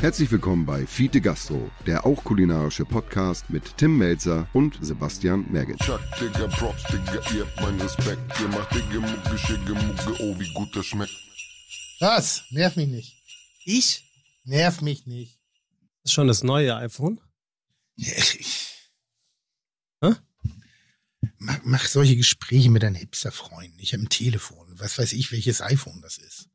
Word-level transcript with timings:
Herzlich 0.00 0.30
willkommen 0.30 0.66
bei 0.66 0.86
Fiete 0.86 1.20
Gastro, 1.20 1.70
der 1.86 2.04
auch 2.06 2.22
kulinarische 2.22 2.84
Podcast 2.84 3.48
mit 3.50 3.76
Tim 3.78 3.96
Melzer 3.96 4.48
und 4.52 4.78
Sebastian 4.80 5.50
Merget. 5.50 5.78
Chuck, 5.80 6.00
Digga, 6.20 6.46
Props, 6.48 6.84
Digga, 6.84 7.20
ihr 7.34 7.46
habt 7.46 7.60
meinen 7.60 7.80
Respekt. 7.80 8.40
Ihr 8.40 8.48
macht 8.48 8.72
Digga, 8.74 9.00
Mucke, 9.00 9.38
Schicke, 9.38 9.74
Mucke, 9.74 10.22
oh, 10.22 10.38
wie 10.38 10.52
gut 10.54 10.74
das 10.76 10.86
schmeckt. 10.86 11.12
Was? 11.98 12.44
Nerv 12.50 12.76
mich 12.76 12.88
nicht. 12.88 13.22
Ich? 13.64 14.04
Nerv 14.44 14.82
mich 14.82 15.06
nicht. 15.06 15.40
Das 16.02 16.10
ist 16.10 16.12
schon 16.12 16.28
das 16.28 16.44
neue 16.44 16.76
iPhone. 16.76 17.20
Hä? 17.96 18.44
Mach, 21.38 21.60
mach 21.64 21.86
solche 21.86 22.16
Gespräche 22.16 22.70
mit 22.70 22.82
deinen 22.82 22.94
Hipster-Freunden. 22.96 23.78
Ich 23.80 23.92
habe 23.92 24.04
ein 24.04 24.08
Telefon. 24.08 24.66
Was 24.78 24.98
weiß 24.98 25.12
ich, 25.14 25.32
welches 25.32 25.62
iPhone 25.62 26.00
das 26.02 26.18
ist. 26.18 26.48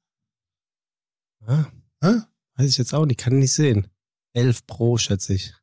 Ah, 1.46 1.66
Hä? 2.02 2.22
Weiß 2.62 2.70
ich 2.70 2.78
jetzt 2.78 2.94
auch 2.94 3.06
nicht, 3.06 3.20
kann 3.20 3.34
ich 3.34 3.40
nicht 3.40 3.54
sehen. 3.54 3.88
11 4.34 4.68
Pro, 4.68 4.98
schätze 4.98 5.34
ich. 5.34 5.54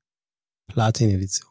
Platin-Edition. 0.66 1.48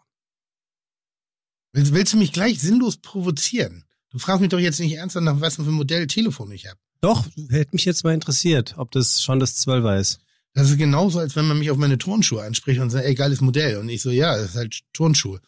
Willst, 1.73 1.93
willst 1.93 2.13
du 2.13 2.17
mich 2.17 2.33
gleich 2.33 2.59
sinnlos 2.59 2.97
provozieren? 2.97 3.85
Du 4.09 4.19
fragst 4.19 4.41
mich 4.41 4.49
doch 4.49 4.59
jetzt 4.59 4.79
nicht 4.79 4.93
ernsthaft 4.93 5.25
nach 5.25 5.41
was 5.41 5.55
für 5.55 5.63
ein 5.63 5.71
Modell 5.71 6.07
Telefon 6.07 6.51
ich 6.51 6.67
habe. 6.67 6.79
Doch, 7.01 7.25
hätte 7.49 7.71
mich 7.73 7.85
jetzt 7.85 8.03
mal 8.03 8.13
interessiert, 8.13 8.75
ob 8.77 8.91
das 8.91 9.21
schon 9.21 9.39
das 9.39 9.65
12er 9.65 9.99
ist. 9.99 10.19
Das 10.53 10.69
ist 10.69 10.77
genauso, 10.77 11.19
als 11.19 11.35
wenn 11.35 11.47
man 11.47 11.59
mich 11.59 11.69
auf 11.69 11.77
meine 11.77 11.97
Turnschuhe 11.97 12.43
anspricht 12.43 12.79
und 12.79 12.89
sagt, 12.89 13.05
ey, 13.05 13.13
geiles 13.15 13.41
Modell. 13.41 13.77
Und 13.77 13.89
ich 13.89 14.01
so, 14.01 14.09
ja, 14.09 14.35
das 14.35 14.51
ist 14.51 14.55
halt 14.55 14.81
Turnschuhe. 14.93 15.39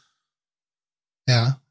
Ja. 1.28 1.62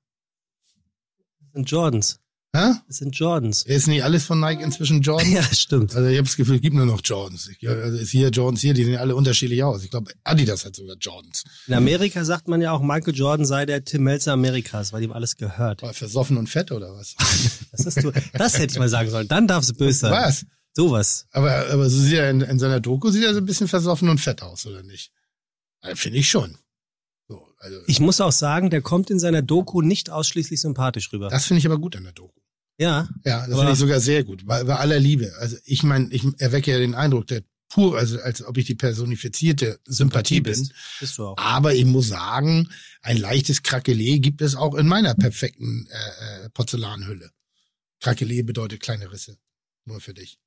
Das 1.41 1.53
sind 1.53 1.71
Jordans. 1.71 2.21
Hä? 2.59 2.73
Das 2.89 2.97
sind 2.97 3.15
Jordans. 3.17 3.63
Ist 3.63 3.87
nicht 3.87 4.03
alles 4.03 4.25
von 4.25 4.41
Nike 4.41 4.63
inzwischen 4.63 5.01
Jordan? 5.01 5.31
Ja, 5.33 5.43
stimmt. 5.43 5.95
Also 5.95 6.09
ich 6.09 6.17
habe 6.17 6.27
das 6.27 6.37
Gefühl, 6.37 6.57
es 6.57 6.61
gibt 6.63 6.75
nur 6.75 6.87
noch 6.87 7.01
Jordans. 7.05 7.49
Ich, 7.49 7.69
also 7.69 7.97
ist 7.99 8.11
hier 8.11 8.31
Jordans 8.31 8.61
hier, 8.61 8.75
die 8.75 8.85
sehen 8.85 8.97
alle 8.97 9.15
unterschiedlich 9.15 9.63
aus. 9.63 9.85
Ich 9.85 9.91
glaube, 9.91 10.11
Adidas 10.25 10.65
hat 10.65 10.75
sogar 10.75 10.97
Jordans. 10.97 11.45
In 11.69 11.75
Amerika 11.75 12.25
sagt 12.25 12.49
man 12.49 12.61
ja 12.61 12.73
auch, 12.73 12.81
Michael 12.83 13.15
Jordan 13.15 13.47
sei 13.47 13.65
der 13.67 13.85
Tim 13.85 14.03
Melzer 14.03 14.33
Amerikas, 14.33 14.93
weil 14.93 15.03
ihm 15.05 15.13
alles 15.13 15.37
gehört. 15.37 15.83
War 15.83 15.95
versoffen 15.95 16.37
und 16.37 16.49
fett 16.49 16.73
oder 16.73 16.95
was? 16.95 17.15
Das, 17.73 17.87
hast 17.87 18.03
du, 18.03 18.13
das 18.33 18.59
hätte 18.59 18.73
ich 18.73 18.79
mal 18.79 18.89
sagen 18.89 19.11
sollen. 19.11 19.29
Dann 19.29 19.47
darfst 19.47 19.71
du 19.71 19.75
böse 19.75 19.99
sein. 20.01 20.13
Was? 20.13 20.45
Sowas. 20.75 21.27
Aber, 21.31 21.69
aber 21.71 21.89
so 21.91 22.01
sieht 22.01 22.15
er 22.15 22.31
in, 22.31 22.41
in 22.41 22.59
seiner 22.59 22.81
Doku 22.81 23.11
sieht 23.11 23.25
er 23.25 23.35
so 23.35 23.41
ein 23.41 23.47
bisschen 23.47 23.69
versoffen 23.69 24.09
und 24.09 24.19
fett 24.19 24.43
aus, 24.43 24.67
oder 24.67 24.83
nicht? 24.83 25.13
Also, 25.81 25.97
Finde 25.97 26.19
ich 26.19 26.29
schon. 26.29 26.57
So, 27.29 27.47
also, 27.59 27.79
Ich 27.87 28.01
muss 28.01 28.21
auch 28.21 28.33
sagen, 28.33 28.71
der 28.71 28.81
kommt 28.81 29.11
in 29.11 29.19
seiner 29.19 29.43
Doku 29.43 29.83
nicht 29.83 30.11
ausschließlich 30.11 30.61
sympathisch 30.61 31.13
rüber. 31.13 31.29
das 31.29 31.47
finde 31.47 31.59
ich 31.59 31.67
aber 31.67 31.79
gut 31.79 31.95
an 31.97 32.05
der 32.05 32.13
Doku. 32.13 32.38
Ja, 32.79 33.09
Ja, 33.25 33.47
das 33.47 33.57
finde 33.59 33.73
ich 33.73 33.79
sogar 33.79 34.01
sehr 34.01 34.25
gut. 34.25 34.47
Bei, 34.47 34.63
bei 34.65 34.77
aller 34.77 34.99
Liebe. 35.01 35.33
Also 35.41 35.57
ich 35.65 35.83
meine, 35.83 36.13
ich 36.13 36.23
erwecke 36.39 36.71
ja 36.71 36.79
den 36.79 36.95
Eindruck, 36.95 37.27
der 37.27 37.43
pur, 37.69 37.99
also 37.99 38.19
als 38.21 38.43
ob 38.45 38.57
ich 38.57 38.67
die 38.67 38.77
personifizierte 38.77 39.79
Sympathie 39.85 40.41
bin. 40.41 40.53
bist. 40.53 40.73
Bist 41.01 41.19
du 41.19 41.27
auch. 41.27 41.37
Aber 41.39 41.75
ich 41.75 41.85
muss 41.85 42.09
sagen, 42.09 42.71
ein 43.03 43.17
leichtes 43.19 43.63
Krakelé 43.65 44.21
gibt 44.21 44.41
es 44.43 44.55
auch 44.55 44.75
in 44.75 44.87
meiner 44.87 45.15
perfekten 45.15 45.87
äh, 45.91 46.45
äh, 46.47 46.51
Porzellanhülle. 46.51 47.31
Krakelé 48.03 48.45
bedeutet 48.45 48.81
kleine 48.81 49.11
Risse. 49.11 49.37
Nur 49.85 50.01
für 50.01 50.15
dich. 50.15 50.39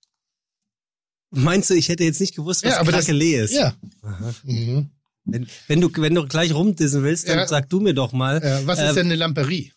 Meinst 1.31 1.69
du, 1.69 1.73
ich 1.75 1.89
hätte 1.89 2.03
jetzt 2.03 2.19
nicht 2.21 2.35
gewusst, 2.35 2.63
was 2.63 2.71
Ja, 2.73 2.79
aber 2.79 2.91
das- 2.91 3.07
Krakelé 3.07 3.43
ist? 3.43 3.53
Ja. 3.53 3.75
Mhm. 4.43 4.89
Wenn, 5.23 5.47
wenn, 5.67 5.81
du, 5.81 5.89
wenn 5.97 6.15
du 6.15 6.25
gleich 6.27 6.53
rumdissen 6.53 7.03
willst, 7.03 7.29
dann 7.29 7.37
Ja. 7.37 7.47
sag 7.47 7.69
du 7.69 7.79
mir 7.79 7.93
doch 7.93 8.11
mal. 8.11 8.41
Äh, 8.41 8.65
was 8.65 8.79
äh, 8.79 8.87
ist 8.87 8.95
denn 8.95 9.05
eine 9.07 9.15
Lamperie? 9.15 9.71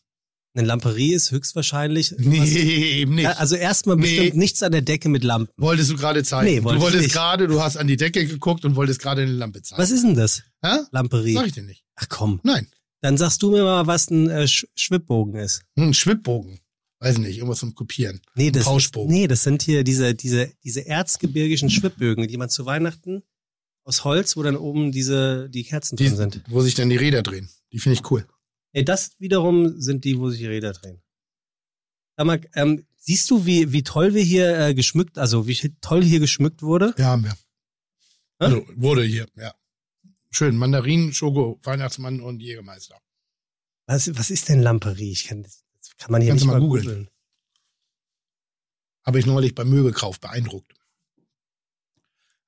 Eine 0.56 0.66
Lamperie 0.68 1.12
ist 1.12 1.32
höchstwahrscheinlich. 1.32 2.14
Nee, 2.18 3.00
eben 3.00 3.16
nicht. 3.16 3.24
Ja, 3.24 3.32
Also 3.32 3.56
erstmal 3.56 3.96
Nee. 3.96 4.02
bestimmt 4.02 4.36
nichts 4.36 4.62
an 4.62 4.70
der 4.72 4.82
Decke 4.82 5.08
mit 5.08 5.24
Lampen. 5.24 5.52
Wolltest 5.56 5.90
du 5.90 5.96
gerade 5.96 6.22
zeigen? 6.22 6.48
Nee, 6.54 6.62
wollte 6.62 6.78
du 6.78 6.84
wolltest 6.84 7.12
gerade, 7.12 7.48
du 7.48 7.60
hast 7.60 7.76
an 7.76 7.88
die 7.88 7.96
Decke 7.96 8.24
geguckt 8.24 8.64
und 8.64 8.76
wolltest 8.76 9.00
gerade 9.00 9.22
eine 9.22 9.32
Lampe 9.32 9.62
zeigen. 9.62 9.82
Was 9.82 9.90
ist 9.90 10.04
denn 10.04 10.14
das? 10.14 10.42
Hä? 10.64 10.78
Lamperie. 10.92 11.34
Sag 11.34 11.46
ich 11.48 11.52
dir 11.54 11.64
nicht. 11.64 11.82
Ach 11.96 12.08
komm. 12.08 12.40
Nein. 12.44 12.68
Dann 13.00 13.16
sagst 13.18 13.42
du 13.42 13.50
mir 13.50 13.64
mal, 13.64 13.86
was 13.88 14.08
ein 14.10 14.30
äh, 14.30 14.46
Sch 14.48 14.66
Schwibbogen 14.76 15.34
ist. 15.34 15.62
Hm, 15.76 15.92
Schwibbogen. 15.92 16.60
Weiß 17.00 17.18
nicht, 17.18 17.36
irgendwas 17.36 17.58
zum 17.58 17.74
Kopieren. 17.74 18.20
Nee, 18.34 18.50
das, 18.50 18.64
Pauschbogen. 18.64 19.12
nee, 19.12 19.26
das 19.26 19.42
sind 19.42 19.62
hier 19.62 19.84
diese, 19.84 20.14
diese, 20.14 20.52
diese 20.62 20.86
erzgebirgischen 20.86 21.68
Schwibbögen, 21.68 22.26
die 22.28 22.36
man 22.38 22.48
zu 22.48 22.64
Weihnachten 22.64 23.22
aus 23.84 24.04
Holz, 24.04 24.36
wo 24.38 24.42
dann 24.42 24.56
oben 24.56 24.90
diese, 24.92 25.50
die 25.50 25.64
Kerzen 25.64 25.96
Die, 25.96 26.06
drin 26.06 26.16
sind. 26.16 26.40
wo 26.48 26.62
sich 26.62 26.74
dann 26.76 26.88
die 26.88 26.96
Räder 26.96 27.22
drehen. 27.22 27.50
Die 27.72 27.78
finde 27.80 27.98
ich 28.00 28.10
cool. 28.10 28.24
Nee, 28.74 28.82
das 28.82 29.18
wiederum 29.20 29.80
sind 29.80 30.04
die, 30.04 30.18
wo 30.18 30.30
sich 30.30 30.40
die 30.40 30.46
Räder 30.48 30.72
drehen. 30.72 31.00
Sag 32.16 32.26
mal, 32.26 32.40
ähm, 32.54 32.86
siehst 32.96 33.30
du, 33.30 33.46
wie, 33.46 33.72
wie 33.72 33.84
toll 33.84 34.14
wir 34.14 34.22
hier 34.22 34.58
äh, 34.58 34.74
geschmückt, 34.74 35.16
also 35.16 35.46
wie 35.46 35.56
toll 35.80 36.02
hier 36.02 36.20
geschmückt 36.20 36.62
wurde? 36.62 36.94
Ja, 36.98 37.06
haben 37.06 37.24
wir. 37.24 37.32
Hä? 37.32 37.36
Also, 38.38 38.66
wurde 38.74 39.04
hier, 39.04 39.28
ja. 39.36 39.54
Schön. 40.30 40.56
Mandarinen, 40.56 41.12
Schoko, 41.12 41.60
Weihnachtsmann 41.62 42.20
und 42.20 42.40
Jägermeister. 42.40 43.00
Was, 43.86 44.16
was 44.18 44.30
ist 44.30 44.48
denn 44.48 44.60
Lamperie? 44.60 45.12
Ich 45.12 45.24
kann, 45.24 45.44
das 45.44 45.62
kann 45.96 46.10
man 46.10 46.20
hier 46.20 46.30
Kannst 46.30 46.44
nicht 46.44 46.54
du 46.54 46.58
mal 46.58 46.60
googeln. 46.60 46.84
googeln. 46.84 47.10
Habe 49.06 49.20
ich 49.20 49.26
neulich 49.26 49.54
beim 49.54 49.70
Möbelkauf 49.70 50.18
beeindruckt. 50.18 50.74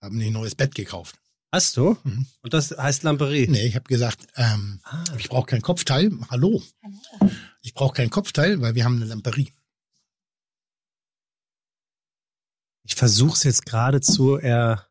Haben 0.00 0.20
ein 0.20 0.32
neues 0.32 0.56
Bett 0.56 0.74
gekauft. 0.74 1.20
Hast 1.52 1.76
du? 1.76 1.96
Mhm. 2.04 2.26
Und 2.42 2.54
das 2.54 2.70
heißt 2.76 3.02
Lamperie? 3.02 3.46
Nee, 3.48 3.66
ich 3.66 3.74
habe 3.76 3.84
gesagt, 3.84 4.26
ähm, 4.36 4.80
Ah, 4.84 5.04
ich 5.18 5.28
brauche 5.28 5.46
kein 5.46 5.62
Kopfteil. 5.62 6.10
Hallo. 6.30 6.62
Ich 7.62 7.72
brauche 7.74 7.94
kein 7.94 8.10
Kopfteil, 8.10 8.60
weil 8.60 8.74
wir 8.74 8.84
haben 8.84 8.96
eine 8.96 9.06
Lamperie. 9.06 9.52
ich 12.86 12.94
versuche 12.94 13.34
es 13.34 13.42
jetzt 13.42 13.66
gerade 13.66 14.00
zu 14.00 14.36
er, 14.36 14.86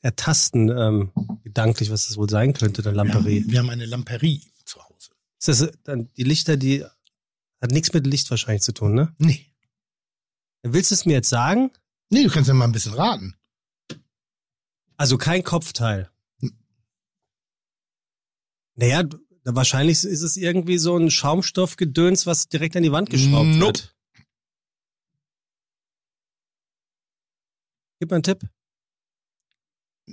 ertasten, 0.00 0.70
ähm, 0.70 1.12
gedanklich, 1.44 1.90
was 1.90 2.06
das 2.08 2.16
wohl 2.16 2.30
sein 2.30 2.54
könnte, 2.54 2.82
eine 2.82 2.96
Lamperie. 2.96 3.42
haben, 3.42 3.50
wir 3.50 3.58
haben 3.58 3.70
eine 3.70 3.84
Lamperie 3.86 4.50
zu 4.64 4.82
Hause. 4.82 5.10
Ist 5.38 5.48
das 5.48 5.60
äh, 5.62 5.72
dann 5.84 6.08
die 6.16 6.24
Lichter, 6.24 6.56
die 6.56 6.84
hat 7.60 7.70
nichts 7.70 7.92
mit 7.92 8.06
Licht 8.06 8.30
wahrscheinlich 8.30 8.62
zu 8.62 8.72
tun, 8.72 8.94
ne? 8.94 9.14
Nee. 9.18 9.44
Willst 10.62 10.90
du 10.90 10.94
es 10.94 11.04
mir 11.04 11.14
jetzt 11.14 11.28
sagen? 11.28 11.70
Nee, 12.10 12.24
du 12.24 12.30
kannst 12.30 12.48
ja 12.48 12.54
mal 12.54 12.64
ein 12.64 12.72
bisschen 12.72 12.94
raten. 12.94 13.34
Also 14.98 15.16
kein 15.16 15.44
Kopfteil. 15.44 16.10
Hm. 16.40 16.58
Naja, 18.74 19.04
wahrscheinlich 19.44 20.04
ist 20.04 20.22
es 20.22 20.36
irgendwie 20.36 20.78
so 20.78 20.96
ein 20.96 21.10
Schaumstoffgedöns, 21.10 22.26
was 22.26 22.48
direkt 22.48 22.76
an 22.76 22.82
die 22.82 22.92
Wand 22.92 23.08
geschraubt 23.08 23.48
Nope. 23.48 23.60
wird. 23.60 23.96
Gib 28.00 28.10
mal 28.10 28.16
einen 28.16 28.22
Tipp. 28.24 28.48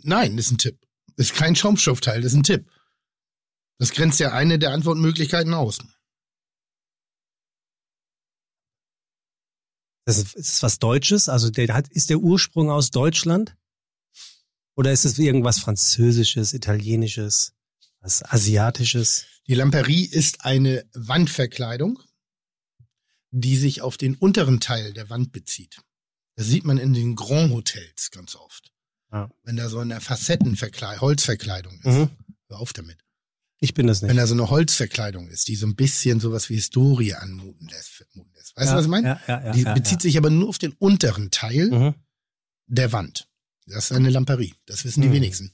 Nein, 0.04 0.38
das 0.38 0.48
ist 0.48 0.52
ein 0.52 0.58
Tipp. 0.58 0.80
Das 1.18 1.28
ist 1.28 1.36
kein 1.36 1.56
Schaumstoffteil, 1.56 2.22
das 2.22 2.34
ist 2.34 2.38
ein 2.38 2.44
Tipp. 2.44 2.70
Das 3.80 3.92
grenzt 3.92 4.20
ja 4.20 4.32
eine 4.34 4.60
der 4.60 4.72
Antwortmöglichkeiten 4.72 5.54
aus. 5.54 5.80
Das 10.06 10.18
ist, 10.18 10.36
ist 10.36 10.64
was 10.64 10.78
Deutsches? 10.78 11.30
Also 11.30 11.50
der 11.50 11.74
hat, 11.74 11.88
ist 11.90 12.10
der 12.10 12.20
Ursprung 12.20 12.70
aus 12.70 12.92
Deutschland? 12.92 13.58
Oder 14.76 14.92
ist 14.92 15.06
es 15.06 15.18
irgendwas 15.18 15.60
Französisches, 15.60 16.54
Italienisches, 16.54 17.54
was 18.02 18.24
Asiatisches? 18.24 19.26
Die 19.48 19.56
Lamperie 19.56 20.06
ist 20.06 20.44
eine 20.44 20.86
Wandverkleidung, 20.94 22.00
die 23.32 23.58
sich 23.58 23.82
auf 23.82 23.98
den 23.98 24.16
unteren 24.16 24.60
Teil 24.60 24.94
der 24.94 25.10
Wand 25.10 25.32
bezieht. 25.32 25.82
Das 26.36 26.48
sieht 26.48 26.66
man 26.66 26.78
in 26.78 26.94
den 26.94 27.16
Grand 27.16 27.54
Hotels 27.54 28.12
ganz 28.12 28.36
oft. 28.36 28.74
Ja. 29.12 29.30
Wenn 29.44 29.56
da 29.56 29.70
so 29.70 29.80
eine 29.80 30.02
Facettenverkleidung, 30.02 31.02
Holzverkleidung 31.02 31.80
ist. 31.80 31.86
Mhm. 31.86 32.10
Hör 32.50 32.60
auf 32.60 32.74
damit. 32.74 32.98
Ich 33.60 33.74
bin 33.74 33.88
das 33.88 34.02
nicht. 34.02 34.10
Wenn 34.10 34.18
da 34.18 34.28
so 34.28 34.34
eine 34.34 34.50
Holzverkleidung 34.50 35.30
ist, 35.30 35.48
die 35.48 35.56
so 35.56 35.66
ein 35.66 35.76
bisschen 35.76 36.20
sowas 36.20 36.50
wie 36.50 36.56
Historie 36.56 37.14
anmuten 37.14 37.68
lässt. 37.70 38.06
Weißt 38.56 38.72
du, 38.72 38.76
was 38.76 38.86
ich 38.86 38.92
meine? 38.92 39.08
Ja, 39.08 39.22
ja, 39.28 39.46
ja, 39.46 39.52
die 39.54 39.62
ja, 39.62 39.74
bezieht 39.74 40.02
sich 40.02 40.18
aber 40.18 40.30
nur 40.30 40.50
auf 40.50 40.58
den 40.58 40.74
unteren 40.74 41.32
Teil 41.32 41.72
ja. 41.72 41.80
Mhm. 41.80 41.96
der 42.68 42.92
Wand. 42.92 43.30
Das 43.68 43.86
ist 43.86 43.92
eine 43.92 44.10
Lamperie. 44.10 44.54
Das 44.66 44.86
wissen 44.86 45.02
die 45.02 45.08
Mhm. 45.10 45.14
wenigsten. 45.14 45.52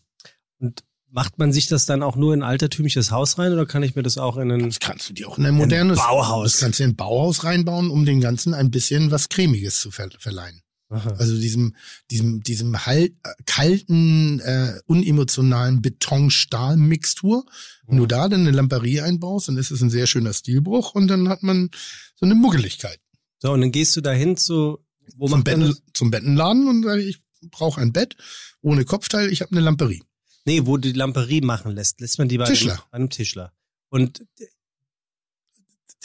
Und 0.59 0.84
macht 1.09 1.37
man 1.40 1.52
sich 1.52 1.67
das 1.67 1.85
dann 1.85 2.03
auch 2.03 2.16
nur 2.16 2.34
in 2.34 2.41
ein 2.41 2.49
altertümliches 2.49 3.11
Haus 3.11 3.37
rein 3.37 3.52
oder 3.52 3.66
kann 3.66 3.84
ich 3.84 3.96
mir 3.96 4.03
das 4.03 4.17
auch 4.17 4.37
in 4.37 4.52
ein 4.52 4.69
Das 4.69 4.79
kannst 4.79 5.09
du 5.09 5.13
dir 5.13 5.28
auch 5.28 5.37
in 5.37 5.46
ein 5.46 5.55
modernes 5.55 5.97
Bauhaus. 5.97 6.53
Das 6.53 6.61
kannst 6.61 6.79
du 6.79 6.84
in 6.84 6.91
ein 6.91 6.96
Bauhaus 6.96 7.43
reinbauen, 7.43 7.90
um 7.90 8.05
den 8.05 8.22
Ganzen 8.22 8.53
ein 8.53 8.72
bisschen 8.72 9.11
was 9.11 9.28
Cremiges 9.29 9.79
zu 9.79 9.91
ver 9.91 10.09
verleihen. 10.19 10.61
Aha. 10.90 11.11
Also 11.17 11.37
diesem, 11.37 11.75
diesem, 12.11 12.43
diesem 12.43 12.85
halt, 12.85 13.13
kalten, 13.46 14.40
äh, 14.41 14.73
unemotionalen 14.87 15.81
Beton-Stahl-Mixtur. 15.81 17.46
Wenn 17.87 17.97
du 17.97 18.05
da 18.05 18.28
dann 18.28 18.41
eine 18.41 18.52
Lamperie 18.52 19.02
einbaust, 19.02 19.47
dann 19.47 19.58
ist 19.58 19.72
es 19.72 19.81
ein 19.81 19.90
sehr 19.90 20.08
schöner 20.08 20.34
Stilbruch 20.34 20.93
und 20.93 21.08
dann 21.08 21.29
hat 21.29 21.43
man 21.43 21.69
so 22.16 22.25
eine 22.25 22.35
Muggeligkeit. 22.35 22.99
So, 23.40 23.53
und 23.53 23.61
dann 23.61 23.72
gehst 23.72 23.96
du 23.96 24.02
dahin 24.02 24.37
zu, 24.37 24.79
wo 25.16 25.28
zum, 25.28 25.40
man 25.40 25.43
Betten, 25.43 25.75
zum 25.93 26.11
Bettenladen 26.11 26.67
und 26.67 26.84
sage, 26.84 27.02
ich 27.02 27.22
brauche 27.49 27.82
ein 27.82 27.91
Bett 27.93 28.16
ohne 28.61 28.85
Kopfteil, 28.85 29.32
ich 29.32 29.41
habe 29.41 29.52
eine 29.52 29.61
Lamperie. 29.61 30.03
Nee, 30.46 30.66
wo 30.66 30.78
du 30.78 30.91
die 30.91 30.97
Lamperie 30.97 31.41
machen 31.41 31.72
lässt, 31.76 31.99
lässt 32.02 32.17
man 32.20 32.28
die 32.28 32.38
bei 32.38 32.46
Tischler. 32.46 32.73
Einem, 32.73 32.82
einem 32.91 33.09
Tischler. 33.09 33.53
Und 33.90 34.26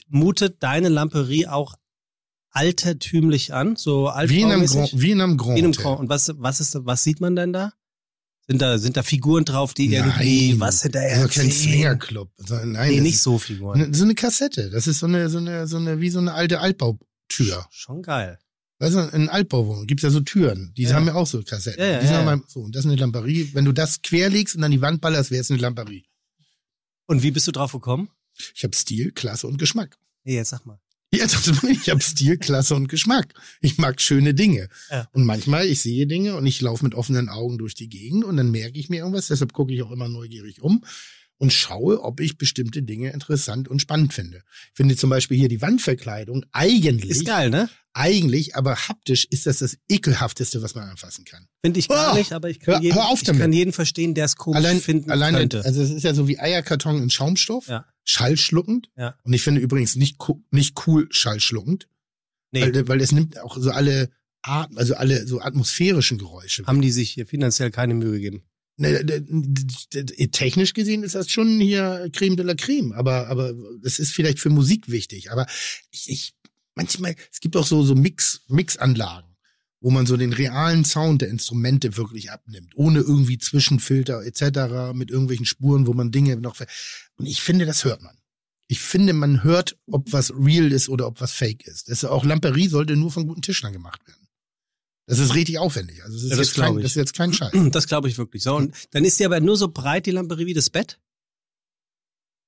mutet 0.08 0.62
deine 0.62 0.88
Lamperie 0.88 1.46
auch 1.46 1.74
altertümlich 2.50 3.52
an, 3.52 3.76
so 3.76 4.06
Wie 4.26 4.40
in 4.40 4.50
einem 4.50 4.60
altbaumäßig? 4.62 4.90
Grand, 4.90 5.02
wie 5.02 5.10
in 5.10 5.20
einem 5.20 5.36
Grand 5.36 5.56
Wie 5.56 5.58
in 5.60 5.64
einem. 5.66 5.72
Grand. 5.74 6.00
Und 6.00 6.08
was, 6.08 6.32
was 6.36 6.60
ist, 6.60 6.76
was 6.80 7.02
sieht 7.04 7.20
man 7.20 7.36
denn 7.36 7.52
da? 7.52 7.72
Sind 8.48 8.62
da, 8.62 8.78
sind 8.78 8.96
da 8.96 9.02
Figuren 9.02 9.44
drauf, 9.44 9.74
die 9.74 9.92
irgendwie 9.92 10.50
Nein, 10.52 10.60
was 10.60 10.82
hinterher 10.82 11.16
Also 11.22 11.28
kein? 11.40 11.50
Swingerclub. 11.50 12.30
Nein, 12.48 12.90
Nee, 12.92 13.00
nicht 13.00 13.16
ist 13.16 13.22
so 13.24 13.38
Figuren. 13.38 13.82
eine, 13.82 13.94
so 13.94 14.04
eine 14.04 14.14
Kassette. 14.14 14.70
Das 14.70 14.86
ist 14.86 15.00
so 15.00 15.06
eine, 15.06 15.28
so 15.28 15.38
eine, 15.38 15.66
so 15.66 15.78
eine, 15.78 16.00
wie 16.00 16.10
so 16.10 16.20
eine 16.20 16.32
alte 16.32 16.60
Altbautür. 16.60 17.66
Schon 17.70 18.02
geil. 18.02 18.38
Weißt 18.78 18.94
du, 18.94 19.00
in 19.16 19.28
Altbauwohnungen 19.30 19.86
gibt's 19.86 20.02
ja 20.02 20.10
so 20.10 20.20
Türen. 20.20 20.72
Die 20.76 20.82
Ja. 20.82 20.94
haben 20.94 21.06
ja 21.06 21.14
auch 21.14 21.26
so 21.26 21.42
Kassetten. 21.42 21.80
Ja, 21.82 21.92
ja, 21.92 22.00
die 22.00 22.06
sind 22.06 22.16
ja, 22.16 22.24
mal, 22.24 22.42
so, 22.46 22.60
und 22.60 22.74
das 22.74 22.84
ist 22.84 22.90
eine 22.90 23.00
Lamperie. 23.00 23.50
Wenn 23.54 23.64
du 23.64 23.72
das 23.72 24.02
querlegst 24.02 24.54
und 24.56 24.62
dann 24.62 24.70
die 24.70 24.82
Wand 24.82 25.00
ballerst, 25.00 25.30
wäre 25.30 25.40
es 25.40 25.50
eine 25.50 25.60
Lamperie. 25.60 26.04
Und 27.06 27.22
wie 27.22 27.30
bist 27.30 27.46
du 27.46 27.52
drauf 27.52 27.72
gekommen? 27.72 28.10
Ich 28.54 28.64
habe 28.64 28.76
Stil, 28.76 29.12
Klasse 29.12 29.46
und 29.46 29.56
Geschmack. 29.58 29.96
Nee, 30.24 30.34
jetzt 30.34 30.50
sag 30.50 30.66
mal. 30.66 30.78
Ja. 31.14 31.24
Ich 31.70 31.88
habe 31.88 32.02
Stil, 32.02 32.36
Klasse 32.36 32.74
und 32.74 32.88
Geschmack. 32.88 33.32
Ich 33.62 33.78
mag 33.78 34.00
schöne 34.02 34.34
Dinge. 34.34 34.68
Ja. 34.90 35.08
Und 35.12 35.24
manchmal, 35.24 35.64
ich 35.66 35.80
sehe 35.80 36.06
Dinge 36.06 36.36
und 36.36 36.44
ich 36.44 36.60
laufe 36.60 36.84
mit 36.84 36.94
offenen 36.94 37.28
Augen 37.30 37.56
durch 37.58 37.74
die 37.74 37.88
Gegend 37.88 38.24
und 38.24 38.36
dann 38.36 38.50
merke 38.50 38.78
ich 38.78 38.90
mir 38.90 38.98
irgendwas. 38.98 39.28
Deshalb 39.28 39.52
gucke 39.54 39.72
ich 39.72 39.82
auch 39.82 39.92
immer 39.92 40.08
neugierig 40.08 40.60
um 40.60 40.84
und 41.38 41.52
schaue, 41.52 42.02
ob 42.02 42.20
ich 42.20 42.38
bestimmte 42.38 42.82
Dinge 42.82 43.10
interessant 43.12 43.68
und 43.68 43.80
spannend 43.82 44.12
finde. 44.14 44.38
Ich 44.70 44.76
finde 44.76 44.96
zum 44.96 45.10
Beispiel 45.10 45.36
hier 45.38 45.48
die 45.48 45.60
Wandverkleidung 45.62 46.44
eigentlich, 46.52 47.10
Ist 47.10 47.26
geil, 47.26 47.50
ne? 47.50 47.68
eigentlich, 47.92 48.56
aber 48.56 48.76
haptisch 48.88 49.26
ist 49.26 49.46
das 49.46 49.58
das 49.58 49.76
ekelhafteste, 49.88 50.62
was 50.62 50.74
man 50.74 50.88
anfassen 50.88 51.24
kann. 51.24 51.46
Finde 51.62 51.80
ich 51.80 51.88
gar 51.88 52.12
Oh, 52.14 52.16
nicht, 52.18 52.32
aber 52.32 52.48
ich 52.50 52.60
kann, 52.60 52.74
hör- 52.76 52.82
jeden, 52.82 52.94
hör 52.94 53.08
auf 53.08 53.22
ich 53.22 53.38
kann 53.38 53.52
jeden 53.52 53.72
verstehen, 53.72 54.14
der 54.14 54.24
es 54.26 54.36
komisch 54.36 54.56
Allein, 54.58 54.80
finden 54.80 55.10
alleine, 55.10 55.38
könnte. 55.38 55.64
also 55.64 55.82
es 55.82 55.90
ist 55.90 56.02
ja 56.02 56.14
so 56.14 56.26
wie 56.28 56.38
Eierkarton 56.38 57.02
in 57.02 57.10
Schaumstoff, 57.10 57.68
Ja. 57.68 57.86
schallschluckend. 58.04 58.90
Ja. 58.96 59.14
Und 59.22 59.32
ich 59.32 59.42
finde 59.42 59.60
übrigens 59.60 59.96
nicht, 59.96 60.16
nicht 60.50 60.86
cool 60.86 61.06
schallschluckend. 61.10 61.88
nee, 62.52 62.62
Weil, 62.62 62.88
weil 62.88 63.00
es 63.00 63.12
nimmt 63.12 63.38
auch 63.40 63.56
so 63.58 63.70
alle 63.70 64.10
Arten, 64.42 64.78
also 64.78 64.94
alle 64.94 65.26
so 65.26 65.40
atmosphärischen 65.40 66.18
Geräusche. 66.18 66.64
haben 66.66 66.80
die 66.80 66.90
sich 66.92 67.10
hier 67.10 67.26
finanziell 67.26 67.70
keine 67.70 67.94
Mühe 67.94 68.12
gegeben. 68.12 68.42
Ne, 68.78 69.04
d- 69.04 69.20
d- 69.26 70.04
d- 70.04 70.26
Technisch 70.28 70.74
gesehen 70.74 71.02
ist 71.02 71.14
das 71.14 71.30
schon 71.30 71.60
hier 71.60 72.10
Creme 72.12 72.36
de 72.36 72.44
la 72.44 72.54
Creme, 72.54 72.92
aber 72.92 73.28
aber 73.28 73.54
das 73.82 73.98
ist 73.98 74.12
vielleicht 74.12 74.38
für 74.38 74.50
Musik 74.50 74.90
wichtig. 74.90 75.32
Aber 75.32 75.46
ich, 75.90 76.10
ich 76.10 76.34
manchmal 76.74 77.16
es 77.32 77.40
gibt 77.40 77.56
auch 77.56 77.66
so 77.66 77.82
so 77.82 77.94
Mix 77.94 78.42
Mixanlagen, 78.48 79.30
wo 79.80 79.90
man 79.90 80.04
so 80.04 80.18
den 80.18 80.34
realen 80.34 80.84
Sound 80.84 81.22
der 81.22 81.30
Instrumente 81.30 81.96
wirklich 81.96 82.30
abnimmt, 82.30 82.72
ohne 82.76 83.00
irgendwie 83.00 83.38
Zwischenfilter 83.38 84.22
etc. 84.26 84.92
mit 84.94 85.10
irgendwelchen 85.10 85.46
Spuren, 85.46 85.86
wo 85.86 85.94
man 85.94 86.10
Dinge 86.12 86.36
noch 86.36 86.60
und 87.16 87.24
ich 87.26 87.40
finde, 87.40 87.64
das 87.64 87.84
hört 87.84 88.02
man. 88.02 88.16
Ich 88.68 88.80
finde, 88.80 89.14
man 89.14 89.42
hört, 89.42 89.78
ob 89.86 90.12
was 90.12 90.32
real 90.36 90.70
ist 90.72 90.88
oder 90.90 91.06
ob 91.06 91.20
was 91.22 91.32
fake 91.32 91.66
ist. 91.66 91.88
Das 91.88 92.02
ist 92.02 92.04
auch 92.04 92.24
Lamperie 92.26 92.68
sollte 92.68 92.96
nur 92.96 93.10
von 93.10 93.26
guten 93.26 93.40
Tischlern 93.40 93.72
gemacht 93.72 94.06
werden. 94.06 94.25
Das 95.06 95.18
ist 95.20 95.34
richtig 95.34 95.58
aufwendig. 95.58 96.02
Also 96.02 96.14
das 96.16 96.24
ist, 96.24 96.30
Ja, 96.30 96.36
das 96.36 96.46
jetzt, 96.48 96.56
kein, 96.56 96.76
ich. 96.76 96.82
das 96.82 96.90
ist 96.92 96.96
jetzt 96.96 97.14
kein 97.14 97.32
Scheiß. 97.32 97.52
Das 97.70 97.86
glaube 97.86 98.08
ich 98.08 98.18
wirklich. 98.18 98.42
So, 98.42 98.56
und 98.56 98.74
dann 98.90 99.04
ist 99.04 99.20
die 99.20 99.24
aber 99.24 99.40
nur 99.40 99.56
so 99.56 99.68
breit, 99.68 100.06
die 100.06 100.10
Lamperie, 100.10 100.46
wie 100.46 100.54
das 100.54 100.70
Bett? 100.70 100.98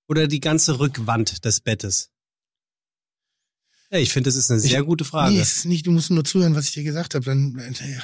Oder 0.08 0.26
die 0.26 0.40
ganze 0.40 0.78
Rückwand 0.80 1.44
des 1.44 1.60
Bettes? 1.60 2.10
Ja, 3.90 3.98
ich 3.98 4.12
finde, 4.12 4.28
das 4.28 4.36
ist 4.36 4.50
eine 4.50 4.60
sehr 4.60 4.82
gute 4.82 5.04
Frage. 5.04 5.34
Nee, 5.34 5.40
ist 5.40 5.64
nicht, 5.64 5.86
du 5.86 5.90
musst 5.92 6.10
nur 6.10 6.24
zuhören, 6.24 6.54
was 6.54 6.66
ich 6.68 6.74
dir 6.74 6.82
gesagt 6.82 7.14
habe. 7.14 7.24
Dann, 7.24 7.58
ja, 7.58 8.02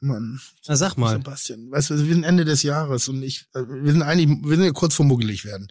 Mann, 0.00 0.40
Na, 0.66 0.76
sag 0.76 0.96
mal. 0.96 1.12
Sebastian, 1.16 1.70
weißt 1.70 1.90
du, 1.90 2.06
wir 2.06 2.14
sind 2.14 2.24
Ende 2.24 2.44
des 2.44 2.62
Jahres 2.62 3.06
und 3.08 3.22
ich, 3.22 3.46
äh, 3.54 3.60
wir 3.68 3.92
sind 3.92 4.02
eigentlich, 4.02 4.28
wir 4.42 4.56
sind 4.56 4.64
ja 4.64 4.72
kurz 4.72 4.94
vor 4.94 5.04
muggelig 5.06 5.44
werden. 5.44 5.68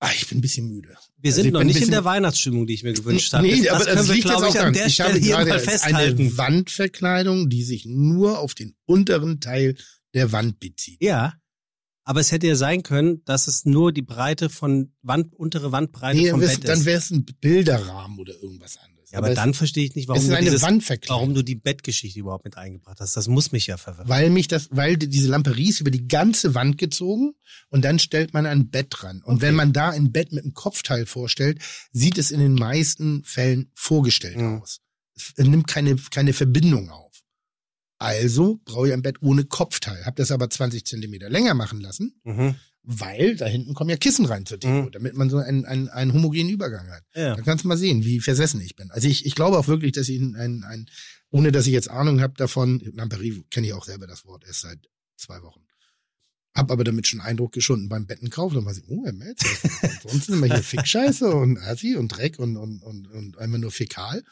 Ah, 0.00 0.10
ich 0.14 0.28
bin 0.28 0.38
ein 0.38 0.40
bisschen 0.40 0.68
müde. 0.68 0.90
Wir 1.16 1.30
Also 1.30 1.36
sind 1.42 1.46
ich 1.46 1.52
noch 1.52 1.64
nicht 1.64 1.80
in 1.82 1.90
der 1.90 2.04
Weihnachtsstimmung, 2.04 2.66
die 2.68 2.74
ich 2.74 2.84
mir 2.84 2.92
gewünscht 2.92 3.32
habe. 3.32 3.46
Nee, 3.46 3.62
das 3.62 3.70
aber 3.74 3.84
können 3.84 3.96
das 3.96 4.06
wir, 4.08 4.14
liegt 4.14 4.26
jetzt 4.26 4.32
glaube 4.36 4.46
auch 4.46 4.54
ich, 4.54 4.60
an 4.60 4.72
der 4.72 4.86
Ich 4.86 5.00
habe 5.00 5.10
Stelle 5.10 5.24
hier 5.24 5.34
gerade 5.36 5.48
mal 5.48 5.54
eine 5.56 5.62
festhalten. 5.64 6.38
Wandverkleidung, 6.38 7.48
die 7.48 7.62
sich 7.64 7.84
nur 7.86 8.38
auf 8.38 8.54
den 8.54 8.76
unteren 8.86 9.40
Teil 9.40 9.76
der 10.14 10.30
Wand 10.32 10.60
bezieht. 10.60 11.02
Ja. 11.02 11.34
Aber 12.04 12.20
es 12.20 12.32
hätte 12.32 12.46
ja 12.46 12.54
sein 12.54 12.82
können, 12.84 13.22
dass 13.24 13.48
es 13.48 13.64
nur 13.66 13.92
die 13.92 14.02
Breite 14.02 14.48
von 14.48 14.92
Wand, 15.02 15.34
untere 15.34 15.72
Wandbreite 15.72 16.16
Nee, 16.18 16.30
vom 16.30 16.40
wär's- 16.40 16.54
Bett 16.60 16.68
dann 16.68 16.78
ist. 16.78 16.84
wäre 16.86 16.98
es 16.98 17.10
ein 17.10 17.24
Bilderrahmen 17.40 18.18
oder 18.18 18.34
irgendwas 18.40 18.76
anderes. 18.78 18.97
Ja, 19.10 19.18
aber 19.18 19.30
es- 19.30 19.36
dann 19.36 19.54
verstehe 19.54 19.84
ich 19.84 19.94
nicht, 19.94 20.06
warum 20.08 20.20
ist 20.22 20.30
du, 20.30 20.36
dieses, 20.38 20.62
warum 21.08 21.32
du 21.34 21.42
die 21.42 21.54
Bettgeschichte 21.54 22.18
überhaupt 22.20 22.44
mit 22.44 22.56
eingebracht 22.58 23.00
hast. 23.00 23.16
Das 23.16 23.26
muss 23.28 23.52
mich 23.52 23.66
ja 23.66 23.76
verwirren. 23.76 24.08
Weil 24.08 24.28
mich 24.30 24.48
das, 24.48 24.68
weil 24.70 24.96
die- 24.96 25.08
diese 25.08 25.28
Lamperie 25.28 25.70
ist 25.70 25.80
über 25.80 25.90
die 25.90 26.06
ganze 26.08 26.54
Wand 26.54 26.76
gezogen 26.78 27.32
und 27.70 27.84
dann 27.84 27.98
stellt 27.98 28.34
man 28.34 28.44
ein 28.46 28.68
Bett 28.70 28.88
dran. 28.90 29.22
Und 29.22 29.36
Okay. 29.36 29.42
wenn 29.46 29.54
man 29.54 29.72
da 29.72 29.90
ein 29.90 30.12
Bett 30.12 30.32
mit 30.32 30.44
einem 30.44 30.52
Kopfteil 30.54 31.06
vorstellt, 31.06 31.60
sieht 31.92 32.18
es 32.18 32.30
in 32.30 32.40
den 32.40 32.54
meisten 32.54 33.24
Fällen 33.24 33.70
vorgestellt 33.74 34.36
Mhm. 34.36 34.60
aus. 34.62 34.80
Es 35.14 35.32
nimmt 35.46 35.66
keine, 35.66 35.96
keine 35.96 36.32
Verbindung 36.32 36.90
auf. 36.90 37.08
Also 37.98 38.60
brauche 38.64 38.88
ich 38.88 38.92
ein 38.92 39.02
Bett 39.02 39.16
ohne 39.22 39.44
Kopfteil. 39.44 40.04
Hab 40.04 40.16
das 40.16 40.30
aber 40.30 40.48
20 40.50 40.84
Zentimeter 40.86 41.28
länger 41.28 41.54
machen 41.54 41.80
lassen, 41.80 42.20
Mhm. 42.24 42.54
Weil 42.90 43.36
da 43.36 43.44
hinten 43.44 43.74
kommen 43.74 43.90
ja 43.90 43.98
Kissen 43.98 44.24
rein 44.24 44.46
zur 44.46 44.56
Deko, 44.56 44.84
Mhm. 44.84 44.90
damit 44.92 45.14
man 45.14 45.28
so 45.28 45.36
einen, 45.36 45.66
einen, 45.66 45.90
einen 45.90 46.14
homogenen 46.14 46.48
Übergang 46.48 46.88
hat. 46.88 47.02
Ja. 47.14 47.36
Da 47.36 47.42
kannst 47.42 47.64
du 47.64 47.68
mal 47.68 47.76
sehen, 47.76 48.02
wie 48.02 48.18
versessen 48.18 48.62
ich 48.62 48.76
bin. 48.76 48.90
Also 48.90 49.08
ich, 49.08 49.26
ich 49.26 49.34
glaube 49.34 49.58
auch 49.58 49.68
wirklich, 49.68 49.92
dass 49.92 50.08
ich 50.08 50.18
ein, 50.18 50.64
ein, 50.64 50.86
ohne 51.30 51.52
dass 51.52 51.66
ich 51.66 51.74
jetzt 51.74 51.90
Ahnung 51.90 52.22
habe 52.22 52.32
davon, 52.38 52.80
Lamperie 52.94 53.44
kenne 53.50 53.66
ich 53.66 53.74
auch 53.74 53.84
selber 53.84 54.06
das 54.06 54.24
Wort 54.24 54.44
erst 54.46 54.62
seit 54.62 54.78
zwei 55.18 55.42
Wochen. 55.42 55.60
Hab 56.54 56.70
aber 56.70 56.82
damit 56.82 57.06
schon 57.06 57.20
Eindruck 57.20 57.52
geschunden 57.52 57.90
beim 57.90 58.06
Bettenkauf. 58.06 58.54
Dann 58.54 58.64
war 58.64 58.72
ich, 58.72 58.82
oh, 58.88 59.04
Herr 59.04 59.12
Metz, 59.12 59.44
ansonsten 59.82 60.32
immer 60.32 60.46
hier 60.46 60.56
Fickscheiße 60.62 61.28
und 61.30 61.58
Assi 61.58 61.94
und 61.94 62.08
Dreck 62.08 62.38
und, 62.38 62.56
und, 62.56 62.82
und, 62.82 63.06
und 63.06 63.36
einmal 63.36 63.60
nur 63.60 63.70
fäkal. 63.70 64.24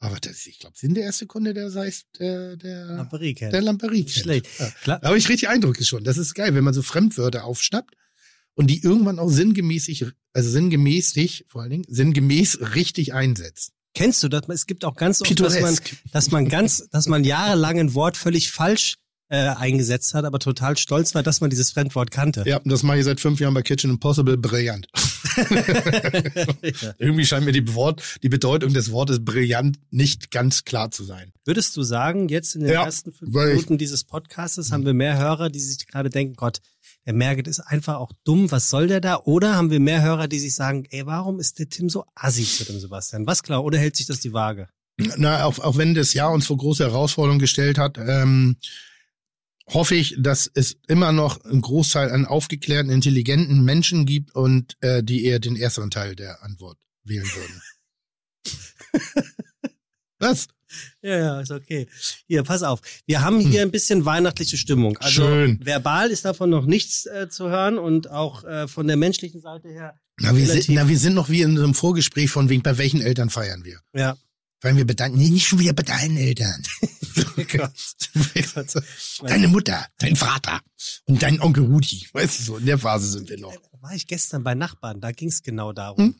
Aber 0.00 0.20
das, 0.20 0.46
ich 0.46 0.58
glaube, 0.58 0.76
sind 0.76 0.94
der 0.94 1.04
erste 1.04 1.26
Kunde, 1.26 1.54
der 1.54 1.70
sei 1.70 1.92
der, 2.18 2.56
der, 2.56 2.84
Lamperie 2.86 3.34
kennt. 3.34 3.52
der 3.52 3.62
Lamperie 3.62 4.04
kennt. 4.04 4.10
Schlecht. 4.10 4.46
Ja. 4.58 4.72
Da 4.84 5.00
habe 5.02 5.16
ich 5.16 5.28
richtig 5.28 5.48
Eindruck 5.48 5.82
schon. 5.82 6.04
Das 6.04 6.18
ist 6.18 6.34
geil, 6.34 6.54
wenn 6.54 6.64
man 6.64 6.74
so 6.74 6.82
Fremdwörter 6.82 7.44
aufschnappt 7.44 7.94
und 8.54 8.68
die 8.68 8.82
irgendwann 8.82 9.18
auch 9.18 9.30
sinngemäßig, 9.30 10.06
also 10.32 10.50
sinngemäßig, 10.50 11.46
vor 11.48 11.62
allen 11.62 11.70
Dingen, 11.70 11.84
sinngemäß 11.88 12.74
richtig 12.74 13.14
einsetzt. 13.14 13.72
Kennst 13.94 14.22
du 14.22 14.28
das? 14.28 14.42
Es 14.48 14.66
gibt 14.66 14.84
auch 14.84 14.96
ganz 14.96 15.22
oft, 15.22 15.30
dass 15.40 15.60
man, 15.60 15.74
Pittoresk. 15.74 15.96
dass 16.12 16.30
man 16.30 16.48
ganz, 16.48 16.88
dass 16.90 17.06
man 17.06 17.24
jahrelang 17.24 17.78
ein 17.78 17.94
Wort 17.94 18.16
völlig 18.16 18.50
falsch 18.50 18.96
äh, 19.28 19.48
eingesetzt 19.48 20.14
hat, 20.14 20.24
aber 20.24 20.38
total 20.38 20.76
stolz 20.76 21.14
war, 21.14 21.22
dass 21.22 21.40
man 21.40 21.50
dieses 21.50 21.70
Fremdwort 21.72 22.10
kannte. 22.10 22.44
Ja, 22.46 22.60
das 22.64 22.82
mache 22.82 22.98
ich 22.98 23.04
seit 23.04 23.20
fünf 23.20 23.40
Jahren 23.40 23.54
bei 23.54 23.62
Kitchen 23.62 23.90
Impossible 23.90 24.36
brillant. 24.36 24.88
Ja. 25.34 26.94
Irgendwie 26.98 27.26
scheint 27.26 27.44
mir 27.44 27.52
die, 27.52 27.74
Wort, 27.74 28.18
die 28.22 28.28
Bedeutung 28.28 28.72
des 28.72 28.92
Wortes 28.92 29.24
brillant 29.24 29.78
nicht 29.90 30.30
ganz 30.30 30.64
klar 30.64 30.90
zu 30.90 31.02
sein. 31.02 31.32
Würdest 31.44 31.76
du 31.76 31.82
sagen, 31.82 32.28
jetzt 32.28 32.54
in 32.54 32.62
den 32.62 32.72
Ja, 32.72 32.84
ersten 32.84 33.12
fünf 33.12 33.32
Minuten 33.32 33.76
dieses 33.78 34.04
Podcastes 34.04 34.70
haben 34.70 34.84
wir 34.84 34.94
mehr 34.94 35.18
Hörer, 35.18 35.50
die 35.50 35.60
sich 35.60 35.86
gerade 35.86 36.08
denken, 36.08 36.34
Gott, 36.34 36.60
der 37.06 37.14
Merget 37.14 37.48
ist 37.48 37.60
einfach 37.60 37.96
auch 37.96 38.12
dumm, 38.24 38.50
was 38.50 38.70
soll 38.70 38.86
der 38.86 39.00
da? 39.00 39.16
Oder 39.24 39.56
haben 39.56 39.70
wir 39.70 39.80
mehr 39.80 40.02
Hörer, 40.02 40.28
die 40.28 40.38
sich 40.38 40.54
sagen, 40.54 40.86
ey, 40.90 41.04
warum 41.06 41.40
ist 41.40 41.58
der 41.58 41.68
Tim 41.68 41.88
so 41.88 42.04
assi 42.14 42.44
zu 42.44 42.64
dem 42.64 42.78
Sebastian? 42.78 43.26
Was 43.26 43.42
klar, 43.42 43.64
oder 43.64 43.78
hält 43.78 43.96
sich 43.96 44.06
das 44.06 44.20
die 44.20 44.32
Waage? 44.32 44.68
Na, 45.16 45.44
auch, 45.44 45.58
auch 45.58 45.76
wenn 45.76 45.94
das 45.94 46.14
Jahr 46.14 46.30
uns 46.32 46.46
vor 46.46 46.56
große 46.56 46.84
Herausforderungen 46.84 47.40
gestellt 47.40 47.78
hat, 47.78 47.98
ähm, 47.98 48.56
hoffe 49.68 49.94
ich, 49.94 50.16
dass 50.18 50.50
es 50.52 50.76
immer 50.86 51.12
noch 51.12 51.42
einen 51.44 51.62
Großteil 51.62 52.10
an 52.10 52.26
aufgeklärten, 52.26 52.90
intelligenten 52.90 53.64
Menschen 53.64 54.06
gibt 54.06 54.34
und 54.34 54.76
äh, 54.80 55.02
die 55.02 55.24
eher 55.24 55.38
den 55.38 55.56
ersteren 55.56 55.90
Teil 55.90 56.14
der 56.16 56.42
Antwort 56.42 56.78
wählen 57.04 57.26
würden. 57.26 57.62
Was? 60.18 60.48
Ja, 61.02 61.18
ja, 61.18 61.40
ist 61.40 61.50
okay. 61.50 61.86
Hier, 62.26 62.42
pass 62.42 62.62
auf. 62.62 62.80
Wir 63.06 63.20
haben 63.22 63.38
hier 63.38 63.62
ein 63.62 63.70
bisschen 63.70 64.04
weihnachtliche 64.04 64.56
Stimmung. 64.56 64.96
Also 64.98 65.22
Schön. 65.22 65.64
verbal 65.64 66.10
ist 66.10 66.24
davon 66.24 66.50
noch 66.50 66.66
nichts 66.66 67.06
äh, 67.06 67.28
zu 67.28 67.48
hören 67.48 67.78
und 67.78 68.10
auch 68.10 68.44
äh, 68.44 68.66
von 68.66 68.86
der 68.86 68.96
menschlichen 68.96 69.40
Seite 69.40 69.68
her. 69.68 69.98
Na 70.20 70.36
wir, 70.36 70.46
sind, 70.46 70.68
na, 70.70 70.88
wir 70.88 70.98
sind 70.98 71.14
noch 71.14 71.28
wie 71.28 71.42
in 71.42 71.56
so 71.56 71.64
einem 71.64 71.74
Vorgespräch 71.74 72.30
von 72.30 72.48
wegen, 72.48 72.62
bei 72.62 72.78
welchen 72.78 73.00
Eltern 73.00 73.30
feiern 73.30 73.64
wir? 73.64 73.80
Ja. 73.94 74.16
Feiern 74.64 74.78
wir 74.78 74.86
bei 74.86 74.94
deinen, 74.94 75.16
nee, 75.16 75.28
nicht 75.28 75.46
schon 75.46 75.58
wieder 75.58 75.74
bei 75.74 75.82
deinen 75.82 76.16
Eltern. 76.16 76.62
Deine 79.26 79.48
Mutter, 79.48 79.86
dein 79.98 80.16
Vater 80.16 80.62
und 81.04 81.22
dein 81.22 81.38
Onkel 81.42 81.64
Rudi. 81.64 82.08
Weißt 82.14 82.38
du 82.38 82.42
so, 82.44 82.56
in 82.56 82.64
der 82.64 82.78
Phase 82.78 83.10
sind 83.10 83.28
wir 83.28 83.38
noch. 83.38 83.52
Da 83.52 83.82
war 83.82 83.94
ich 83.94 84.06
gestern 84.06 84.42
bei 84.42 84.54
Nachbarn, 84.54 85.02
da 85.02 85.12
ging 85.12 85.28
es 85.28 85.42
genau 85.42 85.74
darum. 85.74 85.98
Hm? 85.98 86.14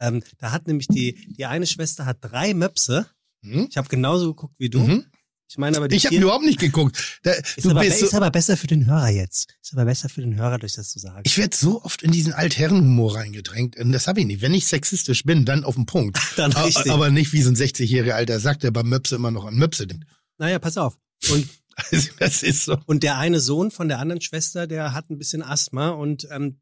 Ähm, 0.00 0.22
da 0.38 0.52
hat 0.52 0.68
nämlich 0.68 0.88
die, 0.88 1.34
die 1.36 1.44
eine 1.44 1.66
Schwester 1.66 2.06
hat 2.06 2.16
drei 2.22 2.54
Möpse. 2.54 3.08
Hm? 3.42 3.66
Ich 3.68 3.76
habe 3.76 3.90
genauso 3.90 4.32
geguckt 4.32 4.54
wie 4.56 4.70
du. 4.70 4.80
Mhm. 4.80 5.04
Ich 5.52 5.58
meine 5.58 5.76
aber 5.76 5.90
Ich 5.92 6.06
habe 6.06 6.16
überhaupt 6.16 6.46
nicht 6.46 6.58
geguckt. 6.58 7.20
Da, 7.24 7.32
ist, 7.32 7.66
aber, 7.66 7.80
bist 7.80 7.98
so, 7.98 8.06
ist 8.06 8.14
aber 8.14 8.30
besser 8.30 8.56
für 8.56 8.66
den 8.66 8.86
Hörer 8.86 9.10
jetzt. 9.10 9.54
Ist 9.62 9.74
aber 9.74 9.84
besser 9.84 10.08
für 10.08 10.22
den 10.22 10.36
Hörer, 10.36 10.58
durch 10.58 10.72
das 10.72 10.90
zu 10.90 10.98
sagen. 10.98 11.20
Ich 11.24 11.36
werde 11.36 11.54
so 11.54 11.82
oft 11.82 12.02
in 12.02 12.10
diesen 12.10 12.32
Altherrenhumor 12.32 13.16
reingedrängt. 13.16 13.76
Und 13.76 13.92
das 13.92 14.06
habe 14.06 14.20
ich 14.20 14.26
nicht. 14.26 14.40
Wenn 14.40 14.54
ich 14.54 14.66
sexistisch 14.66 15.24
bin, 15.24 15.44
dann 15.44 15.64
auf 15.64 15.74
den 15.74 15.84
Punkt. 15.84 16.18
Dann 16.36 16.52
richtig. 16.52 16.90
Aber 16.90 17.10
nicht 17.10 17.34
wie 17.34 17.42
so 17.42 17.50
ein 17.50 17.56
60-jähriger 17.56 18.12
alter 18.12 18.40
Sack, 18.40 18.60
der 18.60 18.70
beim 18.70 18.88
Möpse 18.88 19.16
immer 19.16 19.30
noch 19.30 19.44
an 19.44 19.54
Möpse 19.56 19.86
denkt. 19.86 20.06
naja, 20.38 20.58
pass 20.58 20.78
auf. 20.78 20.96
Und 21.30 21.46
Also, 21.76 22.10
das 22.18 22.42
ist 22.42 22.64
so. 22.64 22.78
Und 22.86 23.02
der 23.02 23.18
eine 23.18 23.40
Sohn 23.40 23.70
von 23.70 23.88
der 23.88 23.98
anderen 23.98 24.22
Schwester, 24.22 24.66
der 24.66 24.94
hat 24.94 25.10
ein 25.10 25.18
bisschen 25.18 25.42
Asthma 25.42 25.90
und 25.90 26.26
ähm, 26.30 26.60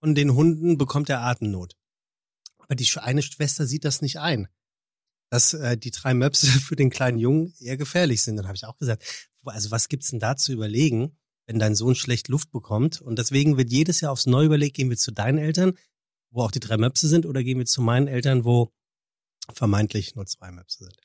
von 0.00 0.14
den 0.14 0.34
Hunden 0.34 0.78
bekommt 0.78 1.08
er 1.08 1.22
Atemnot. 1.22 1.74
Aber 2.58 2.74
die 2.74 2.88
eine 3.00 3.22
Schwester 3.22 3.66
sieht 3.66 3.84
das 3.84 4.02
nicht 4.02 4.18
ein, 4.18 4.48
dass 5.30 5.54
äh, 5.54 5.76
die 5.78 5.90
drei 5.90 6.12
Möpse 6.12 6.46
für 6.60 6.76
den 6.76 6.90
kleinen 6.90 7.18
Jungen 7.18 7.54
eher 7.58 7.76
gefährlich 7.76 8.22
sind. 8.22 8.36
Dann 8.36 8.46
habe 8.46 8.56
ich 8.56 8.66
auch 8.66 8.76
gesagt, 8.76 9.30
also 9.44 9.70
was 9.70 9.88
gibt's 9.88 10.10
denn 10.10 10.20
da 10.20 10.36
zu 10.36 10.52
überlegen, 10.52 11.16
wenn 11.46 11.58
dein 11.58 11.74
Sohn 11.74 11.94
schlecht 11.94 12.28
Luft 12.28 12.50
bekommt. 12.50 13.00
Und 13.00 13.18
deswegen 13.18 13.56
wird 13.56 13.70
jedes 13.70 14.00
Jahr 14.00 14.12
aufs 14.12 14.26
Neue 14.26 14.46
überlegt, 14.46 14.76
gehen 14.76 14.90
wir 14.90 14.96
zu 14.96 15.12
deinen 15.12 15.38
Eltern, 15.38 15.78
wo 16.30 16.42
auch 16.42 16.50
die 16.50 16.60
drei 16.60 16.76
Möpse 16.76 17.08
sind, 17.08 17.26
oder 17.26 17.42
gehen 17.42 17.58
wir 17.58 17.66
zu 17.66 17.82
meinen 17.82 18.06
Eltern, 18.06 18.44
wo 18.44 18.72
vermeintlich 19.52 20.14
nur 20.14 20.26
zwei 20.26 20.52
Möpse 20.52 20.84
sind. 20.84 20.96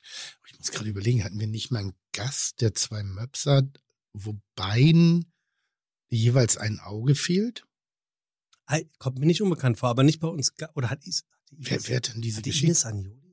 Ich 0.46 0.58
muss 0.58 0.70
gerade 0.70 0.88
überlegen, 0.88 1.24
hatten 1.24 1.40
wir 1.40 1.48
nicht 1.48 1.70
mal 1.70 1.80
einen 1.80 1.94
Gast, 2.12 2.60
der 2.60 2.74
zwei 2.74 3.02
Möpse 3.02 3.50
hat, 3.56 3.80
wo 4.12 4.38
beiden 4.54 5.32
jeweils 6.08 6.56
ein 6.56 6.78
Auge 6.80 7.14
fehlt? 7.14 7.66
Kommt 8.98 9.18
mir 9.18 9.26
nicht 9.26 9.42
unbekannt 9.42 9.78
vor, 9.78 9.88
aber 9.88 10.02
nicht 10.02 10.20
bei 10.20 10.28
uns. 10.28 10.52
Oder 10.74 10.90
hat 10.90 11.04
Is, 11.04 11.24
hat 11.24 11.58
Wer, 11.58 11.88
wer 11.88 11.96
hat 11.96 12.14
denn 12.14 12.22
diese 12.22 12.38
hat 12.38 12.44
Geschichte? 12.44 12.66
Ines 12.66 12.84
Agnoli? 12.84 13.25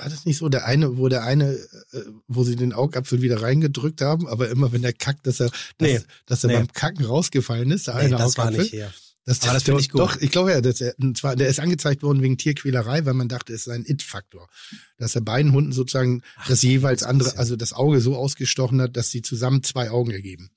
War 0.00 0.08
das 0.08 0.24
nicht 0.24 0.38
so, 0.38 0.48
der 0.48 0.64
eine, 0.66 0.96
wo 0.98 1.08
der 1.08 1.24
eine, 1.24 1.54
äh, 1.54 2.02
wo 2.26 2.44
sie 2.44 2.56
den 2.56 2.72
Augapfel 2.72 3.22
wieder 3.22 3.42
reingedrückt 3.42 4.00
haben, 4.00 4.26
aber 4.28 4.48
immer 4.48 4.72
wenn 4.72 4.82
der 4.82 4.92
kackt, 4.92 5.26
dass 5.26 5.40
er, 5.40 5.50
dass, 5.50 5.58
Nee. 5.80 6.00
dass 6.26 6.44
er 6.44 6.48
Nee. 6.48 6.54
beim 6.56 6.72
Kacken 6.72 7.04
rausgefallen 7.04 7.70
ist, 7.70 7.86
der 7.86 7.94
Nee, 7.94 8.00
eine 8.02 8.16
das 8.16 8.36
war 8.38 8.44
Augapfel. 8.46 8.62
nicht 8.62 8.70
hier. 8.70 8.92
Das, 9.24 9.42
Aber 9.42 9.52
das 9.52 9.62
finde 9.64 9.80
ich 9.82 9.90
gut. 9.90 10.00
Doch, 10.00 10.16
ich 10.22 10.30
glaube 10.30 10.52
ja, 10.52 10.62
dass 10.62 10.80
er, 10.80 10.94
und 10.98 11.18
zwar, 11.18 11.36
der 11.36 11.48
ist 11.48 11.60
angezeigt 11.60 12.02
worden 12.02 12.22
wegen 12.22 12.38
Tierquälerei, 12.38 13.04
weil 13.04 13.12
man 13.12 13.28
dachte, 13.28 13.52
es 13.52 13.64
sei 13.64 13.74
ein 13.74 13.84
It-Faktor. 13.84 14.48
Dass 14.96 15.14
er 15.16 15.20
beiden 15.20 15.52
Hunden 15.52 15.72
sozusagen 15.72 16.22
das 16.46 16.62
jeweils 16.62 17.00
das 17.00 17.08
andere, 17.10 17.36
also 17.36 17.54
das 17.54 17.74
Auge 17.74 18.00
so 18.00 18.16
ausgestochen 18.16 18.80
hat, 18.80 18.96
dass 18.96 19.10
sie 19.10 19.20
zusammen 19.20 19.62
zwei 19.62 19.90
Augen 19.90 20.12
ergeben. 20.12 20.50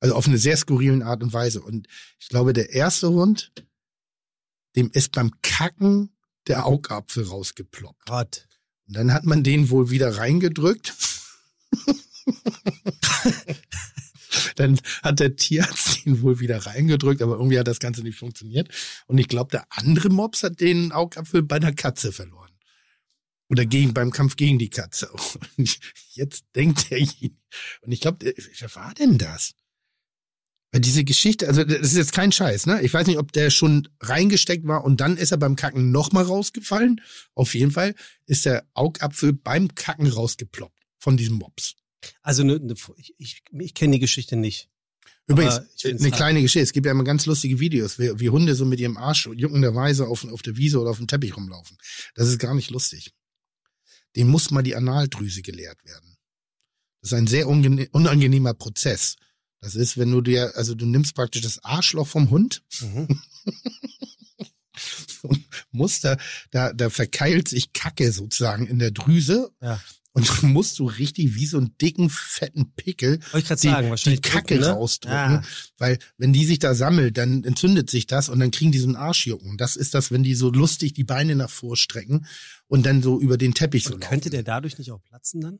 Also 0.00 0.14
auf 0.14 0.26
eine 0.26 0.38
sehr 0.38 0.56
skurrilen 0.56 1.02
Art 1.02 1.22
und 1.22 1.34
Weise. 1.34 1.60
Und 1.60 1.88
ich 2.18 2.28
glaube, 2.28 2.54
der 2.54 2.70
erste 2.70 3.10
Hund, 3.10 3.52
dem 4.76 4.90
ist 4.92 5.12
beim 5.12 5.30
Kacken 5.42 6.10
der 6.46 6.64
Augapfel 6.64 7.24
rausgeploppt. 7.24 8.06
Gott. 8.06 8.45
Und 8.86 8.96
dann 8.96 9.12
hat 9.12 9.24
man 9.24 9.42
den 9.42 9.70
wohl 9.70 9.90
wieder 9.90 10.16
reingedrückt. 10.16 10.94
dann 14.56 14.80
hat 15.02 15.20
der 15.20 15.36
Tierarzt 15.36 16.06
ihn 16.06 16.22
wohl 16.22 16.40
wieder 16.40 16.58
reingedrückt, 16.66 17.22
aber 17.22 17.36
irgendwie 17.36 17.58
hat 17.58 17.68
das 17.68 17.80
Ganze 17.80 18.02
nicht 18.02 18.18
funktioniert. 18.18 18.68
Und 19.06 19.18
ich 19.18 19.28
glaube, 19.28 19.50
der 19.50 19.66
andere 19.70 20.08
Mops 20.08 20.42
hat 20.42 20.60
den 20.60 20.92
Augapfel 20.92 21.42
bei 21.42 21.56
einer 21.56 21.72
Katze 21.72 22.12
verloren. 22.12 22.52
Oder 23.48 23.64
gegen, 23.64 23.94
beim 23.94 24.10
Kampf 24.10 24.36
gegen 24.36 24.58
die 24.58 24.70
Katze. 24.70 25.10
Und 25.56 25.78
jetzt 26.12 26.44
denkt 26.54 26.90
er 26.90 26.98
ihn. 26.98 27.38
Und 27.82 27.92
ich 27.92 28.00
glaube, 28.00 28.34
wer 28.58 28.74
war 28.74 28.92
denn 28.94 29.18
das? 29.18 29.54
Diese 30.78 31.04
Geschichte, 31.04 31.46
also 31.48 31.64
das 31.64 31.80
ist 31.80 31.96
jetzt 31.96 32.12
kein 32.12 32.32
Scheiß, 32.32 32.66
ne? 32.66 32.82
Ich 32.82 32.92
weiß 32.92 33.06
nicht, 33.06 33.18
ob 33.18 33.32
der 33.32 33.50
schon 33.50 33.88
reingesteckt 34.00 34.66
war 34.66 34.84
und 34.84 35.00
dann 35.00 35.16
ist 35.16 35.30
er 35.30 35.38
beim 35.38 35.56
Kacken 35.56 35.90
nochmal 35.90 36.24
rausgefallen. 36.24 37.00
Auf 37.34 37.54
jeden 37.54 37.70
Fall 37.70 37.94
ist 38.26 38.46
der 38.46 38.66
Augapfel 38.74 39.32
beim 39.32 39.74
Kacken 39.74 40.08
rausgeploppt 40.08 40.82
von 40.98 41.16
diesem 41.16 41.36
Mops. 41.36 41.74
Also 42.22 42.42
ne, 42.42 42.58
ne, 42.58 42.74
ich, 42.96 43.14
ich, 43.18 43.42
ich 43.58 43.74
kenne 43.74 43.94
die 43.94 44.00
Geschichte 44.00 44.36
nicht. 44.36 44.68
Übrigens, 45.28 45.60
eine 45.84 46.10
kleine 46.12 46.40
Geschichte. 46.40 46.62
Es 46.62 46.72
gibt 46.72 46.86
ja 46.86 46.92
immer 46.92 47.04
ganz 47.04 47.26
lustige 47.26 47.58
Videos, 47.58 47.98
wie, 47.98 48.18
wie 48.20 48.30
Hunde 48.30 48.54
so 48.54 48.64
mit 48.64 48.78
ihrem 48.78 48.96
Arsch 48.96 49.28
juckenderweise 49.34 50.06
auf, 50.06 50.24
auf 50.24 50.42
der 50.42 50.56
Wiese 50.56 50.80
oder 50.80 50.90
auf 50.90 50.98
dem 50.98 51.08
Teppich 51.08 51.36
rumlaufen. 51.36 51.76
Das 52.14 52.28
ist 52.28 52.38
gar 52.38 52.54
nicht 52.54 52.70
lustig. 52.70 53.12
Dem 54.14 54.28
muss 54.28 54.50
mal 54.50 54.62
die 54.62 54.76
Analdrüse 54.76 55.42
geleert 55.42 55.84
werden. 55.84 56.16
Das 57.00 57.12
ist 57.12 57.18
ein 57.18 57.26
sehr 57.26 57.48
unangenehmer 57.48 58.54
Prozess. 58.54 59.16
Das 59.66 59.74
ist, 59.74 59.96
wenn 59.98 60.12
du 60.12 60.20
dir, 60.20 60.52
also 60.54 60.76
du 60.76 60.86
nimmst 60.86 61.16
praktisch 61.16 61.42
das 61.42 61.64
Arschloch 61.64 62.06
vom 62.06 62.30
Hund 62.30 62.62
Mhm. 62.80 63.20
und 65.22 65.44
musst 65.72 66.04
da, 66.04 66.16
da, 66.52 66.72
da 66.72 66.88
verkeilt 66.88 67.48
sich 67.48 67.72
Kacke 67.72 68.12
sozusagen 68.12 68.68
in 68.68 68.78
der 68.78 68.92
Drüse 68.92 69.50
Ja. 69.60 69.80
und 70.12 70.28
dann 70.28 70.52
musst 70.52 70.78
du 70.78 70.86
richtig 70.86 71.34
wie 71.34 71.46
so 71.46 71.58
einen 71.58 71.76
dicken, 71.78 72.10
fetten 72.10 72.72
Pickel 72.76 73.18
ich 73.34 73.44
die, 73.48 73.56
sagen, 73.56 73.86
die 73.86 73.90
wahrscheinlich 73.90 74.22
Kacke 74.22 74.54
drücken, 74.54 74.60
ne? 74.60 74.70
rausdrücken, 74.70 75.16
Ja. 75.16 75.42
weil 75.78 75.98
wenn 76.16 76.32
die 76.32 76.44
sich 76.46 76.60
da 76.60 76.74
sammelt, 76.76 77.18
dann 77.18 77.42
entzündet 77.42 77.90
sich 77.90 78.06
das 78.06 78.28
und 78.28 78.38
dann 78.38 78.52
kriegen 78.52 78.70
die 78.70 78.78
so 78.78 78.86
einen 78.86 78.94
Arschjucken. 78.94 79.56
Das 79.56 79.74
ist 79.74 79.94
das, 79.94 80.12
wenn 80.12 80.22
die 80.22 80.36
so 80.36 80.50
lustig 80.52 80.92
die 80.94 81.02
Beine 81.04 81.34
nach 81.34 81.50
vorstrecken 81.50 82.24
und 82.68 82.86
dann 82.86 83.02
so 83.02 83.18
über 83.20 83.36
den 83.36 83.52
Teppich 83.52 83.82
so 83.82 83.94
Und 83.94 84.00
laufen. 84.02 84.10
könnte 84.10 84.30
der 84.30 84.44
dadurch 84.44 84.78
nicht 84.78 84.92
auch 84.92 85.02
platzen 85.02 85.40
dann? 85.40 85.58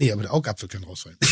Nee, 0.00 0.10
aber 0.12 0.22
der 0.22 0.34
Augapfel 0.34 0.68
kann 0.68 0.82
rausfallen. 0.84 1.16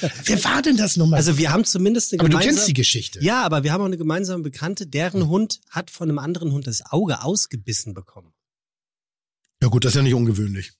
Wer 0.24 0.44
war 0.44 0.62
denn 0.62 0.76
das 0.76 0.96
nochmal? 0.96 1.18
Also 1.18 1.38
wir 1.38 1.50
haben 1.50 1.64
zumindest 1.64 2.12
eine 2.12 2.20
aber 2.20 2.28
du 2.28 2.32
gemeinsame... 2.32 2.54
kennst 2.56 2.68
die 2.68 2.74
Geschichte. 2.74 3.22
Ja, 3.22 3.42
aber 3.44 3.62
wir 3.64 3.72
haben 3.72 3.80
auch 3.82 3.86
eine 3.86 3.98
gemeinsame 3.98 4.42
Bekannte, 4.42 4.86
deren 4.86 5.28
Hund 5.28 5.60
hat 5.70 5.90
von 5.90 6.08
einem 6.08 6.18
anderen 6.18 6.52
Hund 6.52 6.66
das 6.66 6.82
Auge 6.90 7.22
ausgebissen 7.22 7.94
bekommen. 7.94 8.32
Ja 9.62 9.68
gut, 9.68 9.84
das 9.84 9.92
ist 9.92 9.96
ja 9.96 10.02
nicht 10.02 10.14
ungewöhnlich. 10.14 10.72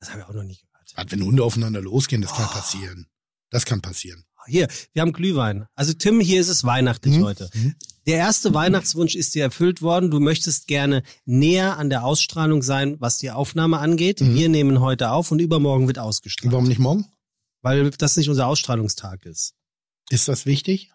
Das 0.00 0.10
haben 0.10 0.18
wir 0.18 0.28
auch 0.28 0.34
noch 0.34 0.42
nie 0.44 0.56
gehört. 0.58 0.94
Gerade 0.94 1.10
wenn 1.12 1.22
Hunde 1.24 1.42
aufeinander 1.44 1.80
losgehen, 1.80 2.22
das 2.22 2.32
kann 2.34 2.46
Oh. 2.48 2.52
passieren. 2.52 3.06
Das 3.50 3.64
kann 3.64 3.80
passieren. 3.80 4.24
Hier, 4.46 4.66
wir 4.94 5.02
haben 5.02 5.12
Glühwein. 5.12 5.66
Also 5.74 5.92
Tim, 5.92 6.20
hier 6.20 6.40
ist 6.40 6.48
es 6.48 6.64
weihnachtlich 6.64 7.16
Mhm. 7.18 7.24
heute. 7.24 7.50
Mhm. 7.52 7.74
Der 8.06 8.16
erste 8.16 8.54
Weihnachtswunsch 8.54 9.14
ist 9.14 9.34
dir 9.34 9.42
erfüllt 9.42 9.82
worden. 9.82 10.10
Du 10.10 10.20
möchtest 10.20 10.66
gerne 10.66 11.02
näher 11.26 11.76
an 11.76 11.90
der 11.90 12.04
Ausstrahlung 12.04 12.62
sein, 12.62 12.96
was 12.98 13.18
die 13.18 13.30
Aufnahme 13.30 13.78
angeht. 13.78 14.22
Mhm. 14.22 14.34
Wir 14.34 14.48
nehmen 14.48 14.80
heute 14.80 15.10
auf 15.10 15.30
und 15.30 15.40
übermorgen 15.40 15.86
wird 15.86 15.98
ausgestrahlt. 15.98 16.50
Warum 16.50 16.66
nicht 16.66 16.78
morgen? 16.78 17.04
Weil 17.62 17.90
das 17.90 18.16
nicht 18.16 18.28
unser 18.28 18.46
Ausstrahlungstag 18.46 19.24
ist. 19.26 19.54
Ist 20.10 20.28
das 20.28 20.46
wichtig? 20.46 20.92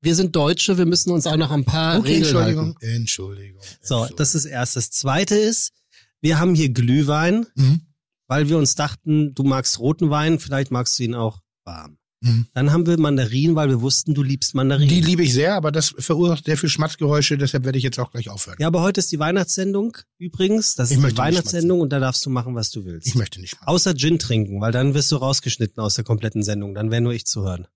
Wir 0.00 0.14
sind 0.14 0.36
Deutsche, 0.36 0.76
wir 0.76 0.86
müssen 0.86 1.10
uns 1.12 1.26
auch 1.26 1.36
noch 1.36 1.50
ein 1.50 1.64
paar 1.64 2.02
Regeln 2.04 2.22
Entschuldigung. 2.24 2.64
halten. 2.80 2.96
Entschuldigung. 2.96 3.62
So, 3.80 4.06
das 4.16 4.34
ist 4.34 4.44
erst. 4.44 4.76
Das 4.76 4.90
zweite 4.90 5.34
ist, 5.34 5.72
wir 6.20 6.38
haben 6.38 6.54
hier 6.54 6.70
Glühwein, 6.70 7.46
Mhm. 7.54 7.86
weil 8.26 8.48
wir 8.48 8.58
uns 8.58 8.74
dachten, 8.74 9.34
du 9.34 9.44
magst 9.44 9.78
roten 9.78 10.10
Wein, 10.10 10.38
vielleicht 10.38 10.70
magst 10.70 10.98
du 10.98 11.04
ihn 11.04 11.14
auch 11.14 11.40
warm. 11.64 11.98
Mhm. 12.24 12.46
Dann 12.54 12.72
haben 12.72 12.86
wir 12.86 12.98
Mandarinen, 12.98 13.54
weil 13.54 13.68
wir 13.68 13.82
wussten, 13.82 14.14
du 14.14 14.22
liebst 14.22 14.54
Mandarinen. 14.54 14.88
Die 14.88 15.02
liebe 15.02 15.22
ich 15.22 15.34
sehr, 15.34 15.54
aber 15.54 15.70
das 15.70 15.94
verursacht 15.98 16.46
sehr 16.46 16.56
viel 16.56 16.70
Schmatzgeräusche, 16.70 17.36
deshalb 17.36 17.64
werde 17.64 17.76
ich 17.76 17.84
jetzt 17.84 17.98
auch 17.98 18.10
gleich 18.10 18.30
aufhören. 18.30 18.56
ja, 18.58 18.66
aber 18.66 18.80
heute 18.80 19.00
ist 19.00 19.12
die 19.12 19.18
Weihnachtssendung 19.18 19.98
übrigens. 20.18 20.74
Das 20.74 20.90
Ich 20.90 20.96
ist 20.96 21.02
möchte 21.02 21.16
die 21.16 21.20
Weihnachtssendung 21.20 21.80
und 21.80 21.90
da 21.90 22.00
darfst 22.00 22.24
du 22.24 22.30
machen, 22.30 22.54
was 22.54 22.70
du 22.70 22.86
willst. 22.86 23.06
Ich 23.06 23.14
möchte 23.14 23.40
nicht 23.40 23.50
schmatzen. 23.50 23.68
Außer 23.68 23.94
Gin 23.94 24.18
trinken, 24.18 24.60
weil 24.60 24.72
dann 24.72 24.94
wirst 24.94 25.12
du 25.12 25.16
rausgeschnitten 25.16 25.82
aus 25.82 25.94
der 25.94 26.04
kompletten 26.04 26.42
Sendung. 26.42 26.74
Dann 26.74 26.90
wäre 26.90 27.02
nur 27.02 27.12
ich 27.12 27.26
zu 27.26 27.42
hören. 27.42 27.66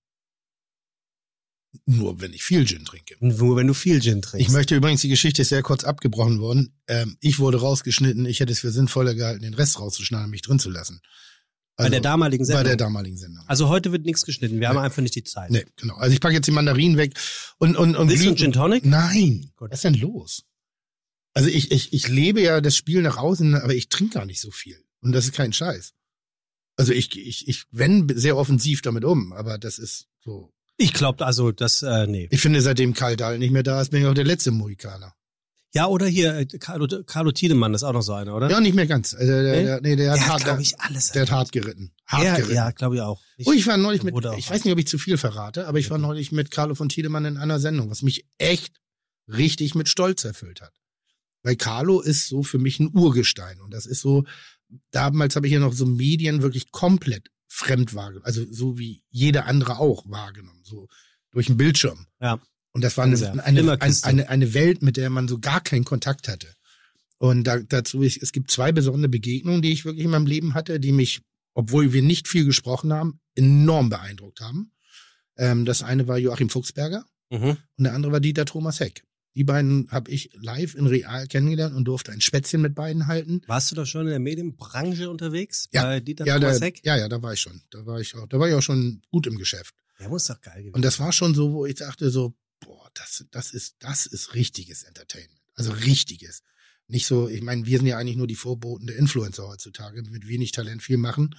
Nur 1.85 2.21
wenn 2.23 2.33
ich 2.33 2.43
viel 2.43 2.67
Gin 2.67 2.87
trinke. 2.87 3.17
Nur 3.21 3.57
wenn 3.57 3.67
du 3.67 3.75
viel 3.75 4.01
Gin 4.01 4.23
trinkst. 4.23 4.49
Ich 4.49 4.53
möchte 4.53 4.75
übrigens, 4.75 5.03
die 5.03 5.09
Geschichte 5.09 5.43
ist 5.43 5.51
sehr 5.51 5.63
kurz 5.63 5.85
abgebrochen 5.85 6.41
worden. 6.41 6.73
Ähm, 6.87 7.19
ich 7.21 7.39
wurde 7.39 7.61
rausgeschnitten. 7.61 8.25
Ich 8.25 8.41
hätte 8.41 8.53
es 8.53 8.61
für 8.61 8.71
sinnvoller 8.71 9.15
gehalten, 9.15 9.43
den 9.43 9.53
Rest 9.55 9.79
rauszuschneiden 9.79 10.25
und 10.25 10.31
mich 10.31 10.43
drin 10.43 10.59
zu 10.59 10.71
lassen. 10.71 11.01
Bei 11.79 11.89
der 11.89 12.01
damaligen 12.01 12.45
Sendung. 12.45 12.63
Bei 12.65 12.69
der 12.69 12.77
damaligen 12.77 13.17
Sendung. 13.17 13.45
also 13.47 13.69
heute 13.69 13.93
wird 13.93 14.05
nichts 14.05 14.25
geschnitten. 14.25 14.61
Wir 14.61 14.69
haben 14.69 14.79
einfach 14.79 15.01
nicht 15.01 15.15
die 15.15 15.25
Zeit. 15.25 15.51
nee, 15.51 15.65
genau. 15.77 15.95
Also 15.95 16.13
ich 16.13 16.21
packe 16.21 16.35
jetzt 16.35 16.47
die 16.47 16.53
Mandarinen 16.53 16.97
weg 16.97 17.15
und 17.59 17.77
und 17.77 17.97
und 17.97 18.09
Willst 18.09 18.27
du 18.27 18.35
Gin 18.35 18.53
Tonic? 18.53 18.85
Nein. 18.85 19.51
Gut. 19.57 19.71
Was 19.71 19.79
ist 19.79 19.85
denn 19.85 19.95
los? 19.95 20.45
Also 21.35 21.49
ich 21.49 21.71
ich 21.71 21.93
ich 21.93 22.09
lebe 22.09 22.43
ja 22.43 22.61
das 22.61 22.77
Spiel 22.77 23.01
nach 23.01 23.17
außen, 23.17 23.55
aber 23.55 23.75
ich 23.75 23.89
trinke 23.89 24.15
gar 24.15 24.27
nicht 24.27 24.41
so 24.41 24.51
viel 24.51 24.77
und 25.01 25.13
das 25.13 25.27
ist 25.27 25.35
kein 25.35 25.53
Scheiß. 25.53 25.95
Also 26.77 26.93
ich 26.93 27.17
ich 27.17 27.47
ich 27.47 27.65
wenn 27.71 28.09
sehr 28.15 28.37
offensiv 28.37 28.83
damit 28.83 29.05
um, 29.05 29.33
aber 29.33 29.57
das 29.57 29.79
ist 29.79 30.09
so. 30.21 30.53
Ich 30.81 30.93
glaube, 30.93 31.27
also 31.27 31.51
das, 31.51 31.83
äh, 31.83 32.07
nee. 32.07 32.29
Ich 32.31 32.41
finde, 32.41 32.61
seitdem 32.61 32.95
Karl 32.95 33.17
Dahl 33.17 33.39
nicht 33.39 33.51
mehr 33.51 33.65
da 33.65 33.81
ist, 33.81 33.91
bin 33.91 34.01
ich 34.01 34.07
auch 34.07 34.15
der 34.15 34.25
letzte 34.25 34.53
Mohikaner. 34.53 35.13
Ja, 35.75 35.87
oder 35.87 36.07
hier, 36.07 36.35
äh, 36.35 36.47
Carlo, 36.47 36.87
Carlo 37.05 37.31
Tiedemann 37.31 37.75
ist 37.75 37.83
auch 37.83 37.93
noch 37.93 38.03
so 38.03 38.15
einer, 38.15 38.35
oder? 38.35 38.51
Ja, 38.51 38.61
nicht 38.61 38.75
mehr 38.75 38.87
ganz. 38.87 39.13
Also 39.15 39.31
der, 39.31 39.43
Nee? 39.43 39.65
der, 39.65 39.81
nee, 39.83 39.97
der, 39.97 40.15
der 40.15 40.29
hat, 40.29 40.45
glaube 40.45 40.57
der, 40.57 40.61
ich, 40.61 40.81
alles. 40.81 41.13
der 41.13 41.23
hat 41.23 41.31
hart 41.31 41.53
geritten. 41.53 41.93
Hart 42.07 42.25
ja, 42.25 42.37
geritten. 42.37 42.55
ja 42.55 42.71
glaube 42.71 42.97
ich 42.97 43.03
auch. 43.03 43.21
Oh, 43.45 43.53
ich 43.53 43.67
war 43.67 43.77
neulich 43.77 44.03
der 44.03 44.13
mit, 44.13 44.39
ich 44.39 44.51
weiß 44.51 44.65
nicht, 44.65 44.73
ob 44.73 44.79
ich 44.79 44.87
zu 44.87 44.99
viel 44.99 45.19
verrate, 45.19 45.67
aber 45.67 45.79
ich 45.79 45.91
war 45.91 45.99
neulich 45.99 46.33
mit 46.33 46.51
Carlo 46.51 46.75
von 46.75 46.89
Tiedemann 46.89 47.27
in 47.27 47.37
einer 47.37 47.61
Sendung, 47.61 47.91
was 47.91 48.03
mich 48.03 48.27
echt 48.39 48.77
richtig 49.29 49.75
mit 49.75 49.91
Stolz 49.91 50.25
erfüllt 50.25 50.63
hat. 50.63 50.73
Weil 51.43 51.57
Carlo 51.57 52.01
ist 52.01 52.29
so 52.29 52.43
für 52.43 52.59
mich 52.59 52.81
ein 52.81 52.91
Urgestein 52.95 53.61
und 53.61 53.73
das 53.73 53.85
ist 53.85 54.01
so, 54.01 54.25
damals 54.91 55.37
habe 55.37 55.47
ich 55.47 55.53
ja 55.53 55.61
noch 55.61 55.75
so 55.75 55.85
Medien 55.85 56.41
wirklich 56.43 56.71
komplett 56.71 57.29
fremd 57.47 57.95
wahrgenommen, 57.95 58.25
also 58.27 58.45
so 58.51 58.79
wie 58.79 59.03
jeder 59.11 59.47
andere 59.47 59.79
auch 59.79 60.05
wahrgenommen, 60.09 60.61
so 60.65 60.89
durch 61.31 61.47
den 61.47 61.57
Bildschirm. 61.57 62.07
Ja. 62.21 62.41
Und 62.73 62.83
das 62.85 62.97
war 62.97 63.05
eine, 63.05 63.17
Fernseher. 63.17 63.45
eine, 63.47 63.81
eine, 63.81 63.97
eine, 64.03 64.29
eine 64.29 64.55
Welt, 64.55 64.83
mit 64.83 64.97
der 64.97 65.11
man 65.11 65.27
so 65.29 65.39
gar 65.39 65.61
keinen 65.61 65.85
Kontakt 65.85 66.29
hatte. 66.29 66.49
Und 67.19 67.45
da, 67.45 67.59
dazu, 67.59 68.03
ich, 68.03 68.23
es 68.23 68.31
gibt 68.33 68.51
zwei 68.51 68.71
besondere 68.73 69.09
Begegnungen, 69.09 69.63
die 69.63 69.73
ich 69.73 69.85
wirklich 69.85 70.05
in 70.05 70.11
meinem 70.11 70.27
Leben 70.27 70.55
hatte, 70.55 70.79
die 70.79 70.93
mich, 70.93 71.21
obwohl 71.55 71.93
wir 71.93 72.03
nicht 72.03 72.29
viel 72.29 72.45
gesprochen 72.45 72.93
haben, 72.93 73.21
enorm 73.35 73.89
beeindruckt 73.89 74.41
haben. 74.41 74.71
Ähm, 75.37 75.65
das 75.65 75.83
eine 75.83 76.07
war 76.09 76.19
Joachim 76.19 76.49
Fuchsberger 76.51 77.05
Mhm. 77.31 77.59
und 77.77 77.85
der 77.85 77.93
andere 77.95 78.13
war 78.13 78.21
Dieter 78.21 78.45
Thomas 78.47 78.81
Heck. 78.81 79.03
Die 79.35 79.45
beiden 79.45 79.89
habe 79.91 80.11
ich 80.11 80.31
live 80.41 80.75
in 80.75 80.87
real 80.87 81.27
kennengelernt 81.27 81.75
und 81.77 81.85
durfte 81.85 82.11
ein 82.11 82.21
Spätzchen 82.23 82.61
mit 82.63 82.75
beiden 82.75 83.07
halten. 83.07 83.43
Warst 83.47 83.71
du 83.71 83.75
da 83.75 83.85
schon 83.87 84.03
in 84.03 84.09
der 84.09 84.19
Medienbranche 84.19 85.11
unterwegs? 85.11 85.69
Ja. 85.73 85.83
Bei 85.85 86.01
Dieter 86.01 86.25
Ja, 86.27 86.39
da, 86.39 86.47
Thomas 86.47 86.61
Heck? 86.63 86.81
ja, 86.85 86.97
ja, 86.97 87.09
da 87.09 87.21
war 87.23 87.35
ich 87.35 87.41
schon. 87.41 87.61
Da 87.71 87.85
war 87.87 88.01
ich 88.01 88.15
auch, 88.17 88.27
da 88.29 88.39
war 88.41 88.49
ich 88.49 88.55
auch 88.55 88.63
schon 88.63 89.03
gut 89.11 89.27
im 89.27 89.37
Geschäft. 89.37 89.75
Der 90.01 90.09
muss 90.09 90.27
doch 90.27 90.41
geil 90.41 90.59
gewesen 90.63 90.75
Und 90.75 90.83
das 90.83 90.99
war 90.99 91.13
schon 91.13 91.35
so, 91.35 91.53
wo 91.53 91.67
ich 91.67 91.75
dachte 91.77 92.11
so, 92.11 92.35
das, 92.95 93.27
das 93.31 93.51
ist, 93.51 93.77
das 93.81 94.07
ist 94.07 94.35
richtiges 94.35 94.83
Entertainment. 94.83 95.41
Also 95.55 95.73
richtiges. 95.73 96.43
Nicht 96.87 97.07
so, 97.07 97.29
ich 97.29 97.43
meine, 97.43 97.67
wir 97.67 97.79
sind 97.79 97.87
ja 97.87 97.99
eigentlich 97.99 98.17
nur 98.17 98.27
die 98.27 98.35
Vorboten 98.35 98.87
der 98.87 98.97
Influencer 98.97 99.47
heutzutage, 99.47 100.03
mit 100.03 100.27
wenig 100.27 100.53
Talent 100.53 100.83
viel 100.83 100.97
machen. 100.97 101.35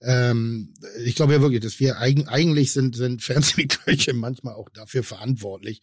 Ähm, 0.00 0.74
ich 1.04 1.14
glaube 1.14 1.34
ja 1.34 1.40
wirklich, 1.40 1.60
dass 1.60 1.80
wir 1.80 1.98
eigen, 1.98 2.28
eigentlich 2.28 2.72
sind, 2.72 2.96
sind 2.96 3.22
Fernsehköche 3.22 4.14
manchmal 4.14 4.54
auch 4.54 4.68
dafür 4.70 5.02
verantwortlich, 5.02 5.82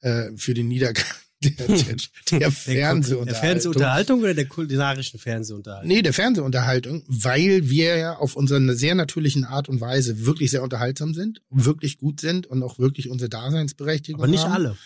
äh, 0.00 0.30
für 0.36 0.54
den 0.54 0.68
Niedergang 0.68 1.06
der, 1.42 1.50
der, 1.50 2.38
der 2.40 2.50
Fernsehunterhaltung. 2.50 3.26
Der 3.26 3.34
Fernsehunterhaltung 3.34 4.20
oder 4.20 4.34
der 4.34 4.46
kulinarischen 4.46 5.20
Fernsehunterhaltung? 5.20 5.88
Nee, 5.88 6.02
der 6.02 6.12
Fernsehunterhaltung, 6.12 7.04
weil 7.06 7.68
wir 7.70 7.96
ja 7.96 8.16
auf 8.16 8.34
unsere 8.36 8.74
sehr 8.74 8.94
natürlichen 8.94 9.44
Art 9.44 9.68
und 9.68 9.80
Weise 9.80 10.24
wirklich 10.26 10.50
sehr 10.50 10.62
unterhaltsam 10.62 11.14
sind, 11.14 11.40
wirklich 11.50 11.98
gut 11.98 12.20
sind 12.20 12.46
und 12.46 12.62
auch 12.62 12.78
wirklich 12.78 13.08
unsere 13.08 13.28
Daseinsberechtigung 13.28 14.20
Aber 14.20 14.30
nicht 14.30 14.44
haben. 14.44 14.52
alle. 14.52 14.76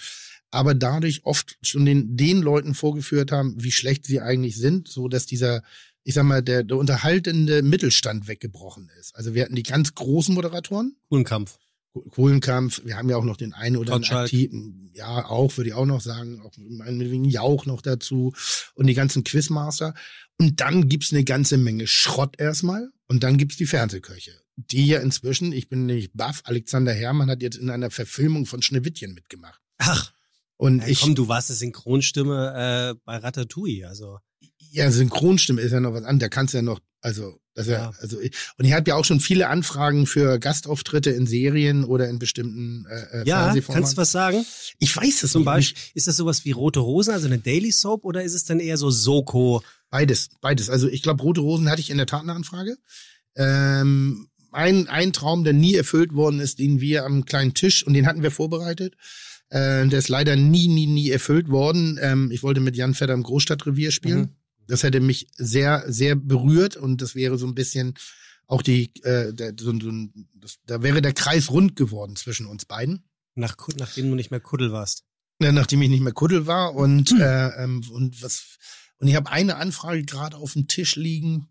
aber 0.50 0.74
dadurch 0.74 1.24
oft 1.24 1.56
schon 1.62 1.86
den, 1.86 2.16
den 2.16 2.42
Leuten 2.42 2.74
vorgeführt 2.74 3.32
haben, 3.32 3.54
wie 3.62 3.72
schlecht 3.72 4.04
sie 4.04 4.20
eigentlich 4.20 4.56
sind, 4.58 4.88
so 4.88 5.08
dass 5.08 5.24
dieser, 5.24 5.62
ich 6.04 6.12
sag 6.14 6.24
mal, 6.24 6.42
der, 6.42 6.64
der 6.64 6.76
unterhaltende 6.76 7.62
Mittelstand 7.62 8.28
weggebrochen 8.28 8.90
ist. 9.00 9.16
Also 9.16 9.32
wir 9.34 9.42
hatten 9.44 9.54
die 9.54 9.62
ganz 9.62 9.94
großen 9.94 10.34
Moderatoren, 10.34 10.96
Coolen 11.08 11.24
Kampf. 11.24 11.58
Kohlenkampf, 11.92 12.82
wir 12.84 12.96
haben 12.96 13.08
ja 13.10 13.16
auch 13.16 13.24
noch 13.24 13.36
den 13.36 13.52
einen 13.52 13.76
oder 13.76 13.94
anderen 13.94 14.18
aktiven, 14.18 14.90
ja, 14.94 15.26
auch, 15.26 15.56
würde 15.56 15.70
ich 15.70 15.74
auch 15.74 15.86
noch 15.86 16.00
sagen, 16.00 16.40
auch 16.40 16.52
meinetwegen 16.56 17.24
Jauch 17.24 17.66
noch 17.66 17.82
dazu 17.82 18.34
und 18.74 18.86
die 18.86 18.94
ganzen 18.94 19.24
Quizmaster. 19.24 19.94
Und 20.38 20.60
dann 20.60 20.88
gibt's 20.88 21.12
eine 21.12 21.24
ganze 21.24 21.58
Menge 21.58 21.86
Schrott 21.86 22.36
erstmal 22.38 22.90
und 23.08 23.22
dann 23.22 23.36
gibt's 23.36 23.56
die 23.56 23.66
Fernsehköche. 23.66 24.32
Die 24.56 24.86
ja 24.86 25.00
inzwischen, 25.00 25.52
ich 25.52 25.68
bin 25.68 25.86
nämlich 25.86 26.12
baff, 26.12 26.42
Alexander 26.44 26.92
Herrmann 26.92 27.30
hat 27.30 27.42
jetzt 27.42 27.56
in 27.56 27.70
einer 27.70 27.90
Verfilmung 27.90 28.46
von 28.46 28.62
Schneewittchen 28.62 29.14
mitgemacht. 29.14 29.60
Ach, 29.78 30.12
Und 30.56 30.80
ja, 30.80 30.88
ich, 30.88 31.00
komm, 31.00 31.14
du 31.14 31.28
warst 31.28 31.50
eine 31.50 31.56
Synchronstimme 31.56 32.94
äh, 32.94 33.00
bei 33.04 33.16
Ratatouille. 33.16 33.88
Also 33.88 34.18
ja, 34.70 34.90
Synchronstimme 34.90 35.60
ist 35.60 35.72
ja 35.72 35.80
noch 35.80 35.92
was 35.92 36.04
anderes. 36.04 36.20
Da 36.20 36.28
kannst 36.28 36.54
du 36.54 36.58
ja 36.58 36.62
noch, 36.62 36.80
also, 37.02 37.41
das 37.54 37.66
ja. 37.66 37.72
Ja. 37.72 37.92
also, 38.00 38.18
ich, 38.20 38.32
und 38.56 38.64
ich 38.64 38.72
habe 38.72 38.88
ja 38.88 38.96
auch 38.96 39.04
schon 39.04 39.20
viele 39.20 39.48
Anfragen 39.48 40.06
für 40.06 40.38
Gastauftritte 40.38 41.10
in 41.10 41.26
Serien 41.26 41.84
oder 41.84 42.08
in 42.08 42.18
bestimmten 42.18 42.86
äh, 42.88 43.20
äh, 43.20 43.28
ja, 43.28 43.44
Fernsehformaten. 43.44 43.82
kannst 43.82 43.92
du 43.92 44.00
was 44.00 44.12
sagen? 44.12 44.44
ich 44.78 44.96
weiß 44.96 45.22
es 45.22 45.32
Zum 45.32 45.42
nicht. 45.42 45.46
Beispiel, 45.46 45.82
ist 45.94 46.06
das 46.06 46.16
sowas 46.16 46.44
wie 46.44 46.52
Rote 46.52 46.80
Rosen, 46.80 47.12
also 47.12 47.26
eine 47.26 47.38
Daily 47.38 47.70
Soap, 47.70 48.04
oder 48.04 48.22
ist 48.22 48.34
es 48.34 48.44
dann 48.44 48.60
eher 48.60 48.78
so 48.78 48.90
Soko? 48.90 49.62
Beides, 49.90 50.30
beides. 50.40 50.70
Also 50.70 50.88
ich 50.88 51.02
glaube, 51.02 51.22
Rote 51.22 51.42
Rosen 51.42 51.70
hatte 51.70 51.80
ich 51.80 51.90
in 51.90 51.98
der 51.98 52.06
Tat 52.06 52.22
eine 52.22 52.32
Anfrage. 52.32 52.78
Ähm, 53.36 54.28
ein, 54.52 54.88
ein 54.88 55.12
Traum, 55.12 55.44
der 55.44 55.52
nie 55.52 55.74
erfüllt 55.74 56.14
worden 56.14 56.40
ist, 56.40 56.58
den 56.58 56.80
wir 56.80 57.04
am 57.04 57.24
kleinen 57.24 57.54
Tisch, 57.54 57.86
und 57.86 57.94
den 57.94 58.06
hatten 58.06 58.22
wir 58.22 58.30
vorbereitet, 58.30 58.94
äh, 59.48 59.86
der 59.86 59.98
ist 59.98 60.08
leider 60.08 60.36
nie, 60.36 60.68
nie, 60.68 60.86
nie 60.86 61.10
erfüllt 61.10 61.48
worden. 61.48 61.98
Ähm, 62.00 62.30
ich 62.30 62.42
wollte 62.42 62.60
mit 62.60 62.76
Jan 62.76 62.94
Vetter 62.94 63.12
im 63.12 63.22
Großstadtrevier 63.22 63.90
spielen. 63.90 64.20
Mhm. 64.20 64.36
Das 64.72 64.84
hätte 64.84 65.00
mich 65.00 65.28
sehr, 65.36 65.84
sehr 65.86 66.16
berührt 66.16 66.78
und 66.78 67.02
das 67.02 67.14
wäre 67.14 67.36
so 67.36 67.46
ein 67.46 67.54
bisschen 67.54 67.92
auch 68.46 68.62
die, 68.62 68.90
äh, 69.02 69.34
der, 69.34 69.52
so, 69.54 69.78
so, 69.78 69.92
das, 70.32 70.60
da 70.64 70.82
wäre 70.82 71.02
der 71.02 71.12
Kreis 71.12 71.50
rund 71.50 71.76
geworden 71.76 72.16
zwischen 72.16 72.46
uns 72.46 72.64
beiden. 72.64 73.04
Nach, 73.34 73.54
nachdem 73.76 74.08
du 74.08 74.14
nicht 74.14 74.30
mehr 74.30 74.40
Kuddel 74.40 74.72
warst. 74.72 75.04
Ja, 75.42 75.52
nachdem 75.52 75.82
ich 75.82 75.90
nicht 75.90 76.00
mehr 76.00 76.14
Kuddel 76.14 76.46
war 76.46 76.74
und 76.74 77.12
äh, 77.20 77.48
ähm, 77.62 77.84
und 77.90 78.22
was 78.22 78.56
und 78.96 79.08
ich 79.08 79.14
habe 79.14 79.30
eine 79.30 79.56
Anfrage 79.56 80.04
gerade 80.04 80.38
auf 80.38 80.54
dem 80.54 80.68
Tisch 80.68 80.96
liegen. 80.96 81.48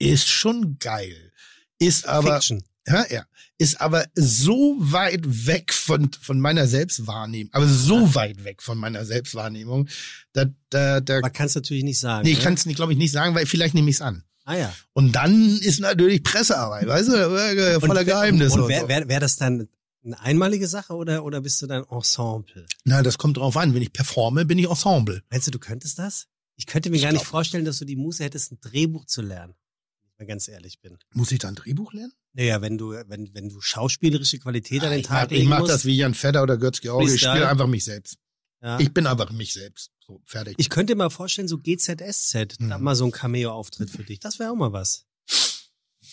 Ist 0.00 0.26
schon 0.28 0.80
geil. 0.80 1.32
Ist 1.78 2.08
aber 2.08 2.40
Fiction. 2.40 2.64
Ja, 2.86 3.04
ja, 3.10 3.26
ist 3.58 3.80
aber 3.80 4.06
so 4.14 4.76
weit 4.78 5.46
weg 5.46 5.72
von 5.72 6.10
von 6.20 6.40
meiner 6.40 6.66
Selbstwahrnehmung, 6.66 7.52
aber 7.52 7.66
so 7.66 8.14
weit 8.14 8.44
weg 8.44 8.62
von 8.62 8.78
meiner 8.78 9.04
Selbstwahrnehmung, 9.04 9.88
da 10.32 10.46
da 10.70 11.00
da 11.00 11.18
Aber 11.18 11.30
kannst 11.30 11.54
natürlich 11.54 11.84
nicht 11.84 11.98
sagen. 11.98 12.24
nee, 12.24 12.32
ich 12.32 12.38
ne? 12.38 12.44
kann 12.44 12.54
es 12.54 12.66
nicht, 12.66 12.76
glaube 12.76 12.92
ich, 12.92 12.98
nicht 12.98 13.12
sagen, 13.12 13.34
weil 13.34 13.46
vielleicht 13.46 13.74
nehme 13.74 13.90
ich 13.90 13.96
es 13.96 14.02
an. 14.02 14.24
Ah 14.44 14.56
ja. 14.56 14.74
Und 14.92 15.12
dann 15.12 15.58
ist 15.58 15.80
natürlich 15.80 16.22
Pressearbeit, 16.22 16.86
weißt 16.86 17.08
du, 17.08 17.14
äh, 17.14 17.80
voller 17.80 18.00
und, 18.00 18.06
Geheimnisse. 18.06 18.54
Und, 18.54 18.62
und 18.62 18.68
wäre 18.68 18.82
so. 18.82 18.88
wär, 18.88 19.08
wär 19.08 19.20
das 19.20 19.36
dann 19.36 19.68
eine 20.04 20.20
einmalige 20.20 20.68
Sache 20.68 20.94
oder, 20.94 21.24
oder 21.24 21.40
bist 21.40 21.62
du 21.62 21.66
dann 21.66 21.84
Ensemble? 21.84 22.66
Na, 22.84 23.02
das 23.02 23.16
kommt 23.16 23.38
drauf 23.38 23.56
an. 23.56 23.74
Wenn 23.74 23.82
ich 23.82 23.92
performe, 23.92 24.44
bin 24.44 24.58
ich 24.58 24.68
Ensemble. 24.68 25.22
Meinst 25.30 25.46
du, 25.46 25.50
du 25.50 25.58
könntest 25.58 25.98
das? 25.98 26.26
Ich 26.56 26.66
könnte 26.66 26.90
mir 26.90 26.96
Ich 26.96 27.02
gar 27.02 27.12
nicht 27.12 27.24
vorstellen, 27.24 27.64
dass 27.64 27.78
du 27.78 27.84
die 27.84 27.96
Muße 27.96 28.22
hättest, 28.22 28.52
ein 28.52 28.58
Drehbuch 28.60 29.06
zu 29.06 29.22
lernen. 29.22 29.54
Wenn 29.54 30.10
ich 30.10 30.18
mal 30.18 30.26
ganz 30.26 30.48
ehrlich 30.48 30.80
bin. 30.80 30.98
Muss 31.14 31.32
ich 31.32 31.38
da 31.38 31.48
ein 31.48 31.54
Drehbuch 31.54 31.92
lernen? 31.94 32.12
Naja, 32.36 32.60
wenn 32.60 32.76
du, 32.78 32.90
wenn, 32.90 33.32
wenn 33.32 33.48
du 33.48 33.60
schauspielerische 33.60 34.38
Qualität 34.40 34.82
an 34.82 34.90
den 34.90 35.00
ich 35.00 35.06
Tag 35.06 35.24
mach, 35.26 35.30
ich 35.32 35.38
legen 35.38 35.50
mach 35.50 35.60
musst. 35.60 35.72
das 35.72 35.84
wie 35.84 35.96
Jan 35.96 36.14
Fedder 36.14 36.42
oder 36.42 36.56
Götz 36.58 36.80
George. 36.80 37.12
Ich 37.14 37.20
spiele 37.20 37.48
einfach 37.48 37.66
mich 37.68 37.84
selbst. 37.84 38.16
ja. 38.62 38.78
Ich 38.80 38.92
bin 38.92 39.06
einfach 39.06 39.30
mich 39.30 39.52
selbst. 39.52 39.90
So, 40.06 40.20
fertig. 40.26 40.56
Ich 40.58 40.68
könnte 40.68 40.94
mir 40.96 41.08
vorstellen, 41.10 41.48
so 41.48 41.58
GZSZ, 41.58 42.56
da 42.58 42.76
Mhm. 42.78 42.84
mal 42.84 42.94
so 42.96 43.04
ein 43.06 43.12
Cameo-Auftritt 43.12 43.88
für 43.90 44.02
dich. 44.04 44.18
Das 44.20 44.38
wäre 44.38 44.50
auch 44.50 44.56
mal 44.56 44.72
was. 44.72 45.06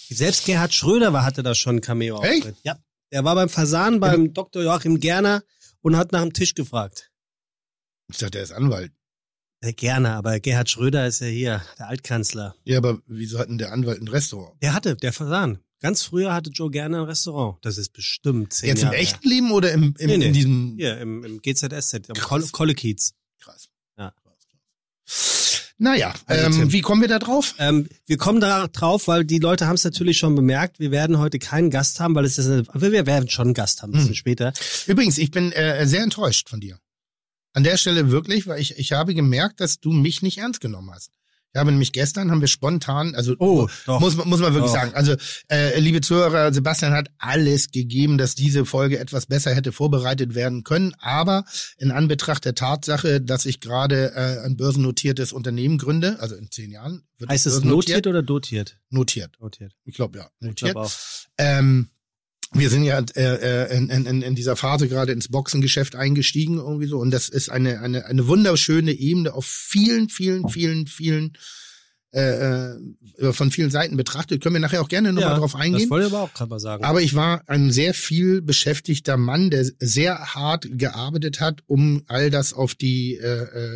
Selbst 0.10 0.46
Gerhard 0.46 0.74
Schröder 0.74 1.12
war, 1.14 1.26
hatte 1.26 1.44
da 1.44 1.56
schon 1.56 1.72
einen 1.72 1.82
Cameo-Auftritt. 1.82 2.56
Ja. 2.64 2.78
Der 3.12 3.24
war 3.26 3.36
beim 3.36 3.50
Fasan 3.50 4.00
beim 4.00 4.34
Dr. 4.34 4.64
Joachim 4.64 5.00
Gerner 5.00 5.44
und 5.82 5.98
hat 5.98 6.12
nach 6.12 6.22
dem 6.22 6.32
Tisch 6.34 6.54
gefragt. 6.54 7.12
ich 8.10 8.18
dachte, 8.18 8.38
er 8.38 8.44
ist 8.44 8.52
Anwalt. 8.52 8.92
Der 9.64 9.74
Gerner, 9.74 10.16
aber 10.16 10.40
Gerhard 10.40 10.70
Schröder 10.70 11.06
ist 11.08 11.20
ja 11.22 11.28
hier, 11.28 11.62
der 11.78 11.88
Altkanzler. 11.88 12.56
Ja, 12.64 12.78
aber 12.78 13.02
wieso 13.08 13.38
hat 13.40 13.50
denn 13.50 13.58
der 13.58 13.72
Anwalt 13.74 14.02
ein 14.02 14.08
Restaurant? 14.08 14.62
Der 14.62 14.74
hatte, 14.74 14.96
der 14.96 15.14
Fasan. 15.14 15.60
Ganz 15.82 16.04
früher 16.04 16.34
hatte 16.34 16.52
Joe 16.52 16.70
Gerner 16.72 17.00
ein 17.00 17.06
Restaurant. 17.06 17.58
Das 17.62 17.78
ist 17.78 17.92
bestimmt 17.92 18.54
zehn 18.54 18.70
Jetzt 18.70 18.80
im 18.80 18.84
Jahre 18.86 18.96
her. 18.96 19.02
echten 19.04 19.28
Leben 19.28 19.52
oder 19.52 19.72
im, 19.72 19.96
im 19.98 20.08
Nee, 20.08 20.18
nee. 20.18 20.28
in 20.28 20.34
diesem 20.34 20.76
Hier, 20.78 20.98
im, 21.00 21.24
im 21.24 21.42
GZSZ, 21.42 22.10
am 22.10 22.16
Krass. 22.16 22.52
Kolle. 22.52 22.76
Krass. 22.76 23.70
Ja. 23.98 24.14
Naja, 25.78 26.14
Also, 26.28 26.62
ähm, 26.62 26.72
wie 26.72 26.82
kommen 26.82 27.02
wir 27.02 27.08
da 27.08 27.18
drauf? 27.18 27.56
Ähm, 27.58 27.90
wir 28.06 28.18
kommen 28.18 28.40
da 28.40 28.68
drauf, 28.68 29.08
weil 29.08 29.26
die 29.26 29.40
Leute 29.40 29.66
haben 29.66 29.74
es 29.76 29.84
natürlich 29.84 30.20
schon 30.20 30.36
bemerkt. 30.36 30.80
Wir 30.80 30.92
werden 30.92 31.18
heute 31.18 31.40
keinen 31.40 31.72
Gast 31.72 32.00
haben, 32.00 32.14
weil 32.14 32.26
es 32.26 32.38
ist 32.38 32.46
eine, 32.46 32.68
wir 32.74 33.06
werden 33.08 33.28
schon 33.30 33.48
einen 33.48 33.54
Gast 33.56 33.82
haben, 33.82 33.90
ein 33.90 33.94
bisschen 33.94 34.10
Hm. 34.10 34.16
später. 34.16 34.54
Übrigens, 34.86 35.18
ich 35.18 35.32
bin 35.32 35.52
äh, 35.54 35.88
sehr 35.88 36.04
enttäuscht 36.04 36.50
von 36.50 36.60
dir. 36.60 36.78
An 37.54 37.64
der 37.64 37.78
Stelle 37.78 38.12
wirklich, 38.12 38.46
weil 38.46 38.62
ich, 38.62 38.78
ich 38.78 38.92
habe 38.92 39.16
gemerkt, 39.16 39.60
dass 39.60 39.80
du 39.80 39.92
mich 39.92 40.22
nicht 40.22 40.38
ernst 40.38 40.62
genommen 40.62 40.92
hast. 40.94 41.10
Ich 41.54 41.60
habe 41.60 41.70
nämlich 41.72 41.92
gestern, 41.92 42.32
haben 42.32 42.40
wir 42.40 42.48
spontan, 42.48 43.14
also 43.14 43.36
Oh, 43.40 43.68
doch. 43.86 44.00
muss, 44.00 44.16
man- 44.16 44.30
muss 44.30 44.40
man 44.40 44.54
wirklich 44.54 44.72
Doch. 44.72 44.80
sagen, 44.80 44.94
also 44.94 45.16
äh, 45.50 45.78
liebe 45.82 46.00
Zuhörer, 46.00 46.54
Sebastian 46.54 46.94
hat 46.94 47.10
alles 47.18 47.72
gegeben, 47.72 48.18
dass 48.18 48.36
diese 48.36 48.64
Folge 48.66 48.98
etwas 49.00 49.26
besser 49.26 49.54
hätte 49.54 49.74
vorbereitet 49.74 50.34
werden 50.34 50.64
können, 50.64 50.94
aber 51.00 51.44
in 51.78 51.92
Anbetracht 51.92 52.46
der 52.46 52.56
Tatsache, 52.56 53.20
dass 53.20 53.46
ich 53.46 53.60
gerade 53.60 54.14
äh, 54.16 54.46
ein 54.46 54.56
börsennotiertes 54.56 55.34
Unternehmen 55.34 55.78
gründe, 55.78 56.18
also 56.22 56.36
in 56.36 56.50
zehn 56.52 56.72
Jahren, 56.72 57.04
wird 57.18 57.30
Heißt 57.30 57.46
es 57.48 57.64
notiert 57.66 58.08
oder 58.08 58.24
dotiert? 58.24 58.78
Notiert. 58.90 59.38
Notiert. 59.42 59.74
Ich 59.84 59.94
glaube 59.96 60.20
ja, 60.20 60.30
Ich 60.40 60.48
notiert. 60.48 60.72
glaube 60.72 60.88
auch. 60.88 60.92
Ähm, 61.38 61.90
wir 62.54 62.70
sind 62.70 62.84
ja 62.84 63.00
äh, 63.16 63.22
äh, 63.22 63.78
in, 63.78 63.90
in, 63.90 64.22
in 64.22 64.36
dieser 64.36 64.56
Phase 64.56 64.88
gerade 64.88 65.12
ins 65.14 65.30
Boxengeschäft 65.30 65.96
eingestiegen 65.96 66.58
irgendwie 66.58 66.88
so 66.88 67.00
und 67.00 67.12
das 67.12 67.30
ist 67.30 67.50
eine 67.50 67.80
eine 67.80 68.06
eine 68.06 68.28
wunderschöne 68.28 68.92
Ebene 68.92 69.34
auf 69.34 69.46
vielen 69.46 70.10
vielen 70.10 70.50
vielen 70.50 70.88
vielen 70.88 71.34
äh, 72.14 72.72
äh, 72.74 73.32
von 73.32 73.52
vielen 73.52 73.72
Seiten 73.72 73.96
betrachtet. 73.96 74.44
Können 74.44 74.56
wir 74.56 74.60
nachher 74.60 74.82
auch 74.82 74.90
gerne 74.90 75.14
nochmal 75.14 75.40
drauf 75.40 75.54
Das 75.54 75.62
eingehen. 75.62 75.90
wollte 75.90 76.08
ich 76.08 76.14
aber 76.14 76.24
auch 76.24 76.34
gerade 76.34 76.50
mal 76.50 76.60
sagen. 76.60 76.84
Aber 76.84 77.02
ich 77.02 77.16
war 77.16 77.42
ein 77.48 77.72
sehr 77.72 77.94
viel 77.94 78.42
beschäftigter 78.42 79.16
Mann, 79.16 79.50
der 79.50 79.66
sehr 79.80 80.20
hart 80.36 80.68
gearbeitet 80.72 81.40
hat, 81.40 81.62
um 81.68 82.04
all 82.08 82.30
das 82.30 82.52
auf 82.52 82.76
die 82.76 83.16
äh, 83.16 83.28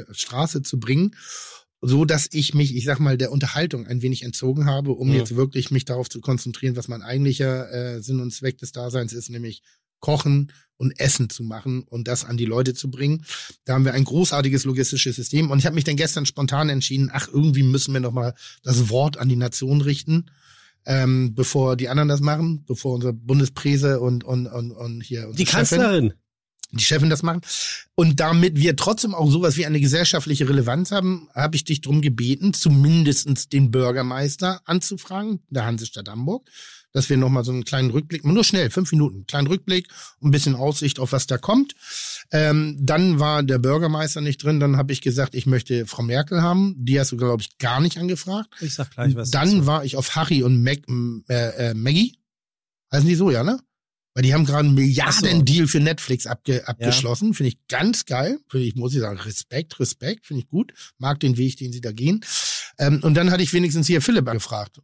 äh, 0.01 0.05
Straße 0.11 0.63
zu 0.63 0.81
bringen, 0.81 1.15
so 1.81 2.05
dass 2.05 2.27
ich 2.31 2.53
mich, 2.53 2.75
ich 2.75 2.85
sag 2.85 2.99
mal, 2.99 3.17
der 3.17 3.31
Unterhaltung 3.31 3.85
ein 3.85 4.01
wenig 4.01 4.23
entzogen 4.23 4.65
habe, 4.65 4.91
um 4.91 5.09
Ja. 5.09 5.19
jetzt 5.19 5.35
wirklich 5.35 5.71
mich 5.71 5.85
darauf 5.85 6.09
zu 6.09 6.21
konzentrieren, 6.21 6.75
was 6.75 6.87
mein 6.87 7.01
eigentlicher 7.01 7.71
äh, 7.71 8.01
Sinn 8.01 8.19
und 8.19 8.31
Zweck 8.31 8.57
des 8.57 8.71
Daseins 8.71 9.13
ist, 9.13 9.29
nämlich 9.29 9.61
Kochen 9.99 10.51
und 10.77 10.99
Essen 10.99 11.29
zu 11.29 11.43
machen 11.43 11.83
und 11.83 12.07
das 12.07 12.25
an 12.25 12.37
die 12.37 12.45
Leute 12.45 12.73
zu 12.73 12.91
bringen. 12.91 13.25
Da 13.63 13.73
haben 13.73 13.85
wir 13.85 13.93
ein 13.93 14.03
großartiges 14.03 14.65
logistisches 14.65 15.15
System 15.15 15.51
und 15.51 15.59
ich 15.59 15.65
habe 15.65 15.75
mich 15.75 15.83
dann 15.83 15.95
gestern 15.95 16.25
spontan 16.25 16.69
entschieden, 16.69 17.09
ach, 17.11 17.27
irgendwie 17.31 17.63
müssen 17.63 17.93
wir 17.93 18.01
noch 18.01 18.11
mal 18.11 18.33
das 18.63 18.89
Wort 18.89 19.17
an 19.17 19.29
die 19.29 19.35
Nation 19.37 19.81
richten 19.81 20.25
ähm, 20.85 21.33
bevor 21.33 21.75
die 21.75 21.89
anderen 21.89 22.09
das 22.09 22.21
machen, 22.21 22.63
bevor 22.65 22.93
unser 22.95 23.13
Bundespräse 23.13 23.99
und, 23.99 24.23
und, 24.23 24.47
und, 24.47 24.71
und 24.71 25.01
hier 25.01 25.27
unsere 25.27 25.35
die 25.37 25.45
Chefin, 25.45 25.79
Kanzlerin. 25.79 26.13
Die 26.71 26.83
Chefin 26.83 27.09
das 27.09 27.23
machen. 27.23 27.41
Und 27.95 28.19
damit 28.19 28.57
wir 28.57 28.75
trotzdem 28.75 29.13
auch 29.15 29.29
sowas 29.29 29.57
wie 29.57 29.65
eine 29.65 29.79
gesellschaftliche 29.79 30.47
Relevanz 30.49 30.91
haben, 30.91 31.29
habe 31.33 31.55
ich 31.55 31.63
dich 31.63 31.81
drum 31.81 32.01
gebeten, 32.01 32.53
zumindestens 32.53 33.49
den 33.49 33.71
Bürgermeister 33.71 34.61
anzufragen, 34.65 35.39
der 35.49 35.65
Hansestadt 35.65 36.09
Hamburg, 36.09 36.49
dass 36.91 37.09
wir 37.09 37.17
nochmal 37.17 37.43
so 37.43 37.51
einen 37.51 37.65
kleinen 37.65 37.89
Rückblick, 37.91 38.23
nur 38.25 38.43
schnell, 38.43 38.69
fünf 38.69 38.91
Minuten, 38.91 39.25
kleinen 39.27 39.47
Rückblick 39.47 39.87
und 40.19 40.29
ein 40.29 40.31
bisschen 40.31 40.55
Aussicht 40.55 40.99
auf 40.99 41.11
was 41.11 41.27
da 41.27 41.37
kommt. 41.37 41.75
Ähm, 42.31 42.77
dann 42.81 43.19
war 43.19 43.43
der 43.43 43.59
Bürgermeister 43.59 44.21
nicht 44.21 44.41
drin, 44.43 44.59
dann 44.59 44.77
habe 44.77 44.93
ich 44.93 45.01
gesagt, 45.01 45.35
ich 45.35 45.45
möchte 45.45 45.85
Frau 45.87 46.03
Merkel 46.03 46.41
haben. 46.41 46.73
Die 46.77 46.99
hast 46.99 47.11
du, 47.11 47.17
glaube 47.17 47.41
ich, 47.41 47.57
gar 47.57 47.81
nicht 47.81 47.97
angefragt. 47.97 48.49
Ich 48.61 48.73
sag 48.75 48.91
gleich 48.91 49.13
was. 49.15 49.29
Dann 49.31 49.65
war 49.65 49.83
ich 49.83 49.97
auf 49.97 50.15
Harry 50.15 50.41
und 50.41 50.63
Mac, 50.63 50.87
m- 50.87 51.23
äh, 51.27 51.69
äh, 51.69 51.73
Maggie. 51.73 52.17
Heißen 52.93 53.07
die 53.07 53.15
so, 53.15 53.29
ja, 53.29 53.43
ne? 53.43 53.59
Weil 54.15 54.23
die 54.23 54.33
haben 54.33 54.45
gerade 54.45 54.65
einen 54.65 54.75
Milliarden-Deal 54.75 55.67
für 55.67 55.81
Netflix 55.81 56.25
abge 56.25 56.65
abgeschlossen. 56.67 57.33
Finde 57.33 57.49
ich 57.49 57.67
ganz 57.67 58.05
geil. 58.05 58.39
Finde 58.47 58.65
ich, 58.65 58.75
muss 58.75 58.93
ich 58.93 59.01
sagen, 59.01 59.19
Respekt, 59.19 59.77
Respekt, 59.79 60.25
finde 60.25 60.43
ich 60.43 60.47
gut. 60.47 60.73
Mag 60.97 61.19
den 61.19 61.35
Weg, 61.35 61.57
den 61.57 61.73
sie 61.73 61.81
da 61.81 61.91
gehen. 61.91 62.23
Ähm, 62.79 63.01
und 63.03 63.15
dann 63.15 63.29
hatte 63.29 63.43
ich 63.43 63.51
wenigstens 63.51 63.87
hier 63.87 64.01
Philipp 64.01 64.25
gefragt. 64.31 64.79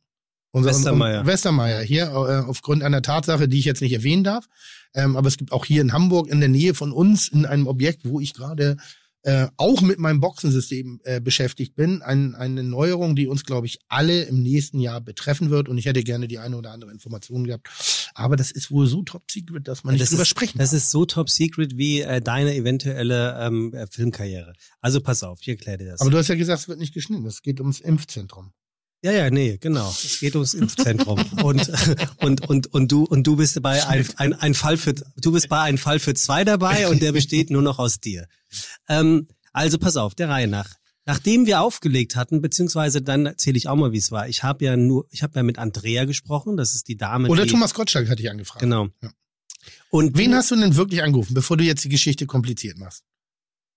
Unser, 0.52 0.72
Westermeier. 0.72 1.26
Westermeier 1.26 1.82
hier, 1.82 2.08
äh, 2.08 2.50
aufgrund 2.50 2.84
einer 2.84 3.02
Tatsache, 3.02 3.48
die 3.48 3.60
ich 3.60 3.66
jetzt 3.66 3.82
nicht 3.82 3.94
erwähnen 3.94 4.26
darf. 4.26 4.48
Ähm, 4.94 5.16
aber 5.16 5.30
es 5.30 5.38
gibt 5.38 5.54
auch 5.54 5.64
hier 5.64 5.82
in 5.82 5.94
Hamburg 5.94 6.28
in 6.28 6.42
der 6.42 6.50
Nähe 6.50 6.74
von 6.74 6.92
uns 6.92 7.30
in 7.30 7.46
einem 7.46 7.68
Objekt, 7.68 8.02
wo 8.04 8.20
ich 8.20 8.34
gerade 8.34 8.76
äh, 9.24 9.48
auch 9.58 9.82
mit 9.82 10.00
meinem 10.00 10.20
Boxensystem 10.20 11.00
äh, 11.04 11.22
beschäftigt 11.22 11.76
bin, 11.76 12.02
ein, 12.02 12.36
eine 12.36 12.64
Neuerung, 12.64 13.16
die 13.16 13.28
uns, 13.28 13.46
glaube 13.46 13.68
ich, 13.68 13.80
alle 13.88 14.24
im 14.24 14.42
nächsten 14.42 14.80
Jahr 14.80 15.02
betreffen 15.02 15.50
wird. 15.50 15.70
Und 15.70 15.78
ich 15.78 15.86
hätte 15.86 16.04
gerne 16.04 16.28
die 16.28 16.40
eine 16.40 16.58
oder 16.58 16.72
andere 16.72 16.92
Information 16.92 17.46
gehabt. 17.46 17.70
Aber 18.16 18.36
das 18.36 18.52
ist 18.52 18.72
wohl 18.72 18.88
so 18.88 19.04
top 19.04 19.30
secret, 19.30 19.68
dass 19.68 19.84
man 19.84 19.94
nicht 19.94 20.02
das 20.02 20.10
drüber 20.10 20.24
ist, 20.24 20.30
sprechen 20.30 20.58
Das 20.58 20.74
ist 20.74 20.92
so 20.92 21.06
top 21.06 21.30
secret 21.30 21.78
wie 21.78 22.02
äh, 22.02 22.22
deine 22.22 22.56
eventuelle 22.56 23.38
ähm, 23.40 23.74
äh, 23.74 23.88
Filmkarriere. 23.88 24.54
Also 24.82 25.02
pass 25.02 25.24
auf, 25.24 25.40
ich 25.42 25.50
erkläre 25.50 25.78
dir 25.78 25.92
das. 25.92 26.02
Aber 26.02 26.10
du 26.10 26.18
hast 26.18 26.28
ja 26.28 26.36
gesagt, 26.36 26.62
es 26.62 26.68
wird 26.68 26.80
nicht 26.80 26.94
geschnitten. 26.94 27.26
Es 27.26 27.42
geht 27.42 27.60
ums 27.60 27.80
Impfzentrum. 27.80 28.54
Ja, 29.04 29.12
ja, 29.12 29.30
nee, 29.32 29.58
genau. 29.60 29.90
Es 29.90 30.20
geht 30.20 30.36
ums 30.36 30.54
Impfzentrum. 30.54 31.20
und, 31.44 31.72
und, 32.18 32.48
und, 32.48 32.68
und 32.74 32.92
du, 32.92 33.04
und 33.06 33.26
du 33.26 33.36
bist 33.36 33.60
bei 33.64 33.86
ein, 33.88 34.08
ein, 34.18 34.34
ein 34.34 34.54
Fall 34.54 34.78
für, 34.78 34.94
du 34.94 35.32
bist 35.32 35.50
bei 35.50 35.60
ein 35.62 35.78
Fall 35.80 36.00
für 36.00 36.14
zwei 36.14 36.44
dabei 36.44 36.88
und 36.88 37.02
der 37.02 37.12
besteht 37.12 37.50
nur 37.50 37.62
noch 37.64 37.80
aus 37.80 38.00
dir. 38.00 38.28
Ähm, 38.88 39.28
also 39.54 39.78
pass 39.80 39.98
auf, 39.98 40.14
der 40.14 40.30
Reihe 40.30 40.48
nach. 40.48 40.70
Nachdem 41.06 41.48
wir 41.48 41.62
aufgelegt 41.62 42.16
hatten, 42.16 42.42
beziehungsweise 42.42 43.02
dann 43.02 43.26
erzähle 43.26 43.58
ich 43.58 43.68
auch 43.68 43.76
mal, 43.76 43.92
wie 43.92 43.98
es 43.98 44.12
war. 44.12 44.30
Ich 44.30 44.44
habe 44.44 44.64
ja 44.66 44.78
nur, 44.78 45.08
ich 45.10 45.24
habe 45.24 45.34
ja 45.36 45.42
mit 45.44 45.58
Andrea 45.58 46.06
gesprochen, 46.06 46.58
das 46.58 46.76
ist 46.76 46.88
die 46.88 46.96
Dame. 46.96 47.28
Oder 47.28 47.46
die, 47.46 47.50
Thomas 47.50 47.74
Gottschalk 47.74 48.08
hatte 48.08 48.22
ich 48.22 48.30
angefragt. 48.30 48.60
Genau. 48.62 48.90
Ja. 49.02 49.10
Und 49.90 50.16
Wen 50.16 50.32
du- 50.32 50.38
hast 50.38 50.52
du 50.52 50.56
denn 50.56 50.76
wirklich 50.76 51.02
angerufen, 51.02 51.34
bevor 51.34 51.58
du 51.58 51.64
jetzt 51.64 51.84
die 51.84 51.90
Geschichte 51.90 52.28
kompliziert 52.28 52.78
machst? 52.78 53.04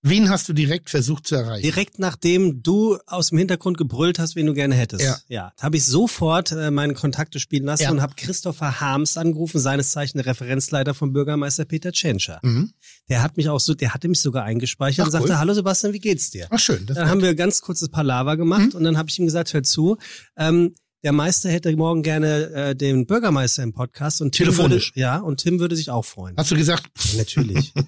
Wen 0.01 0.29
hast 0.29 0.47
du 0.47 0.53
direkt 0.53 0.91
versucht 0.91 1.25
zu 1.25 1.33
erreichen? 1.35 1.63
Direkt 1.63 1.97
nachdem 1.97 2.61
du 2.61 2.97
aus 3.07 3.29
dem 3.29 3.39
Hintergrund 3.39 3.77
gebrüllt 3.79 4.19
hast, 4.19 4.35
wen 4.35 4.45
du 4.45 4.53
gerne 4.53 4.75
hättest. 4.75 5.03
Ja. 5.03 5.17
ja 5.27 5.53
habe 5.59 5.77
ich 5.77 5.85
sofort 5.85 6.51
äh, 6.51 6.69
meine 6.69 6.93
Kontakte 6.93 7.39
spielen 7.39 7.63
lassen 7.65 7.83
Ja. 7.83 7.91
und 7.91 8.01
habe 8.03 8.13
Christopher 8.15 8.79
Harms 8.79 9.17
angerufen, 9.17 9.59
seines 9.59 9.89
Zeichen 9.89 10.19
der 10.19 10.27
Referenzleiter 10.27 10.93
vom 10.93 11.11
Bürgermeister 11.11 11.65
Peter 11.65 11.91
Tschentscher. 11.91 12.39
Mhm. 12.43 12.71
Der 13.09 13.23
hat 13.23 13.35
mich 13.37 13.49
auch 13.49 13.59
so, 13.59 13.73
der 13.73 13.95
hatte 13.95 14.07
mich 14.07 14.21
sogar 14.21 14.43
eingespeichert 14.43 15.01
Ach, 15.03 15.07
und 15.07 15.11
sagte, 15.11 15.29
cool. 15.29 15.37
hallo 15.39 15.53
Sebastian, 15.55 15.93
wie 15.93 15.99
geht's 15.99 16.29
dir? 16.29 16.47
Ach 16.51 16.59
schön. 16.59 16.85
Dann 16.85 17.09
haben 17.09 17.21
wir 17.23 17.33
ganz 17.33 17.61
kurzes 17.61 17.89
Palaver 17.89 18.37
gemacht 18.37 18.73
Mhm. 18.73 18.77
und 18.77 18.83
dann 18.83 18.97
habe 18.99 19.09
ich 19.09 19.17
ihm 19.17 19.25
gesagt, 19.25 19.53
hör 19.55 19.63
zu, 19.63 19.97
ähm, 20.37 20.75
der 21.03 21.13
Meister 21.13 21.49
hätte 21.51 21.75
morgen 21.75 22.01
gerne 22.03 22.45
äh, 22.51 22.75
den 22.75 23.05
Bürgermeister 23.07 23.61
im 23.63 23.73
Podcast 23.73 24.21
und 24.21 24.31
Tim 24.33 24.45
Telefonisch. 24.45 24.91
Würde, 24.91 24.99
ja, 24.99 25.17
und 25.19 25.37
Tim 25.39 25.59
würde 25.59 25.75
sich 25.75 25.89
auch 25.91 26.05
freuen. 26.05 26.35
hast 26.37 26.49
du 26.51 26.55
gesagt, 26.55 26.89
Natürlich. 27.17 27.73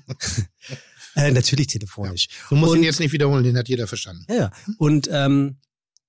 äh, 1.17 1.31
natürlich 1.31 1.67
telefonisch. 1.67 2.27
du 2.49 2.55
musst 2.55 2.71
Und- 2.73 2.77
ihn 2.79 2.83
jetzt 2.83 2.99
nicht 2.99 3.11
wiederholen, 3.11 3.43
den 3.43 3.57
hat 3.57 3.67
jeder 3.69 3.87
verstanden. 3.87 4.25
Ja, 4.29 4.35
ja. 4.35 4.51
Und 4.77 5.09
ähm, 5.11 5.57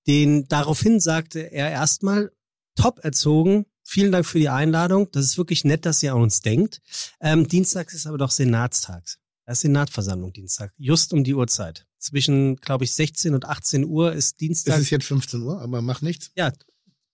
den 0.06 0.46
daraufhin 0.48 1.00
sagte 1.00 1.40
er 1.40 1.70
erstmal, 1.70 2.30
top 2.76 3.00
erzogen, 3.04 3.66
vielen 3.84 4.12
Dank 4.12 4.24
für 4.26 4.38
die 4.38 4.48
Einladung. 4.48 5.10
Das 5.12 5.24
ist 5.24 5.36
wirklich 5.38 5.64
nett, 5.64 5.84
dass 5.84 6.02
ihr 6.02 6.14
an 6.14 6.22
uns 6.22 6.40
denkt. 6.40 6.80
Ähm, 7.20 7.48
Dienstags 7.48 7.92
ist 7.94 8.06
aber 8.06 8.18
doch 8.18 8.30
Senatstags. 8.30 9.18
Das 9.44 9.58
ist 9.58 9.62
Senatversammlung 9.62 10.32
Dienstag, 10.32 10.72
just 10.76 11.12
um 11.12 11.24
die 11.24 11.34
Uhrzeit. 11.34 11.86
Zwischen, 11.98 12.56
glaube 12.56 12.84
ich, 12.84 12.92
16 12.92 13.34
und 13.34 13.46
18 13.46 13.84
Uhr 13.86 14.12
ist 14.12 14.26
Es 14.32 14.36
Dienstag. 14.36 14.78
ist 14.78 14.90
jetzt 14.90 15.06
15 15.06 15.42
Uhr, 15.42 15.60
aber 15.60 15.80
mach 15.82 16.02
nichts. 16.02 16.30
ja, 16.36 16.52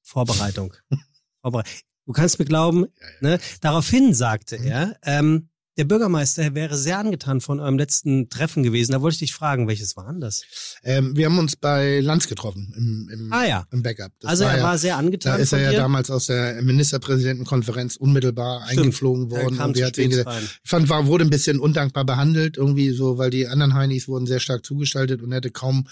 Vorbereitung. 0.02 0.74
Vorbere 1.42 1.64
du 2.06 2.12
kannst 2.12 2.38
mir 2.38 2.44
glauben, 2.44 2.86
ne? 3.20 3.38
daraufhin 3.62 4.12
sagte 4.14 4.58
Mhm. 4.58 4.66
er, 4.66 4.98
ähm, 5.04 5.48
der 5.76 5.84
Bürgermeister 5.84 6.54
wäre 6.54 6.76
sehr 6.76 6.98
angetan 6.98 7.40
von 7.40 7.58
eurem 7.58 7.78
letzten 7.78 8.28
Treffen 8.28 8.62
gewesen. 8.62 8.92
Da 8.92 9.02
wollte 9.02 9.14
ich 9.14 9.18
dich 9.20 9.34
fragen, 9.34 9.66
welches 9.66 9.96
war 9.96 10.10
denn 10.12 10.20
das? 10.20 10.42
Ähm, 10.84 11.16
wir 11.16 11.26
haben 11.26 11.38
uns 11.38 11.56
bei 11.56 12.00
Lanz 12.00 12.28
getroffen 12.28 12.72
im, 12.76 13.10
im, 13.12 13.32
Ah 13.32 13.44
ja. 13.44 13.66
im 13.72 13.82
Backup. 13.82 14.12
Das 14.20 14.30
also 14.30 14.44
er 14.44 14.58
ja, 14.58 14.62
war 14.62 14.78
sehr 14.78 14.94
da 14.94 14.98
angetan 14.98 15.40
ist 15.40 15.50
von 15.50 15.58
er 15.58 15.64
ja 15.64 15.70
dir. 15.72 15.78
damals 15.78 16.10
aus 16.10 16.26
der 16.26 16.62
Ministerpräsidentenkonferenz 16.62 17.96
unmittelbar 17.96 18.64
Stimmt. 18.66 18.80
eingeflogen 18.80 19.30
Er 19.30 19.42
worden. 19.42 19.58
Und 19.60 19.76
wir 19.76 19.86
hat 19.86 19.98
ihn 19.98 20.10
gesagt, 20.10 20.30
ich 20.62 20.70
fand, 20.70 20.88
war, 20.88 21.06
wurde 21.06 21.24
ein 21.24 21.30
bisschen 21.30 21.58
undankbar 21.58 22.04
behandelt, 22.04 22.56
irgendwie 22.56 22.90
so, 22.90 23.18
weil 23.18 23.30
die 23.30 23.48
anderen 23.48 23.74
Heinis 23.74 24.06
wurden 24.06 24.26
sehr 24.26 24.40
stark 24.40 24.64
zugestaltet 24.64 25.22
und 25.22 25.32
er 25.32 25.38
hatte 25.38 25.50
kaum 25.50 25.88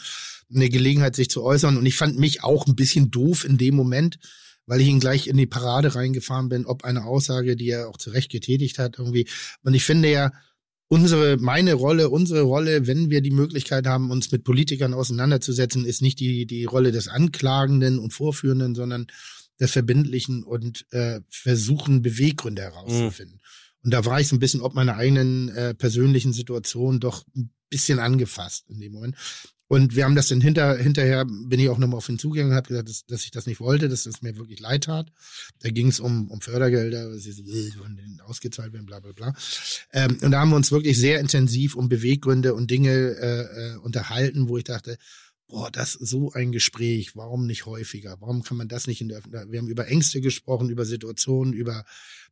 eine 0.54 0.68
Gelegenheit, 0.68 1.16
sich 1.16 1.30
zu 1.30 1.42
äußern. 1.42 1.76
Und 1.76 1.86
ich 1.86 1.96
fand 1.96 2.18
mich 2.18 2.44
auch 2.44 2.66
ein 2.66 2.76
bisschen 2.76 3.10
doof 3.10 3.44
in 3.44 3.58
dem 3.58 3.74
Moment, 3.74 4.18
weil 4.66 4.80
ich 4.80 4.88
ihn 4.88 5.00
gleich 5.00 5.26
in 5.26 5.36
die 5.36 5.46
Parade 5.46 5.94
reingefahren 5.94 6.48
bin, 6.48 6.66
ob 6.66 6.84
eine 6.84 7.04
Aussage, 7.04 7.56
die 7.56 7.70
er 7.70 7.88
auch 7.88 7.96
zu 7.96 8.10
Recht 8.10 8.30
getätigt 8.30 8.78
hat, 8.78 8.98
irgendwie. 8.98 9.28
Und 9.62 9.74
ich 9.74 9.84
finde 9.84 10.10
ja, 10.10 10.32
unsere, 10.88 11.38
meine 11.38 11.74
Rolle, 11.74 12.10
unsere 12.10 12.42
Rolle, 12.42 12.86
wenn 12.86 13.10
wir 13.10 13.22
die 13.22 13.30
Möglichkeit 13.30 13.86
haben, 13.86 14.10
uns 14.10 14.30
mit 14.30 14.44
Politikern 14.44 14.94
auseinanderzusetzen, 14.94 15.84
ist 15.84 16.02
nicht 16.02 16.20
die, 16.20 16.46
die 16.46 16.64
Rolle 16.64 16.92
des 16.92 17.08
Anklagenden 17.08 17.98
und 17.98 18.12
Vorführenden, 18.12 18.74
sondern 18.74 19.06
des 19.58 19.70
Verbindlichen 19.70 20.44
und 20.44 20.86
äh, 20.90 21.20
versuchen, 21.30 22.02
Beweggründe 22.02 22.62
herauszufinden. 22.62 23.40
Und 23.84 23.92
da 23.92 24.04
war 24.04 24.20
ich 24.20 24.28
so 24.28 24.36
ein 24.36 24.38
bisschen 24.40 24.60
ob 24.60 24.74
meiner 24.74 24.96
eigenen 24.96 25.48
äh, 25.50 25.74
persönlichen 25.74 26.32
Situation 26.32 27.00
doch 27.00 27.24
ein 27.34 27.50
bisschen 27.68 27.98
angefasst 27.98 28.66
in 28.68 28.80
dem 28.80 28.92
Moment. 28.92 29.16
Und 29.72 29.96
wir 29.96 30.04
haben 30.04 30.14
das 30.14 30.28
dann 30.28 30.42
hinter, 30.42 30.76
hinterher, 30.76 31.24
bin 31.24 31.58
ich 31.58 31.70
auch 31.70 31.78
nochmal 31.78 31.96
auf 31.96 32.08
ihn 32.10 32.18
zugegangen 32.18 32.52
und 32.52 32.56
habe 32.58 32.68
gesagt, 32.68 32.90
dass, 32.90 33.06
dass 33.06 33.24
ich 33.24 33.30
das 33.30 33.46
nicht 33.46 33.58
wollte, 33.58 33.88
dass 33.88 34.04
es 34.04 34.20
mir 34.20 34.36
wirklich 34.36 34.60
leid 34.60 34.84
tat. 34.84 35.10
Da 35.60 35.70
ging 35.70 35.88
es 35.88 35.98
um, 35.98 36.30
um 36.30 36.42
Fördergelder, 36.42 37.18
sie 37.18 37.32
so, 37.32 37.42
äh, 37.42 37.70
ausgezahlt 38.26 38.74
werden, 38.74 38.84
bla 38.84 39.00
bla 39.00 39.12
bla. 39.12 39.34
Ähm, 39.94 40.18
und 40.20 40.30
da 40.30 40.40
haben 40.40 40.50
wir 40.50 40.56
uns 40.56 40.72
wirklich 40.72 40.98
sehr 40.98 41.20
intensiv 41.20 41.74
um 41.74 41.88
Beweggründe 41.88 42.52
und 42.52 42.70
Dinge 42.70 42.90
äh, 42.90 43.70
äh, 43.70 43.76
unterhalten, 43.76 44.46
wo 44.50 44.58
ich 44.58 44.64
dachte, 44.64 44.98
boah, 45.52 45.70
das 45.70 45.94
ist 45.94 46.08
so 46.08 46.32
ein 46.32 46.50
Gespräch, 46.50 47.14
warum 47.14 47.46
nicht 47.46 47.66
häufiger? 47.66 48.16
Warum 48.20 48.42
kann 48.42 48.56
man 48.56 48.68
das 48.68 48.86
nicht 48.86 49.02
in 49.02 49.08
der 49.08 49.18
Öffentlichkeit? 49.18 49.52
Wir 49.52 49.58
haben 49.60 49.68
über 49.68 49.86
Ängste 49.86 50.22
gesprochen, 50.22 50.70
über 50.70 50.86
Situationen, 50.86 51.52
über 51.52 51.84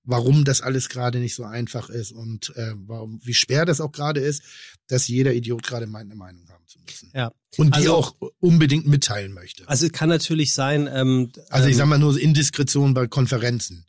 warum 0.05 0.45
das 0.47 0.63
alles 0.63 0.89
gerade 0.89 1.19
nicht 1.19 1.35
so 1.35 1.45
einfach 1.45 1.91
ist 1.91 2.13
und 2.13 2.57
äh, 2.57 2.73
warum, 2.87 3.21
wie 3.23 3.35
schwer 3.35 3.67
das 3.67 3.83
auch 3.83 3.93
gerade 3.93 4.21
ist, 4.21 4.43
dass 4.87 5.07
jeder 5.07 5.35
Idiot 5.35 5.63
gerade 5.63 5.87
meint, 5.87 6.07
eine 6.11 6.17
Meinung 6.17 6.49
haben 6.49 6.67
zu 6.67 6.79
müssen. 6.81 7.11
Ja. 7.15 7.31
Und 7.59 7.77
die 7.77 7.81
Also- 7.81 7.95
auch 7.95 8.17
unbedingt 8.41 8.87
mitteilen 8.87 9.35
möchte. 9.35 9.69
Also 9.69 9.89
kann 9.91 10.09
natürlich 10.09 10.55
sein, 10.55 10.89
ähm, 10.91 11.31
Also 11.51 11.69
ich 11.69 11.75
ähm, 11.75 11.79
sag 11.79 11.87
mal 11.89 11.99
nur 11.99 12.19
Indiskretion 12.19 12.95
bei 12.95 13.07
Konferenzen. 13.07 13.85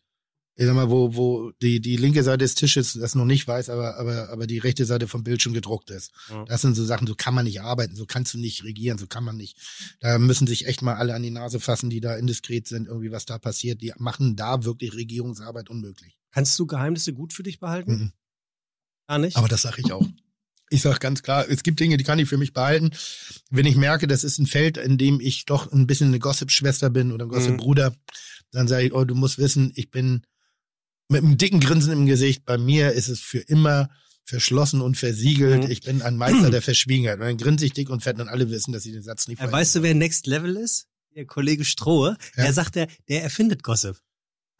Ich 0.62 0.68
sag 0.68 0.76
mal, 0.76 0.92
wo, 0.92 1.16
wo 1.16 1.52
die, 1.64 1.82
die 1.82 1.98
linke 1.98 2.22
Seite 2.22 2.38
des 2.44 2.54
Tisches 2.54 2.94
das 2.94 3.16
noch 3.16 3.26
nicht 3.26 3.48
weiß, 3.48 3.70
aber, 3.70 3.98
aber, 3.98 4.30
aber 4.30 4.46
die 4.46 4.60
rechte 4.60 4.86
Seite 4.86 5.08
vom 5.08 5.24
Bildschirm 5.24 5.56
gedruckt 5.56 5.90
ist. 5.90 6.12
Ja. 6.30 6.46
Das 6.46 6.62
sind 6.62 6.76
so 6.76 6.86
Sachen, 6.86 7.08
so 7.08 7.16
kann 7.16 7.34
man 7.34 7.46
nicht 7.46 7.62
arbeiten, 7.62 7.96
so 7.96 8.06
kannst 8.06 8.36
du 8.36 8.38
nicht 8.38 8.64
regieren, 8.64 9.00
so 9.00 9.08
kann 9.08 9.24
man 9.24 9.38
nicht. 9.38 9.58
Da 10.02 10.20
müssen 10.20 10.46
sich 10.46 10.68
echt 10.68 10.84
mal 10.84 10.94
alle 10.94 11.16
an 11.16 11.24
die 11.24 11.32
Nase 11.32 11.60
fassen, 11.60 11.90
die 11.90 12.00
da 12.00 12.16
indiskret 12.16 12.68
sind, 12.68 12.88
irgendwie 12.88 13.12
was 13.12 13.26
da 13.26 13.40
passiert. 13.40 13.82
Die 13.82 13.92
machen 13.98 14.36
da 14.36 14.64
wirklich 14.64 14.94
Regierungsarbeit 14.94 15.68
unmöglich. 15.68 16.16
kannst 16.30 16.60
du 16.60 16.68
Geheimnisse 16.68 17.12
gut 17.12 17.34
für 17.34 17.42
dich 17.42 17.60
behalten? 17.60 17.92
Mhm. 17.92 18.12
Gar 19.08 19.18
nicht? 19.18 19.38
Aber 19.38 19.48
das 19.48 19.64
sage 19.64 19.82
ich 19.84 19.92
auch. 19.92 20.06
Ich 20.70 20.84
sage 20.84 21.00
ganz 21.00 21.24
klar, 21.24 21.50
es 21.50 21.64
gibt 21.64 21.80
Dinge, 21.80 21.98
die 21.98 22.04
kann 22.04 22.20
ich 22.20 22.30
für 22.30 22.38
mich 22.38 22.54
behalten. 22.54 22.92
Wenn 23.50 23.66
ich 23.66 23.78
merke, 23.78 24.06
das 24.06 24.24
ist 24.24 24.38
ein 24.38 24.46
Feld, 24.46 24.78
in 24.78 25.00
dem 25.00 25.20
ich 25.22 25.46
doch 25.46 25.72
ein 25.72 25.88
bisschen 25.88 26.10
eine 26.10 26.20
Gossip-Schwester 26.20 26.92
bin 26.92 27.12
oder 27.12 27.26
ein 27.26 27.30
Gossip-Bruder, 27.30 27.96
dann 28.52 28.68
sage 28.68 28.86
ich, 28.86 28.94
oh, 28.94 29.06
du 29.06 29.16
musst 29.16 29.40
wissen, 29.40 29.72
ich 29.76 29.90
bin 29.90 30.22
mit 31.12 31.24
einem 31.24 31.38
dicken 31.38 31.60
Grinsen 31.60 31.94
im 31.94 32.06
Gesicht. 32.06 32.46
Bei 32.46 32.58
mir 32.58 32.94
ist 32.94 33.08
es 33.08 33.20
für 33.20 33.40
immer 33.40 33.90
verschlossen 34.24 34.82
und 34.82 34.98
versiegelt. 34.98 35.66
Mhm. 35.66 35.72
Ich 35.72 35.82
bin 35.82 36.02
ein 36.02 36.18
Meister 36.18 36.50
der 36.52 36.62
Verschwiegenheit. 36.62 37.20
Und 37.20 37.26
dann 37.26 37.38
grinse 37.38 37.66
ich 37.66 37.74
dick 37.74 37.90
und 37.90 38.02
fett 38.02 38.20
und 38.20 38.30
alle 38.30 38.50
wissen, 38.50 38.72
dass 38.72 38.86
ich 38.86 38.94
den 38.94 39.04
Satz 39.04 39.28
nicht 39.28 39.42
Äh, 39.42 39.52
weißt 39.52 39.76
du, 39.76 39.84
wer 39.84 39.94
Next 39.94 40.28
Level 40.28 40.56
ist? 40.56 40.88
Der 41.16 41.26
Kollege 41.26 41.66
Strohe. 41.66 42.18
Ja. 42.38 42.44
Der 42.44 42.54
sagt, 42.54 42.76
der, 42.76 42.88
der 43.10 43.24
erfindet 43.24 43.64
Gossip. 43.64 43.98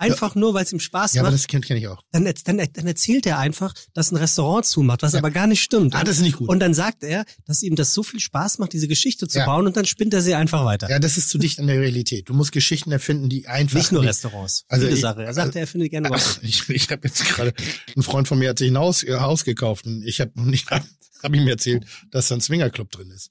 Einfach 0.02 0.36
nur, 0.36 0.54
weil 0.54 0.64
es 0.64 0.74
ihm 0.74 0.80
Spaß 0.80 1.14
Ja, 1.14 1.24
macht. 1.24 1.34
das 1.34 1.48
kenne 1.48 1.66
kenn 1.66 1.78
ich 1.78 1.88
auch. 1.88 2.02
Dann, 2.12 2.24
dann, 2.26 2.58
dann 2.74 2.88
erzählt 2.88 3.26
er 3.26 3.38
einfach, 3.40 3.74
dass 3.94 4.12
ein 4.12 4.18
Restaurant 4.18 4.66
zumacht, 4.66 5.04
was 5.04 5.14
Ja. 5.14 5.20
aber 5.20 5.32
gar 5.32 5.48
nicht 5.48 5.62
stimmt. 5.62 5.96
Ah, 5.96 6.04
das 6.04 6.18
ist 6.18 6.22
nicht 6.24 6.38
gut. 6.38 6.50
und 6.50 6.60
dann 6.60 6.74
sagt 6.74 7.04
er, 7.04 7.26
dass 7.46 7.62
ihm 7.64 7.76
das 7.76 7.94
so 7.94 8.04
viel 8.04 8.20
Spaß 8.20 8.58
macht, 8.60 8.74
diese 8.74 8.88
Geschichte 8.88 9.28
zu 9.28 9.40
Ja. 9.40 9.46
bauen 9.46 9.68
und 9.68 9.78
dann 9.78 9.86
spinnt 9.86 10.14
er 10.14 10.22
sie 10.22 10.34
einfach 10.36 10.66
weiter. 10.66 10.90
ja, 10.90 11.00
das 11.00 11.18
ist 11.18 11.30
zu 11.30 11.38
dicht 11.38 11.60
an 11.60 11.68
der 11.68 11.80
Realität. 11.80 12.28
Du 12.30 12.34
musst 12.34 12.52
Geschichten 12.52 12.92
erfinden, 12.92 13.30
die 13.30 13.48
einfach 13.48 13.76
nicht 13.78 13.92
nur 13.92 14.02
die- 14.02 14.08
Restaurants. 14.08 14.66
Also 14.68 14.86
Viele 14.86 14.96
ich- 14.96 15.02
Sachen. 15.02 15.24
Er 15.24 15.34
sagt, 15.34 15.56
er 15.56 15.68
findet 15.68 15.92
gerne 15.92 16.10
Gossip. 16.10 16.44
Ich, 16.44 16.68
ich 16.70 16.90
habe 16.90 17.08
jetzt 17.08 17.24
gerade, 17.26 17.54
ein 17.96 18.02
Freund 18.04 18.28
von 18.28 18.40
mir 18.40 18.50
hat 18.50 18.60
sich 18.60 18.70
ein 18.72 18.78
Haus, 18.78 19.04
äh, 19.04 19.14
Haus 19.20 19.44
gekauft 19.46 19.86
und 19.86 20.04
ich 20.04 20.20
habe 20.20 20.32
nicht, 20.42 20.68
hab 21.24 21.36
ihm 21.36 21.48
erzählt, 21.48 21.86
dass 22.10 22.28
da 22.30 22.36
ein 22.36 22.42
Swingerclub 22.42 22.90
drin 22.92 23.12
ist. 23.12 23.30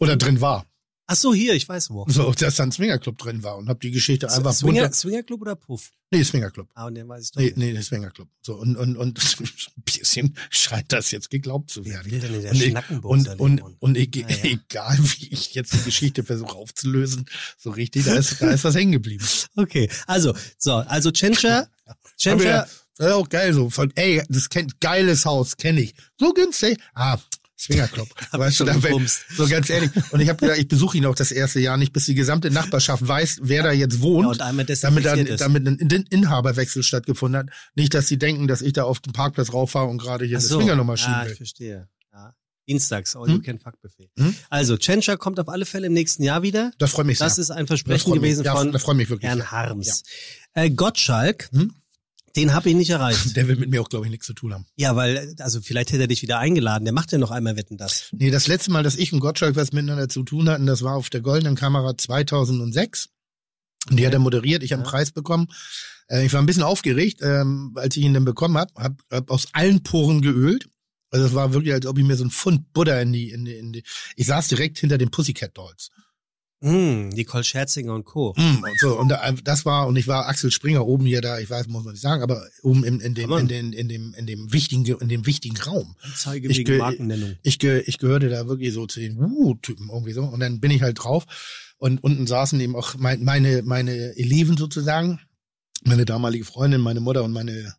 Oder 0.00 0.16
drin 0.16 0.40
war. 0.40 0.66
Ach 1.12 1.16
so, 1.16 1.34
hier, 1.34 1.54
ich 1.54 1.68
weiß 1.68 1.90
wo. 1.90 2.06
So, 2.08 2.30
dass 2.32 2.54
da 2.54 2.62
ein 2.62 2.70
Swingerclub 2.70 3.18
drin 3.18 3.42
war 3.42 3.56
und 3.56 3.68
habe 3.68 3.80
die 3.80 3.90
Geschichte 3.90 4.30
einfach 4.30 4.52
Swinger, 4.52 4.82
bunter. 4.82 4.92
Swingerclub 4.94 5.40
oder 5.40 5.56
Puff? 5.56 5.90
Nee, 6.12 6.22
Swingerclub. 6.22 6.68
Ah, 6.74 6.86
und 6.86 6.94
den 6.94 7.08
weiß 7.08 7.24
ich 7.24 7.30
doch. 7.32 7.40
Nee, 7.40 7.46
nicht. 7.46 7.56
nee, 7.56 7.82
Swingerclub. 7.82 8.28
So, 8.42 8.54
und, 8.54 8.76
und, 8.76 8.96
und 8.96 9.18
ein 9.40 9.82
bisschen 9.84 10.36
scheint 10.50 10.92
das 10.92 11.10
jetzt 11.10 11.28
geglaubt 11.28 11.70
zu 11.72 11.84
Wer 11.84 11.94
werden. 11.94 12.12
will 12.12 12.20
denn 12.20 12.34
in 12.34 12.42
der 12.42 12.50
Und, 12.52 12.56
ich, 12.58 12.68
Schnackenboxer 12.70 13.40
und, 13.40 13.60
und, 13.60 13.74
und 13.80 13.98
ich, 13.98 14.24
Ah, 14.24 14.28
ja. 14.30 14.36
egal 14.44 14.98
wie 15.00 15.26
ich 15.32 15.52
jetzt 15.54 15.72
die 15.74 15.82
Geschichte 15.82 16.22
versuche 16.22 16.54
aufzulösen, 16.54 17.26
so 17.58 17.70
richtig, 17.70 18.04
da 18.04 18.14
ist, 18.14 18.40
da 18.40 18.48
ist 18.52 18.62
was 18.62 18.76
hängen 18.76 18.92
geblieben. 18.92 19.24
Okay, 19.56 19.90
also, 20.06 20.32
so, 20.58 20.74
also 20.74 21.10
Chencha, 21.10 21.66
Chencha, 22.18 22.68
ja, 23.00 23.14
auch 23.14 23.28
geil 23.28 23.52
so. 23.52 23.68
Von, 23.68 23.90
ey, 23.96 24.22
das 24.28 24.48
kennt, 24.48 24.80
geiles 24.80 25.24
Haus, 25.24 25.56
kenne 25.56 25.80
ich. 25.80 25.94
So 26.20 26.32
günstig. 26.32 26.78
Ah, 26.94 27.18
Swingerclub. 27.60 28.08
Weißt 28.32 28.60
du, 28.60 28.64
da 28.64 28.72
gebumst. 28.74 29.24
so 29.36 29.46
ganz 29.46 29.68
ehrlich. 29.68 29.90
Und 30.12 30.20
ich 30.20 30.28
habe 30.28 30.38
gesagt, 30.40 30.58
ich 30.60 30.68
besuche 30.68 30.96
ihn 30.96 31.04
auch 31.06 31.14
das 31.14 31.30
erste 31.30 31.60
Jahr 31.60 31.76
nicht, 31.76 31.92
bis 31.92 32.06
die 32.06 32.14
gesamte 32.14 32.50
Nachbarschaft 32.50 33.06
weiß, 33.06 33.40
wer 33.42 33.62
da 33.62 33.72
jetzt 33.72 33.96
Ja, 33.96 34.00
wohnt. 34.02 34.28
und 34.28 34.40
einmal 34.42 34.64
damit 34.64 35.04
dann, 35.04 35.26
ist. 35.26 35.40
damit 35.40 35.66
ein 35.68 35.76
In- 35.76 36.06
Inhaberwechsel 36.10 36.82
stattgefunden 36.82 37.38
hat. 37.40 37.48
Nicht, 37.74 37.92
dass 37.94 38.08
sie 38.08 38.18
denken, 38.18 38.48
dass 38.48 38.62
ich 38.62 38.72
da 38.72 38.84
auf 38.84 39.00
den 39.00 39.12
Parkplatz 39.12 39.52
rauffahre 39.52 39.86
und 39.88 39.98
gerade 39.98 40.24
hier 40.24 40.38
Ach 40.38 40.40
eine 40.40 40.48
so. 40.48 40.56
Swingernummer 40.58 40.96
schieben 40.96 41.12
ja, 41.12 41.26
ich 41.26 41.36
verstehe. 41.36 41.88
Ja. 42.12 42.34
Dienstags, 42.68 43.16
All 43.16 43.26
Hm? 43.26 43.34
You 43.36 43.42
Can 43.42 43.58
Fuck 43.58 43.80
Buffet. 43.82 44.10
Hm? 44.16 44.34
Also, 44.48 44.76
Tschentscher 44.76 45.16
kommt 45.16 45.40
auf 45.40 45.48
alle 45.48 45.66
Fälle 45.66 45.88
im 45.88 45.92
nächsten 45.92 46.22
Jahr 46.22 46.42
wieder. 46.42 46.70
Das 46.78 46.92
freut 46.92 47.04
mich 47.06 47.18
sehr. 47.18 47.26
Das 47.26 47.36
ist 47.36 47.50
ein 47.50 47.66
Versprechen 47.66 48.10
mich. 48.12 48.20
gewesen 48.20 48.44
ja, 48.44 48.54
von 48.54 48.78
freue 48.78 48.94
mich 48.94 49.10
wirklich. 49.10 49.28
Herrn. 49.28 49.50
Harms. 49.50 50.02
Äh, 50.54 50.70
Gottschalk, 50.70 51.48
Hm? 51.52 51.74
Den 52.36 52.54
habe 52.54 52.68
ich 52.68 52.76
nicht 52.76 52.90
erreicht. 52.90 53.36
Der 53.36 53.48
will 53.48 53.56
mit 53.56 53.70
mir 53.70 53.80
auch, 53.82 53.88
glaube 53.88 54.06
ich, 54.06 54.10
nichts 54.10 54.26
zu 54.26 54.34
tun 54.34 54.54
haben. 54.54 54.66
Ja, 54.76 54.94
weil, 54.96 55.34
also 55.38 55.60
vielleicht 55.60 55.92
hätte 55.92 56.02
er 56.02 56.08
dich 56.08 56.22
wieder 56.22 56.38
eingeladen. 56.38 56.84
Der 56.84 56.94
macht 56.94 57.12
ja 57.12 57.18
noch 57.18 57.30
einmal 57.30 57.56
Wetten 57.56 57.76
das. 57.76 58.08
Nee, 58.12 58.30
das 58.30 58.46
letzte 58.46 58.70
Mal, 58.70 58.82
dass 58.82 58.96
ich 58.96 59.12
und 59.12 59.20
Gottschalk 59.20 59.56
was 59.56 59.72
miteinander 59.72 60.08
zu 60.08 60.22
tun 60.22 60.48
hatten, 60.48 60.66
das 60.66 60.82
war 60.82 60.94
auf 60.94 61.10
der 61.10 61.20
Goldenen 61.20 61.56
Kamera 61.56 61.96
2006. 61.96 63.08
Und 63.88 63.96
die 63.96 64.06
hat 64.06 64.12
er 64.12 64.18
moderiert, 64.18 64.62
ich 64.62 64.72
habe 64.72 64.82
einen 64.82 64.86
Ja. 64.86 64.90
Preis 64.90 65.10
bekommen. 65.10 65.48
Äh, 66.08 66.26
ich 66.26 66.32
war 66.32 66.40
ein 66.40 66.46
bisschen 66.46 66.62
aufgeregt, 66.62 67.20
ähm, 67.22 67.72
als 67.76 67.96
ich 67.96 68.04
ihn 68.04 68.14
dann 68.14 68.24
bekommen 68.24 68.58
habe, 68.58 68.72
habe 68.76 68.96
hab 69.10 69.30
aus 69.30 69.48
allen 69.52 69.82
Poren 69.82 70.20
geölt. 70.20 70.68
Also 71.10 71.26
es 71.26 71.34
war 71.34 71.52
wirklich, 71.52 71.72
als 71.74 71.86
ob 71.86 71.98
ich 71.98 72.04
mir 72.04 72.16
so 72.16 72.24
ein 72.24 72.30
Pfund 72.30 72.72
Butter 72.72 73.00
in 73.02 73.12
die, 73.12 73.30
in 73.30 73.44
die, 73.44 73.54
in 73.54 73.72
die. 73.72 73.82
Ich 74.16 74.26
saß 74.26 74.48
direkt 74.48 74.78
hinter 74.78 74.98
den 74.98 75.10
Pussycat 75.10 75.56
Dolls. 75.56 75.90
Hm, 76.62 77.08
Nicole 77.08 77.42
Scherzinger 77.42 77.94
und 77.94 78.04
Co. 78.04 78.34
Mm, 78.36 78.62
und 78.62 78.78
so, 78.80 78.98
und 78.98 79.08
da, 79.08 79.32
das 79.32 79.64
war, 79.64 79.86
und 79.86 79.96
ich 79.96 80.06
war 80.08 80.28
Axel 80.28 80.50
Springer 80.50 80.86
oben 80.86 81.06
hier 81.06 81.22
da, 81.22 81.38
ich 81.38 81.48
weiß, 81.48 81.68
muss 81.68 81.84
man 81.84 81.92
nicht 81.94 82.02
sagen, 82.02 82.22
aber 82.22 82.46
oben 82.62 82.84
in, 82.84 83.00
in, 83.00 83.14
dem, 83.14 83.32
in, 83.32 83.48
den, 83.48 83.72
in, 83.72 83.88
dem, 83.88 84.12
in 84.14 84.26
dem 84.26 84.52
wichtigen, 84.52 84.84
in 84.84 85.08
dem 85.08 85.24
wichtigen 85.24 85.56
Raum. 85.56 85.96
Anzeige 86.02 86.48
Ich 86.48 86.58
wegen 86.58 86.66
ge- 86.72 86.78
Markennennung. 86.78 87.36
Ich, 87.42 87.58
ge, 87.58 87.80
ich 87.86 87.96
gehörte 87.96 88.28
da 88.28 88.46
wirklich 88.46 88.74
so 88.74 88.86
zu 88.86 89.00
den 89.00 89.18
Uh-Typen 89.18 89.88
irgendwie 89.88 90.12
so. 90.12 90.22
Und 90.24 90.40
dann 90.40 90.60
bin 90.60 90.70
ich 90.70 90.82
halt 90.82 91.02
drauf. 91.02 91.24
Und 91.78 92.04
unten 92.04 92.26
saßen 92.26 92.60
eben 92.60 92.76
auch 92.76 92.94
mein, 92.98 93.24
meine, 93.24 93.62
meine 93.62 94.14
Eleven 94.18 94.58
sozusagen. 94.58 95.18
Meine 95.84 96.04
damalige 96.04 96.44
Freundin, 96.44 96.82
meine 96.82 97.00
Mutter 97.00 97.24
und 97.24 97.32
meine, 97.32 97.74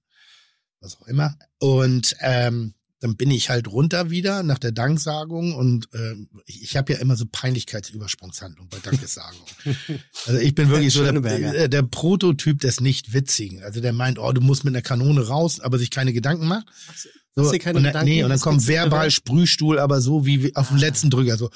was 0.80 0.98
auch 1.00 1.06
immer. 1.08 1.38
Und 1.60 2.15
ähm, 2.22 2.74
dann 3.02 3.16
bin 3.16 3.32
ich 3.32 3.50
halt 3.50 3.68
runter 3.68 4.12
wieder 4.12 4.44
nach 4.44 4.60
der 4.60 4.72
Danksagung 4.72 5.56
und 5.56 5.90
ähm, 5.94 6.30
ich, 6.46 6.62
ich 6.64 6.78
habe 6.78 6.94
ja 6.94 7.00
immer 7.00 7.16
so 7.16 7.26
Peinlichkeitsübersprungshandlung 7.30 8.70
bei 8.70 8.78
Dankessagung. 8.78 9.42
also 10.28 10.40
ich 10.40 10.54
bin 10.54 10.70
wirklich 10.70 10.94
so 10.94 11.02
der, 11.02 11.08
Schöneberger. 11.10 11.68
der, 11.68 11.82
Prototyp 11.82 12.60
des 12.60 12.80
Nicht-Witzigen. 12.80 13.64
Also 13.64 13.82
der 13.82 13.92
meint, 13.92 14.20
oh, 14.20 14.32
du 14.32 14.40
musst 14.40 14.64
mit 14.64 14.76
einer 14.76 14.84
Kanone 14.84 15.28
raus, 15.28 15.60
aber 15.60 15.80
sich 15.80 15.90
keine 15.90 16.14
Gedanken 16.14 16.48
macht. 16.48 16.68
So, 17.36 17.50
und 17.50 17.84
dann, 17.84 18.06
nee, 18.06 18.24
und 18.24 18.30
dann 18.30 18.40
kommt 18.40 18.68
verbal? 18.68 19.10
Sprühstuhl, 19.10 19.80
aber 19.80 20.00
so 20.00 20.26
wie 20.26 20.56
auf 20.56 20.68
den 20.68 20.78
Ah. 20.78 20.82
letzten 20.82 21.10
Drücker, 21.10 21.38
so. 21.38 21.50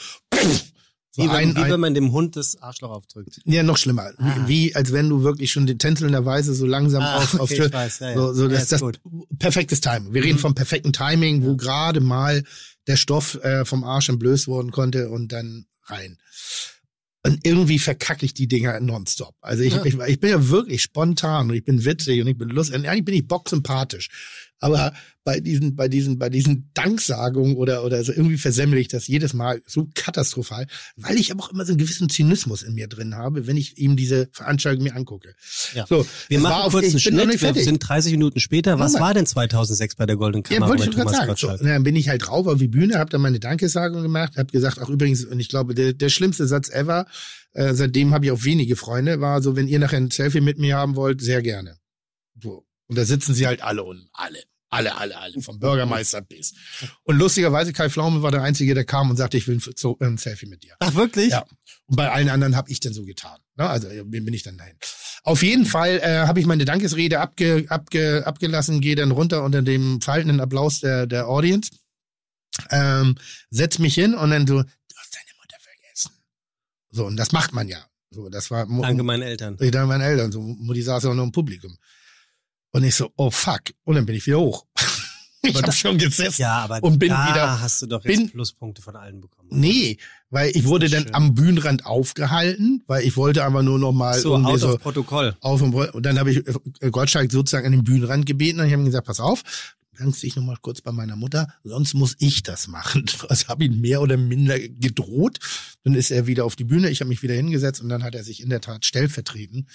So 1.15 1.23
Wie, 1.23 1.28
wenn, 1.28 1.36
ein, 1.36 1.56
wie 1.56 1.62
wenn 1.62 1.73
ein, 1.73 1.80
man 1.80 1.93
dem 1.93 2.12
Hund 2.12 2.36
das 2.36 2.62
Arschloch 2.62 2.91
aufdrückt. 2.91 3.39
ja, 3.45 3.63
noch 3.63 3.78
schlimmer. 3.78 4.12
Ah. 4.17 4.36
Wie, 4.47 4.69
wie 4.69 4.75
als 4.75 4.91
wenn 4.91 5.08
du 5.10 5.23
wirklich 5.23 5.51
schon 5.51 5.65
den 5.65 5.80
tänzelnderweise 5.80 6.54
so 6.54 6.65
langsam 6.65 7.01
Ah, 7.04 7.17
auf, 7.17 7.34
auf 7.36 7.41
okay, 7.51 7.56
Tür, 7.56 7.71
weiß, 7.73 7.99
ja, 7.99 8.10
ja. 8.10 8.15
so, 8.15 8.34
so 8.34 8.43
Ja, 8.43 8.49
das, 8.49 8.63
ist 8.63 8.71
das 8.73 8.82
gut. 8.82 8.99
perfektes 9.39 9.80
Timing. 9.82 10.13
Wir 10.13 10.23
reden 10.23 10.36
Mhm. 10.36 10.41
vom 10.41 10.56
perfekten 10.56 10.91
Timing, 10.93 11.43
wo 11.43 11.56
gerade 11.56 12.01
mal 12.01 12.43
der 12.88 12.97
Stoff 12.97 13.36
äh, 13.43 13.63
vom 13.65 13.84
Arsch 13.84 14.10
entblößt 14.10 14.47
worden 14.47 14.71
konnte 14.71 15.10
und 15.10 15.32
dann 15.32 15.65
rein. 15.86 16.17
Und 17.25 17.39
irgendwie 17.43 17.80
verkacke 17.80 18.23
ich 18.25 18.34
die 18.36 18.47
Dinger 18.47 18.80
nonstop. 18.80 19.34
Also 19.41 19.63
ich, 19.63 19.73
Ja. 19.73 19.84
ich, 19.86 19.95
ich 19.97 20.19
bin 20.19 20.30
ja 20.30 20.49
wirklich 20.49 20.84
spontan 20.84 21.49
und 21.49 21.56
ich 21.56 21.63
bin 21.63 21.84
witzig 21.86 22.21
und 22.21 22.28
ich 22.28 22.38
bin 22.38 22.49
lustig. 22.49 22.75
Und 22.75 22.86
eigentlich 22.86 23.06
bin 23.06 23.15
ich 23.15 23.28
bocksympathisch. 23.28 24.10
Aber 24.60 24.93
bei 25.26 25.40
diesen, 25.40 25.76
bei 25.76 25.88
diesen, 25.88 26.20
bei 26.20 26.30
diesen 26.30 26.70
Danksagungen 26.76 27.56
oder, 27.56 27.84
oder 27.84 28.04
so 28.04 28.14
irgendwie 28.14 28.38
versemmel 28.38 28.78
ich 28.78 28.90
das 28.90 29.08
jedes 29.08 29.34
Mal 29.34 29.62
so 29.66 29.90
katastrophal, 29.96 30.68
weil 30.96 31.18
ich 31.18 31.32
aber 31.32 31.44
auch 31.44 31.52
immer 31.52 31.66
so 31.66 31.72
einen 31.72 31.80
gewissen 31.80 32.10
Zynismus 32.10 32.62
in 32.62 32.76
mir 32.76 32.88
drin 32.88 33.16
habe, 33.16 33.48
wenn 33.48 33.58
ich 33.58 33.80
ihm 33.80 33.98
diese 33.98 34.30
Veranstaltung 34.32 34.84
mir 34.84 34.96
angucke. 34.96 35.34
Ja. 35.74 35.88
So, 35.88 36.06
Wir 36.30 36.40
machen 36.40 36.72
kurz 36.72 36.86
einen 36.86 37.00
Schnitt. 37.00 37.42
Wir 37.42 37.64
sind 37.64 37.80
30 37.80 38.12
Minuten 38.12 38.40
später. 38.40 38.78
Was 38.78 38.94
war 39.00 39.16
denn 39.16 39.26
2006 39.26 39.96
bei 39.96 40.06
der 40.06 40.16
Goldenen 40.16 40.44
Ja, 40.44 40.60
Kamera 40.60 40.70
wollte 40.70 40.84
bei 40.84 40.90
ich 40.90 40.96
schon 40.96 41.06
gerade 41.06 41.36
sagen. 41.36 41.58
So, 41.58 41.64
und 41.64 41.70
dann 41.70 41.84
bin 41.84 41.96
ich 41.96 42.08
halt 42.08 42.28
drauf 42.28 42.46
auf 42.46 42.60
die 42.60 42.68
Bühne, 42.68 43.00
habe 43.00 43.10
dann 43.10 43.22
meine 43.22 43.40
Dankesagung 43.40 44.04
gemacht, 44.04 44.38
habe 44.38 44.52
gesagt, 44.52 44.78
ach 44.80 44.90
übrigens, 44.90 45.26
und 45.26 45.40
ich 45.40 45.50
glaube, 45.50 45.74
der, 45.74 45.94
der 45.94 46.10
schlimmste 46.10 46.46
Satz 46.46 46.70
ever, 46.70 47.08
äh, 47.54 47.74
seitdem 47.74 48.14
habe 48.14 48.26
ich 48.26 48.32
auch 48.32 48.44
wenige 48.44 48.76
Freunde, 48.76 49.22
war 49.22 49.42
so, 49.42 49.56
wenn 49.56 49.68
ihr 49.68 49.80
nachher 49.80 49.98
ein 49.98 50.12
Selfie 50.12 50.42
mit 50.42 50.60
mir 50.60 50.78
haben 50.78 50.96
wollt, 50.96 51.20
sehr 51.20 51.42
gerne. 51.42 51.80
So. 52.40 52.64
Und 52.88 52.96
da 52.96 53.06
sitzen 53.06 53.34
sie 53.34 53.48
halt 53.48 53.64
alle 53.64 53.82
unten, 53.84 54.08
alle. 54.14 54.38
Alle, 54.69 54.97
alle, 54.97 55.17
alle, 55.17 55.41
vom 55.41 55.60
Bürgermeister 55.60 56.21
bis. 56.21 56.54
Und 57.04 57.17
lustigerweise, 57.17 57.71
Kai 57.71 57.89
Pflaume 57.89 58.23
war 58.23 58.32
der 58.32 58.41
Einzige, 58.41 58.73
der 58.73 58.84
kam 58.84 59.10
und 59.10 59.17
sagte, 59.17 59.38
ich 59.38 59.47
will 59.47 59.62
ein, 60.01 60.17
Selfie 60.17 60.47
mit 60.47 60.63
dir. 60.63 60.75
Ach, 60.80 60.95
wirklich? 60.95 61.30
Ja. 61.30 61.45
Und 61.86 61.95
bei 61.95 62.12
allen 62.12 62.30
anderen 62.30 62.56
habe 62.56 62.71
ich 62.71 62.80
dann 62.80 62.93
so 62.93 63.06
getan. 63.06 63.39
Ne? 63.56 63.69
Also 63.69 63.88
bin 64.06 64.34
ich 64.34 64.43
dann 64.43 64.58
dahin. 64.58 64.75
Auf 65.23 65.43
jeden 65.43 65.65
Fall 65.65 65.99
äh, 65.99 66.28
habe 66.28 66.39
ich 66.39 66.45
meine 66.45 66.65
Dankesrede 66.65 67.19
abge, 67.19 67.65
abge, 67.69 68.23
abgelassen, 68.25 68.82
gehe 68.82 68.95
dann 68.95 69.12
runter 69.12 69.43
unter 69.43 69.62
dem 69.62 70.01
faltenden 70.01 70.39
Applaus 70.39 70.80
der, 70.82 71.08
der 71.08 71.28
Audience, 71.28 71.71
ähm, 72.69 73.15
setz 73.49 73.80
mich 73.80 73.95
hin 73.95 74.13
und 74.13 74.32
dann 74.32 74.47
so, 74.47 74.62
du 74.62 74.95
hast 74.97 75.15
deine 75.15 75.38
Mutter 75.39 75.58
vergessen. 75.60 76.12
So, 76.91 77.06
und 77.06 77.17
das 77.17 77.32
macht 77.32 77.54
man 77.54 77.67
ja. 77.67 77.86
So, 78.12 78.30
das 78.30 78.49
war 78.51 78.65
Danke 78.67 79.04
meinen 79.04 79.23
Eltern. 79.23 79.58
ich 79.60 79.71
danke 79.71 79.88
meinen 79.88 80.01
Eltern. 80.01 80.32
So, 80.32 80.41
Mutti 80.41 80.82
saß 80.82 81.04
ja 81.04 81.10
auch 81.10 81.15
noch 81.15 81.23
im 81.23 81.32
Publikum. 81.32 81.78
Und 82.76 82.84
ich 82.84 82.94
so, 82.94 83.10
oh 83.16 83.32
fuck. 83.32 83.62
Und 83.86 83.96
dann 83.96 84.06
bin 84.06 84.16
ich 84.18 84.26
wieder 84.28 84.38
hoch. 84.40 84.66
ich 85.42 85.56
habe 85.56 85.72
schon 85.72 85.98
gesessen. 85.98 86.42
Ja, 86.42 86.58
aber 86.66 86.84
Und 86.84 87.00
bin 87.00 87.08
da 87.10 87.30
wieder- 87.30 87.62
hast 87.62 87.82
du 87.82 87.86
doch 87.86 88.04
jetzt 88.04 88.18
bin- 88.18 88.30
Pluspunkte 88.32 88.82
von 88.82 88.98
allen 88.98 89.22
bekommen. 89.22 89.48
Nee, 89.50 89.98
weil 90.30 90.52
ich 90.54 90.66
wurde 90.66 90.90
dann 90.90 91.04
schön. 91.04 91.16
am 91.16 91.34
Bühnenrand 91.36 91.86
aufgehalten, 91.86 92.84
weil 92.88 93.06
ich 93.06 93.16
wollte 93.16 93.46
aber 93.46 93.64
nur 93.64 93.80
noch 93.80 93.94
mal 93.94 94.20
so, 94.20 94.34
irgendwie 94.34 94.52
out 94.52 94.60
so 94.60 94.78
Protokoll. 94.78 95.38
auf 95.40 95.62
und, 95.62 95.74
und 95.74 96.06
dann 96.06 96.20
habe 96.20 96.32
ich 96.32 96.46
äh, 96.82 96.90
Gottschalk 96.92 97.32
sozusagen 97.32 97.66
an 97.66 97.72
den 97.72 97.86
Bühnenrand 97.86 98.26
gebeten 98.26 98.60
und 98.60 98.66
ich 98.66 98.74
habe 98.74 98.82
ihm 98.84 98.88
gesagt, 98.88 99.08
pass 99.08 99.22
auf, 99.22 99.42
bedankst 99.94 100.22
dich 100.24 100.36
noch 100.36 100.44
mal 100.44 100.58
kurz 100.60 100.82
bei 100.82 100.92
meiner 100.92 101.16
Mutter, 101.16 101.48
sonst 101.64 101.94
muss 101.94 102.18
ich 102.20 102.44
das 102.44 102.68
machen. 102.68 103.06
Also 103.30 103.48
habe 103.48 103.64
ihn 103.64 103.80
mehr 103.80 104.02
oder 104.02 104.18
minder 104.18 104.60
gedroht. 104.60 105.40
Dann 105.86 105.94
ist 105.94 106.12
er 106.12 106.28
wieder 106.28 106.44
auf 106.44 106.58
die 106.58 106.66
Bühne, 106.66 106.90
ich 106.90 107.00
habe 107.00 107.08
mich 107.08 107.24
wieder 107.24 107.36
hingesetzt 107.36 107.80
und 107.82 107.88
dann 107.88 108.04
hat 108.04 108.16
er 108.16 108.26
sich 108.26 108.42
in 108.44 108.50
der 108.50 108.60
Tat 108.60 108.84
stellvertretend 108.86 109.66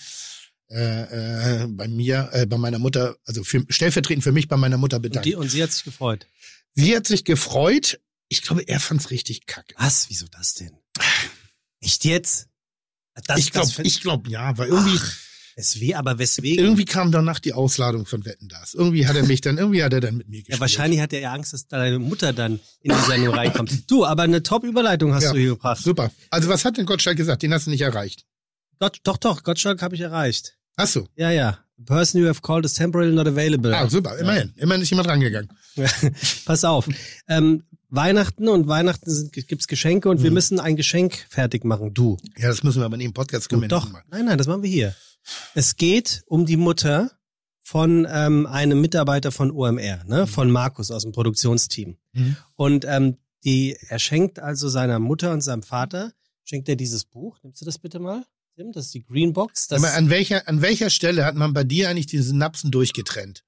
äh, 0.71 1.63
äh, 1.65 1.67
bei 1.69 1.89
mir, 1.89 2.29
äh, 2.33 2.47
bei 2.47 2.57
meiner 2.57 2.79
Mutter, 2.79 3.17
also 3.27 3.43
für, 3.45 3.65
stellvertretend 3.69 4.23
für 4.25 4.33
mich 4.33 4.49
bei 4.49 4.57
meiner 4.57 4.77
Mutter 4.79 4.97
Und, 4.97 5.03
bedankt. 5.03 5.27
die, 5.27 5.35
und 5.35 5.49
sie 5.51 5.63
hat 5.63 5.73
sich 5.73 5.85
gefreut. 5.85 6.27
Sie 6.75 6.95
hat 6.97 7.07
sich 7.07 7.25
gefreut. 7.25 8.01
Ich 8.29 8.43
glaube, 8.43 8.63
er 8.69 8.79
fand's 8.81 9.11
richtig 9.11 9.47
kacke. 9.47 9.75
Was? 9.79 10.09
Wieso 10.09 10.27
das 10.31 10.55
denn? 10.55 10.71
Echt 11.81 12.05
jetzt? 12.05 12.49
Das, 13.27 13.39
ich 13.39 13.51
glaube, 13.53 13.71
ich 13.83 14.01
glaube, 14.01 14.31
ja, 14.31 14.57
weil 14.57 14.69
irgendwie, 14.69 14.99
Ach, 15.03 15.17
Weswegen, 15.57 15.97
aber 15.97 16.19
weswegen? 16.19 16.65
irgendwie 16.65 16.85
kam 16.85 17.11
danach 17.11 17.39
die 17.41 17.53
Ausladung 17.53 18.07
von 18.07 18.25
Wetten 18.25 18.49
das. 18.49 18.73
Irgendwie 18.73 19.07
hat 19.07 19.17
er 19.17 19.25
mich 19.25 19.41
dann, 19.41 19.59
irgendwie 19.59 19.83
hat 19.83 19.93
er 19.93 20.01
dann 20.01 20.17
mit 20.17 20.29
mir 20.29 20.39
gespielt. 20.39 20.57
ja, 20.57 20.61
wahrscheinlich 20.61 21.01
hat 21.01 21.13
er 21.13 21.21
ja 21.21 21.33
Angst, 21.33 21.53
dass 21.53 21.67
deine 21.67 21.99
Mutter 21.99 22.33
dann 22.33 22.61
in 22.81 22.95
die 22.95 23.03
Sendung 23.03 23.35
reinkommt. 23.35 23.91
Du, 23.91 24.07
aber 24.07 24.23
eine 24.23 24.43
Top-Überleitung 24.43 25.13
hast 25.13 25.25
Ja. 25.25 25.33
du 25.33 25.39
hier 25.39 25.49
gebracht. 25.51 25.83
Super. 25.83 26.13
Also 26.31 26.49
was 26.49 26.65
hat 26.65 26.77
denn 26.79 26.87
Gottschalk 26.87 27.17
gesagt? 27.17 27.43
Den 27.43 27.53
hast 27.53 27.67
du 27.67 27.71
nicht 27.71 27.83
erreicht. 27.83 28.25
Gott, 28.79 29.01
doch, 29.03 29.19
doch, 29.19 29.43
Gottschalk 29.43 29.83
habe 29.83 29.95
ich 29.97 30.01
erreicht. 30.01 30.57
Hast 30.81 30.97
du? 30.97 31.07
Ja, 31.16 31.31
ja. 31.31 31.59
The 31.79 31.85
person 31.85 32.21
you 32.21 32.27
have 32.29 32.40
called 32.43 32.64
is 32.64 32.75
temporarily 32.75 33.14
not 33.14 33.27
available. 33.27 33.75
Ah, 33.75 33.88
super. 33.88 34.19
Immerhin. 34.19 34.53
Immerhin 34.57 34.83
ist 34.83 34.90
jemand 34.90 35.09
rangegangen. 35.09 35.51
Pass 36.45 36.64
auf. 36.64 36.88
Ähm, 37.29 37.64
Weihnachten 37.88 38.49
und 38.49 38.69
Weihnachten 38.69 39.11
sind, 39.11 39.33
gibt's 39.33 39.66
Geschenke 39.66 40.09
und 40.09 40.23
wir 40.23 40.31
Mhm. 40.31 40.35
müssen 40.35 40.61
ein 40.61 40.77
Geschenk 40.77 41.27
fertig 41.29 41.64
machen. 41.64 41.93
Du. 41.95 42.19
Ja, 42.38 42.49
das 42.49 42.62
müssen 42.62 42.81
wir 42.81 42.85
aber 42.85 42.95
in 42.95 43.01
dem 43.01 43.12
Podcast 43.12 43.49
können 43.49 43.62
wir 43.62 43.69
Doch. 43.69 43.90
machen. 43.90 44.05
Nein, 44.11 44.27
nein, 44.27 44.38
das 44.38 44.47
machen 44.47 44.62
wir 44.62 44.71
hier. 44.71 44.95
Es 45.55 45.77
geht 45.77 46.23
um 46.27 46.47
die 46.47 46.57
Mutter 46.57 47.11
von 47.62 48.07
ähm, 48.11 48.47
einem 48.47 48.81
Mitarbeiter 48.81 49.33
von 49.33 49.51
OMR, 49.51 50.05
ne? 50.07 50.27
von 50.27 50.51
Markus 50.51 50.90
aus 50.90 51.03
dem 51.03 51.12
Produktionsteam. 51.12 51.97
Mhm. 52.12 52.37
Und 52.57 52.85
ähm, 52.85 53.16
die, 53.45 53.77
er 53.88 53.99
schenkt 53.99 54.38
also 54.38 54.69
seiner 54.69 54.99
Mutter 54.99 55.33
und 55.33 55.40
seinem 55.40 55.62
Vater, 55.62 56.12
schenkt 56.45 56.69
er 56.69 56.77
dieses 56.77 57.05
Buch. 57.05 57.38
Nimmst 57.43 57.61
du 57.61 57.64
das 57.64 57.79
bitte 57.79 57.99
mal? 57.99 58.25
Tim? 58.57 58.73
Das 58.73 58.87
ist 58.87 58.95
die 58.95 59.05
Green 59.05 59.33
Box. 59.33 59.69
Das, 59.69 59.83
Aber 59.83 59.95
an 59.95 60.11
welcher, 60.11 60.49
an 60.49 60.63
welcher 60.63 60.91
Stelle 60.91 61.25
hat 61.25 61.35
man 61.35 61.53
bei 61.53 61.65
dir 61.65 61.89
eigentlich 61.89 62.07
die 62.07 62.19
Synapsen 62.19 62.71
durchgetrennt? 62.71 63.45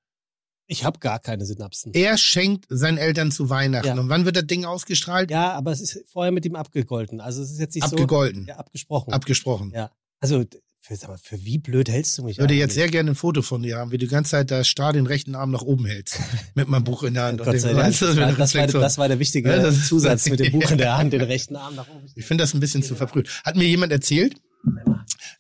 ich 0.69 0.85
habe 0.85 0.99
gar 1.01 1.19
keine 1.19 1.45
Synapsen. 1.45 1.93
Er 1.93 2.17
schenkt 2.17 2.65
seinen 2.71 2.97
Eltern 2.97 3.31
zu 3.31 3.51
Weihnachten. 3.51 3.89
Ja. 3.89 4.01
Und 4.01 4.09
wann 4.09 4.25
wird 4.25 4.37
das 4.37 4.47
Ding 4.47 4.65
ausgestrahlt? 4.65 5.31
Ja, 5.31 5.53
aber 5.53 5.71
es 5.71 5.83
ist 5.83 6.03
vorher 6.11 6.33
mit 6.33 6.47
ihm 6.47 6.55
abgegolten. 6.57 7.21
Also 7.21 7.43
es 7.43 7.51
ist 7.51 7.59
jetzt 7.61 7.75
nicht 7.75 7.85
Abgegolten. 7.85 8.45
so. 8.45 8.49
Ja, 8.49 8.57
abgesprochen. 8.57 9.13
Abgesprochen. 9.13 9.73
ja. 9.75 9.91
Also 10.21 10.45
für, 10.81 10.97
sag 10.97 11.11
mal, 11.11 11.19
für 11.19 11.45
wie 11.45 11.59
blöd 11.59 11.91
hältst 11.91 12.17
du 12.17 12.23
mich 12.25 12.37
Ich 12.37 12.39
würde 12.39 12.55
jetzt 12.55 12.73
sehr 12.73 12.89
gerne 12.89 13.11
ein 13.11 13.15
Foto 13.17 13.43
von 13.43 13.63
dir 13.63 13.77
haben, 13.77 13.91
wie 13.91 13.99
du 13.99 14.07
die 14.07 14.11
ganze 14.11 14.31
Zeit 14.31 14.51
da 14.51 14.65
starr 14.65 14.95
den 14.95 15.07
rechten 15.07 15.35
Arm 15.35 15.51
nach 15.51 15.61
oben 15.63 15.85
hältst. 15.85 16.19
mit 16.55 16.69
meinem 16.69 16.85
Buch 16.85 17.03
in 17.03 17.15
der 17.15 17.25
Hand. 17.25 17.43
Gott 17.45 17.59
sei 17.61 17.75
Dank. 17.75 17.89
weißt 17.89 18.01
du, 18.01 18.07
Das 18.07 18.15
mit 18.17 18.23
war, 18.23 18.29
der 18.33 18.37
das, 18.39 18.55
war, 18.75 18.81
das 18.81 18.99
war 18.99 19.09
der 19.09 19.19
wichtige 19.19 19.51
Ja, 19.51 19.71
Zusatz 19.73 20.27
mit 20.31 20.41
dem 20.41 20.53
Buch 20.53 20.71
in 20.71 20.79
der 20.79 20.97
Hand, 20.97 21.13
den 21.13 21.21
rechten 21.21 21.57
Arm 21.57 21.75
nach 21.75 21.89
oben. 21.89 22.07
Ich 22.15 22.25
finde 22.25 22.45
das 22.45 22.55
ein 22.55 22.61
bisschen 22.61 22.83
zu 22.83 22.95
verfrüht. 22.95 23.29
Hat 23.45 23.57
mir 23.57 23.65
jemand 23.69 23.93
erzählt? 23.93 24.37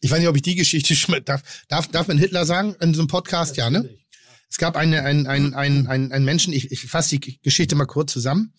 Ich 0.00 0.10
weiß 0.10 0.18
nicht, 0.18 0.28
ob 0.28 0.36
ich 0.36 0.42
die 0.42 0.56
Geschichte 0.56 0.94
darf. 1.24 1.42
Darf, 1.68 1.88
darf 1.88 2.08
man 2.08 2.18
Hitler 2.18 2.44
sagen 2.44 2.74
in 2.80 2.94
so 2.94 3.00
einem 3.02 3.08
Podcast? 3.08 3.56
Ja, 3.56 3.70
ne? 3.70 3.88
Es 4.50 4.58
gab 4.58 4.76
eine, 4.76 5.02
einen, 5.02 5.26
einen, 5.26 5.54
einen, 5.54 5.86
einen, 5.86 6.12
einen 6.12 6.24
Menschen, 6.24 6.52
ich, 6.52 6.70
ich 6.70 6.82
fasse 6.82 7.18
die 7.18 7.40
Geschichte 7.40 7.74
mal 7.74 7.86
kurz 7.86 8.12
zusammen. 8.12 8.52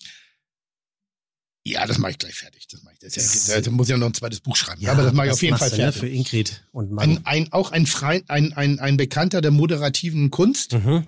Ja, 1.66 1.86
das 1.86 1.98
mache 1.98 2.12
ich 2.12 2.18
gleich 2.18 2.36
fertig. 2.36 2.68
Das 2.68 2.84
mache 2.84 2.96
ich. 2.96 3.00
Das 3.00 3.48
ja, 3.48 3.62
da 3.62 3.72
muss 3.72 3.88
ich 3.88 3.92
ja 3.92 3.98
noch 3.98 4.08
ein 4.08 4.14
zweites 4.14 4.42
Buch 4.42 4.56
schreiben. 4.56 4.86
aber 4.88 5.04
das 5.04 5.14
mache 5.14 5.28
ich 5.28 5.32
das 5.32 5.38
auf 5.38 5.44
jeden 5.44 5.58
Fall 5.58 5.70
ne, 5.70 5.76
fertig. 5.76 6.00
Für 6.00 6.10
Ingrid 6.10 6.66
und 6.72 6.92
Mann. 6.92 7.10
Ein, 7.10 7.26
ein, 7.26 7.54
auch 7.54 7.72
ein, 7.72 7.86
Freund, 7.86 8.30
ein, 8.30 8.54
ein, 8.54 8.80
ein 8.80 8.98
Bekannter 8.98 9.40
der 9.42 9.52
moderativen 9.52 10.30
Kunst 10.30 10.74
mhm. 10.74 11.08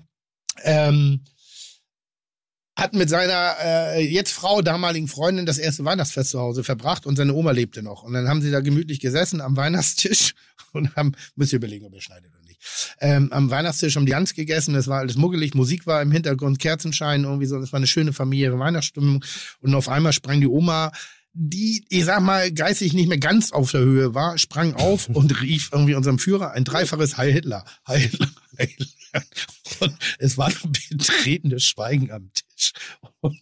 ähm, 0.62 1.24
hat 2.76 2.94
mit 2.94 3.08
seiner 3.08 3.56
äh, 3.62 4.06
jetzt 4.06 4.32
Frau, 4.32 4.60
damaligen 4.60 5.08
Freundin, 5.08 5.46
das 5.46 5.58
erste 5.58 5.84
Weihnachtsfest 5.84 6.30
zu 6.30 6.40
Hause 6.40 6.62
verbracht 6.62 7.06
und 7.06 7.16
seine 7.16 7.32
Oma 7.32 7.52
lebte 7.52 7.82
noch. 7.82 8.02
Und 8.02 8.12
dann 8.12 8.28
haben 8.28 8.42
sie 8.42 8.50
da 8.50 8.60
gemütlich 8.60 9.00
gesessen 9.00 9.40
am 9.40 9.56
Weihnachtstisch 9.56 10.34
und 10.72 10.94
haben, 10.94 11.12
müsst 11.34 11.52
ihr 11.52 11.56
überlegen, 11.56 11.86
ob 11.86 11.94
ihr 11.94 12.02
schneidet 12.02 12.30
oder 12.34 12.46
nicht, 12.46 12.60
ähm, 13.00 13.32
am 13.32 13.50
Weihnachtstisch 13.50 13.96
haben 13.96 14.06
die 14.06 14.12
Gans 14.12 14.34
gegessen, 14.34 14.74
es 14.74 14.88
war 14.88 14.98
alles 14.98 15.16
muggelig, 15.16 15.54
Musik 15.54 15.86
war 15.86 16.02
im 16.02 16.12
Hintergrund, 16.12 16.58
Kerzenschein, 16.58 17.24
irgendwie 17.24 17.46
so, 17.46 17.58
es 17.58 17.72
war 17.72 17.78
eine 17.78 17.86
schöne 17.86 18.12
familiäre 18.12 18.58
Weihnachtsstimmung 18.58 19.24
und 19.60 19.74
auf 19.74 19.88
einmal 19.88 20.12
sprang 20.12 20.40
die 20.40 20.46
Oma 20.46 20.92
die, 21.38 21.84
ich 21.90 22.06
sag 22.06 22.22
mal, 22.22 22.50
geistig 22.50 22.94
nicht 22.94 23.08
mehr 23.08 23.18
ganz 23.18 23.52
auf 23.52 23.70
der 23.70 23.82
Höhe 23.82 24.14
war, 24.14 24.38
sprang 24.38 24.74
auf 24.74 25.08
und 25.12 25.42
rief 25.42 25.68
irgendwie 25.70 25.94
unserem 25.94 26.18
Führer 26.18 26.52
ein 26.52 26.64
dreifaches 26.64 27.18
Heil 27.18 27.30
Hitler. 27.30 27.64
Heil 27.86 28.00
Hitler. 28.00 28.30
Heil 28.58 28.68
Hitler. 28.68 29.24
Und 29.80 29.96
es 30.18 30.38
war 30.38 30.48
ein 30.48 30.72
betretenes 30.90 31.64
Schweigen 31.64 32.10
am 32.10 32.32
Tisch. 32.32 32.45
Und, 33.20 33.38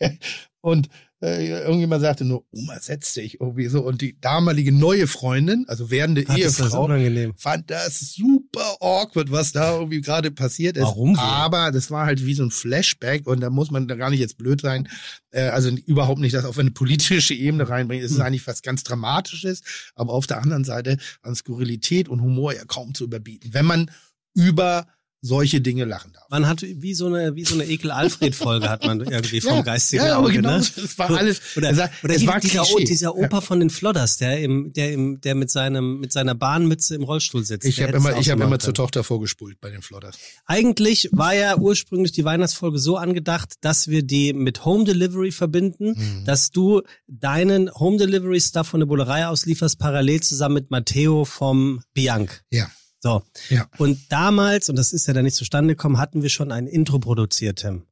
der, 0.00 0.16
und 0.60 0.88
äh, 1.22 1.62
irgendjemand 1.62 2.02
sagte 2.02 2.24
nur, 2.24 2.44
Oma, 2.50 2.78
setz 2.80 3.14
dich 3.14 3.40
irgendwie 3.40 3.66
so. 3.68 3.82
Und 3.82 4.00
die 4.02 4.20
damalige 4.20 4.72
neue 4.72 5.06
Freundin, 5.06 5.64
also 5.68 5.90
werdende 5.90 6.24
das 6.24 6.36
Ehefrau, 6.36 6.84
unangenehm. 6.84 7.34
fand 7.36 7.70
das 7.70 8.12
super 8.14 8.76
awkward, 8.80 9.30
was 9.30 9.52
da 9.52 9.76
irgendwie 9.78 10.00
gerade 10.00 10.30
passiert 10.30 10.76
ist. 10.76 10.82
Warum 10.84 11.16
wohl? 11.16 11.22
Aber 11.22 11.72
das 11.72 11.90
war 11.90 12.06
halt 12.06 12.24
wie 12.26 12.34
so 12.34 12.42
ein 12.44 12.50
Flashback 12.50 13.26
und 13.26 13.40
da 13.40 13.50
muss 13.50 13.70
man 13.70 13.88
da 13.88 13.94
gar 13.94 14.10
nicht 14.10 14.20
jetzt 14.20 14.38
blöd 14.38 14.60
sein. 14.60 14.88
Äh, 15.30 15.48
also 15.48 15.70
überhaupt 15.70 16.20
nicht 16.20 16.34
das 16.34 16.44
auf 16.44 16.58
eine 16.58 16.70
politische 16.72 17.34
Ebene 17.34 17.68
reinbringen. 17.68 18.04
Es 18.04 18.12
ist 18.12 18.18
Hm. 18.18 18.26
eigentlich 18.26 18.46
was 18.46 18.62
ganz 18.62 18.82
Dramatisches, 18.84 19.62
aber 19.94 20.12
auf 20.12 20.26
der 20.26 20.42
anderen 20.42 20.64
Seite 20.64 20.98
an 21.22 21.34
Skurrilität 21.34 22.08
und 22.08 22.20
Humor 22.20 22.54
ja 22.54 22.64
kaum 22.66 22.94
zu 22.94 23.04
überbieten, 23.04 23.54
wenn 23.54 23.66
man 23.66 23.90
über 24.34 24.86
solche 25.26 25.60
Dinge 25.60 25.84
lachen 25.84 26.12
darf. 26.12 26.24
Man 26.30 26.46
hat 26.48 26.62
wie 26.62 26.94
so 26.94 27.06
eine, 27.06 27.34
wie 27.34 27.44
so 27.44 27.54
eine 27.54 27.64
Ekel-Alfred-Folge 27.64 28.68
hat 28.68 28.84
man 28.86 29.00
irgendwie 29.00 29.40
vom 29.42 29.62
geistigen 29.64 30.04
ja, 30.04 30.16
aber 30.16 30.26
Auge, 30.26 30.34
genau, 30.36 30.50
ne? 30.50 30.56
es 30.58 30.98
war 30.98 31.10
alles, 31.10 31.40
Oder, 31.56 31.70
es 31.70 31.76
war, 31.78 31.90
oder 32.02 32.14
es 32.14 32.26
war 32.26 32.40
dieser, 32.40 32.62
Klischee. 32.62 32.84
dieser 32.84 33.16
Opa 33.16 33.40
von 33.40 33.60
den 33.60 33.70
Flodders, 33.70 34.16
der 34.18 34.40
im, 34.40 34.72
der 34.72 34.92
im, 34.92 35.20
der 35.20 35.34
mit 35.34 35.50
seinem, 35.50 36.00
mit 36.00 36.12
seiner 36.12 36.34
Bahnmütze 36.34 36.94
im 36.94 37.02
Rollstuhl 37.02 37.44
sitzt. 37.44 37.66
Ich 37.66 37.82
habe 37.82 37.92
immer, 37.96 38.16
ich 38.18 38.30
habe 38.30 38.42
immer 38.42 38.58
zur. 38.58 38.74
Tochter 38.74 39.02
vorgespult 39.04 39.60
bei 39.60 39.70
den 39.70 39.82
Flodders. 39.82 40.16
Eigentlich 40.44 41.08
war 41.12 41.34
ja 41.34 41.56
ursprünglich 41.56 42.12
die 42.12 42.24
Weihnachtsfolge 42.24 42.78
so 42.78 42.96
angedacht, 42.96 43.54
dass 43.62 43.88
wir 43.88 44.02
die 44.02 44.32
mit 44.32 44.64
Home 44.64 44.84
Delivery 44.84 45.32
verbinden, 45.32 45.94
Mhm. 45.96 46.24
dass 46.26 46.50
du 46.50 46.82
deinen 47.06 47.70
Home 47.74 47.96
Delivery 47.96 48.40
Stuff 48.40 48.68
von 48.68 48.80
der 48.80 48.86
Bullerei 48.86 49.26
auslieferst, 49.26 49.78
parallel 49.78 50.20
zusammen 50.22 50.54
mit 50.56 50.70
Matteo 50.70 51.24
vom 51.24 51.80
Bianc. 51.94 52.42
Ja. 52.50 52.70
So. 53.06 53.22
Ja. 53.50 53.66
Und 53.78 54.10
damals, 54.10 54.68
und 54.68 54.74
das 54.76 54.92
ist 54.92 55.06
ja 55.06 55.14
dann 55.14 55.22
nicht 55.24 55.36
zustande 55.36 55.76
gekommen, 55.76 55.98
hatten 55.98 56.22
wir 56.22 56.28
schon 56.28 56.50
ein 56.50 56.66
Intro 56.66 56.98
produziert, 56.98 57.60
Tim. 57.60 57.86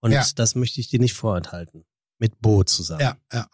Und 0.00 0.10
Ja. 0.10 0.24
das 0.34 0.56
möchte 0.56 0.80
ich 0.80 0.88
dir 0.88 0.98
nicht 0.98 1.14
vorenthalten. 1.14 1.84
Mit 2.18 2.40
Bo 2.40 2.64
zusammen. 2.64 3.00
Ja, 3.00 3.16
ja. 3.32 3.46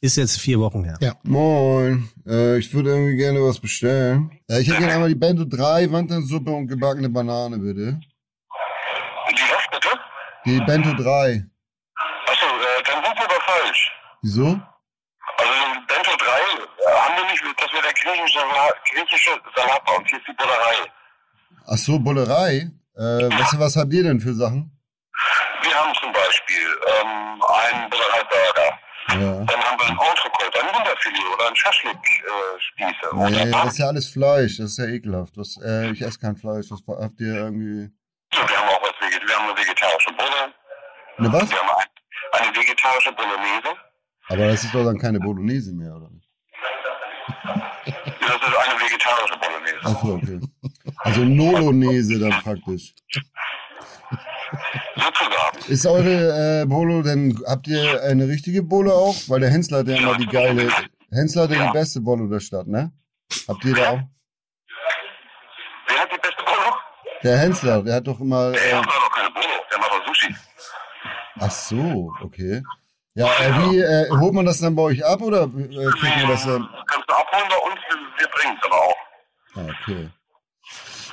Ist 0.00 0.16
jetzt 0.16 0.38
vier 0.40 0.58
Wochen 0.58 0.82
her. 0.82 0.98
Ja. 1.00 1.14
Moin, 1.22 2.08
äh, 2.26 2.58
ich 2.58 2.72
würde 2.74 2.90
irgendwie 2.90 3.14
gerne 3.16 3.40
was 3.42 3.60
bestellen. 3.60 4.30
Äh, 4.48 4.60
ich 4.60 4.68
hätte 4.68 4.78
gerne 4.78 4.94
einmal 4.94 5.08
die 5.08 5.14
Bento 5.14 5.44
3 5.44 5.90
Wandernsuppe 5.92 6.50
und 6.50 6.66
gebackene 6.66 7.08
Banane, 7.10 7.58
bitte. 7.58 8.00
Die 9.30 9.34
was 9.34 9.66
bitte? 9.70 9.88
Die 10.46 10.58
Bento 10.66 10.92
3. 11.00 11.46
Achso, 12.26 12.46
äh, 12.46 12.82
dann 12.86 13.04
sind 13.04 13.14
wir 13.16 13.24
aber 13.24 13.40
falsch. 13.46 13.90
Wieso? 14.22 14.46
Also 14.46 15.52
Bento 15.86 16.10
3 16.18 16.26
äh, 16.26 16.96
haben 16.96 17.16
wir 17.22 17.30
nicht, 17.30 17.42
das 17.66 17.72
wäre 17.72 17.82
der 17.82 17.92
griechische 17.92 18.38
Salat, 18.38 18.74
griechische 18.90 19.30
Salat 19.54 19.84
bei 19.84 19.96
uns. 19.96 20.08
Hier 20.08 20.18
ist 20.18 20.28
die 20.28 20.32
Bullerei. 20.32 20.92
Ach 21.66 21.76
so, 21.76 21.98
Bullerei. 21.98 22.70
Äh, 22.96 23.28
was, 23.38 23.58
was 23.58 23.76
habt 23.76 23.92
ihr 23.92 24.04
denn 24.04 24.20
für 24.20 24.34
Sachen? 24.34 24.70
Wir 25.62 25.74
haben 25.74 25.94
zum 25.94 26.12
Beispiel 26.12 26.68
ähm, 27.00 27.42
einen 27.42 27.90
Bullerei-Burger. 27.90 28.78
Ja. 29.08 29.44
Dann 29.44 29.64
haben 29.64 29.78
wir 29.78 29.86
ein 29.86 29.98
Entrecote, 29.98 30.60
ein 30.60 30.76
Rinderfilet 30.76 31.34
oder 31.34 31.48
ein 31.48 31.56
Schaschlik-Spieße. 31.56 33.14
Nee, 33.14 33.50
oder 33.50 33.64
das 33.64 33.72
ist 33.72 33.78
ja 33.78 33.86
alles 33.86 34.08
Fleisch, 34.08 34.58
das 34.58 34.72
ist 34.72 34.78
ja 34.78 34.86
ekelhaft. 34.86 35.36
Das, 35.36 35.56
äh, 35.62 35.90
ich 35.90 36.02
esse 36.02 36.18
kein 36.18 36.36
Fleisch. 36.36 36.66
Was 36.70 36.80
habt 36.86 37.20
ihr 37.20 37.34
irgendwie. 37.34 37.90
Ja, 38.32 38.48
wir 38.48 38.56
haben 38.58 38.68
auch 38.68 38.82
was 38.82 38.92
wir 39.00 39.36
haben 39.36 39.48
eine 39.48 39.58
vegetarische 39.58 40.12
Bulle. 40.12 40.54
Ne, 41.18 41.32
was? 41.32 41.50
Wir 41.50 41.58
haben 41.58 41.70
ein, 41.70 42.42
eine 42.44 42.56
vegetarische 42.56 43.12
Bolognese. 43.12 43.76
Aber 44.28 44.46
das 44.48 44.64
ist 44.64 44.74
doch 44.74 44.84
dann 44.84 44.98
keine 44.98 45.20
Bolognese 45.20 45.72
mehr, 45.72 45.94
oder? 45.94 46.10
Das 48.26 48.36
ist 48.36 48.56
eine 48.56 48.80
vegetarische 48.80 49.38
Bolognese. 49.38 49.78
Ach 49.84 50.02
so, 50.02 50.14
okay. 50.14 50.40
Also 50.98 51.20
Nolonese 51.24 52.18
dann 52.18 52.32
praktisch. 52.42 52.94
Sozusagen. 54.96 55.72
Ist 55.72 55.86
eure 55.86 56.62
äh, 56.62 56.66
Bolo 56.66 57.02
denn, 57.02 57.38
habt 57.46 57.66
ihr 57.68 58.02
eine 58.02 58.28
richtige 58.28 58.62
Bolo 58.62 58.92
auch? 58.92 59.14
Weil 59.28 59.40
der 59.40 59.50
Hensler 59.50 59.78
hat 59.78 59.88
ja 59.88 59.96
immer 59.96 60.16
die 60.16 60.26
geile, 60.26 60.70
Hensler 61.10 61.42
hat 61.42 61.50
ja 61.50 61.66
die 61.66 61.72
beste 61.72 62.00
Bolo 62.00 62.26
der 62.28 62.40
Stadt, 62.40 62.66
ne? 62.66 62.92
Habt 63.48 63.64
ihr 63.64 63.74
da 63.74 63.90
auch? 63.90 64.00
Wer 65.88 66.00
hat 66.00 66.12
die 66.12 66.18
beste 66.20 66.44
Bolo? 66.44 66.76
Der 67.22 67.38
Hensler, 67.38 67.82
der 67.82 67.94
hat 67.96 68.06
doch 68.06 68.20
immer, 68.20 68.52
Der 68.52 68.72
äh, 68.72 68.74
macht 68.76 68.88
doch 68.88 69.12
keine 69.12 69.30
Bolo, 69.30 69.46
der 69.70 69.78
macht 69.78 69.90
doch 69.92 70.06
Sushi. 70.06 70.34
ach 71.40 71.50
so, 71.50 72.12
okay. 72.22 72.62
Ja, 73.16 73.26
äh, 73.40 73.70
wie, 73.70 73.78
äh, 73.80 74.10
holt 74.10 74.34
man 74.34 74.44
das 74.44 74.60
dann 74.60 74.76
bei 74.76 74.82
euch 74.82 75.04
ab 75.04 75.20
oder 75.22 75.44
äh, 75.44 75.86
kriegt 75.98 76.16
man 76.16 76.28
das 76.28 76.44
dann? 76.44 76.68
Kannst 76.86 77.08
du 77.08 77.14
abholen 77.14 77.44
bei 77.48 77.56
uns, 77.56 77.80
wir, 77.88 77.98
wir 78.18 78.28
bringen 78.28 78.58
es 78.60 78.64
aber 78.66 78.76
auch. 78.76 78.96
Ah, 79.56 79.72
okay. 79.82 80.08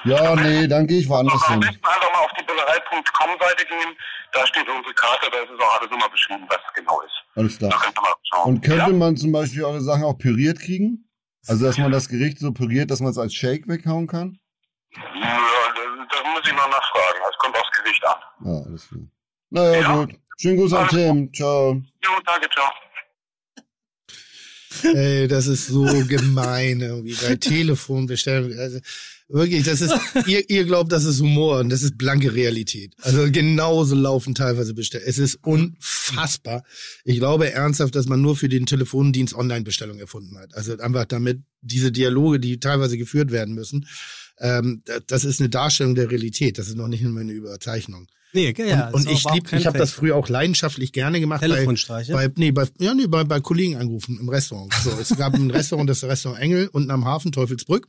Ja, 0.04 0.36
nee, 0.36 0.68
dann 0.68 0.86
gehe 0.86 1.00
ich 1.00 1.08
woanders 1.08 1.34
Also 1.36 1.46
am 1.46 1.52
hin. 1.54 1.62
besten 1.62 1.86
einfach 1.86 2.12
mal 2.12 2.20
auf 2.26 2.32
die 2.38 2.44
Bullerei.com-Seite 2.44 3.66
gehen, 3.66 3.96
da 4.34 4.46
steht 4.46 4.68
unsere 4.68 4.94
Karte, 4.96 5.30
da 5.32 5.38
ist 5.40 5.50
es 5.50 5.60
auch 5.62 5.80
alles 5.80 5.92
immer 5.92 6.10
beschrieben, 6.10 6.44
was 6.50 6.58
es 6.68 6.74
genau 6.74 7.02
ist. 7.02 7.24
Alles 7.36 7.58
Da 7.60 7.70
klar. 7.70 8.46
Und 8.46 8.62
könnte 8.62 8.92
ja? 8.92 8.98
man 8.98 9.16
zum 9.16 9.32
Beispiel 9.32 9.64
eure 9.64 9.80
Sachen 9.82 10.04
auch 10.04 10.18
püriert 10.18 10.60
kriegen? 10.60 11.10
Also, 11.48 11.66
dass 11.66 11.78
man 11.78 11.92
das 11.92 12.10
Gericht 12.10 12.40
so 12.40 12.52
püriert, 12.52 12.92
dass 12.92 13.00
man 13.00 13.12
es 13.12 13.18
als 13.18 13.34
Shake 13.34 13.68
weghauen 13.68 14.08
kann? 14.08 14.40
Ja, 14.94 15.40
das, 15.76 16.08
das 16.10 16.24
muss 16.34 16.42
ich 16.46 16.54
mal 16.54 16.68
nachfragen, 16.70 17.20
das 17.26 17.38
kommt 17.38 17.58
aufs 17.58 17.72
Gericht 17.72 18.06
an. 18.06 18.16
Ja, 18.46 18.62
alles 18.66 18.88
klar. 18.90 19.02
Naja, 19.52 19.80
Ja. 19.82 19.96
gut. 19.96 20.16
Schönen 20.38 20.58
Gruß 20.58 20.74
an 20.74 20.88
Tim. 20.90 21.34
Ciao. 21.34 21.74
Jo, 22.04 22.10
danke, 22.26 22.48
ciao. 22.54 22.70
Ey, 24.96 25.28
das 25.28 25.48
ist 25.48 25.68
so 25.68 25.84
gemein 26.08 26.82
irgendwie. 26.82 27.14
Bei 27.14 27.36
Telefonbestellung. 27.36 28.58
Also 28.58 28.80
wirklich, 29.30 29.64
das 29.64 29.82
ist, 29.82 29.94
ihr, 30.26 30.50
ihr 30.50 30.66
glaubt, 30.66 30.92
das 30.92 31.06
ist 31.06 31.22
Humor 31.22 31.60
und 31.60 31.70
das 31.70 31.84
ist 31.84 31.98
blanke 31.98 32.34
Realität. 32.34 32.94
Also 33.02 33.30
genauso 33.32 33.96
laufen 33.96 34.34
teilweise 34.34 34.74
Bestellungen. 34.74 35.08
Es 35.10 35.20
ist 35.20 35.36
unfassbar. 35.44 36.64
Ich 37.06 37.18
glaube 37.20 37.52
ernsthaft, 37.52 37.94
dass 37.96 38.08
man 38.08 38.22
nur 38.22 38.36
für 38.36 38.50
den 38.50 38.66
Telefondienst 38.66 39.36
Online-Bestellung 39.36 40.00
erfunden 40.00 40.38
hat. 40.40 40.56
Also 40.56 40.76
einfach 40.80 41.06
damit 41.06 41.44
diese 41.62 41.92
Dialoge, 41.92 42.40
die 42.40 42.60
teilweise 42.60 42.98
geführt 42.98 43.32
werden 43.32 43.54
müssen, 43.54 43.88
ähm, 44.40 44.82
da- 44.86 45.00
das 45.06 45.24
ist 45.24 45.40
eine 45.40 45.50
Darstellung 45.50 45.94
der 45.94 46.10
Realität. 46.10 46.58
Das 46.58 46.68
ist 46.68 46.76
noch 46.76 46.88
nicht 46.88 47.04
nur 47.04 47.18
eine 47.20 47.32
Überzeichnung. 47.32 48.08
Nee, 48.34 48.54
ja, 48.58 48.88
und 48.88 48.96
und 48.96 49.12
ich 49.12 49.24
lieb, 49.32 49.54
ich 49.54 49.68
habe 49.68 49.78
das 49.78 49.92
früher 49.92 50.16
auch 50.16 50.28
leidenschaftlich 50.28 50.92
gerne 50.92 51.20
gemacht. 51.20 51.42
Bei, 51.42 51.48
Telefonstreiche. 51.48 52.14
bei, 52.14 52.30
nee, 52.36 52.52
bei, 52.52 52.68
ja, 52.80 52.94
nee, 52.94 53.06
bei, 53.08 53.24
bei 53.24 53.40
Kollegen 53.40 53.76
angerufen 53.76 54.18
im 54.20 54.28
Restaurant. 54.28 54.74
So, 54.74 54.92
es 55.00 55.16
gab 55.16 55.36
ein 55.36 55.52
Restaurant, 55.52 55.90
das 55.90 56.04
Restaurant 56.04 56.42
Engel, 56.42 56.68
unten 56.68 56.90
am 56.90 57.06
Hafen, 57.06 57.32
Teufelsbrück. 57.32 57.88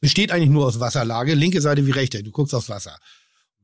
Besteht 0.00 0.32
eigentlich 0.32 0.50
nur 0.50 0.66
aus 0.66 0.80
Wasserlage, 0.80 1.34
linke 1.34 1.60
Seite 1.60 1.86
wie 1.86 1.92
rechte. 1.92 2.22
Du 2.22 2.30
guckst 2.30 2.54
aufs 2.54 2.68
Wasser. 2.68 2.98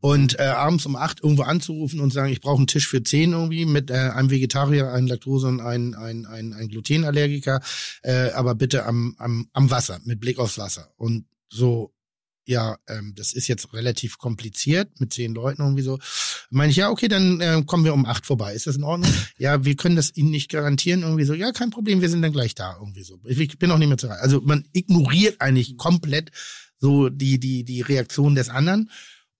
Und 0.01 0.39
äh, 0.39 0.45
abends 0.45 0.87
um 0.87 0.95
acht 0.95 1.23
irgendwo 1.23 1.43
anzurufen 1.43 2.01
und 2.01 2.13
sagen, 2.13 2.33
ich 2.33 2.41
brauche 2.41 2.59
einen 2.59 2.69
Tisch 2.69 2.87
für 2.87 3.03
zehn 3.03 3.33
irgendwie 3.33 3.67
mit 3.67 3.91
äh, 3.91 3.95
einem 3.95 4.31
Vegetarier, 4.31 4.93
einem 4.93 5.09
Laktose 5.09 5.49
und 5.49 5.61
einem 5.61 5.95
ein, 5.95 6.25
ein, 6.25 6.53
ein 6.55 6.69
Glutenallergiker, 6.69 7.61
äh, 8.03 8.31
aber 8.31 8.55
bitte 8.55 8.87
am, 8.87 9.17
am, 9.19 9.49
am 9.53 9.71
Wasser, 9.71 10.01
mit 10.05 10.21
Blick 10.21 10.39
aufs 10.39 10.57
Wasser. 10.57 10.93
Und 10.97 11.27
so, 11.49 11.93
ja, 12.49 12.79
ähm, 12.89 13.13
das 13.15 13.35
ist 13.35 13.47
jetzt 13.47 13.75
relativ 13.75 14.17
kompliziert 14.17 15.01
mit 15.01 15.13
zehn 15.13 15.35
Leuten 15.35 15.61
irgendwie 15.61 15.83
so. 15.83 15.99
Meine 16.49 16.71
ich, 16.71 16.77
ja, 16.77 16.89
okay, 16.89 17.07
dann 17.07 17.41
äh, 17.43 17.63
kommen 17.67 17.85
wir 17.85 17.93
um 17.93 18.07
acht 18.07 18.25
vorbei. 18.25 18.55
Ist 18.55 18.67
das 18.67 18.77
in 18.77 18.85
Ordnung? 18.85 19.13
ja, 19.39 19.67
wir 19.67 19.77
können 19.77 19.97
das 19.97 20.17
Ihnen 20.17 20.31
nicht 20.31 20.51
garantieren. 20.51 21.03
Irgendwie 21.03 21.25
so, 21.25 21.35
ja, 21.35 21.53
kein 21.53 21.69
Problem, 21.69 22.01
wir 22.01 22.09
sind 22.09 22.23
dann 22.23 22.33
gleich 22.33 22.55
da. 22.55 22.77
Irgendwie 22.81 23.03
so. 23.03 23.21
Ich, 23.25 23.59
bin 23.59 23.71
auch 23.71 23.77
nicht 23.77 23.89
mehr 23.89 23.99
zu 23.99 24.07
erreichen. 24.07 24.23
Also 24.23 24.41
man 24.41 24.67
ignoriert 24.73 25.43
eigentlich 25.43 25.77
komplett 25.77 26.31
so 26.79 27.11
die, 27.11 27.39
die, 27.39 27.65
die 27.65 27.83
Reaktion 27.83 28.35
des 28.35 28.49
anderen. 28.49 28.91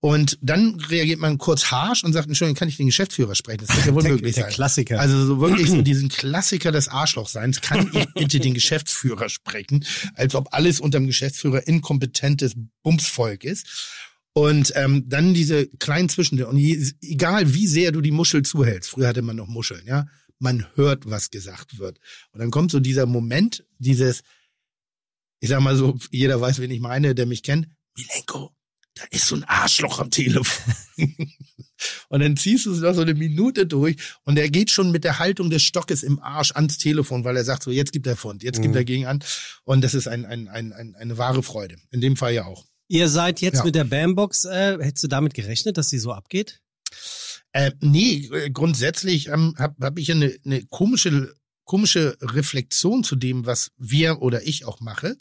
Und 0.01 0.37
dann 0.41 0.79
reagiert 0.79 1.19
man 1.19 1.37
kurz 1.37 1.71
harsch 1.71 2.05
und 2.05 2.13
sagt, 2.13 2.27
Entschuldigung, 2.27 2.57
kann 2.57 2.69
ich 2.69 2.77
den 2.77 2.85
Geschäftsführer 2.85 3.35
sprechen? 3.35 3.65
Das 3.67 3.75
wird 3.75 3.85
ja 3.85 3.93
wohl 3.93 4.01
der, 4.03 4.11
möglich 4.13 4.35
der 4.35 4.45
sein. 4.45 4.53
Klassiker. 4.53 4.99
Also 4.99 5.25
so 5.25 5.41
wirklich 5.41 5.69
so 5.69 5.81
diesen 5.81 6.07
Klassiker 6.07 6.71
des 6.71 6.87
Arschlochseins, 6.87 7.59
kann 7.59 7.89
ich 7.93 8.13
bitte 8.13 8.39
den 8.39 8.53
Geschäftsführer 8.53 9.27
sprechen, 9.27 9.85
als 10.15 10.35
ob 10.35 10.53
alles 10.53 10.79
unterm 10.79 11.05
Geschäftsführer 11.05 11.67
inkompetentes 11.67 12.53
Bumsvolk 12.81 13.43
ist. 13.43 14.07
Und 14.31 14.71
ähm, 14.75 15.03
dann 15.09 15.33
diese 15.33 15.67
kleinen 15.67 16.07
Zwischendinge. 16.07 16.47
Und 16.47 16.57
je, 16.57 16.81
egal 17.01 17.53
wie 17.53 17.67
sehr 17.67 17.91
du 17.91 17.99
die 17.99 18.11
Muschel 18.11 18.43
zuhältst, 18.43 18.91
früher 18.91 19.09
hatte 19.09 19.21
man 19.21 19.35
noch 19.35 19.47
Muscheln, 19.47 19.85
ja. 19.85 20.05
man 20.37 20.65
hört, 20.75 21.09
was 21.09 21.29
gesagt 21.29 21.77
wird. 21.77 21.99
Und 22.31 22.39
dann 22.39 22.51
kommt 22.51 22.71
so 22.71 22.79
dieser 22.79 23.05
Moment, 23.05 23.65
dieses, 23.79 24.21
ich 25.41 25.49
sag 25.49 25.59
mal 25.59 25.75
so, 25.75 25.97
jeder 26.11 26.39
weiß, 26.39 26.59
wen 26.59 26.71
ich 26.71 26.79
meine, 26.79 27.15
der 27.15 27.25
mich 27.25 27.43
kennt, 27.43 27.67
Milenko, 27.97 28.55
da 28.99 29.05
ist 29.11 29.27
so 29.27 29.35
ein 29.35 29.43
Arschloch 29.45 29.99
am 29.99 30.11
Telefon. 30.11 30.73
und 32.09 32.19
dann 32.19 32.35
ziehst 32.37 32.65
du 32.65 32.73
es 32.73 32.79
noch 32.79 32.93
so 32.93 33.01
eine 33.01 33.13
Minute 33.13 33.65
durch 33.65 33.95
und 34.23 34.37
er 34.37 34.49
geht 34.49 34.69
schon 34.69 34.91
mit 34.91 35.03
der 35.03 35.19
Haltung 35.19 35.49
des 35.49 35.63
Stockes 35.63 36.03
im 36.03 36.19
Arsch 36.19 36.51
ans 36.53 36.77
Telefon, 36.77 37.23
weil 37.23 37.37
er 37.37 37.43
sagt 37.43 37.63
so, 37.63 37.71
jetzt 37.71 37.93
gibt 37.93 38.07
er 38.07 38.15
Fund, 38.17 38.43
jetzt 38.43 38.61
gibt 38.61 38.73
Mhm. 38.73 38.77
er 38.77 38.83
gegen 38.85 39.05
an. 39.05 39.23
Und 39.63 39.81
das 39.81 39.93
ist 39.93 40.07
ein, 40.07 40.25
ein, 40.25 40.47
ein, 40.47 40.73
ein, 40.73 40.95
eine 40.95 41.17
wahre 41.17 41.43
Freude. 41.43 41.77
In 41.91 42.01
dem 42.01 42.17
Fall 42.17 42.33
ja 42.33 42.45
auch. 42.45 42.65
Ihr 42.87 43.07
seid 43.07 43.39
jetzt 43.41 43.57
Ja. 43.59 43.63
mit 43.65 43.75
der 43.75 43.83
Bambox, 43.83 44.45
äh, 44.45 44.77
hättest 44.81 45.03
du 45.03 45.07
damit 45.07 45.33
gerechnet, 45.33 45.77
dass 45.77 45.89
sie 45.89 45.99
so 45.99 46.11
abgeht? 46.11 46.59
Äh, 47.51 47.71
nee, 47.81 48.27
äh, 48.33 48.49
grundsätzlich 48.49 49.27
ähm, 49.27 49.55
habe 49.57 49.75
hab 49.85 49.97
ich 49.99 50.11
eine, 50.11 50.35
eine 50.45 50.65
komische, 50.65 51.33
komische 51.65 52.17
Reflexion 52.21 53.03
zu 53.03 53.15
dem, 53.15 53.45
was 53.45 53.71
wir 53.77 54.21
oder 54.21 54.45
ich 54.45 54.65
auch 54.65 54.79
mache. 54.81 55.17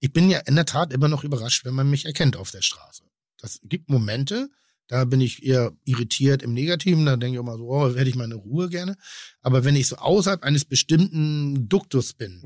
Ich 0.00 0.12
bin 0.12 0.28
ja 0.30 0.40
in 0.40 0.56
der 0.56 0.64
Tat 0.66 0.92
immer 0.92 1.06
noch 1.08 1.22
überrascht, 1.24 1.64
wenn 1.64 1.74
man 1.74 1.88
mich 1.88 2.06
erkennt 2.06 2.36
auf 2.36 2.50
der 2.50 2.62
Straße. 2.62 3.04
Das 3.42 3.60
gibt 3.64 3.90
Momente, 3.90 4.48
da 4.86 5.04
bin 5.04 5.20
ich 5.20 5.42
eher 5.42 5.72
irritiert 5.84 6.42
im 6.42 6.54
Negativen, 6.54 7.04
da 7.06 7.16
denke 7.16 7.36
ich 7.36 7.40
immer 7.40 7.56
so, 7.56 7.68
oh, 7.68 7.88
hätte 7.94 8.08
ich 8.08 8.14
meine 8.14 8.36
Ruhe 8.36 8.68
gerne. 8.68 8.96
Aber 9.40 9.64
wenn 9.64 9.76
ich 9.76 9.88
so 9.88 9.96
außerhalb 9.96 10.42
eines 10.44 10.64
bestimmten 10.64 11.68
Duktus 11.68 12.12
bin, 12.14 12.40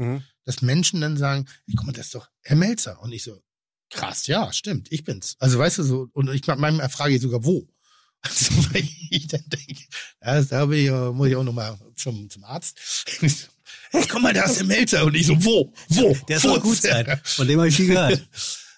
dass 0.45 0.63
Menschen 0.63 1.01
dann 1.01 1.17
sagen, 1.17 1.47
hey, 1.67 1.75
guck 1.77 1.87
mal, 1.87 1.93
das 1.93 2.07
ist 2.07 2.15
doch 2.15 2.29
Herr 2.43 2.57
Melzer. 2.57 3.01
Und 3.03 3.13
ich 3.13 3.25
so, 3.25 3.43
krass, 3.91 4.27
ja, 4.27 4.53
stimmt, 4.53 4.91
ich 4.91 5.05
bin's. 5.05 5.37
Also 5.39 5.59
weißt 5.59 5.79
du 5.79 5.83
so, 5.83 6.09
und 6.13 6.33
ich 6.33 6.47
manchmal 6.47 6.89
frage 6.89 7.15
ich 7.15 7.23
sogar, 7.23 7.45
wo? 7.45 7.69
Also, 8.23 8.55
weil 8.73 8.89
ich 9.11 9.29
dann 9.29 9.45
denke, 9.47 9.85
ja, 10.25 10.43
da 10.43 10.67
bin 10.67 10.85
ich, 10.85 10.91
muss 11.15 11.29
ich 11.29 11.37
auch 11.37 11.45
nochmal 11.45 11.79
zum, 11.95 12.29
zum 12.31 12.45
Arzt. 12.45 13.07
Hey, 13.91 14.05
guck 14.09 14.21
mal, 14.21 14.33
da 14.35 14.45
ist 14.45 14.59
der 14.59 14.67
Melzer. 14.67 15.05
Und 15.05 15.15
ich 15.15 15.27
so, 15.27 15.45
wo? 15.45 15.73
Wo? 15.89 16.17
Der 16.29 16.41
soll 16.41 16.59
gut 16.61 16.77
sein. 16.83 17.21
Von 17.23 17.47
dem 17.47 17.59
habe 17.59 17.69
ich 17.69 17.77
viel 17.77 17.87
gehört. 17.87 18.27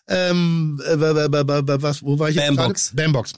Ähm, 0.09 0.81
äh, 0.85 0.99
was, 0.99 2.03
wo 2.03 2.19
war 2.19 2.31
ich 2.31 2.37
jetzt 2.37 2.47
Bambox. 2.49 2.91
gerade? 2.91 3.03
Bambox. 3.03 3.35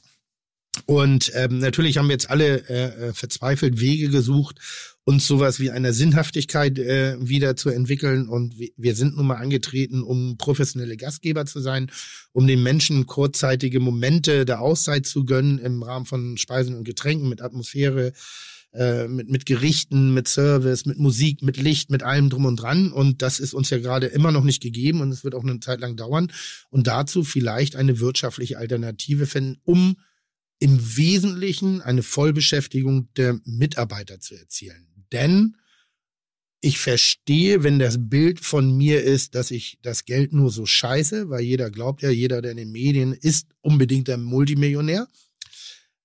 Und 0.86 1.32
ähm, 1.34 1.58
natürlich 1.58 1.98
haben 1.98 2.08
wir 2.08 2.12
jetzt 2.12 2.30
alle 2.30 2.68
äh, 2.68 3.08
äh, 3.08 3.12
verzweifelt 3.12 3.80
Wege 3.80 4.08
gesucht, 4.08 4.58
uns 5.04 5.26
sowas 5.26 5.58
wie 5.58 5.70
einer 5.70 5.92
Sinnhaftigkeit 5.92 6.78
äh, 6.78 7.16
wieder 7.20 7.56
zu 7.56 7.70
entwickeln. 7.70 8.28
Und 8.28 8.54
wir 8.76 8.94
sind 8.94 9.16
nun 9.16 9.26
mal 9.26 9.36
angetreten, 9.36 10.02
um 10.02 10.36
professionelle 10.38 10.96
Gastgeber 10.96 11.44
zu 11.44 11.60
sein, 11.60 11.90
um 12.32 12.46
den 12.46 12.62
Menschen 12.62 13.06
kurzzeitige 13.06 13.80
Momente 13.80 14.44
der 14.44 14.60
Auszeit 14.60 15.06
zu 15.06 15.24
gönnen 15.24 15.58
im 15.58 15.82
Rahmen 15.82 16.06
von 16.06 16.36
Speisen 16.36 16.76
und 16.76 16.84
Getränken 16.84 17.28
mit 17.28 17.42
Atmosphäre, 17.42 18.12
äh, 18.72 19.08
mit, 19.08 19.28
mit 19.28 19.46
Gerichten, 19.46 20.14
mit 20.14 20.28
Service, 20.28 20.86
mit 20.86 20.98
Musik, 20.98 21.42
mit 21.42 21.56
Licht, 21.56 21.90
mit 21.90 22.02
allem 22.02 22.30
drum 22.30 22.44
und 22.44 22.56
dran. 22.56 22.92
Und 22.92 23.20
das 23.20 23.40
ist 23.40 23.52
uns 23.52 23.70
ja 23.70 23.78
gerade 23.78 24.06
immer 24.06 24.30
noch 24.30 24.44
nicht 24.44 24.62
gegeben 24.62 25.00
und 25.00 25.10
es 25.10 25.24
wird 25.24 25.34
auch 25.34 25.42
eine 25.42 25.58
Zeit 25.60 25.80
lang 25.80 25.96
dauern. 25.96 26.32
Und 26.68 26.86
dazu 26.86 27.24
vielleicht 27.24 27.74
eine 27.74 27.98
wirtschaftliche 27.98 28.58
Alternative 28.58 29.26
finden, 29.26 29.60
um 29.64 29.96
im 30.60 30.96
Wesentlichen 30.96 31.80
eine 31.80 32.02
Vollbeschäftigung 32.02 33.08
der 33.16 33.40
Mitarbeiter 33.44 34.20
zu 34.20 34.36
erzielen. 34.36 34.86
Denn 35.10 35.56
ich 36.60 36.78
verstehe, 36.78 37.64
wenn 37.64 37.78
das 37.78 37.96
Bild 37.98 38.40
von 38.40 38.76
mir 38.76 39.02
ist, 39.02 39.34
dass 39.34 39.50
ich 39.50 39.78
das 39.82 40.04
Geld 40.04 40.32
nur 40.32 40.50
so 40.50 40.66
scheiße, 40.66 41.30
weil 41.30 41.40
jeder 41.40 41.70
glaubt 41.70 42.02
ja, 42.02 42.10
jeder, 42.10 42.42
der 42.42 42.50
in 42.50 42.58
den 42.58 42.70
Medien 42.70 43.14
ist, 43.14 43.48
unbedingt 43.62 44.10
ein 44.10 44.22
Multimillionär. 44.22 45.08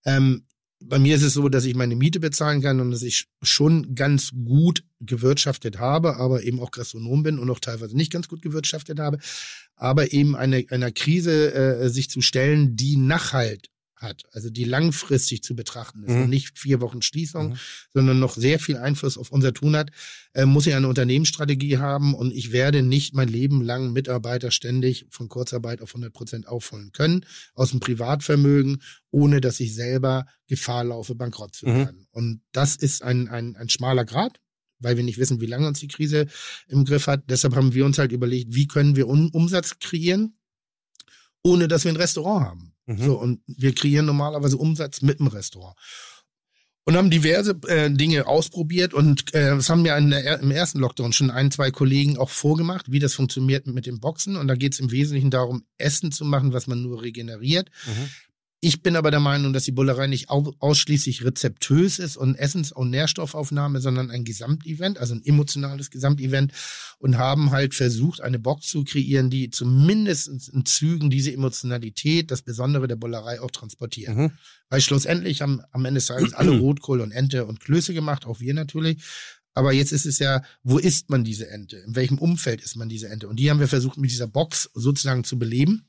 Ähm, 0.06 0.46
bei 0.84 1.00
mir 1.00 1.16
ist 1.16 1.24
es 1.24 1.34
so, 1.34 1.50
dass 1.50 1.66
ich 1.66 1.76
meine 1.76 1.96
Miete 1.96 2.20
bezahlen 2.20 2.62
kann 2.62 2.80
und 2.80 2.92
dass 2.92 3.02
ich 3.02 3.28
schon 3.42 3.96
ganz 3.96 4.32
gut 4.32 4.84
gewirtschaftet 5.00 5.80
habe, 5.80 6.18
aber 6.18 6.44
eben 6.44 6.60
auch 6.60 6.72
Gastronom 6.72 7.24
bin 7.24 7.40
und 7.40 7.50
auch 7.50 7.60
teilweise 7.60 7.96
nicht 7.96 8.12
ganz 8.12 8.28
gut 8.28 8.42
gewirtschaftet 8.42 9.00
habe. 9.00 9.18
Aber 9.76 10.12
eben 10.14 10.36
eine, 10.36 10.66
einer 10.70 10.92
Krise 10.92 11.54
äh, 11.54 11.90
sich 11.90 12.10
zu 12.10 12.22
stellen, 12.22 12.76
die 12.76 12.98
Nachhalt 12.98 13.70
hat, 14.06 14.24
also 14.32 14.50
die 14.50 14.64
langfristig 14.64 15.44
zu 15.44 15.54
betrachten 15.54 16.04
ist 16.06 16.14
Mhm. 16.14 16.22
und 16.24 16.30
nicht 16.30 16.58
vier 16.58 16.80
Wochen 16.80 17.02
Schließung, 17.02 17.50
Mhm. 17.50 17.58
sondern 17.94 18.20
noch 18.20 18.36
sehr 18.38 18.58
viel 18.60 18.78
Einfluss 18.78 19.18
auf 19.18 19.32
unser 19.34 19.54
Tun 19.54 19.76
hat, 19.76 19.92
äh, 20.34 20.46
muss 20.46 20.66
ich 20.68 20.74
eine 20.76 20.88
Unternehmensstrategie 20.88 21.80
haben 21.80 22.14
und 22.14 22.32
ich 22.34 22.54
werde 22.54 22.82
nicht 22.82 23.14
mein 23.14 23.28
Leben 23.28 23.62
lang 23.62 23.92
Mitarbeiter 23.92 24.52
ständig 24.52 25.06
von 25.10 25.28
Kurzarbeit 25.28 25.82
auf 25.82 25.94
100 25.94 26.14
Prozent 26.14 26.48
aufholen 26.48 26.94
können, 26.94 27.26
aus 27.56 27.72
dem 27.72 27.82
Privatvermögen, 27.82 28.82
ohne 29.12 29.42
dass 29.42 29.60
ich 29.60 29.76
selber 29.76 30.26
Gefahr 30.48 30.86
laufe, 30.86 31.16
bankrott 31.16 31.54
zu 31.56 31.66
Mhm. 31.68 31.76
werden. 31.76 32.08
Und 32.12 32.42
das 32.54 32.78
ist 32.78 33.02
ein, 33.04 33.28
ein, 33.28 33.58
ein 33.58 33.68
schmaler 33.68 34.06
Grad, 34.06 34.40
weil 34.80 34.98
wir 34.98 35.04
nicht 35.04 35.18
wissen, 35.18 35.42
wie 35.42 35.46
lange 35.48 35.68
uns 35.68 35.80
die 35.80 35.88
Krise 35.88 36.28
im 36.68 36.86
Griff 36.86 37.08
hat. 37.08 37.30
Deshalb 37.30 37.56
haben 37.56 37.74
wir 37.74 37.86
uns 37.86 37.98
halt 37.98 38.12
überlegt, 38.12 38.54
wie 38.54 38.68
können 38.68 38.96
wir 38.96 39.08
Umsatz 39.08 39.80
kreieren, 39.80 40.38
ohne 41.44 41.68
dass 41.68 41.84
wir 41.86 41.92
ein 41.92 41.96
Restaurant 41.98 42.46
haben. 42.46 42.75
Mhm. 42.86 43.04
So, 43.04 43.20
und 43.20 43.42
wir 43.48 43.74
kreieren 43.74 44.06
normalerweise 44.06 44.58
Umsatz 44.58 45.02
mit 45.02 45.20
dem 45.20 45.28
Restaurant. 45.28 45.76
Und 46.88 46.96
haben 46.96 47.10
diverse 47.10 47.60
äh, 47.68 47.90
Dinge 47.90 48.28
ausprobiert 48.28 48.94
und 48.94 49.34
äh, 49.34 49.56
das 49.56 49.72
haben 49.72 49.82
mir 49.82 50.00
der, 50.00 50.40
im 50.40 50.52
ersten 50.52 50.78
Lockdown 50.78 51.14
schon 51.14 51.32
ein, 51.32 51.50
zwei 51.50 51.72
Kollegen 51.72 52.20
auch 52.20 52.30
vorgemacht, 52.30 52.92
wie 52.92 53.00
das 53.00 53.16
funktioniert 53.16 53.66
mit 53.66 53.88
dem 53.88 54.00
Boxen. 54.00 54.36
Und 54.36 54.48
da 54.48 54.54
geht 54.54 54.74
es 54.74 54.80
im 54.80 54.92
Wesentlichen 54.92 55.32
darum, 55.32 55.66
Essen 55.80 56.12
zu 56.12 56.26
machen, 56.26 56.54
was 56.54 56.68
man 56.68 56.84
nur 56.84 57.02
regeneriert. 57.02 57.72
Mhm. 57.88 58.10
Ich 58.66 58.82
bin 58.82 58.96
aber 58.96 59.12
der 59.12 59.20
Meinung, 59.20 59.54
dass 59.54 59.66
die 59.66 59.72
Bullerei 59.72 60.08
nicht 60.08 60.32
au 60.32 60.52
ausschließlich 60.58 61.24
rezeptös 61.24 62.00
ist 62.00 62.18
und 62.18 62.34
Essens- 62.34 62.72
und 62.72 62.90
Nährstoffaufnahme, 62.90 63.80
sondern 63.80 64.10
ein 64.10 64.24
Gesamtevent, 64.24 64.98
also 64.98 65.14
ein 65.14 65.24
emotionales 65.24 65.92
Gesamtevent 65.92 66.52
und 66.98 67.20
haben 67.20 67.52
halt 67.52 67.76
versucht, 67.76 68.22
eine 68.22 68.40
Box 68.40 68.68
zu 68.70 68.84
kreieren, 68.84 69.30
die 69.30 69.52
zumindest 69.52 70.50
in 70.52 70.66
Zügen 70.66 71.12
diese 71.12 71.32
Emotionalität, 71.32 72.32
das 72.32 72.42
Besondere 72.42 72.88
der 72.88 72.96
Bullerei 72.96 73.40
auch 73.40 73.52
transportiert. 73.52 74.16
Mhm. 74.16 74.32
Weil 74.70 74.82
schlussendlich 74.82 75.44
haben 75.44 75.62
am 75.72 75.86
Ende 75.86 76.00
des 76.00 76.08
Tages 76.08 76.34
alle 76.34 76.50
Rotkohl 76.60 77.02
und 77.02 77.12
Ente 77.12 77.46
und 77.46 77.60
Klöße 77.60 77.94
gemacht, 77.94 78.26
auch 78.26 78.40
wir 78.40 78.56
natürlich. 78.56 79.04
Aber 79.56 79.72
jetzt 79.72 79.94
ist 79.94 80.06
es 80.06 80.20
ja, 80.20 80.44
wo 80.64 80.78
isst 80.78 81.10
man 81.10 81.24
diese 81.24 81.50
Ente? 81.50 81.78
In 81.78 81.96
welchem 81.96 82.20
Umfeld 82.20 82.62
isst 82.62 82.76
man 82.76 82.90
diese 82.90 83.08
Ente? 83.08 83.30
Und 83.30 83.38
die 83.38 83.50
haben 83.50 83.62
wir 83.62 83.70
versucht 83.70 83.98
mit 83.98 84.12
dieser 84.12 84.28
Box 84.28 84.70
sozusagen 84.74 85.24
zu 85.24 85.40
beleben. 85.40 85.88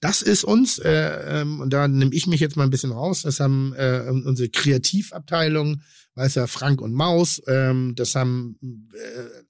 Das 0.00 0.20
ist 0.20 0.44
uns, 0.44 0.78
äh, 0.78 1.40
ähm, 1.40 1.60
und 1.60 1.72
da 1.72 1.88
nehme 1.88 2.14
ich 2.14 2.26
mich 2.26 2.40
jetzt 2.40 2.56
mal 2.56 2.64
ein 2.64 2.70
bisschen 2.70 2.92
raus, 2.92 3.22
das 3.22 3.40
haben 3.40 3.72
äh, 3.74 4.02
unsere 4.08 4.50
Kreativabteilung, 4.50 5.80
weiß 6.16 6.34
ja, 6.36 6.46
Frank 6.46 6.80
und 6.80 6.92
Maus, 6.94 7.40
ähm, 7.46 7.94
das 7.94 8.14
haben 8.14 8.58
äh, 8.94 8.98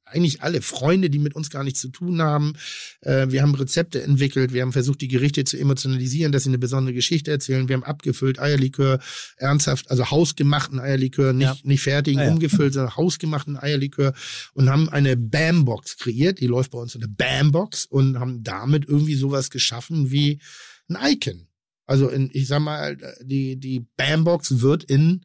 eigentlich 0.04 0.42
alle 0.42 0.60
Freunde, 0.62 1.08
die 1.10 1.18
mit 1.20 1.34
uns 1.34 1.48
gar 1.50 1.64
nichts 1.64 1.80
zu 1.80 1.88
tun 1.88 2.20
haben. 2.20 2.52
Äh, 3.00 3.28
wir 3.30 3.42
haben 3.42 3.54
Rezepte 3.54 4.02
entwickelt, 4.02 4.52
wir 4.52 4.62
haben 4.62 4.72
versucht, 4.72 5.00
die 5.00 5.08
Gerichte 5.08 5.44
zu 5.44 5.56
emotionalisieren, 5.58 6.32
dass 6.32 6.42
sie 6.42 6.50
eine 6.50 6.58
besondere 6.58 6.92
Geschichte 6.94 7.30
erzählen. 7.30 7.68
Wir 7.68 7.74
haben 7.76 7.84
abgefüllt 7.84 8.38
Eierlikör, 8.38 8.98
ernsthaft, 9.36 9.90
also 9.90 10.10
hausgemachten 10.10 10.78
Eierlikör, 10.80 11.32
nicht, 11.32 11.46
Ja. 11.46 11.56
nicht 11.62 11.82
fertigen, 11.82 12.20
Ah, 12.20 12.24
ja. 12.24 12.30
umgefüllt, 12.32 12.74
sondern 12.74 12.96
hausgemachten 12.96 13.56
Eierlikör 13.56 14.12
und 14.54 14.68
haben 14.68 14.88
eine 14.88 15.16
Bam-Box 15.16 15.96
kreiert, 15.98 16.40
die 16.40 16.46
läuft 16.48 16.72
bei 16.72 16.78
uns 16.78 16.94
in 16.94 17.00
der 17.00 17.08
Bam-Box 17.08 17.86
und 17.86 18.18
haben 18.18 18.42
damit 18.42 18.86
irgendwie 18.88 19.14
sowas 19.14 19.50
geschaffen 19.50 20.10
wie 20.10 20.40
ein 20.88 20.96
Icon. 21.12 21.46
Also 21.86 22.08
in, 22.08 22.30
ich 22.32 22.48
sag 22.48 22.60
mal, 22.60 22.96
die, 23.22 23.56
die 23.56 23.86
Bam-Box 23.96 24.60
wird 24.60 24.82
in 24.84 25.24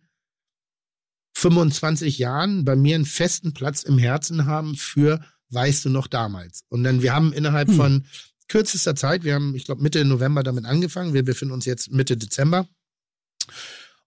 25 1.33 2.17
Jahren 2.17 2.65
bei 2.65 2.75
mir 2.75 2.95
einen 2.95 3.05
festen 3.05 3.53
Platz 3.53 3.83
im 3.83 3.97
Herzen 3.97 4.45
haben 4.45 4.75
für 4.75 5.19
weißt 5.49 5.85
du 5.85 5.89
noch 5.89 6.07
damals. 6.07 6.63
Und 6.69 6.83
dann, 6.83 7.01
wir 7.01 7.13
haben 7.13 7.33
innerhalb 7.33 7.69
Hm. 7.69 7.75
von 7.75 8.05
kürzester 8.47 8.95
Zeit, 8.95 9.23
wir 9.23 9.33
haben, 9.35 9.55
ich 9.55 9.65
glaube, 9.65 9.81
Mitte 9.81 10.03
November 10.05 10.43
damit 10.43 10.65
angefangen, 10.65 11.13
wir 11.13 11.23
befinden 11.23 11.53
uns 11.53 11.65
jetzt 11.65 11.91
Mitte 11.91 12.17
Dezember 12.17 12.67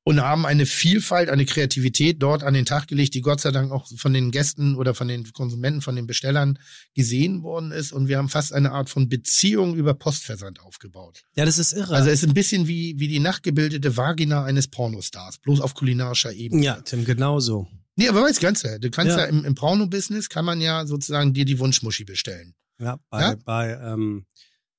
und 0.06 0.20
haben 0.20 0.44
eine 0.44 0.66
Vielfalt, 0.66 1.30
eine 1.30 1.46
Kreativität 1.46 2.22
dort 2.22 2.42
an 2.42 2.52
den 2.54 2.66
Tag 2.66 2.88
gelegt, 2.88 3.14
die 3.14 3.22
Gott 3.22 3.40
sei 3.40 3.50
Dank 3.50 3.72
auch 3.72 3.88
von 3.96 4.12
den 4.12 4.30
Gästen 4.30 4.76
oder 4.76 4.94
von 4.94 5.08
den 5.08 5.32
Konsumenten, 5.32 5.80
von 5.80 5.96
den 5.96 6.06
Bestellern 6.06 6.58
gesehen 6.94 7.42
worden 7.42 7.72
ist. 7.72 7.90
Und 7.92 8.06
wir 8.08 8.18
haben 8.18 8.28
fast 8.28 8.52
eine 8.52 8.72
Art 8.72 8.90
von 8.90 9.08
Beziehung 9.08 9.74
über 9.74 9.94
Postversand 9.94 10.60
aufgebaut. 10.60 11.22
Ja, 11.36 11.46
das 11.46 11.58
ist 11.58 11.72
irre. 11.72 11.94
Also 11.94 12.10
es 12.10 12.22
ist 12.22 12.28
ein 12.28 12.34
bisschen 12.34 12.68
wie, 12.68 12.94
wie 12.98 13.08
die 13.08 13.18
nachgebildete 13.18 13.96
Vagina 13.96 14.44
eines 14.44 14.68
Pornostars, 14.68 15.38
bloß 15.38 15.60
auf 15.60 15.74
kulinarischer 15.74 16.32
Ebene. 16.32 16.62
ja, 16.62 16.80
Tim, 16.82 17.04
genauso. 17.04 17.66
Nee, 17.96 18.08
aber 18.08 18.22
weißt 18.22 18.40
ganz 18.40 18.60
du 18.62 18.90
kannst 18.90 19.16
ja, 19.16 19.22
Ja. 19.22 19.24
im, 19.26 19.44
im 19.44 19.54
Porno-Business 19.54 20.28
kann 20.28 20.44
man 20.44 20.60
ja 20.60 20.84
sozusagen 20.84 21.32
dir 21.32 21.44
die 21.44 21.58
Wunschmuschi 21.58 22.04
bestellen. 22.04 22.54
Ja, 22.78 22.98
bei, 23.08 23.20
Ja? 23.22 23.36
bei 23.44 23.70
ähm, 23.72 24.26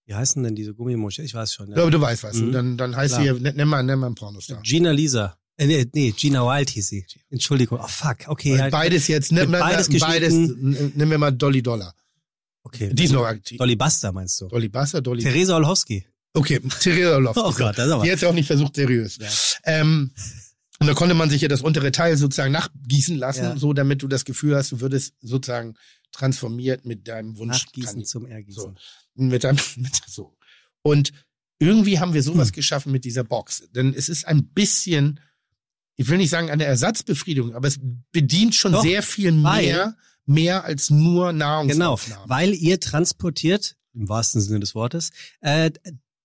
wie 0.05 0.13
heißen 0.13 0.41
denn 0.43 0.55
diese 0.55 0.73
Gummimusche? 0.73 1.21
Ich 1.23 1.33
weiß 1.33 1.53
schon. 1.53 1.69
Ja. 1.71 1.77
Aber 1.77 1.91
du 1.91 1.99
weißt 1.99 2.23
was. 2.23 2.35
Mhm. 2.37 2.51
Dann, 2.51 2.77
dann 2.77 2.95
heißt 2.95 3.15
Klar. 3.19 3.35
sie, 3.35 3.41
nenn 3.41 3.55
nenn 3.55 3.67
mal, 3.67 3.83
nenn 3.83 3.99
mal 3.99 4.07
einen 4.07 4.15
Pornostar. 4.15 4.61
Gina 4.63 4.91
Lisa. 4.91 5.37
Äh, 5.57 5.67
nee, 5.67 5.85
nee, 5.93 6.11
Gina 6.11 6.41
Wild 6.45 6.69
hieß 6.69 6.87
sie. 6.87 7.05
Entschuldigung. 7.29 7.79
Oh, 7.81 7.87
fuck. 7.87 8.17
Okay. 8.27 8.59
halt- 8.59 8.71
beides 8.71 9.07
jetzt, 9.07 9.31
nimm, 9.31 9.49
nimm, 9.51 9.59
Beides 9.59 9.87
beides, 9.99 10.29
geschnitten. 10.33 10.91
nimm 10.95 11.09
mir 11.09 11.17
mal 11.17 11.31
Dolly 11.31 11.61
Dollar. 11.63 11.93
Okay. 12.63 12.89
Die 12.93 13.03
ist 13.05 13.11
noch 13.13 13.23
aktiv. 13.25 13.57
Dolly 13.57 13.75
Buster 13.75 14.11
meinst 14.11 14.41
du? 14.41 14.47
Dolly 14.47 14.69
Basser, 14.69 15.01
Dolly. 15.01 15.23
Theresa 15.23 15.55
Olhowski. 15.55 16.05
Okay, 16.33 16.59
Theresa 16.81 17.17
Loft. 17.17 17.37
Oh 17.39 17.53
Gott, 17.53 17.77
das 17.77 17.85
ist 17.87 17.91
aber. 17.93 18.03
Die 18.03 18.11
hat 18.11 18.19
ja 18.19 18.27
auch 18.29 18.33
nicht 18.33 18.47
versucht, 18.47 18.75
seriös. 18.75 19.17
Ja. 19.17 19.27
Ähm, 19.81 20.11
Und 20.79 20.87
da 20.87 20.93
konnte 20.93 21.13
man 21.15 21.29
sich 21.29 21.41
ja 21.41 21.47
das 21.47 21.61
untere 21.61 21.91
Teil 21.93 22.17
sozusagen 22.17 22.51
nachgießen 22.51 23.15
lassen, 23.17 23.43
Ja. 23.43 23.57
so 23.57 23.71
damit 23.71 24.01
du 24.03 24.07
das 24.09 24.25
Gefühl 24.25 24.55
hast, 24.57 24.73
du 24.73 24.81
würdest 24.81 25.13
sozusagen 25.21 25.75
transformiert 26.11 26.85
mit 26.85 27.07
deinem 27.07 27.37
Wunsch. 27.37 27.65
Nachgießen 27.65 28.03
zum 28.03 28.25
Ergießen. 28.25 28.61
So. 28.61 28.75
Mit 29.16 29.45
einem, 29.45 29.57
mit, 29.78 30.01
so. 30.07 30.36
Und 30.82 31.11
irgendwie 31.59 31.99
haben 31.99 32.13
wir 32.13 32.22
sowas 32.24 32.49
Hm. 32.49 32.53
geschaffen 32.53 32.91
mit 32.91 33.05
dieser 33.05 33.24
Box. 33.24 33.63
Denn 33.74 33.93
es 33.93 34.09
ist 34.09 34.26
ein 34.28 34.47
bisschen, 34.47 35.20
ich 35.95 36.07
will 36.09 36.18
nicht 36.18 36.30
sagen 36.30 36.49
eine 36.51 36.66
Ersatzbefriedigung, 36.66 37.55
aber 37.55 37.68
es 37.68 37.80
bedient 38.11 38.55
schon 38.55 38.74
Doch, 38.74 38.84
sehr 38.84 39.01
viel 39.01 39.32
mehr, 39.32 39.95
mehr 40.26 40.66
als 40.66 40.89
nur 40.89 41.28
Genau, 41.32 41.38
Nahrungsaufnahme. 41.63 42.24
weil 42.30 42.53
ihr 42.53 42.80
transportiert, 42.80 43.78
im 43.93 44.09
wahrsten 44.09 44.41
Sinne 44.41 44.59
des 44.59 44.76
Wortes, 44.76 45.11
äh, 45.39 45.72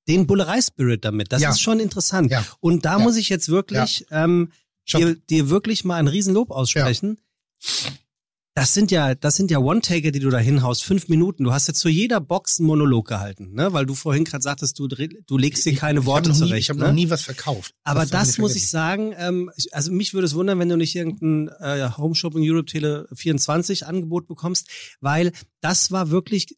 den 0.09 0.27
Bullerei-Spirit 0.27 1.05
damit. 1.05 1.31
Das 1.33 1.41
Ja. 1.43 1.51
ist 1.51 1.61
schon 1.61 1.79
interessant. 1.79 2.33
Ja. 2.33 2.45
Und 2.59 2.85
da 2.85 2.99
Ja. 2.99 2.99
muss 2.99 3.17
ich 3.17 3.29
jetzt 3.29 3.49
wirklich 3.49 4.07
ähm, 4.11 4.51
dir, 4.93 5.15
dir 5.15 5.49
wirklich 5.51 5.85
mal 5.85 5.97
ein 5.97 6.09
Riesenlob 6.09 6.51
aussprechen. 6.51 7.19
Das 8.55 8.75
sind 8.75 8.91
ja, 8.91 9.15
das 9.15 9.37
sind 9.37 9.51
ja 9.53 9.59
One-Taker, 9.59 10.11
die 10.11 10.19
du 10.19 10.29
da 10.29 10.39
hinhaust, 10.39 10.83
fünf 10.83 11.09
Minuten. 11.09 11.45
Du 11.45 11.53
hast 11.53 11.69
jetzt 11.69 11.79
zu 11.79 11.89
jeder 11.89 12.21
Box 12.21 12.59
einen 12.59 12.67
Monolog 12.67 13.07
gehalten, 13.07 13.53
ne? 13.55 13.73
Weil 13.73 13.87
du 13.87 13.95
vorhin 13.95 14.25
gerade 14.25 14.43
sagtest, 14.43 14.77
du, 14.79 14.89
du 14.89 15.39
legst 15.39 15.65
dir 15.65 15.77
keine 15.77 16.01
ich, 16.01 16.07
Worte 16.07 16.31
ich 16.31 16.35
hab 16.35 16.41
noch 16.41 16.45
nie, 16.45 16.49
zurecht. 16.49 16.63
Ich 16.65 16.71
habe 16.71 16.81
ne? 16.81 16.87
noch 16.87 16.93
nie 16.93 17.11
was 17.11 17.23
verkauft. 17.23 17.75
Aber 17.85 18.07
das 18.07 18.27
nicht 18.29 18.39
muss 18.41 18.57
ich 18.57 18.69
sagen, 18.69 19.15
ähm, 19.17 19.51
also 19.71 19.93
mich 19.93 20.15
würde 20.15 20.27
es 20.27 20.35
wundern, 20.35 20.59
wenn 20.59 20.69
du 20.69 20.77
nicht 20.77 20.97
irgendein 20.97 21.49
äh, 21.61 21.91
Home 21.97 22.17
Shopping 22.17 22.43
Europe 22.45 22.67
Tele 22.67 23.07
24 23.15 23.87
Angebot 23.87 24.27
bekommst, 24.27 24.69
weil 25.01 25.31
das 25.61 25.93
war 25.93 26.11
wirklich 26.11 26.57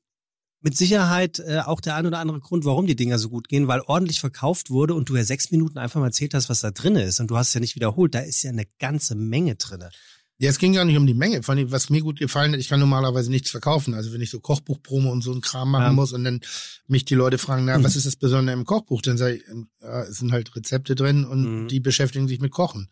mit 0.62 0.76
Sicherheit 0.76 1.40
äh, 1.40 1.58
auch 1.58 1.80
der 1.80 1.96
ein 1.96 2.06
oder 2.06 2.20
andere 2.20 2.40
Grund, 2.40 2.64
warum 2.64 2.86
die 2.86 2.96
Dinger 2.96 3.18
so 3.18 3.28
gut 3.28 3.48
gehen, 3.48 3.68
weil 3.68 3.82
ordentlich 3.86 4.20
verkauft 4.20 4.70
wurde 4.70 4.94
und 4.94 5.08
du 5.08 5.16
ja 5.16 5.24
sechs 5.24 5.50
Minuten 5.50 5.76
einfach 5.76 6.00
mal 6.00 6.06
erzählt 6.06 6.34
hast, 6.34 6.48
was 6.48 6.60
da 6.60 6.70
drin 6.70 6.96
ist 6.96 7.20
und 7.20 7.30
du 7.30 7.36
hast 7.36 7.48
es 7.48 7.54
ja 7.54 7.60
nicht 7.60 7.74
wiederholt. 7.74 8.14
Da 8.14 8.20
ist 8.20 8.42
ja 8.42 8.50
eine 8.50 8.66
ganze 8.78 9.14
Menge 9.14 9.56
drinne. 9.56 9.90
Ja, 10.38 10.50
es 10.50 10.58
ging 10.58 10.72
gar 10.72 10.84
nicht 10.84 10.96
um 10.96 11.06
die 11.06 11.14
Menge. 11.14 11.42
Vor 11.44 11.54
allem, 11.54 11.70
was 11.70 11.88
mir 11.88 12.00
gut 12.00 12.18
gefallen 12.18 12.52
hat, 12.52 12.58
ich 12.58 12.68
kann 12.68 12.80
normalerweise 12.80 13.30
nichts 13.30 13.50
verkaufen. 13.50 13.94
Also 13.94 14.12
wenn 14.12 14.20
ich 14.20 14.30
so 14.30 14.40
Kochbuchpromo 14.40 15.10
und 15.12 15.22
so 15.22 15.30
einen 15.30 15.40
Kram 15.40 15.70
machen 15.70 15.84
Ja. 15.84 15.92
muss 15.92 16.12
und 16.12 16.24
dann 16.24 16.40
mich 16.88 17.04
die 17.04 17.14
Leute 17.14 17.38
fragen, 17.38 17.64
na, 17.64 17.78
Mhm. 17.78 17.84
was 17.84 17.94
ist 17.94 18.06
das 18.06 18.16
Besondere 18.16 18.54
im 18.56 18.64
Kochbuch? 18.64 19.02
Dann 19.02 19.18
sage 19.18 19.36
ich, 19.36 19.42
ja, 19.80 20.02
es 20.02 20.18
sind 20.18 20.32
halt 20.32 20.54
Rezepte 20.56 20.94
drin 20.96 21.24
und 21.24 21.62
Mhm. 21.64 21.68
die 21.68 21.78
beschäftigen 21.80 22.26
sich 22.26 22.40
mit 22.40 22.50
Kochen. 22.50 22.88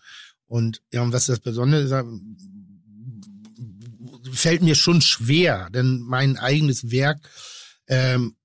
Und 0.47 0.83
ja, 0.93 1.03
und 1.03 1.13
was 1.13 1.23
ist 1.23 1.29
das 1.31 1.41
Besondere? 1.41 1.89
Sag- 1.89 2.07
Fällt 4.33 4.63
mir 4.63 4.75
schon 4.75 5.01
schwer, 5.01 5.71
denn 5.71 6.01
mein 6.01 6.37
eigenes 6.37 6.91
Werk 6.91 7.29
ähm, 7.89 8.37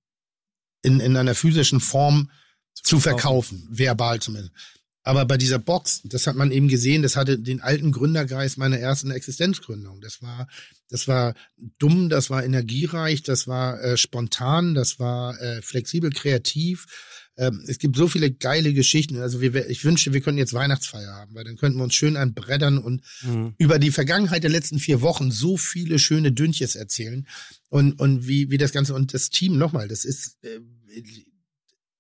in, 0.82 1.00
in 1.00 1.16
einer 1.18 1.36
physischen 1.36 1.80
Form 1.80 2.32
zu 2.74 3.00
verkaufen, 3.00 3.68
verbal 3.70 4.20
zumindest. 4.20 4.54
Aber 5.08 5.26
bei 5.26 5.38
dieser 5.38 5.60
Box, 5.60 6.02
das 6.04 6.26
hat 6.26 6.36
man 6.36 6.52
eben 6.52 6.68
gesehen, 6.68 7.04
das 7.04 7.16
hatte 7.16 7.38
den 7.38 7.62
alten 7.62 7.92
Gründergeist 7.92 8.58
meiner 8.58 8.80
ersten 8.80 9.12
Existenzgründung. 9.12 10.02
Das 10.02 10.24
war, 10.24 10.48
das 10.90 11.08
war 11.08 11.36
dumm, 11.78 12.10
das 12.10 12.32
war 12.32 12.44
energiereich, 12.44 13.22
das 13.22 13.48
war 13.48 13.80
äh, 13.84 13.98
spontan, 13.98 14.74
das 14.74 15.00
war 15.00 15.40
äh, 15.40 15.62
flexibel, 15.62 16.10
kreativ. 16.10 16.88
Ähm, 17.38 17.64
es 17.68 17.78
gibt 17.78 17.98
so 17.98 18.08
viele 18.08 18.32
geile 18.32 18.74
Geschichten. 18.74 19.18
Also 19.18 19.42
wir, 19.42 19.70
ich 19.70 19.86
wünschte, 19.86 20.12
wir 20.12 20.22
könnten 20.22 20.40
jetzt 20.40 20.56
Weihnachtsfeier 20.56 21.14
haben, 21.14 21.36
weil 21.36 21.44
dann 21.44 21.58
könnten 21.58 21.78
wir 21.78 21.84
uns 21.84 21.94
schön 21.94 22.18
anbreddern 22.18 22.80
und 22.80 23.04
über 23.60 23.78
die 23.78 23.92
Vergangenheit 23.92 24.42
der 24.42 24.50
letzten 24.50 24.80
vier 24.80 25.02
Wochen 25.02 25.30
so 25.30 25.56
viele 25.56 26.00
schöne 26.00 26.32
Dünches 26.32 26.76
erzählen 26.76 27.28
und 27.70 28.00
und 28.00 28.28
wie 28.28 28.50
wie 28.50 28.58
das 28.58 28.72
ganze 28.72 28.96
und 28.96 29.14
das 29.14 29.30
Team 29.30 29.60
nochmal, 29.60 29.88
das 29.88 30.04
ist 30.04 30.44
äh, 30.44 30.62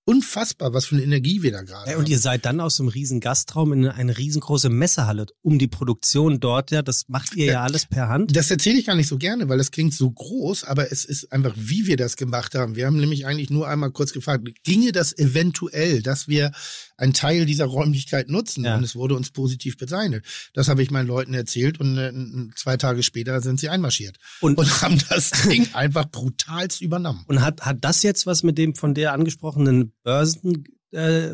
unfassbar, 0.05 0.73
was 0.73 0.85
für 0.85 0.95
eine 0.95 1.03
Energie 1.03 1.41
wir 1.41 1.51
da 1.51 1.63
gerade 1.63 1.91
Ja, 1.91 1.97
und 1.97 2.07
ihr 2.07 2.19
seid 2.19 2.45
dann 2.45 2.59
aus 2.59 2.79
einem 2.79 2.89
riesen 2.89 3.19
Gastraum 3.19 3.73
in 3.73 3.87
eine 3.87 4.17
riesengroße 4.17 4.69
Messehalle 4.69 5.25
um 5.41 5.57
die 5.57 5.67
Produktion 5.67 6.39
dort, 6.39 6.71
ja, 6.71 6.83
das 6.83 7.05
macht 7.07 7.35
ihr 7.35 7.45
ja 7.45 7.63
alles 7.63 7.87
per 7.87 8.07
Hand. 8.07 8.35
Das 8.35 8.51
erzähle 8.51 8.79
ich 8.79 8.85
gar 8.85 8.95
nicht 8.95 9.07
so 9.07 9.17
gerne, 9.17 9.49
weil 9.49 9.57
das 9.57 9.71
klingt 9.71 9.93
so 9.93 10.09
groß, 10.09 10.63
aber 10.63 10.91
es 10.91 11.05
ist 11.05 11.31
einfach, 11.31 11.53
wie 11.57 11.87
wir 11.87 11.97
das 11.97 12.17
gemacht 12.17 12.53
haben. 12.53 12.75
Wir 12.75 12.85
haben 12.85 12.99
nämlich 12.99 13.25
eigentlich 13.25 13.49
nur 13.49 13.67
einmal 13.67 13.91
kurz 13.91 14.13
gefragt, 14.13 14.47
ginge 14.63 14.91
das 14.91 15.17
eventuell, 15.17 16.03
dass 16.03 16.27
wir 16.27 16.51
einen 16.97 17.13
Teil 17.13 17.45
dieser 17.45 17.65
Räumlichkeit 17.65 18.29
nutzen? 18.29 18.63
Ja. 18.65 18.75
Und 18.77 18.83
es 18.83 18.95
wurde 18.95 19.15
uns 19.15 19.31
positiv 19.31 19.77
bezeichnet. 19.77 20.25
Das 20.53 20.67
habe 20.69 20.81
ich 20.83 20.91
meinen 20.91 21.07
Leuten 21.07 21.33
erzählt 21.33 21.79
und 21.79 21.97
äh, 21.97 22.11
zwei 22.55 22.77
Tage 22.77 23.03
später 23.03 23.41
sind 23.41 23.59
sie 23.59 23.69
einmarschiert 23.69 24.17
Und, 24.41 24.57
und 24.57 24.69
haben 24.81 24.97
das 25.09 25.31
Ding 25.49 25.67
einfach 25.73 26.05
brutalst 26.09 26.81
übernommen. 26.81 27.23
und 27.27 27.41
hat, 27.41 27.61
hat 27.61 27.77
das 27.81 28.03
jetzt 28.03 28.25
was 28.25 28.43
mit 28.43 28.57
dem 28.57 28.75
von 28.75 28.93
der 28.93 29.13
angesprochenen 29.13 29.91
Börsen, 30.03 30.63
äh, 30.91 31.29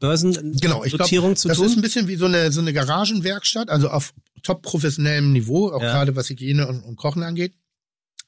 Börsennotierung 0.00 0.52
Genau, 0.60 0.84
ich 0.84 0.92
glaub, 0.94 1.08
zu 1.38 1.48
Das 1.48 1.58
tun? 1.58 1.66
ist 1.66 1.76
ein 1.76 1.82
bisschen 1.82 2.08
wie 2.08 2.16
so 2.16 2.26
eine, 2.26 2.50
so 2.50 2.60
eine 2.60 2.72
Garagenwerkstatt, 2.72 3.68
also 3.70 3.88
auf 3.90 4.12
top 4.42 4.62
professionellem 4.62 5.32
Niveau, 5.32 5.68
auch 5.70 5.82
Ja. 5.82 5.92
gerade 5.92 6.16
was 6.16 6.28
Hygiene 6.28 6.66
und, 6.66 6.80
und 6.82 6.96
Kochen 6.96 7.22
angeht. 7.22 7.54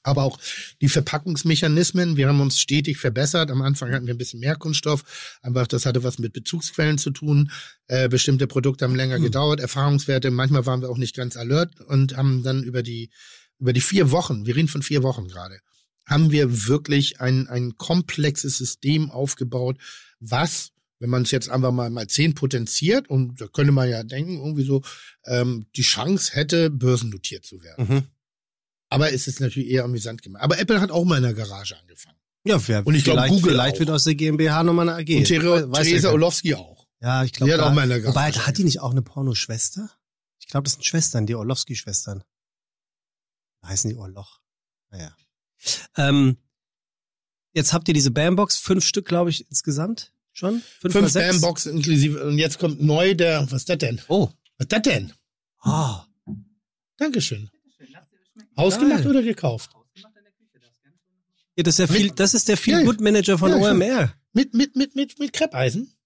Aber 0.09 0.25
auch 0.25 0.39
die 0.81 0.89
Verpackungsmechanismen, 0.89 2.17
wir 2.17 2.29
haben 2.29 2.41
uns 2.41 2.59
stetig 2.59 2.99
verbessert. 2.99 3.51
Am 3.51 3.63
Anfang 3.63 3.93
hatten 3.93 4.07
wir 4.07 4.15
ein 4.15 4.19
bisschen 4.19 4.41
mehr 4.41 4.57
Kunststoff. 4.57 5.39
Einfach, 5.43 5.67
das 5.67 5.87
hatte 5.87 6.03
was 6.03 6.19
mit 6.19 6.33
Bezugsquellen 6.33 6.99
zu 6.99 7.11
tun. 7.11 7.51
Äh, 7.87 8.09
bestimmte 8.09 8.47
Produkte 8.47 8.85
haben 8.85 8.95
länger 8.95 9.17
Hm. 9.17 9.23
gedauert, 9.23 9.61
Erfahrungswerte. 9.61 10.31
Manchmal 10.31 10.67
waren 10.67 10.81
wir 10.81 10.91
auch 10.91 10.99
nicht 10.99 11.15
ganz 11.15 11.37
alert 11.37 11.81
und 11.81 12.17
haben 12.17 12.43
dann 12.43 12.63
über 12.63 12.83
die, 12.83 13.11
über 13.59 13.73
die 13.73 13.81
vier 13.81 14.11
Wochen, 14.11 14.47
wir 14.47 14.57
reden 14.57 14.69
von 14.69 14.83
vier 14.83 15.03
Wochen 15.03 15.29
gerade, 15.29 15.59
haben 16.07 16.31
wir 16.31 16.67
wirklich 16.69 17.21
ein, 17.21 17.49
ein 17.49 17.77
komplexes 17.77 18.57
System 18.57 19.11
aufgebaut, 19.11 19.77
was, 20.21 20.71
wenn 21.01 21.11
man 21.11 21.23
es 21.23 21.31
jetzt 21.31 21.49
einfach 21.49 21.73
mal 21.73 21.91
mal 21.91 22.07
zehn 22.07 22.35
potenziert, 22.35 23.09
und 23.09 23.41
da 23.41 23.47
könnte 23.47 23.73
man 23.73 23.89
ja 23.89 24.03
denken, 24.03 24.39
irgendwie 24.39 24.65
so, 24.65 24.83
ähm, 25.27 25.67
die 25.77 25.83
Chance 25.83 26.33
hätte, 26.35 26.71
börsennotiert 26.71 27.45
zu 27.45 27.63
werden. 27.63 27.87
Mhm. 27.89 28.03
Aber 28.91 29.13
es 29.13 29.27
ist 29.29 29.41
natürlich 29.41 29.69
eher 29.71 29.85
amüsant 29.85 30.23
gemacht. 30.23 30.43
Aber 30.43 30.59
Apple 30.59 30.81
hat 30.81 30.91
auch 30.91 31.05
mal 31.05 31.17
in 31.19 31.23
der 31.25 31.35
Garage 31.35 31.77
angefangen. 31.79 32.17
Ja, 32.45 32.67
wer, 32.69 32.87
Und 32.87 32.95
ich 32.95 33.05
glaub, 33.05 33.17
vielleicht, 33.19 33.35
Google 33.35 33.53
vielleicht 33.53 33.77
auch. 33.77 33.81
wird 33.81 33.91
aus 33.91 34.05
der 34.05 34.15
GmbH 34.15 34.63
nochmal 34.63 34.89
eine 34.89 34.99
AG. 34.99 35.17
Und 35.17 35.25
Ther 35.25 35.71
Weiß 35.71 35.87
Theresa 35.87 36.09
keiner. 36.09 36.13
Orlowski 36.15 36.55
auch. 36.55 36.87
Ja, 37.01 37.25
ich 37.25 37.33
glaube. 37.33 37.53
Die 37.53 37.59
hat 37.59 37.67
auch 37.67 37.73
mal 37.75 37.83
in 37.83 37.91
der 37.91 38.05
Wobei, 38.05 38.31
Garage 38.31 38.47
hat 38.47 38.59
die 38.59 38.65
nicht 38.65 38.81
auch 38.81 38.91
eine 38.93 39.03
Pornoschwester? 39.03 39.91
Ich 40.41 40.47
glaube, 40.47 40.65
das 40.65 40.75
sind 40.75 40.85
Schwestern, 40.85 41.27
die 41.27 41.35
Orlowski-Schwestern. 41.35 42.25
Heißen 43.65 43.91
die 43.91 43.97
Orloch? 43.97 44.41
Naja. 44.91 45.15
Ähm, 45.97 46.39
jetzt 47.53 47.73
habt 47.73 47.89
ihr 47.89 47.95
diese 47.95 48.11
Bambox, 48.11 48.57
fünf 48.57 48.87
Stück, 48.87 49.07
glaube 49.07 49.31
ich, 49.31 49.47
insgesamt 49.51 50.13
schon? 50.33 50.63
Fünf, 50.81 50.95
Fünf? 50.95 51.13
Bambox 51.13 51.67
inklusive. 51.67 52.25
Und 52.25 52.39
jetzt 52.39 52.59
kommt 52.59 52.81
neu 52.81 53.15
der, 53.15 53.43
was 53.51 53.63
ist 53.63 53.69
das 53.69 53.79
denn? 53.79 54.01
Oh. 54.09 54.31
Was 54.57 54.65
ist 54.65 54.73
das 54.73 54.83
denn? 54.83 55.13
Ah. 55.61 56.07
Dankeschön. 56.97 57.51
Hausgemacht 58.59 59.05
Geil. 59.05 59.11
oder 59.11 59.23
gekauft? 59.23 59.71
Ja, 61.57 61.63
das 61.65 61.79
ist 61.79 61.79
der 61.79 61.89
viel, 61.89 62.11
das 62.11 62.35
ist 62.35 62.49
der 62.49 62.57
viel 62.57 62.75
Ja, 62.75 62.83
Good 62.83 63.01
Manager 63.01 63.39
von 63.39 63.51
ja. 63.51 63.57
OMR. 63.57 64.15
Mit, 64.33 64.55
mit, 64.55 64.77
mit, 64.77 64.95
mit, 64.95 65.19
mit 65.19 65.33
Kreppeisen? 65.33 65.98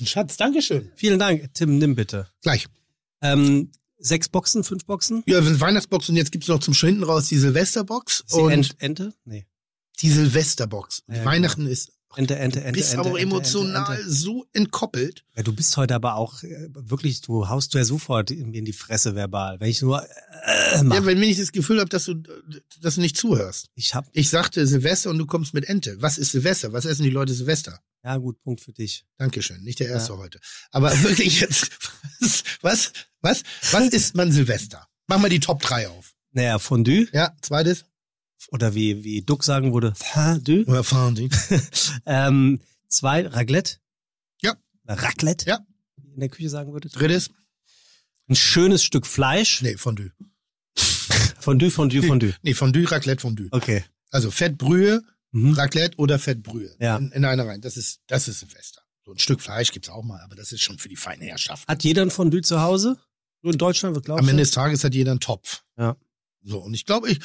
Ein 0.00 0.06
Schatz, 0.06 0.36
Dankeschön. 0.36 0.90
Vielen 0.96 1.18
Dank. 1.18 1.52
Tim, 1.54 1.78
nimm 1.78 1.94
bitte. 1.94 2.28
Gleich. 2.42 2.66
Ähm, 3.22 3.70
sechs 3.98 4.28
Boxen, 4.28 4.64
fünf 4.64 4.84
Boxen? 4.86 5.22
Ja, 5.26 5.36
wir 5.42 5.48
sind 5.48 5.60
Weihnachtsbox 5.60 6.08
und 6.08 6.16
jetzt 6.16 6.32
gibt's 6.32 6.48
noch 6.48 6.60
zum 6.60 6.74
hinten 6.74 7.04
raus 7.04 7.28
die 7.28 7.36
Silvesterbox. 7.38 8.20
Ist 8.20 8.32
die 8.36 8.40
Und 8.40 8.52
Ent, 8.52 8.76
Ente? 8.78 9.14
Nee. 9.24 9.46
die 10.00 10.10
Silvesterbox. 10.10 11.02
Ja, 11.08 11.24
Weihnachten 11.24 11.66
ist, 11.66 11.92
Ente, 12.16 12.36
Ente, 12.36 12.60
Ente, 12.60 12.72
bist 12.72 12.94
Ente, 12.94 13.00
aber 13.00 13.10
Ente, 13.10 13.22
emotional 13.22 13.98
Ente, 13.98 14.10
so 14.10 14.46
entkoppelt. 14.52 15.24
Ja, 15.36 15.42
du 15.42 15.52
bist 15.52 15.76
heute 15.76 15.94
aber 15.94 16.16
auch 16.16 16.42
äh, 16.42 16.68
wirklich, 16.72 17.20
du 17.20 17.48
haust 17.48 17.74
du 17.74 17.78
ja 17.78 17.84
sofort 17.84 18.30
in, 18.30 18.52
die 18.52 18.72
Fresse 18.72 19.14
verbal. 19.14 19.60
Wenn 19.60 19.68
ich 19.68 19.82
nur 19.82 20.02
äh, 20.02 20.82
mach. 20.82 20.96
Ja, 20.96 21.06
wenn 21.06 21.22
ich 21.22 21.38
das 21.38 21.52
Gefühl 21.52 21.80
habe, 21.80 21.90
dass 21.90 22.04
du, 22.06 22.14
dass 22.80 22.94
du 22.96 23.02
nicht 23.02 23.16
zuhörst. 23.16 23.68
ich 23.74 23.94
hab, 23.94 24.08
Ich 24.12 24.30
sagte 24.30 24.66
Silvester 24.66 25.10
und 25.10 25.18
du 25.18 25.26
kommst 25.26 25.54
mit 25.54 25.68
Ente. 25.68 26.00
Was 26.00 26.18
ist 26.18 26.32
Silvester? 26.32 26.72
Was 26.72 26.86
essen 26.86 27.02
die 27.02 27.10
Leute 27.10 27.34
Silvester? 27.34 27.80
ja 28.04 28.16
gut, 28.16 28.40
Punkt 28.42 28.60
für 28.62 28.72
dich. 28.72 29.04
Dankeschön. 29.18 29.62
Nicht 29.62 29.80
der 29.80 29.88
erste 29.88 30.16
heute. 30.16 30.40
Aber 30.70 30.90
wirklich 31.02 31.40
jetzt, 31.40 31.70
was, 32.20 32.42
was, 32.62 32.92
was, 33.20 33.42
was 33.72 33.88
isst 33.88 34.14
man 34.14 34.32
Silvester? 34.32 34.86
Mach 35.08 35.18
mal 35.18 35.28
die 35.28 35.40
Top 35.40 35.60
3 35.60 35.88
auf. 35.88 36.14
Naja, 36.32 36.58
Fondue 36.58 37.08
Ja, 37.12 37.34
zweites. 37.42 37.84
Oder 38.48 38.74
wie, 38.74 39.04
wie 39.04 39.22
Duck 39.22 39.44
sagen 39.44 39.72
würde, 39.72 39.92
Fondue. 39.94 40.64
Oder 40.66 40.84
Fondue. 40.84 41.28
Ähm, 42.06 42.60
zwei, 42.88 43.26
Raclette. 43.26 43.76
Ja. 44.42 44.54
Raclette. 44.86 45.46
Ja. 45.46 45.60
Wie 45.96 46.12
in 46.14 46.20
der 46.20 46.28
Küche 46.28 46.48
sagen 46.48 46.72
würde. 46.72 46.88
Drittes. 46.88 47.30
Ein 48.28 48.36
schönes 48.36 48.82
Stück 48.84 49.06
Fleisch. 49.06 49.62
Nee, 49.62 49.76
Fondue. 49.76 50.10
Fondue, 51.40 51.70
Fondue, 51.70 52.02
Fondue. 52.02 52.34
Nee, 52.42 52.54
Fondue, 52.54 52.90
Raclette, 52.90 53.20
Fondue. 53.20 53.48
Okay. 53.50 53.84
Also 54.10 54.30
Fettbrühe, 54.30 55.02
Mhm. 55.30 55.52
Raclette 55.52 55.98
oder 55.98 56.18
Fettbrühe. 56.18 56.74
Ja. 56.80 56.96
In, 56.96 57.12
in 57.12 57.24
einer 57.26 57.46
rein. 57.46 57.60
Das 57.60 57.76
ist, 57.76 58.00
das 58.06 58.28
ist 58.28 58.40
Silvester. 58.40 58.80
So 59.04 59.12
ein 59.12 59.18
Stück 59.18 59.42
Fleisch 59.42 59.72
gibt's 59.72 59.90
auch 59.90 60.02
mal, 60.02 60.20
aber 60.22 60.34
das 60.36 60.52
ist 60.52 60.62
schon 60.62 60.78
für 60.78 60.88
die 60.88 60.96
feine 60.96 61.26
Herrschaft. 61.26 61.68
Hat 61.68 61.84
jeder 61.84 62.00
ein 62.00 62.10
Fondue 62.10 62.40
zu 62.40 62.62
Hause? 62.62 62.96
So 63.42 63.50
in 63.50 63.58
Deutschland, 63.58 63.94
was 63.94 64.02
glaubst 64.04 64.20
Am 64.20 64.26
du? 64.26 64.30
Ende 64.30 64.42
des 64.44 64.52
Tages 64.52 64.82
hat 64.84 64.94
jeder 64.94 65.10
einen 65.10 65.20
Topf. 65.20 65.64
Ja. 65.76 65.96
So, 66.48 66.58
und 66.60 66.72
ich 66.74 66.86
glaube, 66.86 67.10
ich, 67.10 67.18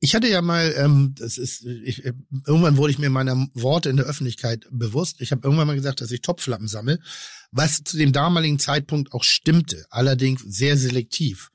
ich 0.00 0.14
hatte 0.14 0.26
ja 0.28 0.40
mal, 0.40 0.72
ähm, 0.76 1.14
das 1.18 1.36
ist, 1.36 1.64
ich, 1.66 2.04
äh, 2.04 2.14
irgendwann 2.46 2.76
wurde 2.78 2.92
ich 2.92 2.98
mir 2.98 3.10
meiner 3.10 3.46
Worte 3.52 3.90
in 3.90 3.96
der 3.98 4.06
Öffentlichkeit 4.06 4.66
bewusst. 4.70 5.20
Ich 5.20 5.32
habe 5.32 5.42
irgendwann 5.44 5.66
mal 5.66 5.76
gesagt, 5.76 6.00
dass 6.00 6.10
ich 6.10 6.22
Topflappen 6.22 6.66
sammle, 6.66 6.98
was 7.50 7.82
zu 7.84 7.98
dem 7.98 8.12
damaligen 8.12 8.58
Zeitpunkt 8.58 9.12
auch 9.12 9.22
stimmte, 9.24 9.84
allerdings 9.90 10.40
sehr 10.46 10.76
selektiv. 10.78 11.50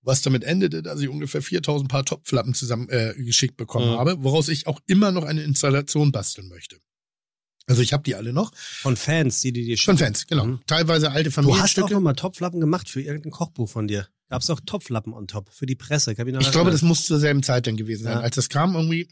Was 0.00 0.22
damit 0.22 0.44
endete, 0.44 0.82
dass 0.82 1.00
ich 1.00 1.08
ungefähr 1.08 1.42
4000 1.42 1.90
Paar 1.90 2.04
Topflappen 2.04 2.54
zusammen 2.54 2.88
äh, 2.88 3.14
geschickt 3.18 3.56
bekommen 3.56 3.90
Mhm. 3.90 3.98
habe, 3.98 4.16
woraus 4.24 4.48
ich 4.48 4.66
auch 4.66 4.80
immer 4.86 5.12
noch 5.12 5.24
eine 5.24 5.42
Installation 5.42 6.10
basteln 6.10 6.48
möchte. 6.48 6.78
Also 7.66 7.82
ich 7.82 7.92
habe 7.92 8.02
die 8.02 8.16
alle 8.16 8.32
noch. 8.32 8.50
Von 8.56 8.96
Fans, 8.96 9.40
die 9.42 9.52
die 9.52 9.64
dir 9.64 9.76
Von 9.78 9.96
schicken. 9.96 9.98
Fans, 9.98 10.26
genau. 10.26 10.46
Mhm. 10.46 10.60
Teilweise 10.66 11.12
alte 11.12 11.30
Du 11.30 11.36
hast 11.36 11.38
auch 11.38 11.44
Familienstücke. 11.44 11.94
noch 11.94 12.00
mal 12.00 12.14
Topflappen 12.14 12.60
gemacht 12.60 12.88
für 12.88 13.00
irgendein 13.02 13.30
Kochbuch 13.30 13.68
von 13.68 13.86
dir. 13.86 14.08
Gab's 14.32 14.48
auch 14.48 14.60
Topflappen 14.64 15.12
on 15.12 15.26
top 15.26 15.50
für 15.52 15.66
die 15.66 15.74
Presse? 15.74 16.14
Kann 16.14 16.26
ich, 16.26 16.34
Ich 16.40 16.50
glaube, 16.52 16.70
das 16.70 16.80
muss 16.80 17.04
zur 17.04 17.18
selben 17.20 17.42
Zeit 17.42 17.66
dann 17.66 17.76
gewesen 17.76 18.04
sein, 18.04 18.14
Ja. 18.14 18.20
als 18.20 18.34
das 18.36 18.48
kam 18.48 18.74
irgendwie. 18.74 19.06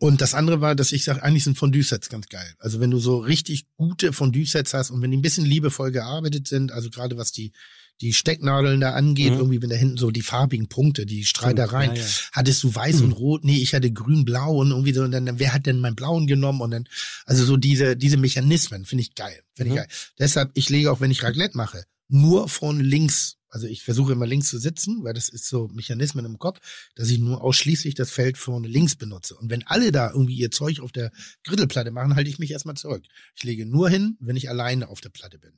Und 0.00 0.20
das 0.20 0.34
andere 0.34 0.60
war, 0.60 0.74
dass 0.74 0.92
ich 0.92 1.02
sage, 1.04 1.22
eigentlich 1.22 1.44
sind 1.44 1.56
Fondue-Sets 1.56 2.10
ganz 2.10 2.28
geil. 2.28 2.52
Also 2.58 2.78
wenn 2.78 2.90
du 2.90 2.98
so 2.98 3.18
richtig 3.18 3.64
gute 3.76 4.12
Fondue-Sets 4.12 4.74
hast 4.74 4.90
und 4.90 5.00
wenn 5.00 5.10
die 5.12 5.16
ein 5.16 5.22
bisschen 5.22 5.46
liebevoll 5.46 5.92
gearbeitet 5.92 6.46
sind, 6.46 6.72
also 6.72 6.90
gerade 6.90 7.16
was 7.16 7.32
die 7.32 7.52
die 8.00 8.12
Stecknadeln 8.12 8.80
da 8.80 8.90
angeht, 8.94 9.32
Mhm. 9.34 9.38
irgendwie 9.38 9.62
wenn 9.62 9.70
da 9.70 9.76
hinten 9.76 9.96
so 9.98 10.10
die 10.10 10.20
farbigen 10.22 10.68
Punkte, 10.68 11.06
die 11.06 11.24
Streitereien, 11.24 11.94
Ja, 11.94 12.02
ja. 12.02 12.08
hattest 12.32 12.64
du 12.64 12.74
weiß 12.74 12.96
Mhm. 12.98 13.04
und 13.04 13.12
rot, 13.12 13.44
nee, 13.44 13.58
ich 13.58 13.72
hatte 13.72 13.92
grün, 13.92 14.24
blau 14.24 14.56
und 14.56 14.70
irgendwie 14.72 14.92
so, 14.92 15.04
und 15.04 15.12
dann, 15.12 15.38
wer 15.38 15.54
hat 15.54 15.64
denn 15.66 15.78
meinen 15.78 15.94
blauen 15.94 16.26
genommen 16.26 16.60
und 16.60 16.72
dann, 16.72 16.88
also 17.24 17.44
so 17.44 17.56
diese, 17.56 17.96
diese 17.96 18.16
Mechanismen 18.16 18.84
finde 18.84 19.02
ich 19.02 19.14
geil, 19.14 19.40
finde 19.54 19.70
Mhm. 19.70 19.76
ich 19.78 19.82
geil. 19.84 19.88
Deshalb, 20.18 20.50
ich 20.54 20.70
lege 20.70 20.90
auch, 20.90 21.00
wenn 21.00 21.12
ich 21.12 21.22
Raclette 21.22 21.56
mache, 21.56 21.84
nur 22.08 22.48
von 22.48 22.80
links, 22.80 23.36
also 23.54 23.68
ich 23.68 23.84
versuche 23.84 24.12
immer 24.12 24.26
links 24.26 24.48
zu 24.48 24.58
sitzen, 24.58 25.04
weil 25.04 25.14
das 25.14 25.28
ist 25.28 25.46
so 25.46 25.68
Mechanismen 25.68 26.24
im 26.24 26.40
Kopf, 26.40 26.58
dass 26.96 27.08
ich 27.08 27.20
nur 27.20 27.40
ausschließlich 27.40 27.94
das 27.94 28.10
Feld 28.10 28.36
vorne 28.36 28.66
links 28.66 28.96
benutze. 28.96 29.36
Und 29.36 29.48
wenn 29.48 29.64
alle 29.68 29.92
da 29.92 30.10
irgendwie 30.10 30.34
ihr 30.34 30.50
Zeug 30.50 30.80
auf 30.80 30.90
der 30.90 31.12
Grittelplatte 31.44 31.92
machen, 31.92 32.16
halte 32.16 32.28
ich 32.28 32.40
mich 32.40 32.50
erstmal 32.50 32.74
zurück. 32.74 33.04
Ich 33.36 33.44
lege 33.44 33.64
nur 33.64 33.88
hin, 33.88 34.16
wenn 34.18 34.34
ich 34.34 34.48
alleine 34.48 34.88
auf 34.88 35.00
der 35.00 35.10
Platte 35.10 35.38
bin. 35.38 35.52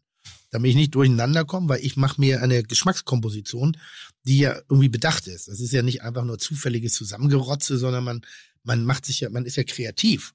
Damit 0.50 0.72
ich 0.72 0.76
nicht 0.76 0.94
durcheinander 0.94 1.46
komme, 1.46 1.70
weil 1.70 1.82
ich 1.82 1.96
mache 1.96 2.20
mir 2.20 2.42
eine 2.42 2.62
Geschmackskomposition, 2.62 3.78
die 4.24 4.40
ja 4.40 4.60
irgendwie 4.68 4.90
bedacht 4.90 5.26
ist. 5.26 5.48
Das 5.48 5.60
ist 5.60 5.72
ja 5.72 5.80
nicht 5.82 6.02
einfach 6.02 6.24
nur 6.24 6.38
zufälliges 6.38 6.92
Zusammengerotze, 6.92 7.78
sondern 7.78 8.04
man, 8.04 8.26
man 8.62 8.84
macht 8.84 9.06
sich 9.06 9.20
ja, 9.20 9.30
man 9.30 9.46
ist 9.46 9.56
ja 9.56 9.64
kreativ. 9.64 10.34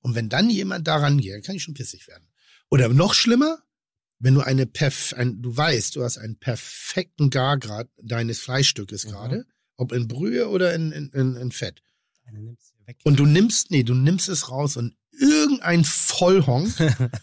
Und 0.00 0.16
wenn 0.16 0.28
dann 0.28 0.50
jemand 0.50 0.88
daran 0.88 1.20
geht, 1.20 1.44
kann 1.44 1.54
ich 1.54 1.62
schon 1.62 1.74
pissig 1.74 2.08
werden. 2.08 2.26
Oder 2.68 2.88
noch 2.88 3.14
schlimmer, 3.14 3.62
wenn 4.18 4.34
du 4.34 4.40
eine 4.40 4.66
perf 4.66 5.14
ein, 5.16 5.42
du 5.42 5.56
weißt, 5.56 5.96
du 5.96 6.04
hast 6.04 6.18
einen 6.18 6.38
perfekten 6.38 7.30
Gargrad 7.30 7.88
deines 8.02 8.40
Fleischstückes 8.40 9.04
Mhm. 9.04 9.10
gerade, 9.10 9.46
ob 9.76 9.92
in 9.92 10.08
Brühe 10.08 10.48
oder 10.48 10.74
in, 10.74 10.92
in, 10.92 11.10
in, 11.10 11.36
in 11.36 11.52
Fett. 11.52 11.82
Und 13.04 13.18
du 13.18 13.26
nimmst, 13.26 13.70
nee, 13.70 13.82
du 13.82 13.94
nimmst 13.94 14.28
es 14.28 14.50
raus 14.50 14.76
und 14.76 14.94
irgendein 15.12 15.84
Vollhonk 15.84 16.72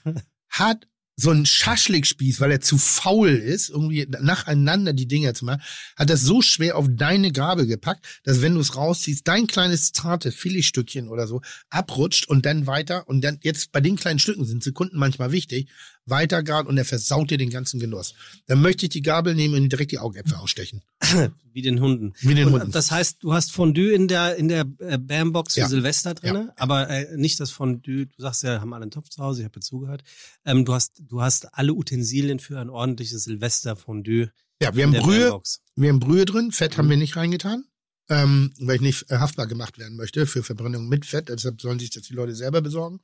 hat 0.50 0.88
so 1.18 1.30
einen 1.30 1.46
Schaschlikspieß, 1.46 2.40
weil 2.40 2.52
er 2.52 2.62
zu 2.62 2.78
faul 2.78 3.30
ist, 3.30 3.70
irgendwie 3.70 4.08
nacheinander 4.08 4.94
die 4.94 5.08
Dinger 5.08 5.34
zu 5.34 5.46
machen, 5.46 5.62
hat 5.96 6.10
das 6.10 6.22
so 6.22 6.42
schwer 6.42 6.78
auf 6.78 6.88
deine 6.90 7.32
Gabel 7.32 7.68
gepackt, 7.68 8.22
dass 8.24 8.42
wenn 8.42 8.56
du 8.56 8.60
es 8.60 8.76
rausziehst, 8.76 9.28
dein 9.28 9.46
kleines 9.46 9.92
zartes 9.92 10.34
Filetstückchen 10.34 11.10
oder 11.10 11.28
so 11.28 11.42
abrutscht 11.70 12.28
und 12.28 12.46
dann 12.46 12.66
weiter 12.66 13.08
und 13.08 13.22
dann 13.22 13.40
jetzt 13.44 13.72
bei 13.72 13.82
den 13.82 13.98
kleinen 13.98 14.20
Stücken 14.20 14.46
sind 14.46 14.64
Sekunden 14.64 14.98
manchmal 14.98 15.32
wichtig, 15.32 15.70
weiter 16.06 16.44
gerade 16.44 16.68
und 16.68 16.78
er 16.78 16.86
versaut 16.86 17.30
dir 17.32 17.38
den 17.38 17.50
ganzen 17.50 17.80
Genuss. 17.80 18.14
Dann 18.48 18.62
möchte 18.62 18.86
ich 18.86 18.90
die 18.90 19.02
Gabel 19.02 19.36
nehmen 19.36 19.56
und 19.56 19.70
direkt 19.70 19.92
die 19.92 20.00
Augäpfel 20.00 20.36
ausstechen. 20.38 20.82
Wie 21.54 21.62
den 21.62 21.80
Hunden. 21.80 22.14
Wie 22.22 22.34
den 22.34 22.48
Und 22.48 22.54
Hunden. 22.54 22.72
Das 22.72 22.92
heißt, 22.92 23.18
du 23.22 23.34
hast 23.34 23.52
Fondue 23.52 23.92
in 23.94 24.08
der 24.08 24.36
in 24.36 24.48
der 24.48 24.66
äh, 24.80 24.98
Bambox 24.98 25.54
für 25.54 25.62
Ja. 25.62 25.68
Silvester 25.70 26.14
drinne, 26.14 26.46
Ja. 26.48 26.54
aber 26.58 26.90
äh, 26.90 27.18
nicht 27.18 27.40
das 27.40 27.52
Fondue. 27.52 28.06
Du 28.08 28.14
sagst 28.18 28.44
ja, 28.44 28.62
haben 28.62 28.74
alle 28.74 28.84
einen 28.84 28.92
Topf 28.92 29.10
zu 29.10 29.22
Hause. 29.24 29.42
Ich 29.42 29.46
habe 29.46 29.60
zugehört. 29.60 30.04
Ähm, 30.46 30.66
du 30.66 30.74
hast 30.74 31.02
du 31.08 31.22
hast 31.22 31.54
alle 31.54 31.74
Utensilien 31.74 32.40
für 32.40 32.60
ein 32.60 32.70
ordentliches 32.70 33.24
Silvester 33.26 33.76
Fondue. 33.76 34.32
Ja, 34.62 34.76
wir 34.76 34.84
haben 34.86 34.94
Brühe, 34.94 35.22
Bambox. 35.26 35.62
Wir 35.76 35.90
haben 35.90 36.00
Brühe 36.00 36.26
drin, 36.26 36.52
Fett 36.52 36.78
haben 36.78 36.90
wir 36.90 36.98
nicht 36.98 37.16
reingetan, 37.16 37.64
ähm, 38.12 38.54
weil 38.60 38.76
ich 38.76 38.82
nicht 38.82 39.10
äh, 39.10 39.18
haftbar 39.20 39.48
gemacht 39.48 39.78
werden 39.80 39.96
möchte 39.96 40.26
für 40.28 40.44
Verbrennung 40.44 40.90
mit 40.90 41.06
Fett. 41.06 41.30
Deshalb 41.30 41.62
sollen 41.62 41.80
sich 41.80 41.92
das 41.92 42.04
die 42.04 42.14
Leute 42.14 42.36
selber 42.36 42.62
besorgen. 42.62 43.00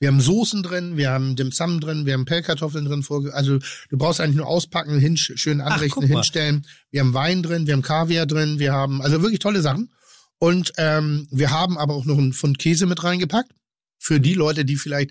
Wir 0.00 0.08
haben 0.08 0.20
Soßen 0.20 0.62
drin, 0.62 0.96
wir 0.96 1.10
haben 1.10 1.36
Dim 1.36 1.52
Sum 1.52 1.78
drin, 1.78 2.06
wir 2.06 2.14
haben 2.14 2.24
Pellkartoffeln 2.24 2.86
drin. 2.86 3.02
vorge- 3.02 3.32
Also 3.34 3.58
du 3.90 3.98
brauchst 3.98 4.20
eigentlich 4.20 4.36
nur 4.36 4.46
auspacken, 4.46 4.98
hin, 4.98 5.16
schön 5.18 5.60
anrichten, 5.60 6.08
mal. 6.08 6.14
hinstellen. 6.16 6.66
Wir 6.90 7.00
haben 7.00 7.12
Wein 7.12 7.42
drin, 7.42 7.66
wir 7.66 7.74
haben 7.74 7.82
Kaviar 7.82 8.24
drin, 8.24 8.58
wir 8.58 8.72
haben 8.72 9.02
also 9.02 9.20
wirklich 9.20 9.40
tolle 9.40 9.60
Sachen. 9.60 9.92
Und 10.38 10.72
ähm, 10.78 11.28
wir 11.30 11.50
haben 11.50 11.76
aber 11.78 11.94
auch 11.94 12.04
noch 12.06 12.16
einen 12.18 12.32
Pfund 12.32 12.58
Käse 12.58 12.86
mit 12.86 13.04
reingepackt 13.04 13.52
für 13.98 14.20
die 14.20 14.34
Leute, 14.34 14.64
die 14.64 14.76
vielleicht 14.76 15.10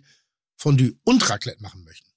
Fondue 0.58 0.94
und 1.04 1.30
Raclette 1.30 1.62
machen 1.62 1.84
möchten. 1.84 2.10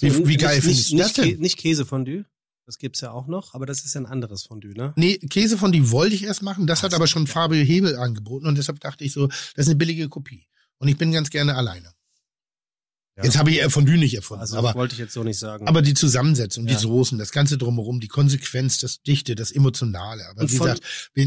Wie- 0.00 0.10
Und 0.10 0.26
wie 0.28 0.36
geil 0.36 0.56
nicht, 0.56 0.64
findest 0.64 0.92
du 0.92 0.96
das 0.96 1.12
denn? 1.14 1.38
Nicht 1.40 1.56
Käsefondue. 1.56 2.24
Das 2.68 2.76
gibt's 2.76 3.00
ja 3.00 3.12
auch 3.12 3.26
noch, 3.28 3.54
aber 3.54 3.64
das 3.64 3.82
ist 3.86 3.94
ja 3.94 4.02
ein 4.02 4.06
anderes 4.06 4.42
Fondue, 4.42 4.74
ne? 4.74 4.92
Nee, 4.94 5.16
Käse 5.16 5.56
von 5.56 5.72
die 5.72 5.90
wollte 5.90 6.14
ich 6.14 6.24
erst 6.24 6.42
machen, 6.42 6.66
das 6.66 6.80
Ach, 6.80 6.82
hat 6.82 6.92
aber 6.92 7.06
schon. 7.06 7.26
Fabio 7.26 7.64
Hebel 7.64 7.96
angeboten 7.96 8.46
und 8.46 8.58
deshalb 8.58 8.78
dachte 8.80 9.04
ich 9.04 9.12
so, 9.14 9.26
das 9.28 9.38
ist 9.56 9.68
eine 9.68 9.76
billige 9.76 10.06
Kopie. 10.10 10.46
Und 10.76 10.88
ich 10.88 10.98
bin 10.98 11.10
ganz 11.10 11.30
gerne 11.30 11.54
alleine. 11.56 11.94
Ja. 13.16 13.24
Jetzt 13.24 13.38
habe 13.38 13.50
ich 13.50 13.62
äh, 13.62 13.70
Fondue 13.70 13.96
nicht 13.96 14.12
erfunden, 14.14 14.42
Also 14.42 14.58
aber, 14.58 14.74
wollte 14.74 14.92
ich 14.92 14.98
jetzt 14.98 15.14
so 15.14 15.24
nicht 15.24 15.38
sagen. 15.38 15.66
aber 15.66 15.80
die 15.80 15.94
Zusammensetzung, 15.94 16.66
Ja. 16.68 16.74
die 16.74 16.80
Soßen, 16.82 17.16
das 17.18 17.32
ganze 17.32 17.56
drumherum, 17.56 18.00
die 18.00 18.08
Konsequenz, 18.08 18.76
das 18.76 19.00
Dichte, 19.00 19.34
das 19.34 19.50
Emotionale. 19.50 20.28
Aber 20.28 20.42
Und 20.42 20.52
wie 20.52 20.58
gesagt, 20.58 20.82
äh, 21.16 21.24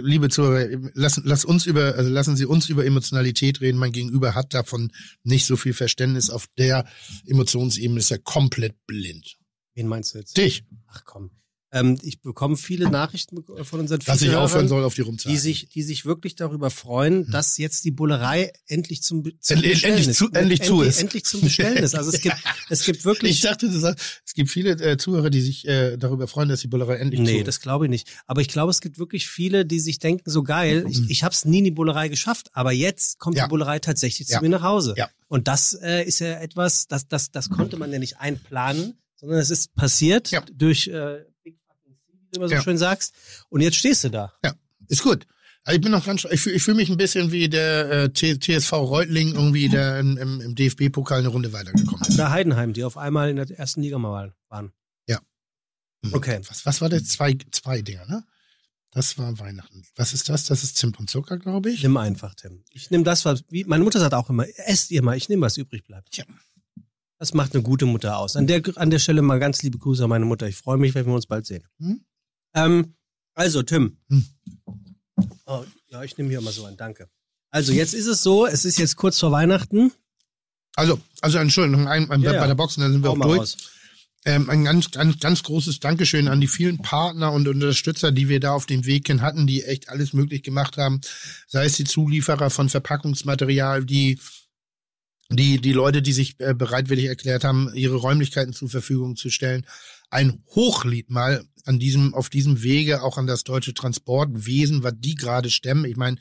liebe 0.00 0.28
Zuhörer, 0.28 0.90
lassen, 0.94 1.22
lass 1.24 1.44
uns 1.44 1.66
über, 1.66 1.94
also 1.94 2.10
lassen 2.10 2.36
Sie 2.36 2.46
uns 2.46 2.68
über 2.68 2.84
Emotionalität 2.84 3.60
reden. 3.60 3.78
Mein 3.78 3.92
Gegenüber 3.92 4.34
hat 4.34 4.54
davon 4.54 4.90
nicht 5.22 5.46
so 5.46 5.56
viel 5.56 5.72
Verständnis. 5.72 6.30
Auf 6.30 6.48
der 6.58 6.84
Emotionsebene 7.26 8.00
ist 8.00 8.10
er 8.10 8.18
komplett 8.18 8.74
blind. 8.88 9.36
Wen 9.80 9.88
meinst 9.88 10.14
du 10.14 10.18
jetzt? 10.18 10.36
Dich, 10.36 10.64
Ach 10.88 11.02
komm. 11.04 11.30
Ähm, 11.72 11.96
ich 12.02 12.20
bekomme 12.20 12.56
viele 12.56 12.90
Nachrichten 12.90 13.44
von 13.62 13.78
unseren 13.78 14.00
dass 14.00 14.20
ich 14.22 14.34
aufhören 14.34 14.66
soll, 14.66 14.82
auf 14.82 14.94
die 14.94 15.02
rumzahlen. 15.02 15.32
die 15.32 15.40
sich, 15.40 15.68
die 15.68 15.84
sich 15.84 16.04
wirklich 16.04 16.34
darüber 16.34 16.68
freuen, 16.68 17.30
dass 17.30 17.58
jetzt 17.58 17.84
die 17.84 17.92
Bullerei 17.92 18.52
endlich 18.66 19.04
zum, 19.04 19.22
zum 19.38 19.54
Endlich- 19.58 19.74
Bestellen 19.74 19.94
endlich 19.94 20.08
ist. 20.08 20.16
zu- 20.18 20.30
endlich 20.32 20.62
zu 20.62 20.82
ist. 20.82 21.00
Endlich 21.00 21.24
zum 21.26 21.40
Bestellen 21.42 21.76
ist. 21.76 21.94
Also 21.94 22.10
es 22.10 22.20
gibt, 22.20 22.34
es 22.70 22.84
gibt 22.84 23.04
wirklich. 23.04 23.30
Ich 23.36 23.40
dachte, 23.42 23.70
sagst, 23.70 24.20
es 24.26 24.34
gibt 24.34 24.50
viele 24.50 24.70
äh, 24.82 24.96
Zuhörer, 24.96 25.30
die 25.30 25.40
sich 25.40 25.64
äh, 25.68 25.96
darüber 25.96 26.26
freuen, 26.26 26.48
dass 26.48 26.60
die 26.60 26.66
Bullerei 26.66 26.96
endlich 26.96 27.20
Nee, 27.20 27.38
zu 27.38 27.44
das 27.44 27.60
glaube 27.60 27.84
ich 27.86 27.90
nicht. 27.90 28.08
Aber 28.26 28.40
ich 28.40 28.48
glaube, 28.48 28.72
es 28.72 28.80
gibt 28.80 28.98
wirklich 28.98 29.28
viele, 29.28 29.64
die 29.64 29.78
sich 29.78 30.00
denken, 30.00 30.28
so 30.28 30.42
geil, 30.42 30.86
ich, 30.88 31.08
ich 31.08 31.22
habe 31.22 31.32
es 31.32 31.44
nie 31.44 31.58
in 31.58 31.64
die 31.66 31.70
Bullerei 31.70 32.08
geschafft, 32.08 32.48
aber 32.52 32.72
jetzt 32.72 33.20
kommt 33.20 33.36
Ja. 33.36 33.44
die 33.44 33.48
Bullerei 33.48 33.78
tatsächlich 33.78 34.26
zu 34.26 34.34
Ja. 34.34 34.40
mir 34.40 34.48
nach 34.48 34.62
Hause. 34.62 34.94
Ja. 34.96 35.08
Und 35.28 35.46
das 35.46 35.74
äh, 35.74 36.02
ist 36.02 36.18
ja 36.18 36.40
etwas, 36.40 36.88
das, 36.88 37.06
das, 37.06 37.30
das 37.30 37.48
konnte 37.48 37.76
man 37.76 37.92
ja 37.92 38.00
nicht 38.00 38.18
einplanen, 38.18 38.94
sondern 39.20 39.38
es 39.38 39.50
ist 39.50 39.74
passiert 39.74 40.30
Ja. 40.30 40.42
durch 40.52 40.88
äh, 40.88 41.24
Big 41.42 41.58
Fucking 41.66 41.96
wie 42.08 42.16
du 42.32 42.36
immer 42.36 42.48
so 42.48 42.54
Ja. 42.54 42.62
schön 42.62 42.78
sagst. 42.78 43.14
Und 43.48 43.60
jetzt 43.60 43.76
stehst 43.76 44.04
du 44.04 44.08
da. 44.08 44.32
Ist 44.88 45.02
gut. 45.02 45.26
Also 45.62 45.76
ich 45.76 45.82
bin 45.82 45.92
noch 45.92 46.06
ganz, 46.06 46.24
ich 46.24 46.40
fühle 46.40 46.58
fühl 46.58 46.74
mich 46.74 46.88
ein 46.88 46.96
bisschen 46.96 47.30
wie 47.32 47.48
der 47.48 47.90
äh, 47.90 48.12
TSV 48.12 48.72
Reutling, 48.72 49.34
irgendwie, 49.34 49.68
der 49.68 50.00
im, 50.00 50.16
im, 50.16 50.54
DFB-Pokal 50.54 51.18
eine 51.18 51.28
Runde 51.28 51.52
weitergekommen 51.52 52.00
ist. 52.00 52.14
Oder 52.14 52.30
Heidenheim, 52.30 52.72
die 52.72 52.82
auf 52.82 52.96
einmal 52.96 53.28
in 53.28 53.36
der 53.36 53.48
ersten 53.50 53.82
Liga 53.82 53.98
mal 53.98 54.34
waren. 54.48 54.72
Hm. 56.04 56.14
Okay. 56.14 56.40
Was, 56.48 56.64
was 56.66 56.80
war 56.80 56.88
das? 56.88 57.04
Zwei, 57.04 57.36
zwei 57.50 57.82
Dinger, 57.82 58.06
ne? 58.06 58.24
Das 58.92 59.18
war 59.18 59.38
Weihnachten. 59.38 59.84
Was 59.94 60.12
ist 60.12 60.28
das? 60.28 60.46
Das 60.46 60.64
ist 60.64 60.76
Zimt 60.76 60.98
und 60.98 61.08
Zucker, 61.08 61.38
glaube 61.38 61.70
ich. 61.70 61.82
Nimm 61.82 61.96
einfach, 61.96 62.34
Tim. 62.34 62.64
Ich 62.70 62.90
nehme 62.90 63.04
das, 63.04 63.24
was, 63.24 63.44
wie, 63.48 63.64
meine 63.64 63.84
Mutter 63.84 64.00
sagt 64.00 64.14
auch 64.14 64.30
immer, 64.30 64.46
esst 64.66 64.90
ihr 64.90 65.02
mal, 65.02 65.16
ich 65.16 65.28
nehme, 65.28 65.42
was 65.42 65.56
übrig 65.58 65.84
bleibt. 65.84 66.10
Tja. 66.10 66.24
Das 67.20 67.34
macht 67.34 67.54
eine 67.54 67.62
gute 67.62 67.84
Mutter 67.84 68.16
aus. 68.16 68.34
An 68.34 68.46
der, 68.46 68.62
an 68.76 68.88
der 68.88 68.98
Stelle 68.98 69.20
mal 69.20 69.38
ganz 69.38 69.62
liebe 69.62 69.76
Grüße 69.76 70.02
an 70.02 70.08
meine 70.08 70.24
Mutter. 70.24 70.48
Ich 70.48 70.56
freue 70.56 70.78
mich, 70.78 70.94
wenn 70.94 71.04
wir 71.04 71.12
uns 71.12 71.26
bald 71.26 71.44
sehen. 71.44 71.62
Hm? 71.78 72.00
Ähm, 72.54 72.94
also, 73.34 73.62
Tim. 73.62 73.98
Hm. 74.08 74.24
Oh, 75.44 75.62
ja, 75.90 76.02
ich 76.02 76.16
nehme 76.16 76.30
hier 76.30 76.40
mal 76.40 76.50
so 76.50 76.64
ein, 76.64 76.78
danke. 76.78 77.10
Also, 77.50 77.74
jetzt 77.74 77.92
ist 77.92 78.06
es 78.06 78.22
so, 78.22 78.46
es 78.46 78.64
ist 78.64 78.78
jetzt 78.78 78.96
kurz 78.96 79.18
vor 79.18 79.32
Weihnachten. 79.32 79.92
Also, 80.76 80.98
also 81.20 81.36
Entschuldigung, 81.36 81.88
ein, 81.88 82.10
ein, 82.10 82.22
Ja, 82.22 82.32
bei 82.32 82.46
der 82.46 82.54
Boxen, 82.54 82.80
dann 82.80 82.92
sind 82.92 83.02
wir 83.02 83.10
Hau 83.10 83.16
auch 83.16 83.26
durch. 83.26 83.40
raus. 83.40 83.56
Ähm, 84.24 84.48
ein 84.48 84.64
ganz, 84.64 84.90
ganz, 84.90 85.18
ganz 85.18 85.42
großes 85.42 85.78
Dankeschön 85.80 86.26
an 86.26 86.40
die 86.40 86.48
vielen 86.48 86.78
Partner 86.78 87.32
und 87.32 87.46
Unterstützer, 87.48 88.12
die 88.12 88.30
wir 88.30 88.40
da 88.40 88.52
auf 88.52 88.64
dem 88.64 88.86
Weg 88.86 89.08
hin 89.08 89.20
hatten, 89.20 89.46
die 89.46 89.62
echt 89.62 89.90
alles 89.90 90.14
möglich 90.14 90.42
gemacht 90.42 90.78
haben. 90.78 91.02
Sei 91.48 91.66
es 91.66 91.74
die 91.74 91.84
Zulieferer 91.84 92.48
von 92.48 92.70
Verpackungsmaterial, 92.70 93.84
die 93.84 94.18
die, 95.30 95.60
die 95.60 95.72
Leute, 95.72 96.02
die 96.02 96.12
sich 96.12 96.38
äh, 96.40 96.54
bereitwillig 96.54 97.06
erklärt 97.06 97.44
haben, 97.44 97.72
ihre 97.74 97.96
Räumlichkeiten 97.96 98.52
zur 98.52 98.68
Verfügung 98.68 99.16
zu 99.16 99.30
stellen. 99.30 99.64
Ein 100.10 100.42
Hochlied 100.54 101.10
mal 101.10 101.44
an 101.64 101.78
diesem, 101.78 102.14
auf 102.14 102.30
diesem 102.30 102.62
Wege 102.62 103.02
auch 103.02 103.16
an 103.16 103.26
das 103.26 103.44
deutsche 103.44 103.74
Transportwesen, 103.74 104.82
was 104.82 104.94
die 104.96 105.14
gerade 105.14 105.50
stemmen. 105.50 105.84
Ich 105.84 105.96
meine, 105.96 106.16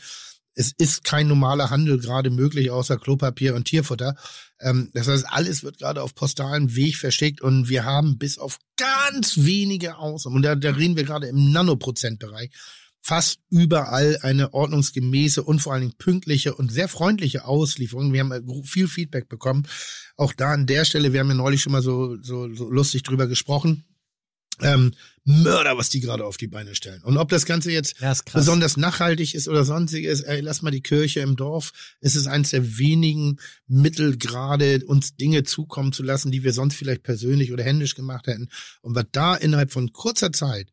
es 0.53 0.73
ist 0.77 1.03
kein 1.03 1.27
normaler 1.27 1.69
Handel 1.69 1.99
gerade 1.99 2.29
möglich, 2.29 2.69
außer 2.69 2.97
Klopapier 2.97 3.55
und 3.55 3.65
Tierfutter. 3.65 4.15
Ähm, 4.59 4.91
das 4.93 5.07
heißt, 5.07 5.25
alles 5.27 5.63
wird 5.63 5.79
gerade 5.79 6.03
auf 6.03 6.15
postalem 6.15 6.75
Weg 6.75 6.97
verschickt 6.97 7.41
und 7.41 7.69
wir 7.69 7.85
haben 7.85 8.17
bis 8.17 8.37
auf 8.37 8.59
ganz 8.77 9.37
wenige 9.37 9.97
Ausnahmen, 9.97 10.37
und 10.37 10.41
da, 10.43 10.55
da 10.55 10.71
reden 10.71 10.97
wir 10.97 11.03
gerade 11.03 11.27
im 11.27 11.51
Nanoprozentbereich, 11.51 12.51
fast 13.01 13.39
überall 13.49 14.17
eine 14.21 14.53
ordnungsgemäße 14.53 15.43
und 15.43 15.59
vor 15.59 15.73
allen 15.73 15.81
Dingen 15.81 15.97
pünktliche 15.97 16.55
und 16.55 16.71
sehr 16.71 16.87
freundliche 16.87 17.45
Auslieferung. 17.45 18.13
Wir 18.13 18.21
haben 18.21 18.31
äh, 18.31 18.63
viel 18.63 18.87
Feedback 18.87 19.29
bekommen. 19.29 19.67
Auch 20.17 20.33
da 20.33 20.53
an 20.53 20.67
der 20.67 20.85
Stelle, 20.85 21.13
wir 21.13 21.21
haben 21.21 21.29
ja 21.29 21.35
neulich 21.35 21.61
schon 21.61 21.71
mal 21.71 21.81
so, 21.81 22.17
so, 22.21 22.53
so 22.53 22.69
lustig 22.69 23.03
drüber 23.03 23.27
gesprochen 23.27 23.85
ähm, 24.61 24.93
Mörder, 25.25 25.77
was 25.77 25.89
die 25.89 25.99
gerade 25.99 26.25
auf 26.25 26.37
die 26.37 26.47
Beine 26.47 26.75
stellen. 26.75 27.03
Und 27.03 27.17
ob 27.17 27.29
das 27.29 27.45
Ganze 27.45 27.71
jetzt 27.71 27.99
Ja, 27.99 28.13
besonders 28.33 28.77
nachhaltig 28.77 29.35
ist 29.35 29.47
oder 29.47 29.63
sonstiges, 29.63 30.21
ey, 30.21 30.41
lass 30.41 30.61
mal 30.61 30.71
die 30.71 30.81
Kirche 30.81 31.19
im 31.19 31.35
Dorf. 31.35 31.71
Es 32.01 32.15
ist 32.15 32.27
eines 32.27 32.49
der 32.49 32.77
wenigen 32.77 33.37
Mittel 33.67 34.17
gerade, 34.17 34.83
uns 34.85 35.15
Dinge 35.15 35.43
zukommen 35.43 35.93
zu 35.93 36.03
lassen, 36.03 36.31
die 36.31 36.43
wir 36.43 36.53
sonst 36.53 36.75
vielleicht 36.75 37.03
persönlich 37.03 37.53
oder 37.53 37.63
händisch 37.63 37.95
gemacht 37.95 38.27
hätten. 38.27 38.49
Und 38.81 38.95
was 38.95 39.05
da 39.11 39.35
innerhalb 39.35 39.71
von 39.71 39.93
kurzer 39.93 40.31
Zeit 40.31 40.71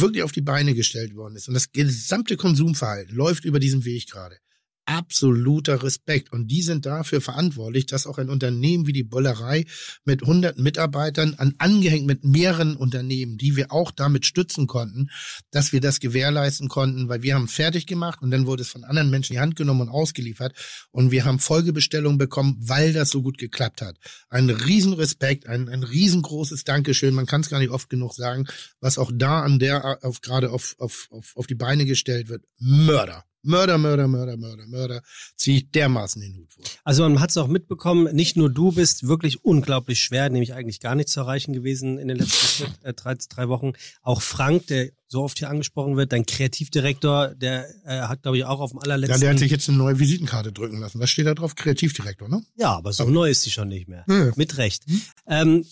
wirklich 0.00 0.22
auf 0.22 0.32
die 0.32 0.42
Beine 0.42 0.74
gestellt 0.74 1.14
worden 1.14 1.36
ist 1.36 1.48
und 1.48 1.54
das 1.54 1.72
gesamte 1.72 2.36
Konsumverhalten 2.36 3.14
läuft 3.14 3.44
über 3.44 3.58
diesen 3.60 3.84
Weg 3.84 4.10
gerade. 4.10 4.38
Absoluter 4.86 5.82
Respekt. 5.82 6.32
Und 6.32 6.48
die 6.48 6.62
sind 6.62 6.86
dafür 6.86 7.20
verantwortlich, 7.20 7.86
dass 7.86 8.06
auch 8.06 8.18
ein 8.18 8.30
Unternehmen 8.30 8.86
wie 8.86 8.92
die 8.92 9.02
Bollerei 9.02 9.66
mit 10.04 10.22
100 10.22 10.58
Mitarbeitern 10.58 11.34
an, 11.34 11.54
angehängt 11.58 12.06
mit 12.06 12.24
mehreren 12.24 12.76
Unternehmen, 12.76 13.36
die 13.36 13.56
wir 13.56 13.72
auch 13.72 13.90
damit 13.90 14.26
stützen 14.26 14.66
konnten, 14.66 15.10
dass 15.50 15.72
wir 15.72 15.80
das 15.80 16.00
gewährleisten 16.00 16.68
konnten, 16.68 17.08
weil 17.08 17.22
wir 17.22 17.34
haben 17.34 17.48
fertig 17.48 17.86
gemacht 17.86 18.22
und 18.22 18.30
dann 18.30 18.46
wurde 18.46 18.62
es 18.62 18.70
von 18.70 18.84
anderen 18.84 19.10
Menschen 19.10 19.32
in 19.32 19.36
die 19.36 19.40
Hand 19.40 19.56
genommen 19.56 19.82
und 19.82 19.88
ausgeliefert 19.88 20.54
und 20.90 21.10
wir 21.10 21.24
haben 21.24 21.38
Folgebestellungen 21.38 22.18
bekommen, 22.18 22.56
weil 22.60 22.92
das 22.92 23.10
so 23.10 23.22
gut 23.22 23.38
geklappt 23.38 23.82
hat. 23.82 23.96
Ein 24.28 24.50
Riesenrespekt, 24.50 25.46
ein, 25.46 25.68
ein 25.68 25.82
riesengroßes 25.82 26.64
Dankeschön. 26.64 27.14
Man 27.14 27.26
kann 27.26 27.40
es 27.40 27.48
gar 27.48 27.58
nicht 27.58 27.70
oft 27.70 27.90
genug 27.90 28.14
sagen, 28.14 28.46
was 28.80 28.98
auch 28.98 29.10
da 29.14 29.42
an 29.42 29.58
der, 29.58 30.04
auf, 30.04 30.20
gerade 30.20 30.50
auf, 30.50 30.76
auf, 30.78 31.08
auf, 31.10 31.36
auf 31.36 31.46
die 31.46 31.54
Beine 31.54 31.84
gestellt 31.84 32.28
wird. 32.28 32.44
Mörder. 32.58 33.24
Mörder, 33.46 33.78
Mörder, 33.78 34.08
Mörder, 34.08 34.36
Mörder, 34.36 34.66
Mörder. 34.66 35.02
Ziehe 35.36 35.58
ich 35.58 35.70
dermaßen 35.70 36.20
den 36.20 36.34
Hut 36.36 36.52
vor. 36.52 36.64
Also 36.84 37.02
man 37.02 37.20
hat 37.20 37.30
es 37.30 37.36
auch 37.36 37.48
mitbekommen, 37.48 38.14
nicht 38.14 38.36
nur 38.36 38.50
du 38.50 38.72
bist 38.72 39.06
wirklich 39.08 39.44
unglaublich 39.44 40.00
schwer, 40.00 40.28
nämlich 40.28 40.54
eigentlich 40.54 40.80
gar 40.80 40.94
nicht 40.94 41.08
zu 41.08 41.20
erreichen 41.20 41.52
gewesen 41.52 41.98
in 41.98 42.08
den 42.08 42.18
letzten 42.18 42.64
äh, 42.82 42.92
drei, 42.94 43.14
drei 43.28 43.48
Wochen. 43.48 43.72
Auch 44.02 44.20
Frank, 44.22 44.66
der 44.66 44.90
so 45.08 45.22
oft 45.22 45.38
hier 45.38 45.48
angesprochen 45.50 45.96
wird, 45.96 46.12
dein 46.12 46.26
Kreativdirektor, 46.26 47.34
der 47.36 47.66
äh, 47.84 48.00
hat, 48.08 48.22
glaube 48.22 48.38
ich, 48.38 48.44
auch 48.44 48.60
auf 48.60 48.70
dem 48.72 48.78
Ja, 48.78 48.82
allerletzten... 48.82 49.20
der 49.20 49.30
hat 49.30 49.38
sich 49.38 49.50
jetzt 49.52 49.68
eine 49.68 49.78
neue 49.78 49.98
Visitenkarte 49.98 50.52
drücken 50.52 50.80
lassen. 50.80 50.98
Was 51.00 51.10
steht 51.10 51.26
da 51.26 51.34
drauf? 51.34 51.54
Kreativdirektor, 51.54 52.28
ne? 52.28 52.42
ja, 52.56 52.72
aber 52.76 52.92
so 52.92 53.04
neu 53.08 53.30
ist 53.30 53.42
sie 53.42 53.50
schon 53.50 53.68
nicht 53.68 53.88
mehr. 53.88 54.04
Nö. 54.08 54.32
Mit 54.36 54.56
Recht. 54.58 54.84
Ähm, 55.28 55.64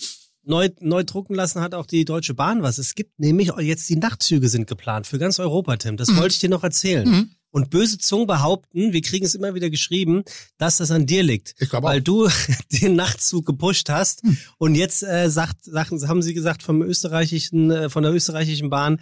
neu, 0.45 0.69
neu 0.81 1.03
drucken 1.05 1.35
lassen 1.35 1.61
hat 1.63 1.75
auch 1.75 1.87
die 1.87 2.05
Deutsche 2.05 2.35
Bahn 2.35 2.63
was. 2.63 2.79
Es 2.79 2.95
gibt 2.95 3.19
nämlich 3.19 3.51
jetzt 3.61 3.89
die 3.89 3.97
Nachtzüge 3.97 4.49
sind 4.49 4.67
geplant 4.69 5.07
für 5.07 5.19
ganz 5.19 5.39
Europa, 5.41 5.77
Tim. 5.79 5.97
Das 5.97 6.09
Mhm. 6.11 6.17
wollte 6.19 6.35
ich 6.35 6.39
dir 6.39 6.51
noch 6.51 6.63
erzählen. 6.63 7.09
Mhm. 7.09 7.31
Und 7.55 7.71
böse 7.71 7.99
Zungen 7.99 8.27
behaupten, 8.27 8.93
wir 8.93 9.01
kriegen 9.01 9.25
es 9.25 9.37
immer 9.37 9.55
wieder 9.55 9.71
geschrieben, 9.71 10.25
dass 10.59 10.79
das 10.79 10.91
an 10.91 11.07
dir 11.07 11.23
liegt. 11.23 11.55
Ich 11.61 11.71
glaube 11.71 11.87
Weil 11.87 12.03
du 12.03 12.29
den 12.73 12.97
Nachtzug 12.97 13.47
gepusht 13.47 13.89
hast. 13.91 14.25
Hm. 14.25 14.37
Und 14.59 14.75
jetzt 14.75 15.05
äh, 15.05 15.31
sagt, 15.31 15.65
sagen, 15.65 16.09
haben 16.09 16.21
sie 16.21 16.35
gesagt 16.35 16.65
vom 16.65 16.83
österreichischen, 16.83 17.71
äh, 17.71 17.89
von 17.91 18.03
der 18.03 18.13
österreichischen 18.13 18.71
Bahn, 18.71 18.99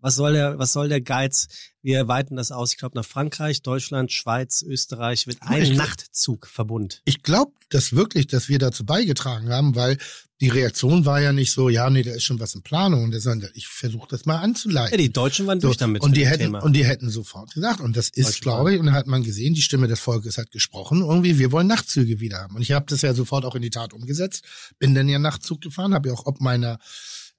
was 0.00 0.14
soll 0.14 0.34
der, 0.34 0.60
was 0.60 0.72
soll 0.72 0.88
der 0.88 1.00
Geiz? 1.00 1.48
Wir 1.82 2.06
weiten 2.06 2.36
das 2.36 2.52
aus. 2.52 2.70
Ich 2.70 2.78
glaube 2.78 2.96
nach 2.96 3.04
Frankreich, 3.04 3.62
Deutschland, 3.62 4.12
Schweiz, 4.12 4.62
Österreich 4.62 5.26
wird 5.26 5.38
ein 5.40 5.60
Ich 5.60 5.72
glaub- 5.72 5.88
Nachtzugverbund. 5.88 7.02
Ich 7.04 7.24
glaube 7.24 7.50
das 7.68 7.92
wirklich, 7.94 8.28
dass 8.28 8.48
wir 8.48 8.60
dazu 8.60 8.86
beigetragen 8.86 9.48
haben, 9.50 9.74
weil 9.74 9.98
die 10.40 10.48
Reaktion 10.48 11.04
war 11.04 11.20
ja 11.20 11.32
nicht 11.32 11.50
so, 11.52 11.68
ja, 11.68 11.90
nee, 11.90 12.02
da 12.04 12.12
ist 12.12 12.22
schon 12.22 12.38
was 12.38 12.54
in 12.54 12.62
Planung. 12.62 13.12
Sagt, 13.18 13.50
ich 13.54 13.66
versuche 13.66 14.06
das 14.08 14.24
mal 14.24 14.34
Ja, 14.36 14.40
anzuleiten. 14.42 14.96
die 14.96 15.12
Deutschen 15.12 15.46
waren 15.48 15.60
So, 15.60 15.68
durch 15.68 15.76
damit. 15.78 16.02
und 16.02 16.16
die 16.16 16.26
hätten 16.26 16.44
Thema. 16.44 16.60
und 16.62 16.74
die 16.74 16.84
hätten 16.84 17.10
sofort 17.10 17.52
gesagt 17.54 17.80
und 17.80 17.96
das 17.96 18.08
ist 18.10 18.40
glaube 18.40 18.72
ich 18.74 18.80
und 18.80 18.86
da 18.86 18.92
hat 18.92 19.06
man 19.08 19.22
gesehen 19.24 19.54
die 19.54 19.62
Stimme 19.62 19.88
des 19.88 19.98
Volkes 20.00 20.38
hat 20.38 20.50
gesprochen 20.52 21.00
irgendwie 21.00 21.38
wir 21.38 21.50
wollen 21.50 21.66
Nachtzüge 21.66 22.20
wieder 22.20 22.38
haben 22.38 22.54
und 22.54 22.62
ich 22.62 22.70
habe 22.72 22.86
das 22.88 23.02
ja 23.02 23.14
sofort 23.14 23.44
auch 23.44 23.54
in 23.56 23.62
die 23.62 23.70
Tat 23.70 23.92
umgesetzt 23.92 24.44
bin 24.78 24.94
dann 24.94 25.08
ja 25.08 25.18
Nachtzug 25.18 25.60
gefahren 25.60 25.92
habe 25.94 26.08
ja 26.10 26.14
auch 26.14 26.26
ob 26.26 26.40
meiner 26.40 26.78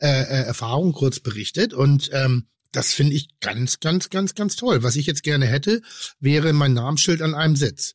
äh, 0.01 0.07
äh, 0.07 0.43
Erfahrung 0.45 0.91
kurz 0.91 1.19
berichtet 1.21 1.73
und 1.73 2.09
ähm, 2.13 2.47
das 2.73 2.91
finde 2.91 3.13
ich 3.15 3.29
ganz 3.39 3.79
ganz 3.79 4.09
ganz 4.09 4.35
ganz 4.35 4.55
toll 4.57 4.83
was 4.83 4.95
ich 4.97 5.05
jetzt 5.05 5.23
gerne 5.23 5.45
hätte 5.45 5.81
wäre 6.19 6.51
mein 6.53 6.73
Namensschild 6.73 7.21
an 7.21 7.33
einem 7.35 7.55
Sitz 7.55 7.93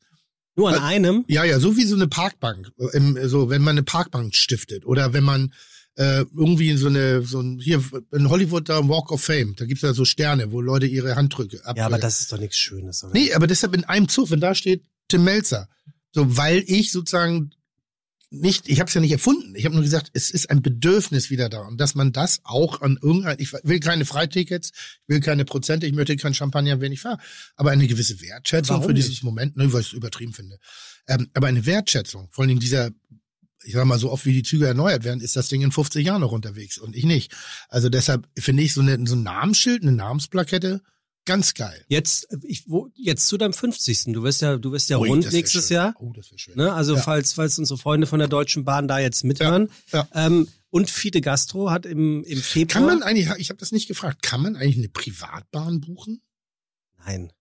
Nur 0.56 0.70
an 0.70 0.78
einem. 0.78 1.24
ja, 1.28 1.44
ja, 1.44 1.58
so 1.58 1.76
wie 1.76 1.84
so 1.84 1.96
eine 1.96 2.06
Parkbank, 2.06 2.70
äh, 2.78 2.96
im, 2.96 3.18
so 3.28 3.50
wenn 3.50 3.62
man 3.62 3.72
eine 3.72 3.82
Parkbank 3.82 4.34
stiftet 4.34 4.86
oder 4.86 5.12
wenn 5.12 5.24
man 5.24 5.52
äh, 5.96 6.24
irgendwie 6.36 6.76
so 6.76 6.88
eine, 6.88 7.22
so 7.22 7.40
ein, 7.40 7.58
hier 7.60 7.82
in 8.12 8.28
Hollywood 8.28 8.68
da 8.68 8.88
Walk 8.88 9.12
of 9.12 9.22
Fame, 9.22 9.54
da 9.56 9.64
gibt's 9.64 9.82
ja 9.82 9.92
so 9.92 10.04
Sterne, 10.04 10.52
wo 10.52 10.60
Leute 10.60 10.86
ihre 10.86 11.16
Handdrücke 11.16 11.64
ab. 11.64 11.76
Ja, 11.76 11.86
aber 11.86 11.98
das 11.98 12.20
ist 12.20 12.32
doch 12.32 12.38
nichts 12.38 12.56
Schönes, 12.56 13.04
oder? 13.04 13.12
Nee, 13.12 13.32
aber 13.32 13.46
deshalb 13.46 13.74
in 13.74 13.84
einem 13.84 14.08
Zug, 14.08 14.30
wenn 14.30 14.40
da 14.40 14.54
steht 14.54 14.84
Tim 15.08 15.24
Melzer, 15.24 15.68
so 16.12 16.36
weil 16.36 16.64
ich 16.66 16.90
sozusagen 16.90 17.50
nicht, 18.40 18.68
ich 18.68 18.80
habe 18.80 18.88
es 18.88 18.94
ja 18.94 19.00
nicht 19.00 19.12
erfunden. 19.12 19.54
Ich 19.54 19.64
habe 19.64 19.74
nur 19.74 19.82
gesagt, 19.82 20.10
es 20.12 20.30
ist 20.30 20.50
ein 20.50 20.62
Bedürfnis 20.62 21.30
wieder 21.30 21.48
da 21.48 21.60
und 21.60 21.80
dass 21.80 21.94
man 21.94 22.12
das 22.12 22.40
auch 22.44 22.80
an 22.80 22.98
irgendein, 23.00 23.36
ich 23.38 23.52
will 23.62 23.80
keine 23.80 24.04
Freitickets, 24.04 24.70
ich 24.74 25.08
will 25.08 25.20
keine 25.20 25.44
Prozente, 25.44 25.86
ich 25.86 25.92
möchte 25.92 26.16
kein 26.16 26.34
Champagner, 26.34 26.80
wenn 26.80 26.92
ich 26.92 27.00
fahre, 27.00 27.18
aber 27.56 27.70
eine 27.70 27.86
gewisse 27.86 28.20
Wertschätzung 28.20 28.76
Warum 28.76 28.88
für 28.88 28.94
dieses 28.94 29.10
nicht? 29.10 29.22
Moment, 29.24 29.56
ne, 29.56 29.72
weil 29.72 29.80
ich 29.80 29.88
es 29.88 29.92
übertrieben 29.92 30.32
finde. 30.32 30.58
Ähm, 31.06 31.28
aber 31.34 31.46
eine 31.46 31.66
Wertschätzung, 31.66 32.28
vor 32.30 32.42
allen 32.42 32.48
Dingen 32.48 32.60
dieser, 32.60 32.90
ich 33.64 33.72
sag 33.72 33.84
mal, 33.86 33.98
so 33.98 34.10
oft 34.10 34.26
wie 34.26 34.32
die 34.32 34.42
Züge 34.42 34.66
erneuert 34.66 35.04
werden, 35.04 35.20
ist 35.20 35.36
das 35.36 35.48
Ding 35.48 35.62
in 35.62 35.72
50 35.72 36.04
Jahren 36.04 36.20
noch 36.20 36.32
unterwegs 36.32 36.78
und 36.78 36.96
ich 36.96 37.04
nicht. 37.04 37.32
Also 37.68 37.88
deshalb 37.88 38.28
finde 38.38 38.62
ich 38.62 38.72
so, 38.72 38.80
eine, 38.80 39.06
so 39.06 39.14
ein 39.14 39.22
Namensschild, 39.22 39.82
eine 39.82 39.92
Namensplakette, 39.92 40.82
ganz 41.24 41.54
geil. 41.54 41.84
Jetzt, 41.88 42.28
ich, 42.42 42.68
wo, 42.68 42.90
jetzt 42.94 43.26
zu 43.28 43.36
deinem 43.36 43.52
50. 43.52 44.04
Du 44.12 44.22
wirst 44.22 44.42
ja, 44.42 44.56
du 44.56 44.72
wirst 44.72 44.88
ja 44.90 44.98
Ui, 44.98 45.08
rund 45.08 45.30
nächstes 45.32 45.68
schön. 45.68 45.74
Jahr. 45.76 45.94
Oh, 45.98 46.12
das 46.12 46.30
wäre 46.30 46.38
schön. 46.38 46.56
Ne? 46.56 46.72
Also 46.72 46.94
Ja. 46.96 47.02
falls, 47.02 47.32
falls 47.34 47.58
unsere 47.58 47.78
Freunde 47.78 48.06
von 48.06 48.18
der 48.18 48.28
Deutschen 48.28 48.64
Bahn 48.64 48.88
da 48.88 48.98
jetzt 48.98 49.24
mithören. 49.24 49.70
Ja, 49.92 50.08
Ähm, 50.12 50.48
und 50.70 50.90
Fide 50.90 51.20
Gastro 51.20 51.70
hat 51.70 51.86
im, 51.86 52.24
im 52.24 52.40
Februar. 52.42 52.80
Kann 52.80 52.84
man 52.98 53.02
eigentlich, 53.04 53.28
ich 53.38 53.48
habe 53.50 53.58
das 53.60 53.70
nicht 53.72 53.86
gefragt, 53.88 54.22
kann 54.22 54.42
man 54.42 54.56
eigentlich 54.56 54.78
eine 54.78 54.88
Privatbahn 54.88 55.80
buchen? 55.80 56.20
Nein. 57.06 57.32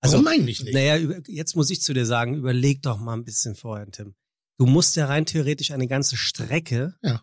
Also, 0.00 0.14
Warum 0.14 0.28
eigentlich 0.28 0.62
nicht? 0.62 0.74
Naja, 0.74 0.96
jetzt 1.26 1.56
muss 1.56 1.68
ich 1.70 1.82
zu 1.82 1.92
dir 1.92 2.06
sagen, 2.06 2.34
überleg 2.34 2.82
doch 2.82 2.98
mal 2.98 3.14
ein 3.14 3.24
bisschen 3.24 3.56
vorher, 3.56 3.90
Tim. 3.90 4.14
Du 4.58 4.64
musst 4.66 4.96
ja 4.96 5.06
rein 5.06 5.26
theoretisch 5.26 5.70
eine 5.72 5.86
ganze 5.86 6.16
Strecke 6.16 6.94
Ja. 7.02 7.22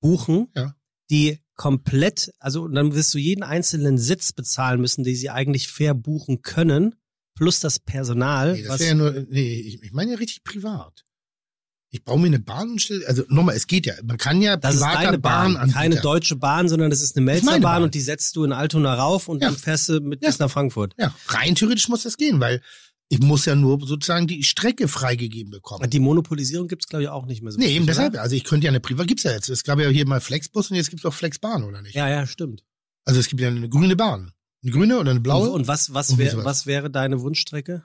buchen, 0.00 0.48
Ja. 0.56 0.74
Die 1.12 1.38
komplett, 1.54 2.32
also 2.40 2.66
dann 2.66 2.94
wirst 2.94 3.14
du 3.14 3.18
jeden 3.18 3.42
einzelnen 3.44 3.98
Sitz 3.98 4.32
bezahlen 4.32 4.80
müssen, 4.80 5.04
die 5.04 5.14
sie 5.14 5.30
eigentlich 5.30 5.68
fair 5.68 5.94
buchen 5.94 6.42
können, 6.42 6.94
plus 7.36 7.60
das 7.60 7.78
Personal. 7.78 8.54
nee, 8.54 8.62
das 8.64 8.80
ja 8.84 8.94
nur, 8.94 9.12
nee, 9.28 9.60
ich, 9.60 9.82
ich 9.82 9.92
meine 9.92 10.12
ja 10.12 10.16
richtig 10.18 10.42
privat. 10.42 11.04
Ich 11.94 12.02
baue 12.04 12.18
mir 12.18 12.28
eine 12.28 12.38
Bahn 12.40 12.70
und 12.70 12.80
stelle, 12.80 13.06
also 13.06 13.22
nochmal, 13.28 13.54
es 13.54 13.66
geht 13.66 13.84
ja, 13.84 13.92
man 14.02 14.16
kann 14.16 14.40
ja 14.40 14.56
das 14.56 14.76
ist 14.76 14.80
privater 14.80 15.04
deine 15.04 15.18
Bahn, 15.18 15.54
Bahnanbieter- 15.56 15.72
keine 15.74 15.96
deutsche 16.00 16.36
Bahn, 16.36 16.68
sondern 16.70 16.88
das 16.90 17.02
ist 17.02 17.16
eine 17.18 17.30
ist 17.30 17.44
Melzerbahn 17.44 17.60
Bahn. 17.60 17.82
und 17.82 17.94
die 17.94 18.00
setzt 18.00 18.34
du 18.34 18.44
in 18.44 18.52
Altona 18.52 18.94
rauf 18.94 19.28
und 19.28 19.42
Ja. 19.42 19.48
dann 19.50 19.58
fährst 19.58 19.90
du 19.90 20.00
mit 20.00 20.22
Ja. 20.22 20.30
bis 20.30 20.38
nach 20.38 20.50
Frankfurt. 20.50 20.94
Ja, 20.98 21.14
rein 21.28 21.54
theoretisch 21.54 21.88
muss 21.90 22.02
das 22.04 22.16
gehen, 22.16 22.40
weil 22.40 22.62
ich 23.12 23.20
muss 23.20 23.44
ja 23.44 23.54
nur 23.54 23.78
sozusagen 23.86 24.26
die 24.26 24.42
Strecke 24.42 24.88
freigegeben 24.88 25.50
bekommen. 25.50 25.88
Die 25.90 26.00
Monopolisierung 26.00 26.66
gibt's 26.66 26.86
glaube 26.86 27.02
ich 27.02 27.08
auch 27.10 27.26
nicht 27.26 27.42
mehr 27.42 27.52
so. 27.52 27.58
nee, 27.58 27.66
eben 27.66 27.84
oder? 27.84 27.92
deshalb, 27.92 28.16
also 28.18 28.34
ich 28.34 28.44
könnte 28.44 28.64
ja 28.64 28.70
eine 28.70 28.80
Privat, 28.80 29.06
gibt's 29.06 29.24
ja 29.24 29.32
jetzt. 29.32 29.50
Es 29.50 29.64
gab 29.64 29.78
ja 29.78 29.88
hier 29.88 30.06
mal 30.06 30.20
Flexbus 30.20 30.70
und 30.70 30.76
jetzt 30.76 30.88
gibt's 30.90 31.04
auch 31.04 31.12
Flexbahn, 31.12 31.62
oder 31.64 31.82
nicht? 31.82 31.94
Ja, 31.94 32.08
ja, 32.08 32.26
stimmt. 32.26 32.64
Also 33.04 33.20
es 33.20 33.28
gibt 33.28 33.42
ja 33.42 33.48
eine 33.48 33.68
grüne 33.68 33.96
Bahn. 33.96 34.32
Eine 34.62 34.72
grüne 34.72 34.98
oder 34.98 35.10
eine 35.10 35.20
blaue? 35.20 35.48
Und, 35.50 35.62
und 35.62 35.68
was, 35.68 35.92
was, 35.92 36.16
wär, 36.16 36.44
was 36.44 36.66
wäre 36.66 36.88
deine 36.90 37.20
Wunschstrecke? 37.20 37.84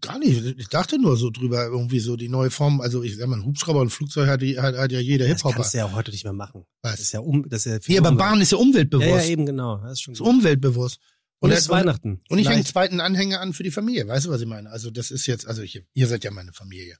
Gar 0.00 0.18
nicht. 0.20 0.44
Ich 0.58 0.68
dachte 0.68 1.00
nur 1.00 1.16
so 1.16 1.30
drüber, 1.30 1.64
irgendwie 1.64 1.98
so 1.98 2.16
die 2.16 2.28
neue 2.28 2.50
Form. 2.50 2.80
Also 2.80 3.02
ich 3.02 3.16
sag 3.16 3.26
mal, 3.28 3.36
ein 3.40 3.44
Hubschrauber 3.44 3.80
und 3.80 3.86
ein 3.88 3.90
Flugzeug 3.90 4.28
hat, 4.28 4.42
hat, 4.42 4.76
hat 4.76 4.92
ja 4.92 5.00
jeder 5.00 5.26
Das 5.26 5.38
Hip-Hopper. 5.38 5.56
kannst 5.56 5.74
du 5.74 5.78
ja 5.78 5.86
auch 5.86 5.94
heute 5.94 6.12
nicht 6.12 6.22
mehr 6.24 6.32
machen. 6.32 6.64
Das 6.82 6.92
Was? 6.92 7.00
ist 7.00 7.12
ja 7.12 7.20
um, 7.20 7.48
das 7.48 7.66
ist 7.66 7.72
ja 7.72 7.80
viel 7.80 7.94
Nee, 8.00 8.06
aber. 8.06 8.16
Bahn 8.16 8.40
ist 8.40 8.52
ja 8.52 8.58
Ja, 8.58 8.62
umweltbewusst. 8.64 9.08
ja, 9.08 9.24
eben 9.24 9.46
genau. 9.46 9.78
Das 9.78 9.92
ist 9.92 10.02
schon 10.02 10.12
ist 10.14 10.20
gut. 10.20 10.28
umweltbewusst. 10.28 11.00
Und 11.40 11.50
es 11.50 11.56
das- 11.56 11.64
ist 11.64 11.68
Weihnachten. 11.70 12.20
Und 12.28 12.38
ich 12.38 12.46
hänge 12.46 12.56
einen 12.56 12.64
zweiten 12.66 13.00
Anhänger 13.00 13.40
an 13.40 13.52
für 13.52 13.62
die 13.62 13.70
Familie. 13.70 14.06
Weißt 14.08 14.26
du, 14.26 14.30
was 14.30 14.40
ich 14.40 14.46
meine? 14.46 14.70
Also 14.70 14.90
das 14.90 15.10
ist 15.10 15.26
jetzt, 15.26 15.46
also 15.46 15.62
ich, 15.62 15.82
ihr 15.94 16.06
seid 16.08 16.24
ja 16.24 16.30
meine 16.30 16.52
Familie. 16.52 16.96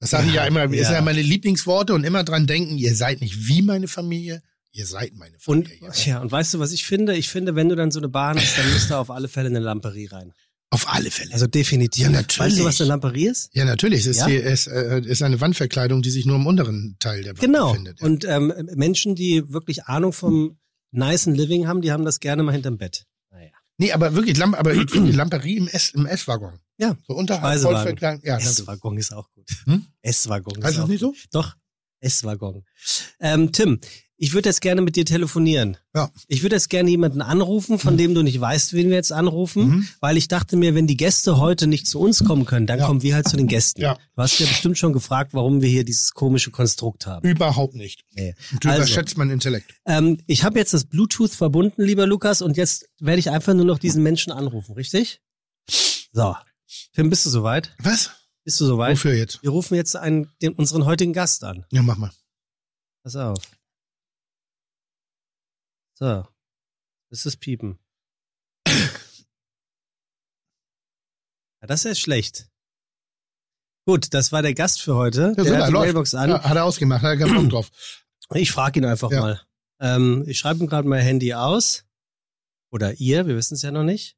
Das 0.00 0.10
sage 0.10 0.28
ich 0.28 0.34
ja 0.34 0.44
immer, 0.46 0.66
das 0.68 0.76
Ja. 0.76 0.84
sind 0.84 0.94
ja 0.94 1.00
meine 1.02 1.22
Lieblingsworte 1.22 1.94
und 1.94 2.04
immer 2.04 2.22
dran 2.24 2.46
denken, 2.46 2.76
ihr 2.76 2.94
seid 2.94 3.20
nicht 3.20 3.46
wie 3.48 3.62
meine 3.62 3.88
Familie, 3.88 4.42
ihr 4.72 4.86
seid 4.86 5.14
meine 5.14 5.36
Und, 5.46 5.68
Familie. 5.68 5.90
ja, 6.04 6.20
und 6.20 6.30
weißt 6.30 6.54
du, 6.54 6.58
was 6.58 6.72
ich 6.72 6.84
finde? 6.84 7.16
Ich 7.16 7.28
finde, 7.30 7.54
wenn 7.54 7.68
du 7.68 7.76
dann 7.76 7.90
so 7.90 7.98
eine 8.00 8.08
Bahn 8.08 8.38
hast, 8.38 8.58
dann 8.58 8.70
musst 8.72 8.90
du 8.90 8.94
auf 8.94 9.10
alle 9.10 9.28
Fälle 9.28 9.48
eine 9.48 9.60
Lamperie 9.60 10.06
rein. 10.06 10.32
Auf 10.70 10.92
alle 10.92 11.10
Fälle. 11.10 11.32
Also 11.32 11.46
definitiv. 11.46 12.02
Ja, 12.04 12.10
natürlich. 12.10 12.38
Weißt 12.52 12.58
du, 12.60 12.64
was 12.64 12.80
eine 12.80 12.88
Lamperie 12.88 13.28
ist? 13.28 13.50
ja, 13.54 13.64
natürlich. 13.64 14.00
Es 14.00 14.06
ist, 14.06 14.16
Ja? 14.18 14.26
die, 14.26 14.36
es 14.36 14.66
äh, 14.66 15.00
ist 15.04 15.22
eine 15.22 15.40
Wandverkleidung, 15.40 16.02
die 16.02 16.10
sich 16.10 16.26
nur 16.26 16.36
im 16.36 16.46
unteren 16.46 16.96
Teil 16.98 17.22
der 17.22 17.32
Wand 17.32 17.40
Genau. 17.40 17.70
befindet. 17.70 18.00
Ja. 18.00 18.06
Und 18.06 18.24
ähm, 18.24 18.52
Menschen, 18.74 19.14
die 19.14 19.44
wirklich 19.52 19.84
Ahnung 19.84 20.12
vom 20.12 20.58
nicen 20.90 21.34
Living 21.34 21.66
haben, 21.68 21.82
die 21.82 21.92
haben 21.92 22.04
das 22.04 22.20
gerne 22.20 22.42
mal 22.42 22.52
hinterm 22.52 22.78
Bett. 22.78 23.04
Nee, 23.78 23.92
aber 23.92 24.14
wirklich, 24.14 24.36
Lamp 24.38 24.58
aber 24.58 24.72
ich 24.74 24.90
finde 24.90 25.10
die 25.10 25.16
Lamperie 25.16 25.56
im 25.58 25.68
S- 25.68 25.90
im 25.90 26.06
S-Waggon. 26.06 26.58
Ja. 26.78 26.96
So 27.06 27.14
unterhalb 27.14 27.60
verkleidung. 27.82 28.22
Ja, 28.24 28.36
S-Waggon 28.38 28.96
ist 28.98 29.12
auch 29.12 29.30
gut. 29.32 29.48
Hm? 29.64 29.86
S-Waggon 30.02 30.56
heißt 30.62 30.70
ist 30.70 30.76
das 30.78 30.84
auch 30.84 30.88
nicht 30.88 31.00
so? 31.00 31.14
Doch, 31.32 31.54
S-Waggon. 32.06 32.64
Ähm, 33.20 33.52
Tim, 33.52 33.80
ich 34.18 34.32
würde 34.32 34.48
jetzt 34.48 34.62
gerne 34.62 34.80
mit 34.80 34.96
dir 34.96 35.04
telefonieren. 35.04 35.76
Ja. 35.94 36.10
Ich 36.26 36.42
würde 36.42 36.56
jetzt 36.56 36.70
gerne 36.70 36.88
jemanden 36.88 37.20
anrufen, 37.20 37.78
von 37.78 37.98
dem 37.98 38.14
du 38.14 38.22
nicht 38.22 38.40
weißt, 38.40 38.72
wen 38.72 38.88
wir 38.88 38.96
jetzt 38.96 39.12
anrufen, 39.12 39.68
Mhm. 39.68 39.88
weil 40.00 40.16
ich 40.16 40.26
dachte 40.28 40.56
mir, 40.56 40.74
wenn 40.74 40.86
die 40.86 40.96
Gäste 40.96 41.36
heute 41.36 41.66
nicht 41.66 41.86
zu 41.86 42.00
uns 42.00 42.24
kommen 42.24 42.46
können, 42.46 42.66
dann 42.66 42.78
Ja. 42.78 42.86
kommen 42.86 43.02
wir 43.02 43.14
halt 43.14 43.28
zu 43.28 43.36
den 43.36 43.46
Gästen. 43.46 43.82
Ja. 43.82 43.98
Du 44.14 44.22
hast 44.22 44.38
ja 44.38 44.46
bestimmt 44.46 44.78
schon 44.78 44.94
gefragt, 44.94 45.34
warum 45.34 45.60
wir 45.60 45.68
hier 45.68 45.84
dieses 45.84 46.12
komische 46.12 46.50
Konstrukt 46.50 47.06
haben. 47.06 47.28
Überhaupt 47.28 47.74
nicht. 47.74 48.04
Nee. 48.12 48.34
Du 48.60 48.68
Also. 48.70 48.82
überschätzt 48.82 49.18
mein 49.18 49.28
Intellekt. 49.28 49.74
Ähm, 49.84 50.18
ich 50.26 50.44
habe 50.44 50.58
jetzt 50.58 50.72
das 50.72 50.86
Bluetooth 50.86 51.32
verbunden, 51.32 51.82
lieber 51.82 52.06
Lukas, 52.06 52.40
und 52.40 52.56
jetzt 52.56 52.86
werde 52.98 53.18
ich 53.18 53.28
einfach 53.30 53.52
nur 53.52 53.66
noch 53.66 53.78
diesen 53.78 54.02
Menschen 54.02 54.32
anrufen, 54.32 54.72
richtig? 54.76 55.20
So. 56.12 56.34
Tim, 56.94 57.10
bist 57.10 57.26
du 57.26 57.30
soweit? 57.30 57.74
Was? 57.82 58.10
Bist 58.46 58.60
du 58.60 58.64
soweit? 58.66 58.92
Wofür 58.96 59.12
jetzt? 59.12 59.42
Wir 59.42 59.50
rufen 59.50 59.74
jetzt 59.74 59.96
einen, 59.96 60.30
den, 60.40 60.52
unseren 60.52 60.84
heutigen 60.84 61.12
Gast 61.12 61.42
an. 61.42 61.66
Ja, 61.72 61.82
mach 61.82 61.96
mal. 61.96 62.12
Pass 63.02 63.16
auf. 63.16 63.42
So. 65.94 66.24
Das 67.10 67.26
ist 67.26 67.38
Piepen. 67.38 67.80
Ja, 71.60 71.66
das 71.66 71.84
ist 71.84 71.98
schlecht. 71.98 72.48
Gut, 73.84 74.14
das 74.14 74.30
war 74.30 74.42
der 74.42 74.54
Gast 74.54 74.80
für 74.80 74.94
heute. 74.94 75.34
Ja, 75.36 75.42
der 75.42 75.58
hat 75.62 75.68
die 75.68 75.72
läuft. 75.72 75.84
Mailbox 75.86 76.14
an. 76.14 76.30
Ja, 76.30 76.42
hat 76.44 76.56
er 76.56 76.64
ausgemacht, 76.64 77.02
hat 77.02 77.18
er 77.18 77.26
keinen 77.26 77.34
Bock 77.34 77.50
drauf. 77.50 77.70
Ich 78.34 78.52
frage 78.52 78.78
ihn 78.78 78.84
einfach 78.84 79.10
Ja. 79.10 79.20
mal. 79.20 79.42
Ähm, 79.80 80.24
ich 80.28 80.38
schreibe 80.38 80.60
ihm 80.60 80.68
gerade 80.68 80.86
mein 80.86 81.02
Handy 81.02 81.34
aus. 81.34 81.84
Oder 82.70 82.94
ihr, 82.94 83.26
wir 83.26 83.34
wissen 83.36 83.54
es 83.54 83.62
ja 83.62 83.72
noch 83.72 83.82
nicht. 83.84 84.16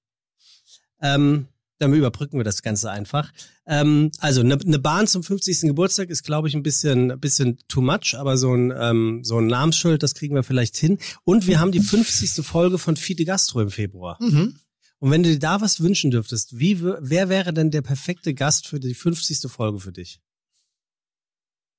Ähm, 1.00 1.48
dann 1.78 1.94
überbrücken 1.94 2.38
wir 2.38 2.44
das 2.44 2.62
Ganze 2.62 2.90
einfach. 2.90 3.32
Ähm, 3.66 4.10
also 4.18 4.40
eine 4.40 4.56
ne 4.56 4.78
Bahn 4.78 5.06
zum 5.06 5.22
50. 5.22 5.62
Geburtstag 5.62 6.10
ist, 6.10 6.24
glaube 6.24 6.48
ich, 6.48 6.54
ein 6.54 6.62
bisschen, 6.62 7.12
ein 7.12 7.20
bisschen 7.20 7.58
too 7.68 7.80
much, 7.80 8.16
aber 8.16 8.36
so 8.36 8.52
ein, 8.52 8.72
ähm, 8.76 9.20
so 9.22 9.38
ein 9.38 9.46
Namensschild, 9.46 10.02
das 10.02 10.14
kriegen 10.14 10.34
wir 10.34 10.42
vielleicht 10.42 10.76
hin. 10.76 10.98
Und 11.24 11.46
wir 11.46 11.60
haben 11.60 11.72
die 11.72 11.80
50. 11.80 12.44
Folge 12.44 12.78
von 12.78 12.96
Fide 12.96 13.24
Gastro 13.24 13.60
im 13.60 13.70
Februar. 13.70 14.18
Mhm. 14.20 14.58
Und 15.00 15.10
wenn 15.12 15.22
du 15.22 15.30
dir 15.30 15.38
da 15.38 15.60
was 15.60 15.80
wünschen 15.80 16.10
dürftest, 16.10 16.58
wie, 16.58 16.82
wer 16.82 17.28
wäre 17.28 17.52
denn 17.52 17.70
der 17.70 17.82
perfekte 17.82 18.34
Gast 18.34 18.66
für 18.66 18.80
die 18.80 18.94
50. 18.94 19.50
Folge 19.50 19.78
für 19.78 19.92
dich? 19.92 20.20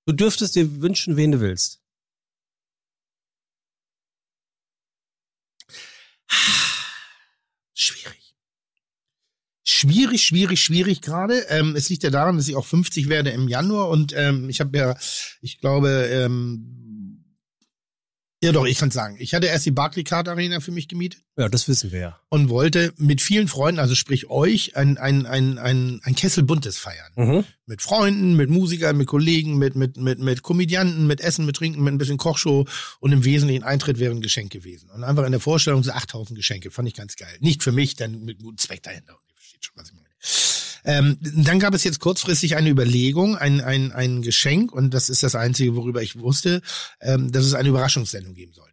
Du 0.05 0.13
dürftest 0.13 0.55
dir 0.55 0.81
wünschen, 0.81 1.17
wen 1.17 1.33
du 1.33 1.41
willst. 1.41 1.81
Schwierig. 7.73 8.18
Schwierig, 9.69 10.23
schwierig, 10.23 10.61
schwierig 10.61 11.01
gerade. 11.01 11.45
Ähm, 11.49 11.75
es 11.75 11.89
liegt 11.89 12.03
ja 12.03 12.09
daran, 12.09 12.37
dass 12.37 12.47
ich 12.47 12.55
auch 12.55 12.65
50 12.65 13.09
werde 13.09 13.29
im 13.29 13.47
Januar 13.47 13.89
und 13.89 14.13
ähm, 14.15 14.49
ich 14.49 14.59
habe 14.59 14.77
ja, 14.77 14.97
ich 15.41 15.59
glaube, 15.59 15.89
ähm, 16.11 16.79
ja 18.41 18.53
doch, 18.53 18.65
ich 18.65 18.77
kann 18.77 18.89
sagen, 18.89 19.17
ich 19.19 19.33
hatte 19.33 19.47
erst 19.47 19.65
die 19.65 19.71
Barclaycard 19.71 20.29
Arena 20.29 20.61
für 20.61 20.71
mich 20.71 20.87
gemietet 20.87 21.21
Ja, 21.37 21.49
das 21.49 21.67
wissen 21.67 21.91
wir 21.91 21.99
ja. 21.99 22.19
und 22.29 22.47
wollte 22.47 22.93
mit 22.95 23.21
vielen 23.21 23.49
Freunden, 23.49 23.79
also 23.79 23.95
sprich 23.95 24.29
euch, 24.29 24.77
ein, 24.77 24.97
ein, 24.97 25.25
ein, 25.25 25.57
ein, 25.57 25.99
ein 26.03 26.15
Kessel 26.15 26.43
Buntes 26.43 26.77
feiern. 26.77 27.11
Mhm. 27.17 27.43
Mit 27.65 27.81
Freunden, 27.81 28.37
mit 28.37 28.49
Musikern, 28.49 28.95
mit 28.95 29.07
Kollegen, 29.07 29.57
mit, 29.57 29.75
mit, 29.75 29.97
mit, 29.97 30.19
mit 30.19 30.41
Komödianten, 30.41 31.05
mit 31.05 31.19
Essen, 31.19 31.45
mit 31.45 31.57
Trinken, 31.57 31.83
mit 31.83 31.93
ein 31.93 31.97
bisschen 31.97 32.17
Kochshow 32.17 32.65
und 33.01 33.11
im 33.11 33.25
Wesentlichen 33.25 33.63
Eintritt 33.63 33.99
wäre 33.99 34.15
ein 34.15 34.21
Geschenk 34.21 34.51
gewesen. 34.51 34.89
Und 34.89 35.03
einfach 35.03 35.25
in 35.25 35.31
der 35.31 35.41
Vorstellung 35.41 35.83
so 35.83 35.91
8000 35.91 36.37
Geschenke, 36.37 36.71
fand 36.71 36.87
ich 36.87 36.93
ganz 36.93 37.17
geil. 37.17 37.35
Nicht 37.41 37.61
für 37.61 37.73
mich, 37.73 37.97
denn 37.97 38.23
mit 38.23 38.41
gutem 38.41 38.57
Zweck 38.57 38.83
dahinter. 38.83 39.19
Versteht 39.59 39.65
schon, 39.65 39.75
was 39.75 39.89
ich 39.89 39.95
meine. 39.95 40.09
Ähm, 40.85 41.17
dann 41.21 41.59
gab 41.59 41.73
es 41.73 41.83
jetzt 41.83 41.99
kurzfristig 41.99 42.55
eine 42.55 42.69
Überlegung, 42.69 43.35
ein, 43.35 43.61
ein, 43.61 43.91
ein 43.91 44.21
Geschenk, 44.21 44.71
und 44.71 44.93
das 44.93 45.09
ist 45.09 45.23
das 45.23 45.35
Einzige, 45.35 45.75
worüber 45.75 46.01
ich 46.01 46.17
wusste, 46.19 46.61
ähm, 47.01 47.31
dass 47.31 47.45
es 47.45 47.53
eine 47.53 47.69
Überraschungssendung 47.69 48.33
geben 48.33 48.53
sollte. 48.53 48.69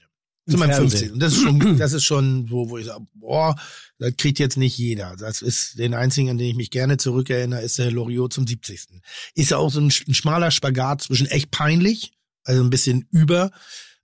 Zu 0.48 0.58
meinem 0.58 0.74
Fernsehen. 0.74 1.10
15. 1.10 1.12
Und 1.12 1.18
das 1.20 1.32
ist 1.32 1.42
schon, 1.42 1.76
das 1.78 1.92
ist 1.92 2.04
schon 2.04 2.46
so, 2.48 2.70
wo 2.70 2.78
ich 2.78 2.86
sage, 2.86 3.04
boah, 3.14 3.56
das 3.98 4.12
kriegt 4.16 4.38
jetzt 4.38 4.56
nicht 4.56 4.78
jeder. 4.78 5.16
Das 5.16 5.42
ist 5.42 5.78
den 5.78 5.94
einzigen, 5.94 6.30
an 6.30 6.38
den 6.38 6.48
ich 6.48 6.56
mich 6.56 6.70
gerne 6.70 6.98
zurückerinnere, 6.98 7.62
ist 7.62 7.78
der 7.78 7.90
Loriot 7.90 8.32
zum 8.32 8.46
70. 8.46 9.02
Ist 9.34 9.50
ja 9.50 9.56
auch 9.56 9.70
so 9.70 9.80
ein, 9.80 9.92
ein 10.06 10.14
schmaler 10.14 10.52
Spagat 10.52 11.02
zwischen 11.02 11.26
echt 11.26 11.50
peinlich, 11.50 12.12
also 12.44 12.62
ein 12.62 12.70
bisschen 12.70 13.08
über. 13.10 13.50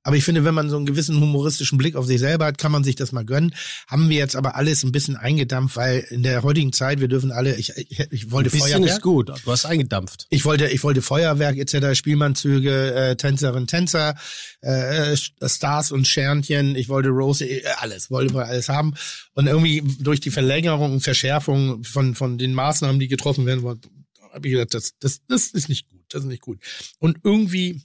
Aber 0.05 0.17
ich 0.17 0.25
finde, 0.25 0.45
wenn 0.45 0.55
man 0.55 0.69
so 0.69 0.77
einen 0.77 0.87
gewissen 0.87 1.21
humoristischen 1.21 1.79
Blick 1.79 1.97
auf 1.97 2.07
sich 2.07 2.19
selber 2.19 2.47
hat, 2.47 2.59
kann 2.59 2.73
man 2.73 2.85
sich 2.85 2.97
das 2.97 3.13
mal 3.13 3.25
gönnen. 3.25 3.55
Haben 3.87 4.09
wir 4.09 4.17
jetzt 4.17 4.35
aber 4.37 4.57
alles 4.57 4.83
ein 4.83 4.93
bisschen 4.93 5.17
eingedampft, 5.17 5.77
weil 5.77 6.01
in 6.11 6.23
der 6.23 6.43
heutigen 6.43 6.73
Zeit, 6.73 7.01
wir 7.01 7.09
dürfen 7.09 7.31
alle, 7.31 7.57
ich, 7.57 7.73
ich, 7.77 8.01
ich 8.11 8.31
wollte 8.31 8.49
Ein 8.49 8.53
bisschen 8.53 8.71
Feuerwerk. 8.73 8.91
ist 8.91 9.03
gut. 9.03 9.29
Du 9.29 9.51
hast 9.51 9.65
eingedampft. 9.65 10.27
Ich 10.31 10.45
wollte, 10.45 10.69
ich 10.69 10.83
wollte 10.83 11.03
Feuerwerk 11.03 11.57
etc., 11.57 11.97
Spielmannzüge, 11.97 12.95
äh, 12.95 13.17
Tänzerin, 13.17 13.67
Tänzer, 13.67 14.17
äh, 14.61 15.17
Stars 15.17 15.93
und 15.93 16.09
Sternchen. 16.09 16.75
Ich 16.75 16.89
wollte 16.89 17.11
Rose, 17.11 17.45
äh, 17.45 17.63
alles, 17.79 18.11
wollte 18.11 18.35
wir 18.35 18.47
alles 18.47 18.69
haben. 18.69 18.95
Und 19.35 19.47
irgendwie 19.47 19.83
durch 20.01 20.21
die 20.21 20.31
Verlängerung 20.31 20.93
und 20.93 21.01
Verschärfung 21.01 21.85
von 21.85 22.15
von 22.15 22.39
den 22.39 22.55
Maßnahmen, 22.55 22.99
die 22.99 23.09
getroffen 23.09 23.47
werden, 23.47 23.63
habe 23.65 24.49
ich 24.49 24.55
gedacht, 24.55 24.75
das, 24.75 24.93
das, 24.99 25.21
das 25.29 25.49
ist 25.49 25.69
nicht 25.69 25.89
gut, 25.89 26.01
das 26.09 26.23
ist 26.23 26.29
nicht 26.29 26.43
gut. 26.43 26.59
Und 26.99 27.19
irgendwie 27.25 27.83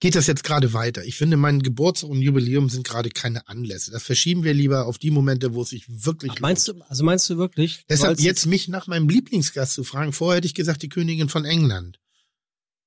geht 0.00 0.14
das 0.14 0.26
jetzt 0.26 0.44
gerade 0.44 0.72
weiter. 0.72 1.04
Ich 1.04 1.16
finde, 1.16 1.36
mein 1.36 1.62
Geburtstag 1.62 2.10
und 2.10 2.20
Jubiläum 2.22 2.68
sind 2.68 2.86
gerade 2.86 3.10
keine 3.10 3.48
Anlässe. 3.48 3.90
Das 3.90 4.02
verschieben 4.02 4.44
wir 4.44 4.54
lieber 4.54 4.86
auf 4.86 4.98
die 4.98 5.10
Momente, 5.10 5.54
wo 5.54 5.62
es 5.62 5.70
sich 5.70 5.84
wirklich 5.88 6.32
Ach, 6.36 6.40
meinst 6.40 6.68
du, 6.68 6.74
also 6.88 7.04
meinst 7.04 7.28
du 7.30 7.36
wirklich? 7.38 7.84
Deshalb 7.88 8.18
jetzt 8.20 8.46
mich 8.46 8.68
nach 8.68 8.86
meinem 8.86 9.08
Lieblingsgast 9.08 9.74
zu 9.74 9.84
fragen. 9.84 10.12
Vorher 10.12 10.36
hätte 10.38 10.46
ich 10.46 10.54
gesagt, 10.54 10.82
die 10.82 10.88
Königin 10.88 11.28
von 11.28 11.44
England. 11.44 11.98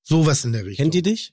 Sowas 0.02 0.44
in 0.44 0.52
der 0.52 0.64
Richtung. 0.64 0.84
Kennt 0.84 0.94
die 0.94 1.02
dich? 1.02 1.32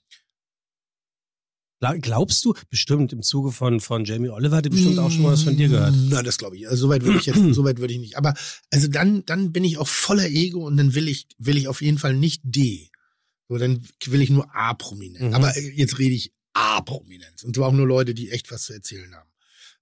Gla- 1.82 1.98
Glaubst 2.00 2.44
du? 2.46 2.54
Bestimmt 2.70 3.12
im 3.14 3.22
Zuge 3.22 3.52
von, 3.52 3.80
von 3.80 4.06
Jamie 4.06 4.30
Oliver 4.30 4.58
hat 4.58 4.70
bestimmt 4.70 4.98
auch 5.00 5.12
schon 5.12 5.24
mal 5.24 5.34
was 5.34 5.44
von 5.44 5.58
dir 5.58 5.68
gehört. 5.68 5.94
Nein, 6.10 6.24
das 6.26 6.38
glaube 6.38 6.58
ich. 6.58 6.68
Also 6.68 6.88
soweit 6.88 7.04
würde 7.04 7.20
ich 7.20 7.26
jetzt, 7.26 7.40
soweit 7.54 7.80
würde 7.80 7.94
ich 7.94 8.00
nicht. 8.00 8.18
Aber 8.18 8.34
also 8.72 8.88
dann, 8.88 9.26
dann 9.26 9.52
bin 9.52 9.64
ich 9.64 9.78
auch 9.78 9.88
voller 9.88 10.26
Ego 10.28 10.66
und 10.66 10.78
dann 10.78 10.96
will 10.96 11.08
ich, 11.08 11.28
will 11.38 11.58
ich 11.58 11.68
auf 11.68 11.82
jeden 11.82 11.98
Fall 11.98 12.16
nicht 12.16 12.42
D. 12.44 12.90
So, 13.48 13.58
dann 13.58 13.88
will 14.06 14.22
ich 14.22 14.30
nur 14.30 14.54
A-Prominenz. 14.56 15.24
Mhm. 15.24 15.34
Aber 15.34 15.56
äh, 15.56 15.70
jetzt 15.72 16.00
rede 16.00 16.16
ich 16.16 16.34
A-Prominenz. 16.54 17.44
Und 17.44 17.56
zwar 17.56 17.68
auch 17.68 17.74
nur 17.74 17.88
Leute, 17.88 18.14
die 18.14 18.32
echt 18.32 18.52
was 18.52 18.64
zu 18.66 18.74
erzählen 18.74 19.14
haben. 19.16 19.30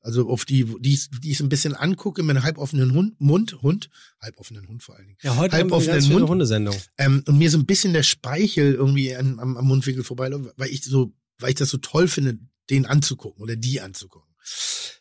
Also 0.02 0.30
auf 0.30 0.44
die, 0.44 0.66
die, 0.80 0.94
ich- 0.96 1.10
die 1.22 1.32
ich 1.32 1.38
so 1.38 1.46
ein 1.46 1.50
bisschen 1.50 1.74
angucke 1.76 2.24
mit 2.24 2.36
einem 2.36 2.44
halboffenen 2.44 2.94
Hund, 2.94 3.22
Mund, 3.22 3.62
Hund, 3.62 3.90
halboffenen 4.22 4.68
Hund 4.68 4.84
vor 4.84 4.96
allen 4.96 5.06
Dingen. 5.08 5.18
Ja, 5.22 5.38
heute 5.38 5.56
Halb 5.56 5.72
haben 5.72 5.82
wir 5.86 6.02
Mund. 6.20 6.30
Hundesendung. 6.30 6.76
Ähm, 6.98 7.24
und 7.26 7.38
mir 7.38 7.50
so 7.50 7.58
ein 7.58 7.66
bisschen 7.66 7.94
der 7.94 8.04
Speichel 8.04 8.74
irgendwie 8.74 9.16
am, 9.16 9.40
am, 9.40 9.66
Mundwinkel 9.66 10.04
vorbeiläuft, 10.04 10.54
weil 10.58 10.70
ich 10.70 10.84
so, 10.84 11.14
weil 11.40 11.52
ich 11.52 11.56
das 11.56 11.70
so 11.70 11.78
toll 11.78 12.10
finde, 12.10 12.38
den 12.70 12.86
anzugucken 12.86 13.42
oder 13.42 13.56
die 13.56 13.80
anzugucken. 13.80 14.34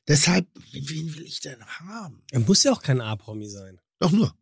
Deshalb, 0.07 0.47
wen 0.73 1.15
will 1.17 1.25
ich 1.25 1.41
denn 1.41 1.65
haben? 1.65 2.23
Er 2.31 2.41
muss 2.41 2.63
ja 2.63 2.71
auch 2.73 2.83
kein 2.83 3.01
A-Promi 3.01 3.49
sein. 3.49 3.81
Doch 3.99 4.13
nur. 4.13 4.33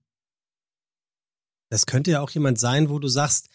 Das 1.70 1.86
könnte 1.86 2.10
ja 2.10 2.20
auch 2.20 2.30
jemand 2.30 2.58
sein, 2.58 2.88
wo 2.90 2.98
du 2.98 3.08
sagst, 3.08 3.48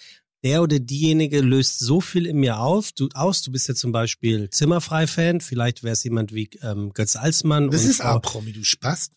der 0.46 0.62
oder 0.62 0.78
diejenige 0.78 1.42
löst 1.42 1.80
so 1.80 2.00
viel 2.00 2.28
in 2.28 2.38
mir 2.38 2.60
auf, 2.60 2.92
du, 2.92 3.10
aus. 3.16 3.42
Du 3.42 3.52
bist 3.52 3.68
ja 3.68 3.74
zum 3.74 3.92
Beispiel 3.92 4.48
Zimmerfrei-Fan. 4.52 5.42
Vielleicht 5.42 5.82
wäre 5.82 5.94
es 5.94 6.04
jemand 6.04 6.36
wie 6.36 6.52
ähm, 6.62 6.94
Götz 6.94 7.16
Alsmann. 7.16 7.72
Das 7.72 7.84
ist 7.84 8.00
A-Promi, 8.00 8.54
du 8.54 8.64
Spast. 8.64 9.12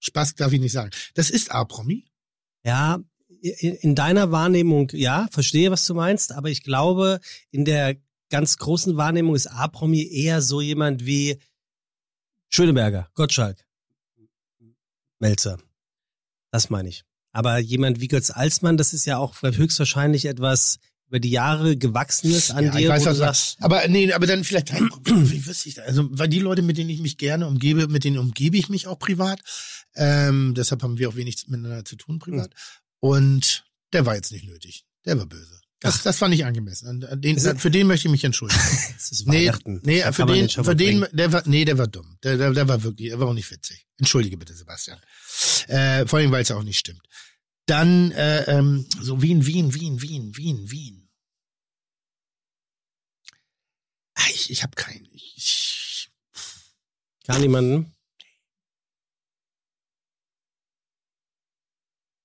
Spast 0.00 0.40
darf 0.40 0.52
ich 0.52 0.60
nicht 0.60 0.72
sagen. 0.72 0.90
Das 1.14 1.30
ist 1.30 1.52
A-Promi. 1.52 2.10
Ja, 2.64 2.98
in 3.40 3.76
in 3.76 3.94
deiner 3.94 4.32
Wahrnehmung, 4.32 4.90
ja, 4.92 5.28
verstehe, 5.30 5.70
was 5.70 5.86
du 5.86 5.94
meinst, 5.94 6.32
aber 6.32 6.50
ich 6.50 6.64
glaube, 6.64 7.20
in 7.52 7.64
der 7.64 7.96
ganz 8.28 8.56
großen 8.56 8.96
Wahrnehmung 8.96 9.36
ist 9.36 9.46
A-Promi 9.46 10.02
eher 10.02 10.42
so 10.42 10.60
jemand 10.60 11.06
wie 11.06 11.38
Schöneberger, 12.48 13.08
Gottschalk, 13.14 13.64
Melzer. 15.20 15.58
Das 16.50 16.70
meine 16.70 16.88
ich. 16.88 17.04
Aber 17.32 17.58
jemand 17.58 18.00
wie 18.00 18.08
Götz 18.08 18.30
Alsmann, 18.30 18.76
das 18.76 18.92
ist 18.92 19.06
ja 19.06 19.18
auch 19.18 19.34
höchstwahrscheinlich 19.42 20.26
etwas 20.26 20.78
über 21.08 21.20
die 21.20 21.30
Jahre 21.30 21.76
gewachsenes 21.76 22.50
an 22.50 22.64
ja, 22.64 22.72
dir, 22.72 22.80
ich 22.80 22.88
weiß, 22.88 23.02
wo 23.02 23.06
was 23.06 23.16
du 23.16 23.20
du 23.20 23.26
sagst. 23.26 23.56
Aber 23.60 23.86
nee, 23.88 24.12
aber 24.12 24.26
dann 24.26 24.44
vielleicht, 24.44 24.72
wie 24.72 25.46
wüsste 25.46 25.68
ich 25.68 25.74
da? 25.74 25.82
Also, 25.82 26.08
weil 26.10 26.28
die 26.28 26.38
Leute, 26.38 26.62
mit 26.62 26.78
denen 26.78 26.90
ich 26.90 27.00
mich 27.00 27.18
gerne 27.18 27.46
umgebe, 27.46 27.88
mit 27.88 28.04
denen 28.04 28.18
umgebe 28.18 28.56
ich 28.56 28.68
mich 28.68 28.86
auch 28.86 28.98
privat. 28.98 29.40
Ähm, 29.94 30.54
deshalb 30.54 30.82
haben 30.82 30.98
wir 30.98 31.08
auch 31.10 31.16
wenig 31.16 31.48
miteinander 31.48 31.84
zu 31.84 31.96
tun 31.96 32.18
privat. 32.18 32.52
Hm. 32.54 32.58
Und 33.00 33.64
der 33.92 34.06
war 34.06 34.14
jetzt 34.14 34.32
nicht 34.32 34.46
nötig. 34.46 34.84
Der 35.04 35.18
war 35.18 35.26
böse. 35.26 35.61
Das, 35.82 36.02
das 36.02 36.20
war 36.20 36.28
nicht 36.28 36.44
angemessen. 36.44 37.06
Den, 37.20 37.36
Ist 37.36 37.60
für 37.60 37.70
den 37.70 37.86
möchte 37.86 38.08
ich 38.08 38.12
mich 38.12 38.24
entschuldigen. 38.24 38.60
Nee, 39.26 39.50
nee, 39.82 40.12
für 40.12 40.26
den, 40.26 40.48
für 40.48 40.76
den, 40.76 41.06
der 41.12 41.32
war, 41.32 41.42
nee, 41.46 41.64
der 41.64 41.76
war 41.76 41.88
dumm. 41.88 42.18
Der, 42.22 42.36
der, 42.36 42.52
der 42.52 42.68
war 42.68 42.82
wirklich, 42.82 43.08
der 43.10 43.18
war 43.20 43.28
auch 43.28 43.34
nicht 43.34 43.50
witzig. 43.50 43.86
Entschuldige 43.98 44.36
bitte, 44.36 44.54
Sebastian. 44.54 44.98
Äh, 45.66 46.06
vor 46.06 46.18
allem, 46.18 46.30
weil 46.30 46.42
es 46.42 46.50
auch 46.50 46.62
nicht 46.62 46.78
stimmt. 46.78 47.02
Dann, 47.66 48.12
äh, 48.12 48.44
ähm, 48.44 48.86
so 49.00 49.20
Wien, 49.22 49.44
Wien, 49.46 49.74
Wien, 49.74 50.00
Wien, 50.00 50.36
Wien, 50.36 50.70
Wien. 50.70 51.08
Ah, 54.14 54.28
Ich, 54.32 54.50
ich 54.50 54.62
habe 54.62 54.74
keinen. 54.76 55.06
Ich, 55.12 55.34
ich, 55.36 56.10
Gar 57.26 57.38
niemanden. 57.38 57.92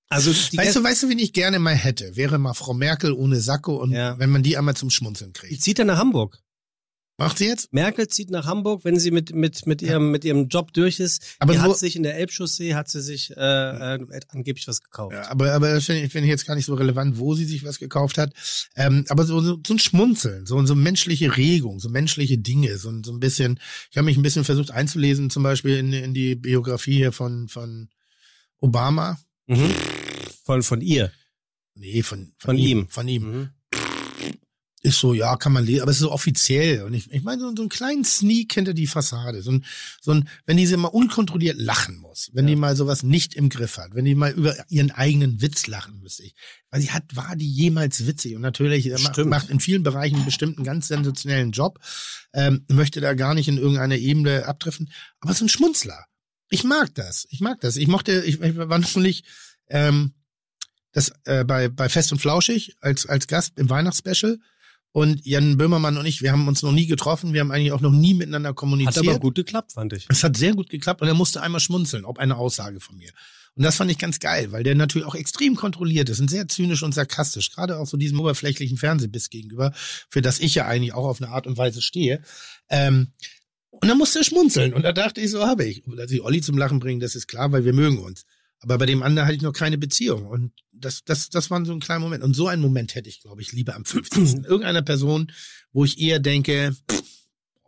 Also 0.10 0.32
die 0.32 0.58
weißt 0.58 0.76
du, 0.78 0.84
weißt 0.84 1.04
du, 1.04 1.10
wen 1.10 1.20
ich 1.20 1.34
gerne 1.34 1.60
mal 1.60 1.76
hätte? 1.76 2.16
Wäre 2.16 2.38
mal 2.38 2.54
Frau 2.54 2.74
Merkel 2.74 3.12
ohne 3.12 3.40
Sakko 3.40 3.76
und 3.76 3.92
Ja. 3.92 4.18
wenn 4.20 4.30
man 4.30 4.44
die 4.44 4.58
einmal 4.58 4.76
zum 4.76 4.90
Schmunzeln 4.90 5.34
die 5.34 5.40
kriegt. 5.40 5.62
zieht 5.62 5.80
dann 5.80 5.88
nach 5.88 5.98
Hamburg. 5.98 6.40
Macht 7.20 7.40
sie 7.40 7.48
jetzt? 7.48 7.74
Merkel 7.74 8.08
zieht 8.08 8.30
nach 8.30 8.46
Hamburg, 8.46 8.86
wenn 8.86 9.00
sie 9.00 9.10
mit 9.10 9.34
mit 9.34 9.66
mit 9.66 9.82
ihrem 9.82 10.12
mit 10.12 10.24
ihrem 10.24 10.50
Job 10.50 10.72
durch 10.74 11.00
ist. 11.00 11.36
Aber 11.40 11.54
die 11.54 11.60
nur- 11.60 11.70
hat 11.72 11.78
sich 11.80 11.96
in 11.96 12.04
der 12.04 12.16
Elbchaussee 12.16 12.76
hat 12.76 12.90
sie 12.90 13.02
sich 13.02 13.32
äh, 13.36 13.96
äh, 13.96 14.20
angeblich 14.30 14.68
was 14.68 14.82
gekauft. 14.84 15.14
Ja, 15.16 15.28
aber, 15.32 15.52
aber 15.54 15.74
das 15.74 15.86
finde 15.86 16.04
ich, 16.04 16.12
finde 16.12 16.28
ich 16.28 16.30
jetzt 16.30 16.46
gar 16.46 16.54
nicht 16.56 16.66
so 16.68 16.76
relevant, 16.76 17.18
wo 17.18 17.34
sie 17.34 17.46
sich 17.46 17.64
was 17.66 17.80
gekauft 17.80 18.20
hat. 18.20 18.34
Ähm, 18.76 19.04
aber 19.10 19.26
so, 19.26 19.42
so, 19.42 19.58
so 19.66 19.74
ein 19.74 19.80
Schmunzeln, 19.80 20.46
so, 20.46 20.64
so 20.68 20.76
menschliche 20.76 21.36
Regung, 21.36 21.80
so 21.80 21.90
menschliche 21.90 22.38
Dinge, 22.38 22.78
so, 22.78 22.94
so 23.04 23.12
ein 23.12 23.20
bisschen, 23.20 23.60
ich 23.90 23.98
habe 23.98 24.06
mich 24.06 24.16
ein 24.18 24.22
bisschen 24.24 24.44
versucht 24.46 24.70
einzulesen, 24.70 25.32
zum 25.32 25.42
Beispiel 25.42 25.78
in, 25.78 25.92
in 25.94 26.14
die 26.14 26.36
Biografie 26.36 26.98
hier 26.98 27.12
von, 27.12 27.48
von 27.50 27.90
Obama. 28.60 29.18
Mhm. 29.48 29.72
Von 30.46 30.64
von 30.64 30.82
ihr. 30.82 31.12
Nee, 31.76 32.02
von, 32.04 32.34
Von 32.40 32.58
ihm. 32.58 32.88
Von 32.90 33.08
ihm. 33.08 33.24
Mhm. 33.24 33.50
Ist 34.84 35.00
so, 35.00 35.14
ja, 35.14 35.36
kann 35.38 35.54
man 35.54 35.66
lesen, 35.66 35.82
aber 35.82 35.92
es 35.92 35.98
ist 35.98 36.02
so 36.04 36.12
offiziell. 36.12 36.84
Und 36.84 36.94
ich, 36.94 37.12
ich 37.12 37.24
meine, 37.24 37.42
so, 37.42 37.52
so 37.56 37.64
einen 37.64 37.70
kleinen 37.70 38.06
Sneak 38.06 38.54
hinter 38.54 38.74
die 38.74 38.88
Fassade. 38.88 39.42
So 39.42 39.52
ein, 39.52 39.66
so 40.02 40.12
ein, 40.12 40.30
wenn 40.46 40.56
diese 40.56 40.78
mal 40.78 40.88
unkontrolliert 40.90 41.58
lachen 41.58 41.98
muss, 41.98 42.30
wenn 42.34 42.46
Ja. 42.48 42.52
die 42.52 42.56
mal 42.56 42.76
sowas 42.76 43.04
nicht 43.04 43.34
im 43.34 43.50
Griff 43.50 43.78
hat, 43.78 43.96
wenn 43.96 44.06
die 44.06 44.16
mal 44.16 44.32
über 44.32 44.56
ihren 44.70 44.92
eigenen 44.92 45.42
Witz 45.42 45.68
lachen 45.68 46.00
müsste 46.00 46.24
ich. 46.24 46.36
Weil 46.70 46.82
sie 46.82 46.92
hat, 46.92 47.04
war 47.16 47.36
die 47.36 47.52
jemals 47.52 48.06
witzig? 48.06 48.36
Und 48.36 48.42
natürlich 48.44 48.88
macht, 49.04 49.18
macht 49.26 49.50
in 49.50 49.60
vielen 49.60 49.84
Bereichen 49.84 50.24
bestimmt 50.26 50.58
einen 50.58 50.66
ganz 50.66 50.88
sensationellen 50.88 51.52
Job, 51.52 51.80
ähm, 52.34 52.64
möchte 52.70 53.02
da 53.02 53.14
gar 53.14 53.34
nicht 53.34 53.48
in 53.50 53.58
irgendeiner 53.58 53.98
Ebene 53.98 54.46
abtreffen. 54.46 54.92
Aber 55.20 55.34
so 55.34 55.44
ein 55.44 55.50
Schmunzler. 55.50 56.06
Ich 56.50 56.64
mag 56.64 56.94
das. 56.96 57.28
Ich 57.30 57.40
mag 57.40 57.60
das. 57.62 57.76
Ich 57.76 57.88
mochte, 57.88 58.24
ich, 58.24 58.42
ich 58.42 58.58
war 58.58 58.80
nämlich, 58.80 59.24
ähm, 59.70 60.14
das 60.92 61.12
äh, 61.26 61.44
bei, 61.44 61.68
bei 61.70 61.90
Fest 61.90 62.12
und 62.12 62.20
Flauschig 62.20 62.76
als, 62.82 63.06
als 63.06 63.28
Gast 63.28 63.60
im 63.60 63.70
Weihnachtsspecial. 63.70 64.40
Und 64.94 65.24
Jan 65.26 65.58
Böhmermann 65.58 65.98
und 65.98 66.08
ich, 66.08 66.24
wir 66.24 66.32
haben 66.32 66.48
uns 66.48 66.64
noch 66.64 66.72
nie 66.72 66.88
getroffen, 66.88 67.34
wir 67.34 67.42
haben 67.42 67.52
eigentlich 67.52 67.72
auch 67.72 67.82
noch 67.82 67.92
nie 67.92 68.16
miteinander 68.16 68.50
Hat 68.50 68.56
kommuniziert. 68.56 69.08
aber 69.08 69.20
gut 69.20 69.36
geklappt, 69.36 69.74
fand 69.74 69.94
ich. 69.94 70.08
Es 70.10 70.24
hat 70.24 70.36
sehr 70.38 70.56
gut 70.56 70.70
geklappt 70.70 71.02
und 71.02 71.08
er 71.08 71.14
musste 71.14 71.42
einmal 71.42 71.62
schmunzeln, 71.62 72.04
ob 72.04 72.18
eine 72.18 72.36
Aussage 72.38 72.80
von 72.80 72.98
mir. 72.98 73.12
Und 73.54 73.64
das 73.64 73.76
fand 73.76 73.92
ich 73.92 73.98
ganz 73.98 74.20
geil, 74.20 74.52
weil 74.52 74.64
der 74.64 74.76
natürlich 74.76 75.08
auch 75.08 75.16
extrem 75.16 75.56
kontrolliert 75.56 76.10
ist 76.10 76.20
und 76.20 76.30
sehr 76.30 76.48
zynisch 76.48 76.84
und 76.84 76.94
sarkastisch, 76.94 77.52
gerade 77.52 77.78
auch 77.78 77.88
so 77.88 77.98
diesem 77.98 78.20
oberflächlichen 78.20 78.78
Fernsehbiss 78.78 79.30
gegenüber, 79.30 79.72
für 80.10 80.22
das 80.22 80.40
ich 80.40 80.56
ja 80.56 80.66
eigentlich 80.66 80.94
auch 80.94 81.06
auf 81.06 81.22
eine 81.22 81.32
Art 81.32 81.48
und 81.48 81.58
Weise 81.58 81.82
stehe. 81.82 82.22
Ähm, 82.70 83.14
und 83.82 83.88
dann 83.88 83.98
musste 83.98 84.20
er 84.20 84.24
schmunzeln 84.26 84.74
und 84.74 84.84
da 84.84 84.92
dachte 84.94 85.22
ich, 85.22 85.32
so 85.32 85.46
habe 85.46 85.66
ich. 85.66 85.84
Dass 85.96 86.12
ich 86.12 86.22
Olli 86.22 86.42
zum 86.42 86.58
Lachen 86.58 86.80
bringen, 86.80 87.00
das 87.00 87.16
ist 87.16 87.28
klar, 87.28 87.52
weil 87.52 87.66
wir 87.66 87.74
mögen 87.74 88.00
uns. 88.00 88.24
Aber 88.60 88.78
bei 88.80 88.86
dem 88.88 89.04
anderen 89.04 89.28
hatte 89.28 89.36
ich 89.38 89.44
noch 89.44 89.54
keine 89.54 89.78
Beziehung 89.78 90.26
und 90.26 90.52
das, 90.72 91.04
das, 91.06 91.30
das 91.30 91.50
war 91.52 91.64
so 91.66 91.74
ein 91.74 91.80
kleiner 91.80 92.00
Moment. 92.02 92.24
Und 92.24 92.36
so 92.36 92.48
einen 92.48 92.62
Moment 92.62 92.96
hätte 92.96 93.10
ich, 93.10 93.22
glaube 93.22 93.42
ich, 93.42 93.52
lieber 93.52 93.76
am 93.76 93.86
50. 93.86 94.46
irgendeiner 94.46 94.82
Person, 94.82 95.32
wo 95.74 95.86
ich 95.86 96.00
eher 96.00 96.20
denke, 96.20 96.76
pff, 96.92 97.04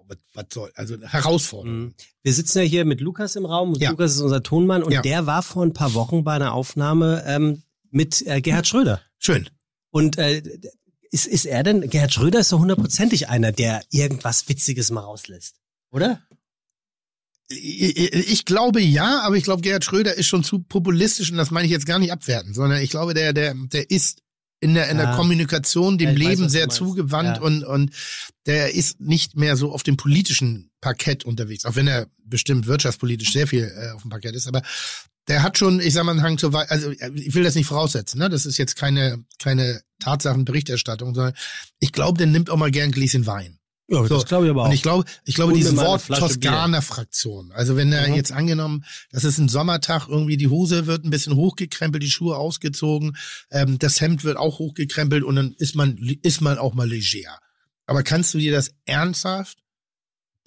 was, 0.08 0.18
was 0.34 0.46
soll, 0.52 0.72
also 0.76 1.00
Herausforderung. 1.02 1.80
Mhm. 1.80 1.94
Wir 2.24 2.34
sitzen 2.34 2.60
ja 2.60 2.64
hier 2.64 2.86
mit 2.86 3.02
Lukas 3.02 3.36
im 3.36 3.46
Raum 3.46 3.76
Ja. 3.76 3.92
Lukas 3.92 4.16
ist 4.16 4.22
unser 4.22 4.42
Tonmann 4.42 4.82
und 4.84 4.92
Ja. 4.92 5.02
der 5.02 5.26
war 5.28 5.44
vor 5.44 5.64
ein 5.64 5.74
paar 5.74 5.94
Wochen 5.94 6.24
bei 6.24 6.34
einer 6.34 6.54
Aufnahme 6.54 7.24
ähm, 7.28 7.62
mit 7.92 8.26
äh, 8.26 8.42
Gerhard 8.42 8.68
Schröder. 8.68 9.02
Schön. 9.20 9.50
Und 9.92 10.18
äh, 10.18 10.42
ist, 11.12 11.28
ist 11.28 11.46
er 11.46 11.64
denn, 11.64 11.88
Gerhard 11.90 12.14
Schröder 12.14 12.40
ist 12.40 12.52
doch 12.52 12.60
hundertprozentig 12.60 13.30
einer, 13.30 13.52
der 13.52 13.82
irgendwas 13.92 14.48
Witziges 14.50 14.90
mal 14.92 15.02
rauslässt, 15.02 15.56
oder? 15.92 16.22
Ich, 17.52 18.46
glaube 18.46 18.80
ja, 18.80 19.22
aber 19.22 19.36
ich 19.36 19.44
glaube, 19.44 19.64
Gerhard 19.64 19.84
Schröder 19.84 20.14
ist 20.14 20.28
schon 20.28 20.44
zu 20.44 20.60
populistisch 20.60 21.32
und 21.32 21.38
das 21.38 21.50
meine 21.50 21.66
ich 21.66 21.72
jetzt 21.72 21.88
gar 21.88 21.98
nicht 21.98 22.12
abwerten, 22.12 22.54
sondern 22.54 22.80
ich 22.82 22.92
glaube, 22.92 23.16
der, 23.16 23.34
der, 23.34 23.56
der 23.56 23.90
ist 23.90 24.22
in 24.60 24.76
der, 24.76 24.90
in 24.90 24.98
der 24.98 25.08
Ja. 25.08 25.16
Kommunikation 25.16 25.98
dem 25.98 26.10
Ja, 26.10 26.14
weiß, 26.16 26.20
Leben 26.20 26.44
du 26.44 26.50
sehr 26.50 26.70
zugewandt 26.70 27.38
Ja. 27.38 27.42
und, 27.44 27.64
und 27.64 27.92
der 28.46 28.76
ist 28.76 29.00
nicht 29.00 29.36
mehr 29.36 29.56
so 29.56 29.72
auf 29.72 29.82
dem 29.84 29.98
politischen 29.98 30.70
Parkett 30.80 31.24
unterwegs, 31.26 31.66
auch 31.66 31.76
wenn 31.76 31.88
er 31.88 32.08
bestimmt 32.24 32.68
wirtschaftspolitisch 32.68 33.32
sehr 33.34 33.48
viel 33.48 33.64
äh, 33.76 33.92
auf 33.92 34.02
dem 34.04 34.12
Parkett 34.12 34.36
ist, 34.36 34.48
aber 34.48 34.62
der 35.28 35.42
hat 35.44 35.58
schon, 35.58 35.80
ich 35.80 35.94
sag 35.94 36.04
mal, 36.04 36.12
einen 36.12 36.22
Hang 36.24 36.38
Wei- 36.42 36.68
also 36.70 36.92
äh, 36.92 37.12
ich 37.16 37.34
will 37.34 37.44
das 37.44 37.56
nicht 37.56 37.68
voraussetzen, 37.68 38.20
ne? 38.20 38.30
das 38.30 38.46
ist 38.46 38.58
jetzt 38.58 38.76
keine, 38.76 39.24
keine 39.40 39.82
Tatsachenberichterstattung, 40.00 41.16
sondern 41.16 41.34
ich 41.80 41.94
glaube, 41.94 42.18
der 42.18 42.28
nimmt 42.28 42.50
auch 42.50 42.58
mal 42.58 42.70
gern 42.72 42.90
ein 42.90 42.92
Gläschen 42.92 43.26
Wein. 43.26 43.59
Ja, 43.92 44.04
So, 44.06 44.16
das 44.16 44.26
glaube 44.26 44.46
ich 44.46 44.52
aber 44.52 44.62
auch. 44.64 44.66
Und 44.68 44.72
ich 44.74 44.82
glaube, 44.84 45.06
ich 45.26 45.36
glaube, 45.36 45.54
dieses 45.54 45.76
Wort 45.76 46.06
Toskana-Fraktion. 46.08 47.52
Also 47.54 47.76
wenn 47.76 47.92
er 47.92 48.08
Mhm. 48.08 48.16
jetzt 48.16 48.32
angenommen, 48.32 48.86
das 49.12 49.24
ist 49.24 49.38
ein 49.38 49.50
Sommertag, 49.50 50.08
irgendwie 50.08 50.38
die 50.38 50.48
Hose 50.48 50.86
wird 50.86 51.06
ein 51.06 51.10
bisschen 51.10 51.36
hochgekrempelt, 51.36 52.04
die 52.04 52.12
Schuhe 52.12 52.38
ausgezogen, 52.38 53.18
ähm, 53.52 53.80
das 53.80 54.00
Hemd 54.02 54.24
wird 54.24 54.38
auch 54.38 54.60
hochgekrempelt 54.60 55.24
und 55.24 55.36
dann 55.36 55.54
ist 55.58 55.76
man, 55.76 55.98
ist 56.22 56.42
man 56.42 56.58
auch 56.58 56.74
mal 56.74 56.88
leger. 56.88 57.40
Aber 57.86 58.04
kannst 58.04 58.34
du 58.34 58.38
dir 58.38 58.52
das 58.52 58.72
ernsthaft 58.86 59.58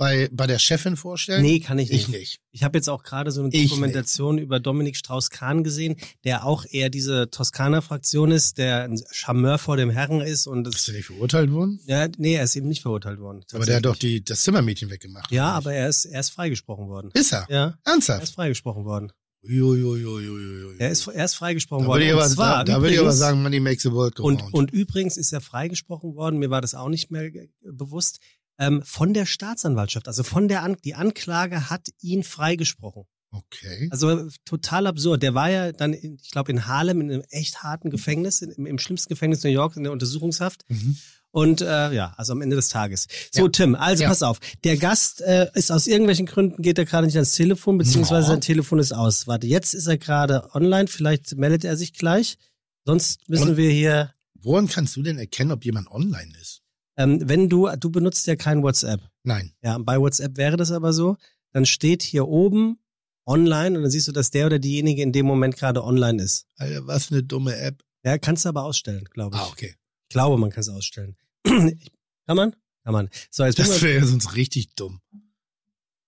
bei, 0.03 0.29
bei 0.33 0.49
der 0.49 0.59
Chefin 0.59 0.97
vorstellen? 0.97 1.43
nee, 1.43 1.61
kann 1.61 1.79
ich 1.79 1.89
nicht. 1.91 2.03
ich 2.03 2.09
nicht. 2.09 2.41
Ich 2.51 2.65
habe 2.65 2.77
jetzt 2.77 2.89
auch 2.89 3.05
gerade 3.05 3.31
so 3.31 3.41
eine 3.41 3.51
Dokumentation 3.51 4.39
über 4.39 4.59
Dominik 4.59 4.97
Strauss-Kahn 4.97 5.63
gesehen, 5.63 5.97
der 6.25 6.45
auch 6.45 6.65
eher 6.69 6.91
diese 6.91 7.31
Toskana-Fraktion 7.31 8.33
ist, 8.33 8.59
der 8.59 8.83
ein 8.83 9.01
Charmeur 9.13 9.59
vor 9.59 9.77
dem 9.77 9.91
Herren 9.91 10.21
ist 10.21 10.49
und 10.49 10.65
das, 10.65 10.85
du 10.87 10.93
nicht 10.93 11.07
verurteilt 11.07 11.53
worden? 11.53 11.79
ja, 11.87 12.09
nee, 12.19 12.35
er 12.35 12.43
ist 12.43 12.57
eben 12.57 12.67
nicht 12.67 12.83
verurteilt 12.83 13.21
worden. 13.21 13.45
Aber 13.53 13.65
der 13.65 13.77
hat 13.77 13.85
doch 13.85 13.95
die, 13.97 14.25
das 14.25 14.43
Zimmermädchen 14.43 14.91
weggemacht. 14.91 15.31
Ja, 15.31 15.53
aber 15.53 15.73
er 15.73 15.89
ist, 15.89 16.05
er 16.05 16.19
ist 16.19 16.31
freigesprochen 16.31 16.89
worden. 16.89 17.11
Ist 17.15 17.33
er? 17.33 17.47
Ja, 17.49 17.79
er 17.85 17.93
Ernsthaft? 17.93 18.25
ist 18.25 18.35
freigesprochen 18.35 18.85
worden. 18.85 19.13
Er 19.45 20.91
ist, 20.91 21.07
er 21.09 21.25
ist 21.25 21.35
freigesprochen 21.35 21.83
da 21.83 21.89
worden. 21.89 22.03
würde 22.03 22.15
aber, 22.15 22.29
zwar 22.29 22.65
da, 22.65 22.75
da 22.75 22.81
würde 22.81 22.95
ich 22.95 23.01
aber 23.01 23.11
sagen, 23.11 23.43
Money 23.43 23.59
makes 23.59 23.83
the 23.83 23.91
world 23.91 24.15
go 24.15 24.23
Und, 24.23 24.41
round. 24.41 24.55
und 24.55 24.71
übrigens 24.71 25.17
ist 25.17 25.33
er 25.33 25.41
freigesprochen 25.41 26.15
worden, 26.15 26.39
mir 26.39 26.51
war 26.51 26.61
das 26.61 26.77
auch 26.77 26.89
nicht 26.89 27.11
mehr 27.11 27.29
bewusst, 27.61 28.21
ähm, 28.63 28.83
von 28.85 29.13
der 29.15 29.27
Staatsanwaltschaft. 29.27 30.07
Also 30.09 30.23
von 30.23 30.49
der 30.49 30.63
An 30.63 30.77
die 30.85 30.95
Anklage 30.95 31.69
hat 31.71 31.89
ihn 32.01 32.23
freigesprochen. 32.23 33.05
okay. 33.31 33.89
Also 33.91 34.11
äh, 34.11 34.29
total 34.45 34.87
absurd. 34.87 35.23
Der 35.23 35.35
war 35.35 35.51
ja 35.51 35.73
dann, 35.73 35.93
in, 35.95 36.19
ich 36.23 36.31
glaube, 36.31 36.53
in 36.53 36.67
Harlem 36.67 37.01
in 37.01 37.11
einem 37.11 37.25
echt 37.31 37.63
harten 37.63 37.91
Gefängnis, 37.91 38.43
in, 38.43 38.51
im, 38.53 38.67
im 38.67 38.79
schlimmsten 38.79 39.09
Gefängnis 39.09 39.43
New 39.45 39.51
York, 39.51 39.77
in 39.77 39.83
der 39.85 39.93
Untersuchungshaft. 39.93 40.63
Mhm. 40.69 40.97
Und 41.35 41.63
äh, 41.63 41.93
ja, 41.95 42.13
also 42.19 42.33
am 42.35 42.43
Ende 42.43 42.57
des 42.57 42.69
Tages. 42.69 43.09
So, 43.33 43.45
Ja. 43.45 43.49
Tim, 43.49 43.75
also 43.75 44.03
Ja. 44.03 44.11
pass 44.11 44.23
auf. 44.23 44.39
Der 44.65 44.77
Gast 44.77 45.23
äh, 45.23 45.49
ist 45.55 45.73
aus 45.73 45.87
irgendwelchen 45.87 46.27
Gründen, 46.27 46.61
geht 46.61 46.77
er 46.79 46.85
gerade 46.85 47.07
nicht 47.07 47.17
ans 47.17 47.33
Telefon, 47.33 47.79
beziehungsweise 47.79 48.27
Ja. 48.27 48.33
sein 48.33 48.43
Telefon 48.43 48.79
ist 48.79 48.93
aus. 48.93 49.27
Warte, 49.27 49.47
jetzt 49.47 49.73
ist 49.73 49.87
er 49.87 49.97
gerade 49.97 50.55
online, 50.55 50.89
vielleicht 50.89 51.35
meldet 51.37 51.65
er 51.65 51.79
sich 51.79 51.95
gleich. 51.95 52.37
Sonst 52.85 53.29
müssen 53.31 53.51
Und- 53.51 53.57
wir 53.57 53.71
hier, 53.71 54.13
Woran 54.45 54.67
kannst 54.69 54.97
du 54.97 55.03
denn 55.03 55.19
erkennen, 55.19 55.53
ob 55.53 55.65
jemand 55.65 55.89
online 55.91 56.33
ist? 56.41 56.62
Ähm, 57.03 57.21
wenn 57.29 57.49
du, 57.49 57.69
du 57.79 57.91
benutzt 57.91 58.27
ja 58.27 58.37
kein 58.37 58.63
WhatsApp. 58.63 59.01
Nein. 59.25 59.53
Ja, 59.63 59.79
bei 59.79 59.99
WhatsApp 59.99 60.37
wäre 60.37 60.57
das 60.57 60.71
aber 60.73 60.93
so. 60.93 61.17
Dann 61.53 61.67
steht 61.67 62.03
hier 62.03 62.27
oben 62.29 62.79
online 63.27 63.77
und 63.77 63.83
dann 63.83 63.91
siehst 63.91 64.09
du, 64.09 64.13
dass 64.13 64.31
der 64.31 64.47
oder 64.47 64.59
diejenige 64.59 65.03
in 65.03 65.13
dem 65.13 65.27
Moment 65.27 65.57
gerade 65.57 65.85
online 65.85 66.23
ist. 66.23 66.47
Alter, 66.57 66.87
was 66.87 67.13
eine 67.13 67.23
dumme 67.23 67.57
App. 67.57 67.83
Ja, 68.05 68.19
kannst 68.19 68.45
du 68.45 68.49
aber 68.49 68.65
ausstellen, 68.65 69.05
glaube 69.05 69.37
ich. 69.37 69.43
Ah, 69.43 69.47
okay. 69.49 69.75
Ich 70.09 70.15
glaube, 70.15 70.37
man 70.39 70.51
kann 70.51 70.61
es 70.63 70.69
ausstellen. 70.69 71.17
kann 71.47 72.37
man? 72.37 72.57
Kann 72.85 72.93
man. 72.93 73.09
So, 73.31 73.45
jetzt 73.45 73.59
Das 73.59 73.81
wäre 73.83 74.01
ja 74.01 74.05
sonst 74.07 74.35
richtig 74.35 74.75
dumm. 74.75 75.01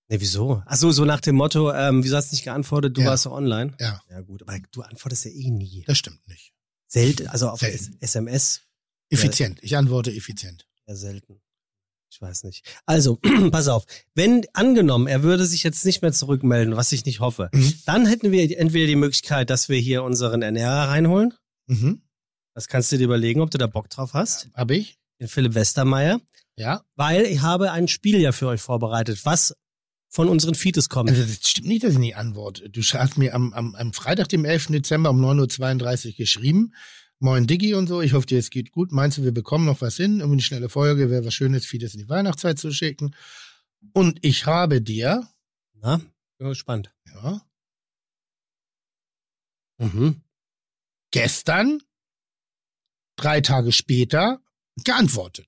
Nee, 0.09 0.21
wieso? 0.21 0.63
Ach 0.67 0.77
so, 0.77 0.91
so 0.91 1.05
nach 1.05 1.21
dem 1.21 1.37
Motto, 1.37 1.73
ähm, 1.73 2.05
wieso 2.05 2.17
hast 2.17 2.31
du 2.31 2.35
nicht 2.37 2.45
geantwortet, 2.45 2.97
du 2.97 3.01
Ja. 3.03 3.09
warst 3.09 3.23
so 3.23 3.33
online? 3.33 3.75
Ja, 3.81 4.03
Ja, 4.11 4.21
gut, 4.21 4.43
aber 4.43 4.59
du 4.73 4.83
antwortest 4.83 5.25
ja 5.25 5.31
eh 5.31 5.51
nie. 5.51 5.85
das 5.87 5.97
stimmt 5.99 6.27
nicht. 6.29 6.53
Selten, 6.89 7.29
also 7.29 7.49
auf 7.49 7.61
Selten. 7.61 7.97
SMS 8.01 8.61
Effizient. 9.11 9.59
Ich 9.63 9.77
antworte 9.77 10.11
effizient. 10.13 10.67
Ja 10.87 10.95
selten. 10.95 11.41
Ich 12.11 12.21
weiß 12.21 12.45
nicht. 12.45 12.65
Also, 12.87 13.17
pass 13.51 13.69
auf. 13.69 13.85
Wenn 14.15 14.45
angenommen, 14.53 15.07
er 15.09 15.23
würde 15.23 15.47
sich 15.47 15.63
jetzt 15.65 15.85
nicht 15.85 16.01
mehr 16.03 16.13
zurückmelden, 16.13 16.77
was 16.77 16.93
ich 16.93 17.05
nicht 17.05 17.21
hoffe, 17.21 17.49
Mhm. 17.53 17.75
dann 17.87 18.07
hätten 18.07 18.31
wir 18.31 18.57
entweder 18.59 18.87
die 18.87 18.97
Möglichkeit, 18.97 19.51
dass 19.51 19.69
wir 19.69 19.79
hier 19.79 20.05
unseren 20.05 20.43
Ernährer 20.43 20.89
reinholen. 20.89 21.35
Mhm. 21.67 22.03
Das 22.55 22.69
kannst 22.69 22.93
du 22.93 22.99
dir 22.99 23.05
überlegen, 23.05 23.41
ob 23.41 23.51
du 23.51 23.59
da 23.59 23.67
Bock 23.67 23.91
drauf 23.91 24.15
hast. 24.15 24.49
Hab 24.55 24.71
ich? 24.71 24.97
Den 25.21 25.27
Philipp 25.29 25.55
Westermeier. 25.55 26.21
Ja. 26.57 26.85
Weil 26.95 27.23
ich 27.27 27.41
habe 27.41 27.73
ein 27.73 27.89
Spiel 27.89 28.21
ja 28.21 28.31
für 28.31 28.47
euch 28.47 28.61
vorbereitet, 28.61 29.25
was 29.25 29.57
von 30.09 30.29
unseren 30.29 30.55
Feeds 30.55 30.89
kommt. 30.89 31.11
Also 31.11 31.23
das 31.25 31.49
stimmt 31.49 31.67
nicht, 31.67 31.83
dass 31.83 31.95
ich 31.95 31.99
nicht 31.99 32.15
antworte. 32.17 32.71
Du 32.71 32.81
hast 32.81 33.19
mir 33.19 33.35
am, 33.35 33.53
am, 33.55 33.75
am 33.75 33.93
Freitag, 33.93 34.29
dem 34.29 34.45
11. 34.45 34.69
Dezember 34.69 35.11
um 35.11 35.21
9.32 35.21 36.07
Uhr 36.11 36.13
geschrieben 36.13 36.73
Moin 37.21 37.47
Diggi 37.47 37.75
und 37.75 37.87
so. 37.87 38.01
Ich 38.03 38.13
hoffe, 38.13 38.27
dir 38.27 38.39
es 38.39 38.51
geht 38.51 38.73
gut. 38.73 38.93
Meinst 38.93 39.19
du, 39.19 39.23
wir 39.25 39.33
bekommen 39.33 39.65
noch 39.65 39.81
was 39.81 39.97
hin? 39.97 40.21
Um 40.23 40.33
eine 40.33 40.43
schnelle 40.43 40.69
Folge 40.69 41.11
wäre 41.11 41.25
was 41.25 41.35
Schönes, 41.35 41.65
vieles 41.67 41.95
in 41.95 42.01
die 42.01 42.09
Weihnachtszeit 42.09 42.59
zu 42.59 42.71
schicken. 42.73 43.15
Und 43.93 44.19
ich 44.25 44.47
habe 44.47 44.81
dir, 44.83 45.29
Na, 45.75 46.01
bin 46.39 46.49
gespannt. 46.49 46.93
ja, 47.15 47.41
Mhm. 49.79 50.23
gestern, 51.11 51.83
drei 53.17 53.41
Tage 53.41 53.73
später, 53.73 54.41
geantwortet. 54.85 55.47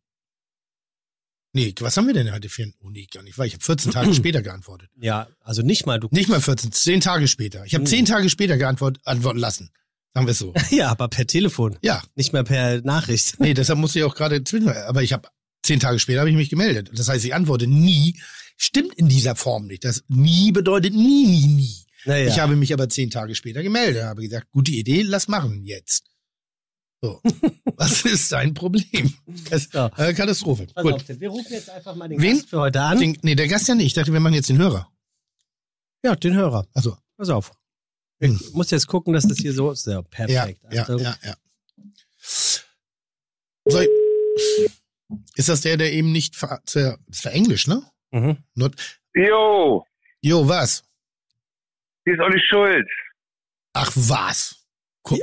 Nee, 1.52 1.74
was 1.80 1.96
haben 1.96 2.06
wir 2.06 2.12
denn 2.14 2.32
heute 2.32 2.48
für 2.48 2.64
ein, 2.64 2.74
oh 2.80 2.90
nee, 2.90 3.06
gar 3.06 3.22
nicht, 3.22 3.38
weil 3.38 3.46
ich 3.46 3.54
habe 3.54 3.64
14 3.64 3.92
Tage 3.92 4.12
später 4.14 4.42
geantwortet. 4.42 4.90
Ja, 4.96 5.28
also 5.40 5.62
nicht 5.62 5.86
mal 5.86 5.98
du. 6.00 6.08
Nicht 6.10 6.28
mal 6.28 6.40
14, 6.40 6.70
10 6.72 7.00
Tage 7.00 7.28
später. 7.28 7.64
Ich 7.64 7.74
habe 7.74 7.82
Hm. 7.84 7.86
10 7.90 8.04
Tage 8.06 8.28
später 8.30 8.56
geantwortet, 8.58 9.00
antworten 9.06 9.38
lassen. 9.38 9.70
Sagen 10.16 10.26
wir 10.26 10.32
es 10.32 10.38
so. 10.38 10.54
Ja, 10.74 10.88
aber 10.90 11.08
per 11.08 11.26
Telefon, 11.26 11.76
Ja, 11.82 12.02
nicht 12.14 12.32
mehr 12.32 12.42
per 12.42 12.80
Nachricht. 12.80 13.38
nee, 13.38 13.52
deshalb 13.52 13.78
musste 13.78 13.98
ich 13.98 14.04
auch 14.06 14.14
gerade 14.14 14.42
twittern, 14.42 14.74
aber 14.88 15.02
ich 15.02 15.12
habe 15.12 15.28
10 15.62 15.78
Tage 15.80 15.98
später 15.98 16.20
habe 16.20 16.30
ich 16.30 16.36
mich 16.36 16.48
gemeldet. 16.48 16.90
Das 16.94 17.08
heißt, 17.08 17.24
ich 17.24 17.34
antworte 17.34 17.66
nie. 17.66 18.18
Stimmt 18.56 18.94
in 18.94 19.08
dieser 19.08 19.36
Form 19.36 19.66
nicht. 19.66 19.84
Das 19.84 20.04
nie 20.08 20.52
bedeutet 20.52 20.94
nie, 20.94 21.26
nie, 21.26 21.46
nie. 21.48 21.84
Naja. 22.06 22.28
Ich 22.28 22.38
habe 22.38 22.56
mich 22.56 22.72
aber 22.72 22.88
10 22.88 23.10
Tage 23.10 23.34
später 23.34 23.62
gemeldet, 23.62 24.04
habe 24.04 24.22
gesagt, 24.22 24.50
gute 24.52 24.70
Idee, 24.72 25.02
lass 25.02 25.28
machen 25.28 25.64
jetzt. 25.64 26.04
So. 27.02 27.20
Was 27.76 28.06
ist 28.06 28.32
dein 28.32 28.54
Problem? 28.54 29.12
Das, 29.50 29.68
Ja. 29.74 29.90
äh, 29.98 30.14
Katastrophe. 30.14 30.66
Pass 30.74 30.82
Gut. 30.82 30.94
auf, 30.94 31.02
wir 31.08 31.28
rufen 31.28 31.52
jetzt 31.52 31.68
einfach 31.68 31.94
mal 31.94 32.08
den 32.08 32.22
Wen? 32.22 32.36
Gast 32.36 32.48
für 32.48 32.60
heute 32.60 32.80
an. 32.80 32.98
Den, 32.98 33.18
nee, 33.20 33.34
der 33.34 33.48
Gast 33.48 33.68
ja 33.68 33.74
nicht. 33.74 33.86
Ich 33.88 33.92
dachte, 33.94 34.12
wir 34.14 34.20
machen 34.20 34.32
jetzt 34.34 34.48
den 34.48 34.56
Hörer. 34.58 34.88
ja, 36.02 36.16
den 36.16 36.32
Hörer. 36.34 36.66
Also, 36.72 36.96
Pass 37.18 37.28
auf. 37.28 37.52
Ich 38.18 38.28
Hm. 38.30 38.40
muss 38.52 38.70
jetzt 38.70 38.86
gucken, 38.86 39.12
dass 39.12 39.26
das 39.28 39.38
hier 39.38 39.52
so 39.52 39.70
ist. 39.70 39.86
Ja, 39.86 39.92
ja, 39.94 40.02
perfekt. 40.02 40.60
ja, 40.72 40.82
Achtung. 40.82 40.98
ja, 41.00 41.16
ja. 41.22 41.34
So, 43.68 43.80
ist 45.36 45.48
das 45.48 45.60
der, 45.62 45.76
der 45.76 45.92
eben 45.92 46.12
nicht 46.12 46.36
ver, 46.36 46.60
ver, 46.66 46.98
das 47.08 47.24
war 47.24 47.32
Englisch, 47.32 47.66
ne? 47.66 47.82
Mhm. 48.12 48.38
Not, 48.54 48.74
Jo, 49.14 49.84
jo, 50.20 50.48
was? 50.48 50.84
hier 52.04 52.14
ist 52.14 52.20
Olli 52.20 52.40
Schulz. 52.48 52.88
Ach, 53.72 53.90
was? 53.94 54.56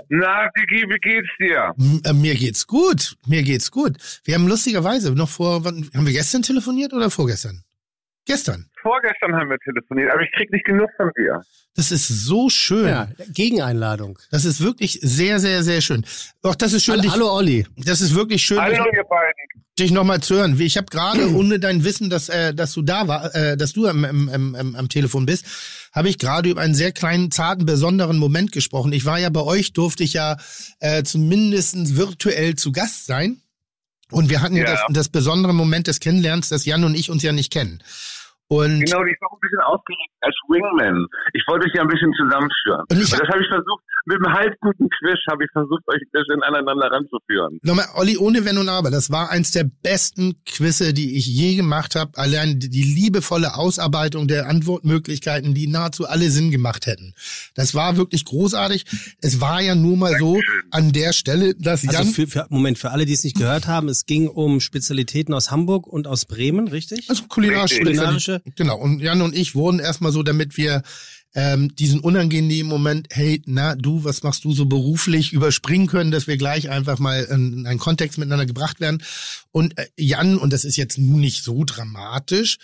Na, 0.09 0.49
Digi, 0.57 0.85
wie 0.87 0.97
geht's 0.99 1.27
dir? 1.39 1.73
M 1.77 2.01
äh, 2.05 2.13
mir 2.13 2.35
geht's 2.35 2.65
gut. 2.67 3.17
Mir 3.27 3.43
geht's 3.43 3.69
gut. 3.69 3.97
Wir 4.23 4.35
haben 4.35 4.47
lustigerweise 4.47 5.11
noch 5.13 5.27
vor, 5.29 5.65
wann, 5.65 5.89
haben 5.93 6.05
wir 6.05 6.13
gestern 6.13 6.41
telefoniert 6.41 6.93
oder 6.93 7.09
vorgestern? 7.09 7.63
Gestern. 8.25 8.67
Vorgestern 8.81 9.35
haben 9.35 9.49
wir 9.49 9.57
telefoniert, 9.59 10.11
aber 10.13 10.21
ich 10.21 10.31
krieg 10.31 10.49
nicht 10.51 10.65
genug 10.65 10.89
von 10.97 11.09
dir. 11.17 11.41
Das 11.75 11.91
ist 11.91 12.07
so 12.07 12.49
schön. 12.49 12.87
Ja, 12.87 13.09
Gegeneinladung. 13.33 14.17
Das 14.31 14.45
ist 14.45 14.61
wirklich 14.61 14.99
sehr, 15.01 15.39
sehr, 15.39 15.63
sehr 15.63 15.81
schön. 15.81 16.05
Auch 16.41 16.55
das 16.55 16.71
ist 16.73 16.83
schön, 16.85 16.93
Hallo, 16.93 17.01
dich, 17.03 17.11
hallo 17.11 17.33
Olli. 17.33 17.67
das 17.77 17.99
ist 18.01 18.15
wirklich 18.15 18.41
schön, 18.43 18.57
dich, 18.65 18.79
Hallo, 18.79 18.89
ihr 18.95 19.03
beiden. 19.03 19.65
dich 19.79 19.91
nochmal 19.91 20.21
zu 20.21 20.35
hören. 20.35 20.59
Ich 20.59 20.77
habe 20.77 20.85
gerade, 20.87 21.29
ohne 21.35 21.59
dein 21.59 21.83
Wissen, 21.83 22.09
dass, 22.09 22.29
äh, 22.29 22.53
dass 22.53 22.71
du 22.73 22.81
da 22.81 23.07
war, 23.07 23.33
äh, 23.35 23.57
dass 23.57 23.73
du 23.73 23.87
am, 23.87 24.05
am, 24.05 24.29
am, 24.29 24.55
am- 24.55 24.75
am 24.75 24.89
Telefon 24.89 25.25
bist, 25.25 25.45
habe 25.91 26.07
ich 26.09 26.17
gerade 26.17 26.49
über 26.49 26.61
einen 26.61 26.75
sehr 26.75 26.91
kleinen, 26.93 27.29
zarten, 27.31 27.65
besonderen 27.65 28.17
Moment 28.17 28.51
gesprochen. 28.53 28.93
Ich 28.93 29.03
war 29.05 29.19
ja 29.19 29.29
bei 29.29 29.41
euch, 29.41 29.73
durfte 29.73 30.03
ich 30.03 30.13
ja 30.13 30.37
äh, 30.79 31.03
zumindest 31.03 31.97
virtuell 31.97 32.55
zu 32.55 32.71
Gast 32.71 33.05
sein. 33.05 33.41
Und 34.11 34.29
wir 34.29 34.41
hatten 34.41 34.55
ja, 34.55 34.65
Ja. 34.65 34.71
das, 34.73 34.81
das 34.89 35.09
besondere 35.09 35.53
Moment 35.53 35.87
des 35.87 35.99
Kennenlernens, 35.99 36.49
dass 36.49 36.65
Jan 36.65 36.83
und 36.83 36.93
ich 36.93 37.09
uns 37.09 37.23
ja 37.23 37.31
nicht 37.31 37.51
kennen. 37.51 37.81
Und 38.49 38.85
Genau, 38.85 39.03
ich 39.05 39.17
war 39.21 39.31
auch 39.31 39.37
ein 39.37 39.39
bisschen 39.41 39.61
aufgeregt 39.61 40.13
als 40.21 40.35
Wingman. 40.47 41.07
Ich 41.33 41.43
wollte 41.47 41.65
euch 41.67 41.73
ja 41.73 41.81
ein 41.81 41.87
bisschen 41.87 42.13
zusammenführen. 42.13 42.81
Und 42.81 42.91
Und, 42.91 43.01
ich- 43.01 43.09
das 43.09 43.27
habe 43.29 43.41
ich 43.41 43.47
versucht, 43.47 43.83
mit 44.05 44.17
einem 44.17 44.33
halbguten 44.33 44.89
Quiz 44.89 45.17
habe 45.29 45.45
ich 45.45 45.51
versucht, 45.51 45.81
euch 45.87 46.01
ein 46.01 46.11
bisschen 46.11 46.43
aneinander 46.43 46.91
ranzuführen. 46.91 47.59
Nochmal, 47.61 47.85
Olli, 47.95 48.17
ohne 48.17 48.43
Wenn 48.45 48.57
und 48.57 48.67
Aber, 48.69 48.91
das 48.91 49.11
war 49.11 49.29
eins 49.29 49.51
der 49.51 49.63
besten 49.81 50.35
Quizze, 50.45 50.93
die 50.93 51.15
ich 51.17 51.25
je 51.25 51.55
gemacht 51.55 51.95
habe. 51.95 52.11
Allein 52.17 52.59
die- 52.59 52.83
liebevolle 52.83 53.55
Ausarbeitung 53.55 54.27
der 54.27 54.47
Antwortmöglichkeiten, 54.49 55.53
die 55.53 55.67
nahezu 55.67 56.05
alle 56.07 56.29
Sinn 56.29 56.51
gemacht 56.51 56.85
hätten. 56.85 57.13
Das 57.55 57.73
war 57.75 57.97
wirklich 57.97 58.25
großartig. 58.25 58.85
Es 59.21 59.39
war 59.39 59.61
ja 59.61 59.75
nur 59.75 59.95
mal 59.97 60.17
so 60.19 60.39
an 60.71 60.91
der 60.91 61.13
Stelle, 61.13 61.55
dass 61.55 61.87
Also 61.87 61.97
Jan, 61.97 62.07
für, 62.07 62.27
für, 62.27 62.45
Moment, 62.49 62.77
für 62.77 62.91
alle, 62.91 63.05
die 63.05 63.13
es 63.13 63.23
nicht 63.23 63.37
gehört 63.37 63.67
haben, 63.67 63.87
es 63.89 64.05
ging 64.05 64.27
um 64.27 64.59
Spezialitäten 64.59 65.33
aus 65.33 65.51
Hamburg 65.51 65.87
und 65.87 66.07
aus 66.07 66.25
Bremen, 66.25 66.67
richtig? 66.67 67.09
also 67.09 67.23
kulinarische, 67.27 67.75
Richtig. 67.77 67.97
Kulinarische. 67.97 68.41
Genau. 68.55 68.77
Und 68.77 68.99
Jan 68.99 69.21
und 69.21 69.35
ich 69.35 69.55
wurden 69.55 69.79
erstmal 69.79 70.11
so, 70.11 70.23
damit 70.23 70.57
wir 70.57 70.81
ähm, 71.35 71.75
diesen 71.75 71.99
unangenehmen 71.99 72.69
Moment, 72.69 73.07
hey, 73.11 73.41
na 73.45 73.75
du, 73.75 74.03
was 74.03 74.23
machst 74.23 74.43
du 74.45 74.53
so 74.53 74.65
beruflich, 74.65 75.33
überspringen 75.33 75.87
können, 75.87 76.11
dass 76.11 76.27
wir 76.27 76.37
gleich 76.37 76.69
einfach 76.69 76.99
mal 76.99 77.23
in 77.23 77.65
einen 77.65 77.79
Kontext 77.79 78.17
miteinander 78.17 78.45
gebracht 78.45 78.79
werden. 78.79 79.01
Und 79.51 79.77
äh, 79.79 79.87
Jan, 79.97 80.37
und 80.37 80.53
das 80.53 80.63
ist 80.63 80.75
jetzt 80.77 80.97
nun 80.97 81.19
nicht 81.19 81.43
so 81.43 81.63
dramatisch, 81.63 82.57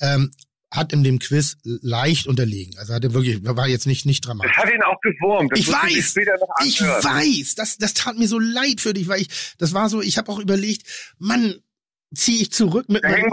ähm, 0.00 0.30
hat 0.72 0.92
in 0.92 1.04
dem 1.04 1.20
Quiz 1.20 1.56
leicht 1.62 2.26
unterlegen. 2.26 2.76
Also 2.78 2.92
hat 2.92 3.04
er 3.04 3.14
wirklich, 3.14 3.44
war 3.44 3.68
jetzt 3.68 3.86
nicht, 3.86 4.04
nicht 4.04 4.24
Das 4.24 4.28
dramatisch. 4.30 4.56
hat 4.56 4.68
ihn 4.72 4.82
auch 4.82 5.00
gewurmt. 5.00 5.52
Das 5.52 5.60
Ich 5.60 5.68
weiß. 5.68 6.16
Ich 6.64 6.80
anhören. 6.82 7.04
weiß, 7.04 7.54
das, 7.54 7.78
das 7.78 7.94
tat 7.94 8.18
mir 8.18 8.26
so 8.26 8.40
leid 8.40 8.80
für 8.80 8.92
dich, 8.92 9.06
weil 9.06 9.20
ich, 9.22 9.28
das 9.58 9.72
war 9.72 9.88
so, 9.88 10.02
ich 10.02 10.18
habe 10.18 10.30
auch 10.32 10.40
überlegt, 10.40 10.82
Mann, 11.18 11.54
ziehe 12.14 12.42
ich 12.42 12.50
zurück 12.52 12.88
mit 12.88 13.04
Da 13.04 13.10
meinem 13.10 13.30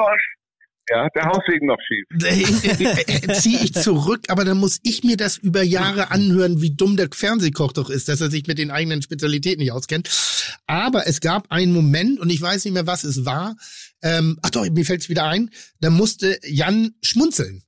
ja, 0.90 1.08
der 1.10 1.26
Hauswegen 1.26 1.68
noch 1.68 1.80
schief. 1.82 2.06
ziehe 3.42 3.60
ich 3.64 3.74
zurück, 3.74 4.26
aber 4.28 4.44
dann 4.46 4.58
muss 4.58 4.80
ich 4.84 5.04
mir 5.04 5.18
das 5.18 5.38
über 5.38 5.64
Jahre 5.64 6.12
anhören, 6.12 6.62
wie 6.62 6.76
dumm 6.76 6.98
der 6.98 7.10
Fernsehkoch 7.14 7.74
doch 7.74 7.90
ist, 7.90 8.10
dass 8.10 8.22
er 8.22 8.30
sich 8.30 8.48
mit 8.48 8.58
den 8.58 8.72
eigenen 8.72 9.02
Spezialitäten 9.02 9.62
nicht 9.62 9.72
auskennt. 9.72 10.10
Aber 10.68 11.08
es 11.08 11.22
gab 11.22 11.52
einen 11.52 11.74
Moment, 11.74 12.20
und 12.20 12.30
ich 12.30 12.42
weiß 12.42 12.66
nicht 12.66 12.74
mehr, 12.74 12.88
was 12.88 13.04
es 13.04 13.26
war. 13.26 13.56
Ähm, 14.02 14.38
ach 14.42 14.50
doch, 14.50 14.70
mir 14.70 14.86
fällt's 14.86 15.10
wieder 15.10 15.26
ein. 15.26 15.50
Da 15.80 15.90
musste 15.90 16.40
Jan 16.44 16.96
schmunzeln. 17.02 17.64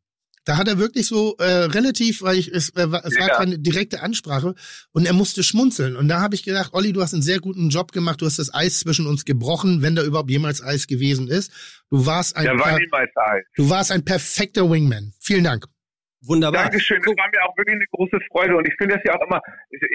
Da 0.46 0.58
hat 0.58 0.68
er 0.68 0.78
wirklich 0.78 1.08
so 1.08 1.36
äh, 1.40 1.44
relativ, 1.44 2.22
weil 2.22 2.38
ich, 2.38 2.48
es, 2.50 2.70
äh, 2.76 2.92
war- 2.92 3.04
es 3.04 3.18
war 3.20 3.28
Ja. 3.28 3.36
keine 3.36 3.58
direkte 3.60 4.02
Ansprache 4.04 4.54
und 4.94 5.06
er 5.06 5.14
musste 5.14 5.42
schmunzeln. 5.44 5.96
Und 5.96 6.08
da 6.08 6.22
habe 6.22 6.36
ich 6.36 6.44
gedacht, 6.44 6.70
Olli, 6.74 6.94
du 6.94 7.02
hast 7.02 7.14
einen 7.14 7.24
sehr 7.24 7.40
guten 7.40 7.70
Job 7.70 7.92
gemacht. 7.92 8.22
Du 8.22 8.26
hast 8.28 8.38
das 8.38 8.54
Eis 8.54 8.80
zwischen 8.80 9.08
uns 9.08 9.26
gebrochen, 9.26 9.82
wenn 9.82 9.96
da 9.96 10.04
überhaupt 10.04 10.30
jemals 10.30 10.64
Eis 10.64 10.86
gewesen 10.88 11.28
ist. 11.28 11.52
Du 11.90 12.06
warst 12.06 12.38
ein, 12.38 12.46
war 12.60 12.80
du 13.56 13.70
warst 13.70 13.92
ein 13.92 14.06
perfekter 14.06 14.70
Wingman. 14.70 15.14
Vielen 15.20 15.44
Dank. 15.44 15.66
Wunderbar. 16.28 16.64
Dankeschön, 16.64 16.98
das 17.06 17.14
war 17.18 17.30
mir 17.30 17.42
auch 17.46 17.56
wirklich 17.56 17.76
eine 17.76 17.86
große 17.92 18.18
Freude 18.32 18.58
und 18.58 18.68
ich 18.68 18.74
finde 18.80 18.96
das 18.96 19.04
ja 19.06 19.14
auch 19.14 19.22
immer, 19.28 19.40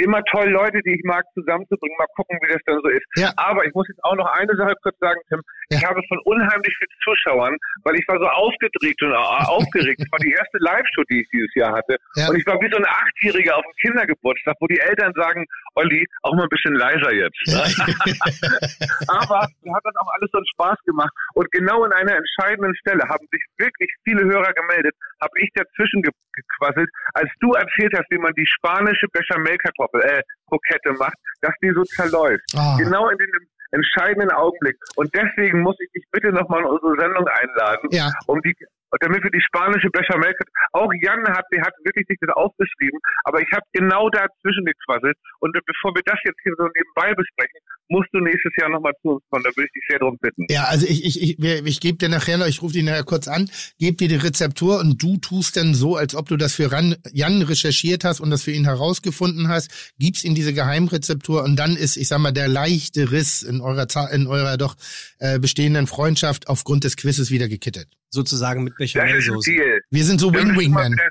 immer 0.05 0.23
toll, 0.31 0.49
Leute, 0.51 0.79
die 0.87 0.95
ich 0.95 1.03
mag, 1.03 1.25
zusammenzubringen. 1.35 1.97
Mal 1.99 2.07
gucken, 2.15 2.39
wie 2.43 2.53
das 2.53 2.63
dann 2.67 2.79
so 2.83 2.89
ist. 2.89 3.03
Ja. 3.17 3.33
Aber 3.37 3.67
ich 3.67 3.75
muss 3.75 3.89
jetzt 3.89 3.99
auch 4.05 4.15
noch 4.15 4.27
eine 4.39 4.55
Sache 4.55 4.75
kurz 4.81 4.97
sagen, 5.01 5.19
Tim. 5.29 5.43
Ich 5.71 5.85
habe 5.87 6.03
von 6.09 6.19
unheimlich 6.25 6.75
vielen 6.79 6.99
Zuschauern, 7.05 7.57
weil 7.85 7.95
ich 7.95 8.07
war 8.09 8.19
so 8.19 8.27
aufgedreht 8.27 9.01
und 9.03 9.13
äh, 9.13 9.15
aufgeregt. 9.55 10.01
Das 10.03 10.11
war 10.11 10.19
die 10.19 10.33
erste 10.33 10.59
Live-Show, 10.59 11.05
die 11.11 11.23
ich 11.23 11.29
dieses 11.31 11.55
Jahr 11.55 11.73
hatte. 11.73 11.97
Ja. 12.17 12.29
Und 12.29 12.37
ich 12.39 12.47
war 12.47 12.59
wie 12.61 12.71
so 12.71 12.77
ein 12.77 12.87
Achtjähriger 12.87 13.57
auf 13.57 13.63
dem 13.63 13.77
Kindergeburtstag, 13.79 14.57
wo 14.59 14.67
die 14.67 14.81
Eltern 14.81 15.13
sagen, 15.15 15.47
Olli, 15.77 16.07
auch 16.23 16.35
mal 16.35 16.43
ein 16.43 16.49
bisschen 16.49 16.75
leiser 16.75 17.15
jetzt. 17.15 17.39
Ne? 17.47 17.63
Aber 19.15 19.47
mir 19.63 19.75
hat 19.75 19.85
das 19.85 19.95
auch 20.03 20.11
alles 20.19 20.31
so 20.33 20.39
einen 20.39 20.51
Spaß 20.59 20.79
gemacht. 20.85 21.13
Und 21.35 21.51
genau 21.53 21.85
in 21.85 21.93
einer 21.93 22.19
entscheidenden 22.19 22.75
Stelle 22.83 23.07
haben 23.07 23.27
sich 23.31 23.43
wirklich 23.59 23.91
viele 24.03 24.25
Hörer 24.27 24.53
gemeldet, 24.53 24.95
habe 25.23 25.33
ich 25.39 25.51
dazwischen 25.55 26.03
ge 26.03 26.11
gequasselt, 26.33 26.89
als 27.15 27.29
du 27.41 27.53
erzählt 27.53 27.93
hast, 27.97 28.11
wie 28.11 28.19
man 28.19 28.33
die 28.35 28.47
spanische 28.47 29.07
Bechamel-Kartoffel, 29.13 30.01
äh, 30.03 30.23
Krokette 30.49 30.93
macht, 30.99 31.17
dass 31.43 31.53
die 31.63 31.71
so 31.75 31.83
zerläuft. 31.85 32.43
Ah. 32.57 32.77
Genau 32.79 33.09
in 33.09 33.19
dem 33.19 33.31
entscheidenden 33.73 34.31
Augenblick. 34.31 34.77
Und 34.97 35.15
deswegen 35.15 35.63
muss 35.63 35.77
ich 35.81 35.91
dich 35.93 36.05
bitte 36.11 36.33
nochmal 36.33 36.61
in 36.61 36.67
unsere 36.67 36.95
Sendung 36.99 37.27
einladen, 37.27 37.89
Ja, 37.93 38.11
um 38.27 38.41
die 38.43 38.55
damit 39.01 39.23
wir 39.23 39.31
die 39.31 39.41
spanische 39.41 39.91
Bechamel 39.91 40.35
auch 40.73 40.91
Jan 41.03 41.27
hat, 41.29 41.45
der 41.53 41.63
hat 41.63 41.75
wirklich 41.85 42.07
sich 42.09 42.19
das 42.21 42.35
aufgeschrieben, 42.35 42.99
aber 43.25 43.41
ich 43.41 43.51
habe 43.53 43.65
genau 43.73 44.09
dazwischen 44.11 44.65
gequasselt 44.65 45.17
und 45.41 45.53
bevor 45.53 45.95
wir 45.95 46.03
das 46.05 46.19
jetzt 46.25 46.39
hier 46.43 46.55
so 46.57 46.65
nebenbei 46.65 47.15
besprechen, 47.15 47.61
musst 47.89 48.09
du 48.13 48.21
nächstes 48.21 48.53
Jahr 48.59 48.71
nochmal 48.71 48.93
zu 49.03 49.11
uns 49.11 49.23
kommen, 49.31 49.45
da 49.45 49.51
würde 49.51 49.67
ich 49.67 49.73
dich 49.73 49.85
sehr 49.89 49.99
darum 49.99 50.17
bitten. 50.21 50.47
ja, 50.49 50.65
also 50.65 50.87
ich, 50.87 51.05
ich, 51.05 51.23
ich, 51.23 51.39
ich, 51.39 51.81
gebe 51.81 51.99
dir 51.99 52.09
nachher 52.09 52.39
noch, 52.39 52.47
ich 52.47 52.63
rufe 52.63 52.75
dich 52.75 52.85
nachher 52.85 53.05
kurz 53.05 53.29
an, 53.29 53.51
gebe 53.79 53.97
dir 53.97 54.09
die 54.09 54.17
Rezeptur 54.17 54.81
und 54.81 55.03
du 55.03 55.17
tust 55.19 55.57
dann 55.57 55.75
so, 55.75 55.97
als 55.97 56.15
ob 56.15 56.29
du 56.29 56.37
das 56.37 56.55
für 56.55 56.71
Jan 57.13 57.43
recherchiert 57.43 58.05
hast 58.05 58.21
und 58.21 58.31
das 58.31 58.45
für 58.45 58.53
ihn 58.53 58.65
herausgefunden 58.65 59.49
hast, 59.49 59.93
gibst 59.99 60.25
ihm 60.25 60.35
diese 60.35 60.55
Geheimrezeptur 60.55 61.43
und 61.43 61.57
dann 61.57 61.77
ist, 61.77 61.97
ich 61.97 62.09
sag 62.09 62.19
mal, 62.19 62.33
der 62.33 62.49
leichte 62.49 63.11
Riss 63.11 63.43
in 63.43 63.61
eurer, 63.61 63.87
in 64.13 64.27
eurer 64.27 64.57
doch 64.57 64.77
äh, 65.19 65.39
bestehenden 65.39 65.87
Freundschaft 65.87 66.49
aufgrund 66.49 66.85
des 66.85 66.97
Quizzes 66.97 67.31
wieder 67.31 67.49
gekittet. 67.49 67.89
Sozusagen 68.11 68.65
mit. 68.65 68.75
Deal. 68.79 69.81
Wir 69.91 70.05
sind 70.05 70.21
so 70.21 70.33
Wing-Wing-Man. 70.35 70.93
wieder- 70.93 71.09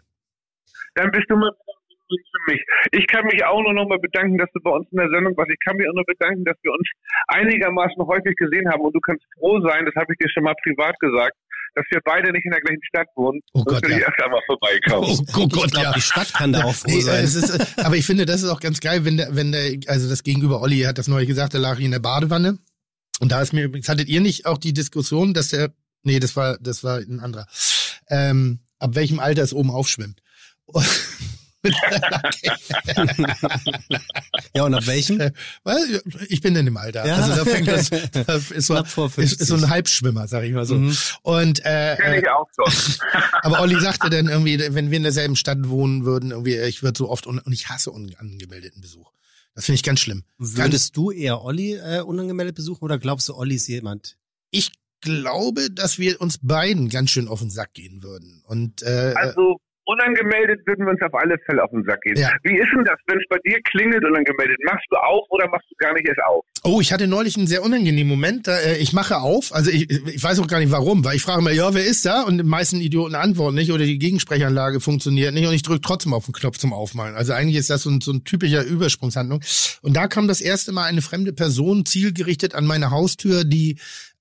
Dann 0.96 1.12
bist 1.12 1.26
du 1.30 1.36
mal 1.38 1.52
für 2.10 2.52
mich. 2.52 2.62
Ich 2.92 3.06
kann 3.08 3.26
mich 3.26 3.44
auch 3.46 3.62
nur 3.62 3.74
noch 3.74 3.88
mal 3.88 4.00
bedanken, 4.00 4.38
dass 4.38 4.50
du 4.54 4.60
bei 4.62 4.72
uns 4.72 4.88
in 4.92 4.98
der 4.98 5.10
Sendung 5.10 5.38
warst. 5.38 5.52
Ich 5.52 5.60
kann 5.64 5.78
mich 5.78 5.88
auch 5.88 5.94
nur 5.94 6.06
bedanken, 6.06 6.44
dass 6.44 6.58
wir 6.64 6.72
uns 6.72 6.88
einigermaßen 7.28 8.02
häufig 8.06 8.36
gesehen 8.36 8.68
haben 8.70 8.82
und 8.82 8.94
du 8.96 9.00
kannst 9.00 9.24
froh 9.38 9.62
sein, 9.62 9.86
das 9.86 9.94
habe 9.96 10.12
ich 10.12 10.18
dir 10.18 10.30
schon 10.34 10.44
mal 10.44 10.56
privat 10.64 10.98
gesagt, 11.00 11.34
dass 11.76 11.86
wir 11.92 12.00
beide 12.04 12.32
nicht 12.32 12.44
in 12.46 12.52
der 12.52 12.62
gleichen 12.62 12.84
Stadt 12.90 13.08
wohnen. 13.16 13.40
Oh 13.54 13.64
Gott, 13.64 13.84
will 13.84 13.92
ich 13.92 13.98
ja. 14.00 14.08
erst 14.08 14.24
einmal 14.24 14.42
vorbeikommen. 14.48 15.04
Oh, 15.08 15.18
oh 15.38 15.46
Ich 15.46 15.54
Gott, 15.54 15.72
glaube, 15.72 15.86
ja. 15.86 15.94
die 15.94 16.02
Stadt 16.02 16.34
kann 16.34 16.52
da 16.52 16.64
auch 16.64 16.74
froh 16.74 17.00
sein. 17.00 17.24
ist, 17.24 17.78
aber 17.86 17.96
ich 17.96 18.06
finde, 18.08 18.26
das 18.26 18.42
ist 18.42 18.50
auch 18.50 18.60
ganz 18.60 18.80
geil, 18.80 19.06
wenn 19.06 19.18
der, 19.18 19.36
wenn 19.36 19.52
der, 19.52 19.78
also 19.88 20.10
das 20.10 20.24
Gegenüber 20.24 20.62
Olli 20.62 20.80
hat 20.82 20.98
das 20.98 21.08
neu 21.08 21.28
gesagt, 21.28 21.54
der 21.54 21.60
lag 21.62 21.80
in 21.80 21.92
der 21.92 22.00
Badewanne. 22.00 22.58
Und 23.22 23.32
da 23.32 23.42
ist 23.42 23.54
mir 23.54 23.66
übrigens, 23.66 23.88
hattet 23.88 24.10
ihr 24.10 24.22
nicht 24.22 24.48
auch 24.48 24.58
die 24.58 24.74
Diskussion, 24.74 25.34
dass 25.36 25.50
der, 25.50 25.72
nee, 26.04 26.20
das 26.20 26.36
war, 26.36 26.58
das 26.60 26.84
war 26.84 26.98
ein 26.98 27.20
anderer, 27.20 27.48
ähm, 28.10 28.60
ab 28.80 28.96
welchem 28.96 29.20
Alter 29.20 29.44
es 29.44 29.54
oben 29.54 29.72
aufschwimmt? 29.72 30.22
ja, 34.54 34.64
und 34.64 34.74
ab 34.74 34.88
welchem? 34.88 35.20
Weil 35.64 36.02
ich 36.30 36.42
bin 36.42 36.56
in 36.56 36.66
dem 36.66 36.78
Alter. 36.78 37.06
Ja. 37.06 37.16
Also 37.16 37.36
da 37.36 37.46
fängt 37.46 37.68
das, 37.68 37.90
das 38.28 38.52
ist, 38.52 38.68
so, 38.68 38.78
ist, 38.78 38.92
50. 38.92 39.24
ist 39.24 39.48
so 39.48 39.56
ein 39.56 39.70
Halbschwimmer, 39.70 40.28
sag 40.28 40.44
ich 40.44 40.54
mal 40.54 40.66
so. 40.66 40.76
Mhm. 40.76 40.96
Und 41.24 41.60
äh, 41.66 41.98
Kenn 42.00 42.14
äh, 42.14 42.20
ich 42.20 42.30
auch 42.30 42.48
schon. 42.56 42.74
aber 43.42 43.60
Olli 43.62 43.80
sagte 43.82 44.10
dann 44.10 44.28
irgendwie, 44.28 44.58
wenn 44.60 44.90
wir 44.90 44.98
in 44.98 45.04
derselben 45.04 45.36
Stadt 45.36 45.68
wohnen 45.68 46.06
würden, 46.06 46.32
irgendwie, 46.32 46.58
ich 46.60 46.82
würde 46.82 46.98
so 46.98 47.10
oft 47.10 47.28
un 47.28 47.40
und 47.40 47.52
ich 47.52 47.68
hasse 47.68 47.92
unangemeldeten 47.92 48.82
Besuch. 48.82 49.12
Das 49.54 49.66
finde 49.66 49.76
ich 49.76 49.84
ganz 49.84 50.00
schlimm. 50.00 50.24
Würdest 50.38 50.96
du 50.96 51.12
eher 51.12 51.44
Olli 51.44 51.74
äh, 51.76 52.00
unangemeldet 52.02 52.56
besuchen 52.56 52.86
oder 52.86 52.98
glaubst 52.98 53.28
du, 53.28 53.36
Olli 53.36 53.56
ist 53.56 53.68
jemand? 53.68 54.16
Ich 54.52 54.72
glaube, 55.02 55.70
dass 55.72 56.00
wir 56.00 56.22
uns 56.22 56.40
beiden 56.42 56.90
ganz 56.90 57.12
schön 57.12 57.28
auf 57.28 57.40
den 57.40 57.50
Sack 57.50 57.74
gehen 57.74 58.04
würden. 58.04 58.42
Und 58.46 58.82
äh, 58.84 59.14
Also 59.16 59.58
unangemeldet 59.86 60.66
würden 60.68 60.86
wir 60.86 60.92
uns 60.92 61.02
auf 61.02 61.14
alle 61.14 61.36
Fälle 61.46 61.64
auf 61.64 61.72
den 61.72 61.84
Sack 61.84 62.02
gehen. 62.02 62.18
Ja. 62.18 62.30
Wie 62.44 62.56
ist 62.56 62.70
denn 62.76 62.84
das, 62.86 63.00
wenn 63.08 63.18
es 63.18 63.26
bei 63.30 63.38
dir 63.46 63.60
klingelt 63.64 64.06
unangemeldet? 64.06 64.58
Machst 64.66 64.86
du 64.90 64.98
auf 64.98 65.26
oder 65.30 65.50
machst 65.50 65.66
du 65.70 65.76
gar 65.78 65.94
nicht 65.94 66.08
erst 66.08 66.22
auf? 66.28 66.46
oh, 66.64 66.82
ich 66.82 66.92
hatte 66.92 67.08
neulich 67.08 67.38
einen 67.38 67.48
sehr 67.48 67.64
unangenehmen 67.64 68.10
Moment. 68.10 68.48
Da, 68.48 68.58
äh, 68.58 68.78
ich 68.78 68.94
mache 68.94 69.18
auf, 69.18 69.54
also 69.54 69.72
ich, 69.72 69.90
ich 69.90 70.22
weiß 70.24 70.40
auch 70.40 70.48
gar 70.48 70.60
nicht 70.60 70.72
warum, 70.72 71.04
weil 71.06 71.16
ich 71.16 71.22
frage 71.22 71.42
mir, 71.42 71.54
ja, 71.54 71.74
wer 71.74 71.86
ist 71.86 72.06
da? 72.06 72.24
Und 72.24 72.38
die 72.38 72.44
meisten 72.44 72.80
Idioten 72.82 73.16
antworten 73.16 73.56
nicht 73.56 73.72
oder 73.72 73.86
die 73.86 74.00
Gegensprechanlage 74.00 74.80
funktioniert 74.80 75.34
nicht 75.34 75.48
und 75.48 75.54
ich 75.54 75.64
drücke 75.64 75.82
trotzdem 75.82 76.14
auf 76.14 76.26
den 76.26 76.34
Knopf 76.34 76.58
zum 76.58 76.74
Aufmalen. 76.74 77.16
Also 77.16 77.34
eigentlich 77.34 77.58
ist 77.58 77.70
das 77.70 77.84
so 77.84 77.90
ein, 77.90 78.02
so 78.02 78.12
ein 78.12 78.24
typischer 78.24 78.64
Übersprungshandlung. 78.64 79.42
Und 79.82 79.96
da 79.96 80.08
kam 80.08 80.28
das 80.28 80.42
erste 80.42 80.72
Mal 80.72 80.86
eine 80.86 81.02
fremde 81.02 81.34
Person 81.34 81.86
zielgerichtet 81.86 82.56
an 82.56 82.66
meine 82.66 82.92
Haustür, 82.92 83.44
die 83.46 83.78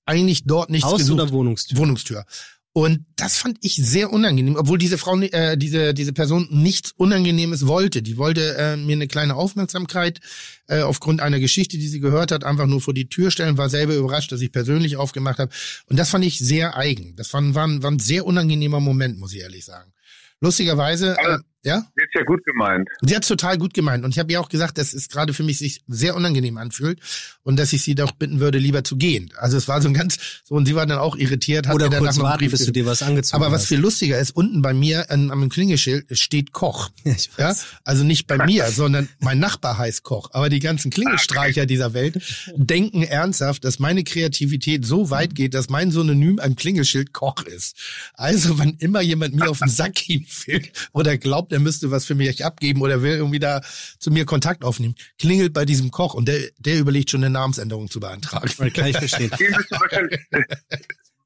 eigentlich 0.08 0.44
dort 0.44 0.70
nichts 0.70 0.86
Haus 0.86 0.98
gesucht 0.98 1.20
oder 1.20 1.30
Wohnungstür? 1.30 1.78
Wohnungstür. 1.78 2.24
Und 2.72 3.06
das 3.16 3.36
fand 3.36 3.58
ich 3.62 3.74
sehr 3.74 4.12
unangenehm, 4.12 4.54
obwohl 4.54 4.78
diese 4.78 4.98
Frau, 4.98 5.18
äh, 5.18 5.56
diese 5.56 5.94
diese 5.94 6.12
Person 6.12 6.46
nichts 6.50 6.92
Unangenehmes 6.92 7.66
wollte. 7.66 8.02
Die 8.02 8.18
wollte 8.18 8.56
äh, 8.56 8.76
mir 8.76 8.92
eine 8.92 9.08
kleine 9.08 9.34
Aufmerksamkeit 9.34 10.20
äh, 10.68 10.82
aufgrund 10.82 11.20
einer 11.20 11.40
Geschichte, 11.40 11.76
die 11.76 11.88
sie 11.88 11.98
gehört 11.98 12.30
hat, 12.30 12.44
einfach 12.44 12.66
nur 12.66 12.80
vor 12.80 12.94
die 12.94 13.08
Tür 13.08 13.32
stellen. 13.32 13.58
War 13.58 13.68
selber 13.68 13.96
überrascht, 13.96 14.30
dass 14.30 14.42
ich 14.42 14.52
persönlich 14.52 14.96
aufgemacht 14.96 15.40
habe. 15.40 15.50
Und 15.86 15.98
das 15.98 16.10
fand 16.10 16.24
ich 16.24 16.38
sehr 16.38 16.76
eigen. 16.76 17.16
Das 17.16 17.32
war, 17.32 17.42
war, 17.54 17.66
ein, 17.66 17.82
war 17.82 17.90
ein 17.90 17.98
sehr 17.98 18.24
unangenehmer 18.24 18.78
Moment, 18.78 19.18
muss 19.18 19.32
ich 19.32 19.40
ehrlich 19.40 19.64
sagen. 19.64 19.92
Lustigerweise, 20.40 21.16
äh, 21.18 21.38
Ja. 21.68 21.86
Ist 21.96 22.14
ja 22.14 22.24
gut 22.24 22.44
gemeint. 22.46 22.88
Sie 23.02 23.14
hat 23.14 23.28
total 23.28 23.58
gut 23.58 23.74
gemeint. 23.74 24.04
Und 24.04 24.12
ich 24.12 24.18
habe 24.18 24.32
ihr 24.32 24.40
auch 24.40 24.48
gesagt, 24.48 24.78
dass 24.78 24.94
es 24.94 25.08
gerade 25.08 25.34
für 25.34 25.42
mich 25.42 25.58
sich 25.58 25.82
sehr 25.86 26.16
unangenehm 26.16 26.56
anfühlt 26.56 26.98
und 27.42 27.58
dass 27.58 27.74
ich 27.74 27.82
sie 27.82 27.94
doch 27.94 28.12
bitten 28.12 28.40
würde, 28.40 28.56
lieber 28.56 28.84
zu 28.84 28.96
gehen. 28.96 29.30
Also 29.36 29.58
es 29.58 29.68
war 29.68 29.82
so 29.82 29.88
ein 29.88 29.94
ganz, 29.94 30.16
so 30.44 30.54
und 30.54 30.66
sie 30.66 30.74
war 30.74 30.86
dann 30.86 30.98
auch 30.98 31.14
irritiert. 31.14 31.66
Hat 31.66 31.74
Oder 31.74 31.90
mir 31.90 31.98
kurz 31.98 32.18
warten, 32.18 32.38
Brief 32.38 32.52
bis 32.52 32.64
du 32.64 32.72
dir 32.72 32.86
was 32.86 33.02
angezogen 33.02 33.42
Aber 33.42 33.52
was 33.52 33.62
hast. 33.62 33.68
viel 33.68 33.80
lustiger 33.80 34.18
ist, 34.18 34.30
unten 34.30 34.62
bei 34.62 34.72
mir 34.72 35.10
an, 35.10 35.30
am 35.30 35.48
Klingelschild 35.48 36.06
steht 36.18 36.52
Koch. 36.52 36.90
Ja, 37.04 37.12
ich 37.12 37.30
Ja, 37.38 37.54
also 37.84 38.04
nicht 38.04 38.26
bei 38.26 38.44
mir, 38.44 38.66
sondern 38.70 39.08
mein 39.20 39.38
Nachbar 39.38 39.78
heißt 39.78 40.02
Koch. 40.02 40.30
Aber 40.32 40.48
die 40.48 40.60
ganzen 40.60 40.90
Klingelstreicher 40.90 41.66
dieser 41.66 41.94
Welt 41.94 42.22
denken 42.56 43.02
ernsthaft, 43.02 43.64
dass 43.64 43.78
meine 43.78 44.04
Kreativität 44.04 44.84
so 44.84 45.10
weit 45.10 45.34
geht, 45.34 45.54
dass 45.54 45.68
mein 45.68 45.90
Synonym 45.90 46.38
am 46.38 46.56
Klingelschild 46.56 47.12
Koch 47.12 47.42
ist. 47.44 47.76
Also, 48.14 48.58
wann 48.58 48.74
immer 48.78 49.00
jemand 49.00 49.34
mir 49.34 49.48
auf 49.50 49.58
den 49.58 49.68
Sack 49.68 50.08
will 50.08 50.62
oder 50.92 51.16
glaubt, 51.18 51.52
er 51.58 51.60
müsste 51.60 51.90
was 51.90 52.06
für 52.06 52.14
mich 52.14 52.44
abgeben 52.44 52.80
oder 52.80 53.02
will 53.02 53.16
irgendwie 53.16 53.40
da 53.40 53.60
zu 53.98 54.10
mir 54.10 54.24
Kontakt 54.24 54.64
aufnehmen, 54.64 54.94
klingelt 55.18 55.52
bei 55.52 55.64
diesem 55.64 55.90
Koch 55.90 56.14
und 56.14 56.28
der, 56.28 56.40
der 56.58 56.78
überlegt 56.78 57.10
schon 57.10 57.22
eine 57.22 57.30
Namensänderung 57.30 57.90
zu 57.90 58.00
beantragen. 58.00 58.72
Kann 58.72 58.86
ich 58.86 58.96
verstehen. 58.96 59.30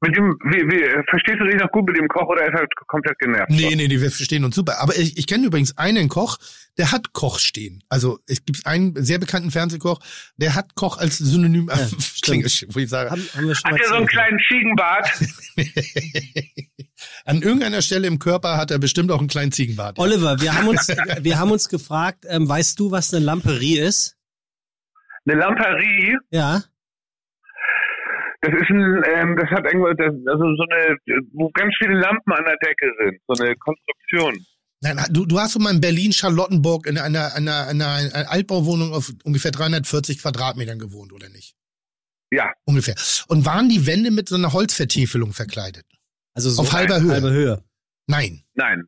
Mit 0.03 0.17
dem, 0.17 0.37
wie, 0.43 0.67
wie, 0.69 0.83
verstehst 1.09 1.39
du 1.39 1.45
dich 1.45 1.55
noch 1.55 1.71
gut 1.71 1.87
mit 1.87 1.95
dem 1.95 2.09
Koch 2.09 2.27
oder 2.27 2.45
ist 2.45 2.59
er 2.59 2.67
komplett 2.87 3.17
genervt? 3.19 3.49
Nee, 3.49 3.73
nee, 3.73 3.87
nee, 3.87 4.01
wir 4.01 4.11
verstehen 4.11 4.43
uns 4.43 4.53
super. 4.53 4.81
Aber 4.81 4.97
ich, 4.97 5.17
ich 5.17 5.27
kenne 5.27 5.47
übrigens 5.47 5.77
einen 5.77 6.09
Koch, 6.09 6.39
der 6.77 6.91
hat 6.91 7.13
Koch 7.13 7.39
stehen. 7.39 7.85
Also 7.87 8.19
es 8.27 8.43
gibt 8.43 8.67
einen 8.67 9.01
sehr 9.01 9.17
bekannten 9.17 9.49
Fernsehkoch, 9.49 9.99
der 10.35 10.55
hat 10.55 10.75
Koch 10.75 10.97
als 10.97 11.19
Synonym 11.19 11.69
stimmt. 11.99 12.21
Klingelschild, 12.21 12.75
wo 12.75 12.79
ich 12.79 12.89
sage, 12.89 13.11
Haben, 13.11 13.25
haben 13.33 13.47
wir 13.47 13.55
schon 13.55 13.71
Hat 13.71 13.79
er 13.79 13.87
so 13.87 13.95
einen 13.95 14.07
kleinen 14.07 14.39
Ziegenbart? 14.49 15.09
an 17.25 17.41
irgendeiner 17.41 17.81
Stelle 17.81 18.07
im 18.07 18.19
Körper 18.19 18.57
hat 18.57 18.71
er 18.71 18.79
bestimmt 18.79 19.09
auch 19.09 19.19
einen 19.19 19.29
kleinen 19.29 19.53
Ziegenbart. 19.53 19.97
ja. 19.97 20.03
Oliver, 20.03 20.41
wir 20.41 20.53
haben 20.53 20.67
uns, 20.67 20.89
wir 21.21 21.39
haben 21.39 21.51
uns 21.51 21.69
gefragt, 21.69 22.25
ähm, 22.27 22.49
weißt 22.49 22.77
du, 22.77 22.91
was 22.91 23.13
eine 23.13 23.23
Lamperie 23.23 23.79
ist? 23.79 24.17
Eine 25.25 25.39
Lamperie? 25.39 26.17
Ja. 26.29 26.63
Das 28.43 28.51
ist 28.51 28.69
ein, 28.71 29.01
ähm, 29.15 29.37
das 29.37 29.49
hat 29.51 29.63
irgendwo, 29.63 29.87
das, 29.93 30.13
also 30.27 30.43
so 30.43 30.65
eine, 30.69 30.97
wo 31.31 31.49
ganz 31.51 31.73
viele 31.81 31.97
Lampen 31.97 32.33
an 32.33 32.43
der 32.43 32.57
Decke 32.57 32.91
sind. 32.99 33.21
So 33.25 33.41
eine 33.41 33.55
Konstruktion. 33.55 34.45
Nein, 34.81 34.99
du, 35.11 35.25
du 35.25 35.39
hast 35.39 35.55
doch 35.55 35.61
mal 35.61 35.73
in 35.73 35.79
Berlin-Charlottenburg 35.79 36.85
in 36.85 36.97
einer, 36.97 37.33
einer, 37.35 37.67
einer, 37.67 37.87
einer 37.87 38.29
Altbauwohnung 38.29 38.91
auf 38.91 39.13
ungefähr 39.23 39.51
340 39.51 40.19
Quadratmetern 40.19 40.77
gewohnt, 40.77 41.13
oder 41.13 41.29
nicht? 41.29 41.55
Ja. 42.31 42.51
Ungefähr. 42.65 42.95
Und 43.29 43.45
waren 43.45 43.69
die 43.69 43.87
Wände 43.87 44.11
mit 44.11 44.27
so 44.27 44.35
einer 44.35 44.51
Holzvertiefelung 44.51 45.31
verkleidet? 45.31 45.85
Also 46.33 46.49
so 46.49 46.63
Auf 46.63 46.73
halber 46.73 46.99
Höhe. 46.99 47.13
Halbe 47.13 47.31
Höhe. 47.31 47.63
Nein. 48.07 48.43
Nein. 48.55 48.83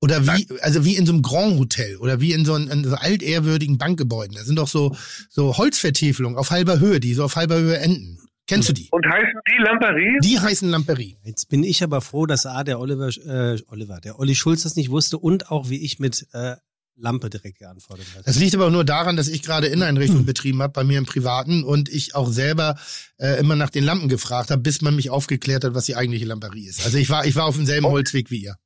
Oder 0.00 0.24
wie, 0.24 0.46
also 0.60 0.84
wie 0.84 0.94
in 0.94 1.04
so 1.04 1.12
einem 1.12 1.22
Grand 1.22 1.58
Hotel 1.58 1.96
oder 1.96 2.20
wie 2.20 2.32
in 2.32 2.44
so, 2.44 2.54
einem, 2.54 2.70
in 2.70 2.84
so 2.84 2.94
altehrwürdigen 2.94 3.76
Bankgebäuden. 3.76 4.36
Da 4.36 4.44
sind 4.44 4.56
doch 4.56 4.68
so, 4.68 4.94
so 5.28 5.58
Holzvertiefelungen 5.58 6.38
auf 6.38 6.52
halber 6.52 6.78
Höhe, 6.78 7.00
die 7.00 7.12
so 7.12 7.24
auf 7.24 7.34
halber 7.34 7.56
Höhe 7.56 7.78
enden. 7.78 8.19
Kennst 8.50 8.68
du 8.68 8.72
die? 8.72 8.88
Und 8.90 9.06
heißen 9.06 9.40
die 9.48 9.62
Lamperie? 9.62 10.18
Die 10.24 10.40
heißen 10.40 10.68
Lamperie. 10.68 11.16
Jetzt 11.22 11.48
bin 11.48 11.62
ich 11.62 11.84
aber 11.84 12.00
froh, 12.00 12.26
dass 12.26 12.46
A, 12.46 12.64
der 12.64 12.80
Oliver, 12.80 13.08
äh, 13.08 13.62
Oliver, 13.68 14.00
der 14.00 14.18
Olli 14.18 14.34
Schulz 14.34 14.64
das 14.64 14.74
nicht 14.74 14.90
wusste 14.90 15.18
und 15.18 15.52
auch 15.52 15.70
wie 15.70 15.84
ich 15.84 16.00
mit 16.00 16.26
äh, 16.32 16.56
Lampe 16.96 17.30
direkt 17.30 17.60
geantwortet 17.60 18.06
hat. 18.16 18.26
Das 18.26 18.40
liegt 18.40 18.56
aber 18.56 18.66
auch 18.66 18.72
nur 18.72 18.84
daran, 18.84 19.16
dass 19.16 19.28
ich 19.28 19.44
gerade 19.44 19.68
Inneneinrichtung 19.68 20.24
betrieben 20.26 20.62
habe 20.62 20.72
bei 20.72 20.82
mir 20.82 20.98
im 20.98 21.06
Privaten 21.06 21.62
und 21.62 21.88
ich 21.88 22.16
auch 22.16 22.26
selber 22.26 22.76
äh, 23.18 23.38
immer 23.38 23.54
nach 23.54 23.70
den 23.70 23.84
Lampen 23.84 24.08
gefragt 24.08 24.50
habe, 24.50 24.60
bis 24.60 24.82
man 24.82 24.96
mich 24.96 25.10
aufgeklärt 25.10 25.62
hat, 25.62 25.74
was 25.74 25.86
die 25.86 25.94
eigentliche 25.94 26.26
Lamperie 26.26 26.66
ist. 26.66 26.84
Also 26.84 26.98
ich 26.98 27.08
war, 27.08 27.26
ich 27.26 27.36
war 27.36 27.44
auf 27.44 27.54
demselben 27.54 27.86
Holzweg 27.86 28.32
wie 28.32 28.42
ihr. 28.42 28.56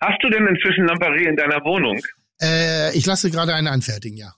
Hast 0.00 0.18
du 0.22 0.28
denn 0.28 0.44
inzwischen 0.48 0.86
Lamperie 0.86 1.26
in 1.26 1.36
deiner 1.36 1.64
Wohnung? 1.64 2.00
Äh, 2.42 2.96
ich 2.98 3.06
lasse 3.06 3.30
gerade 3.30 3.54
eine 3.54 3.70
anfertigen, 3.70 4.16
ja. 4.16 4.34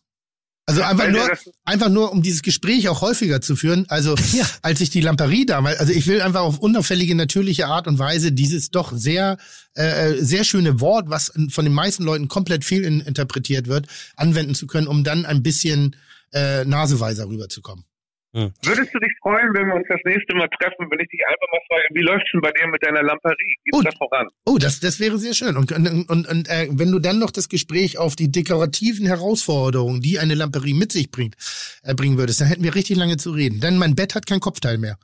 Also 0.70 0.82
einfach 0.82 1.08
nur, 1.08 1.28
einfach 1.64 1.88
nur, 1.88 2.12
um 2.12 2.22
dieses 2.22 2.42
Gespräch 2.42 2.88
auch 2.88 3.00
häufiger 3.00 3.40
zu 3.40 3.56
führen. 3.56 3.86
Also 3.88 4.14
als 4.62 4.80
ich 4.80 4.90
die 4.90 5.00
Lamperie 5.00 5.44
damals, 5.44 5.80
also 5.80 5.92
ich 5.92 6.06
will 6.06 6.20
einfach 6.22 6.42
auf 6.42 6.58
unauffällige, 6.58 7.16
natürliche 7.16 7.66
Art 7.66 7.88
und 7.88 7.98
Weise 7.98 8.30
dieses 8.30 8.70
doch 8.70 8.92
sehr, 8.92 9.36
äh, 9.74 10.14
sehr 10.20 10.44
schöne 10.44 10.80
Wort, 10.80 11.10
was 11.10 11.32
von 11.48 11.64
den 11.64 11.74
meisten 11.74 12.04
Leuten 12.04 12.28
komplett 12.28 12.64
fehlinterpretiert 12.64 13.66
wird, 13.66 13.86
anwenden 14.14 14.54
zu 14.54 14.68
können, 14.68 14.86
um 14.86 15.02
dann 15.02 15.26
ein 15.26 15.42
bisschen 15.42 15.96
äh, 16.32 16.64
naseweiser 16.64 17.28
rüberzukommen. 17.28 17.84
Würdest 18.32 18.94
du 18.94 18.98
dich 19.00 19.12
freuen, 19.20 19.52
wenn 19.54 19.66
wir 19.66 19.74
uns 19.74 19.86
das 19.88 20.00
nächste 20.04 20.36
Mal 20.36 20.48
treffen, 20.60 20.86
wenn 20.88 21.00
ich 21.00 21.08
dich 21.08 21.20
einfach 21.26 21.46
mal 21.50 21.60
frage, 21.68 21.82
wie 21.94 22.02
läuft's 22.02 22.30
denn 22.32 22.40
bei 22.40 22.52
dir 22.52 22.68
mit 22.68 22.84
deiner 22.84 23.02
Lamperie? 23.02 23.54
Gibt's 23.64 23.78
Gut. 23.78 23.86
das 23.86 23.94
voran? 23.96 24.28
Oh, 24.46 24.56
das, 24.56 24.78
das 24.78 25.00
wäre 25.00 25.18
sehr 25.18 25.34
schön. 25.34 25.56
Und, 25.56 25.72
und, 25.72 26.08
und, 26.08 26.28
und 26.28 26.48
äh, 26.48 26.68
wenn 26.70 26.92
du 26.92 27.00
dann 27.00 27.18
noch 27.18 27.32
das 27.32 27.48
Gespräch 27.48 27.98
auf 27.98 28.14
die 28.14 28.30
dekorativen 28.30 29.06
Herausforderungen, 29.06 30.00
die 30.00 30.20
eine 30.20 30.34
Lamperie 30.34 30.74
mit 30.74 30.92
sich 30.92 31.10
bringt, 31.10 31.36
äh, 31.82 31.94
bringen 31.94 32.18
würdest, 32.18 32.40
dann 32.40 32.48
hätten 32.48 32.62
wir 32.62 32.74
richtig 32.74 32.96
lange 32.96 33.16
zu 33.16 33.32
reden. 33.32 33.60
Denn 33.60 33.78
mein 33.78 33.96
Bett 33.96 34.14
hat 34.14 34.26
kein 34.26 34.40
Kopfteil 34.40 34.78
mehr. 34.78 34.96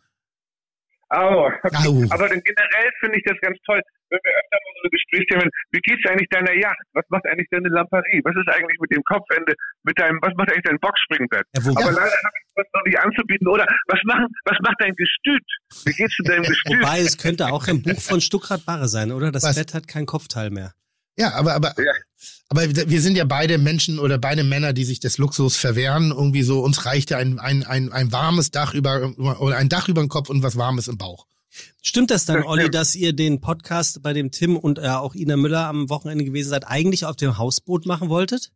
Oh, 1.11 1.47
okay. 1.63 1.87
Au. 1.87 2.03
Aber 2.11 2.29
dann 2.29 2.43
generell 2.43 2.91
finde 3.01 3.19
ich 3.19 3.25
das 3.25 3.39
ganz 3.41 3.57
toll, 3.65 3.81
wenn 4.11 4.19
wir 4.23 4.33
öfter 4.35 4.59
mal 4.59 4.73
so 4.75 4.81
eine 4.83 4.91
Gesprächsthemen, 4.91 5.51
wie 5.71 5.81
geht's 5.81 6.05
eigentlich 6.11 6.29
deiner 6.31 6.53
Yacht? 6.55 6.83
Was 6.95 7.05
macht 7.11 7.27
eigentlich 7.27 7.47
deine 7.51 7.69
Lamperie? 7.69 8.21
Was 8.25 8.35
ist 8.35 8.49
eigentlich 8.55 8.79
mit 8.81 8.91
dem 8.91 9.03
Kopfende, 9.05 9.55
mit 9.85 9.99
deinem, 9.99 10.19
was 10.23 10.35
macht 10.35 10.51
eigentlich 10.51 10.65
dein 10.67 10.79
Boxspringbett? 10.81 11.47
Ja, 11.55 11.61
Aber 11.63 11.93
leider 11.95 12.11
habe 12.11 12.37
ich 12.43 12.47
was 12.57 12.67
noch 12.75 12.85
nicht 12.85 12.99
anzubieten. 12.99 13.49
Oder 13.49 13.67
was 13.87 14.01
machen, 14.05 14.27
was 14.45 14.59
macht 14.63 14.77
dein 14.81 14.95
Gestüt? 14.95 15.47
Wie 15.87 15.93
geht's 15.93 16.15
zu 16.17 16.23
deinem 16.25 16.43
Gestüt? 16.51 16.79
wobei, 16.81 16.99
es 17.01 17.19
könnte 17.19 17.47
auch 17.53 17.67
ein 17.69 17.83
Buch 17.83 18.01
von 18.01 18.21
Stuckrad 18.21 18.65
Barre 18.67 18.89
sein, 18.89 19.13
oder? 19.13 19.31
Das 19.31 19.45
Was? 19.45 19.55
Bett 19.57 19.75
hat 19.75 19.87
kein 19.89 20.07
Kopfteil 20.07 20.51
mehr. 20.51 20.73
Ja, 21.19 21.33
aber, 21.35 21.55
aber, 21.55 21.73
Ja. 21.79 21.93
Aber 22.49 22.63
wir 22.63 23.01
sind 23.01 23.17
ja 23.17 23.25
beide 23.25 23.59
Menschen 23.59 23.99
oder 23.99 24.19
beide 24.19 24.45
Männer, 24.45 24.73
die 24.73 24.85
sich 24.85 25.01
des 25.01 25.19
Luxus 25.19 25.57
verwehren. 25.57 26.13
Irgendwie 26.17 26.43
so, 26.43 26.61
uns 26.61 26.87
reicht 26.87 27.11
ja 27.11 27.19
ein, 27.19 27.39
ein, 27.39 27.65
ein, 27.65 27.93
ein 27.93 28.13
warmes 28.13 28.51
Dach 28.51 28.75
über, 28.75 29.13
oder 29.19 29.57
ein 29.57 29.69
Dach 29.69 29.89
über 29.89 30.01
den 30.01 30.09
Kopf 30.09 30.31
und 30.31 30.43
was 30.43 30.57
Warmes 30.57 30.89
im 30.89 30.99
Bauch. 30.99 31.27
Stimmt 31.83 32.11
das 32.11 32.27
dann, 32.27 32.45
Olli, 32.45 32.71
dass 32.71 32.95
ihr 32.95 33.15
den 33.15 33.41
Podcast 33.41 34.03
bei 34.03 34.13
dem 34.13 34.31
Tim 34.31 34.57
und 34.57 34.79
äh, 34.79 34.89
auch 34.89 35.15
Ina 35.15 35.37
Müller 35.37 35.67
am 35.67 35.89
Wochenende 35.89 36.25
gewesen 36.25 36.51
seid, 36.51 36.67
eigentlich 36.67 37.05
auf 37.05 37.17
dem 37.17 37.39
Hausboot 37.39 37.87
machen 37.87 38.09
wolltet? 38.09 38.51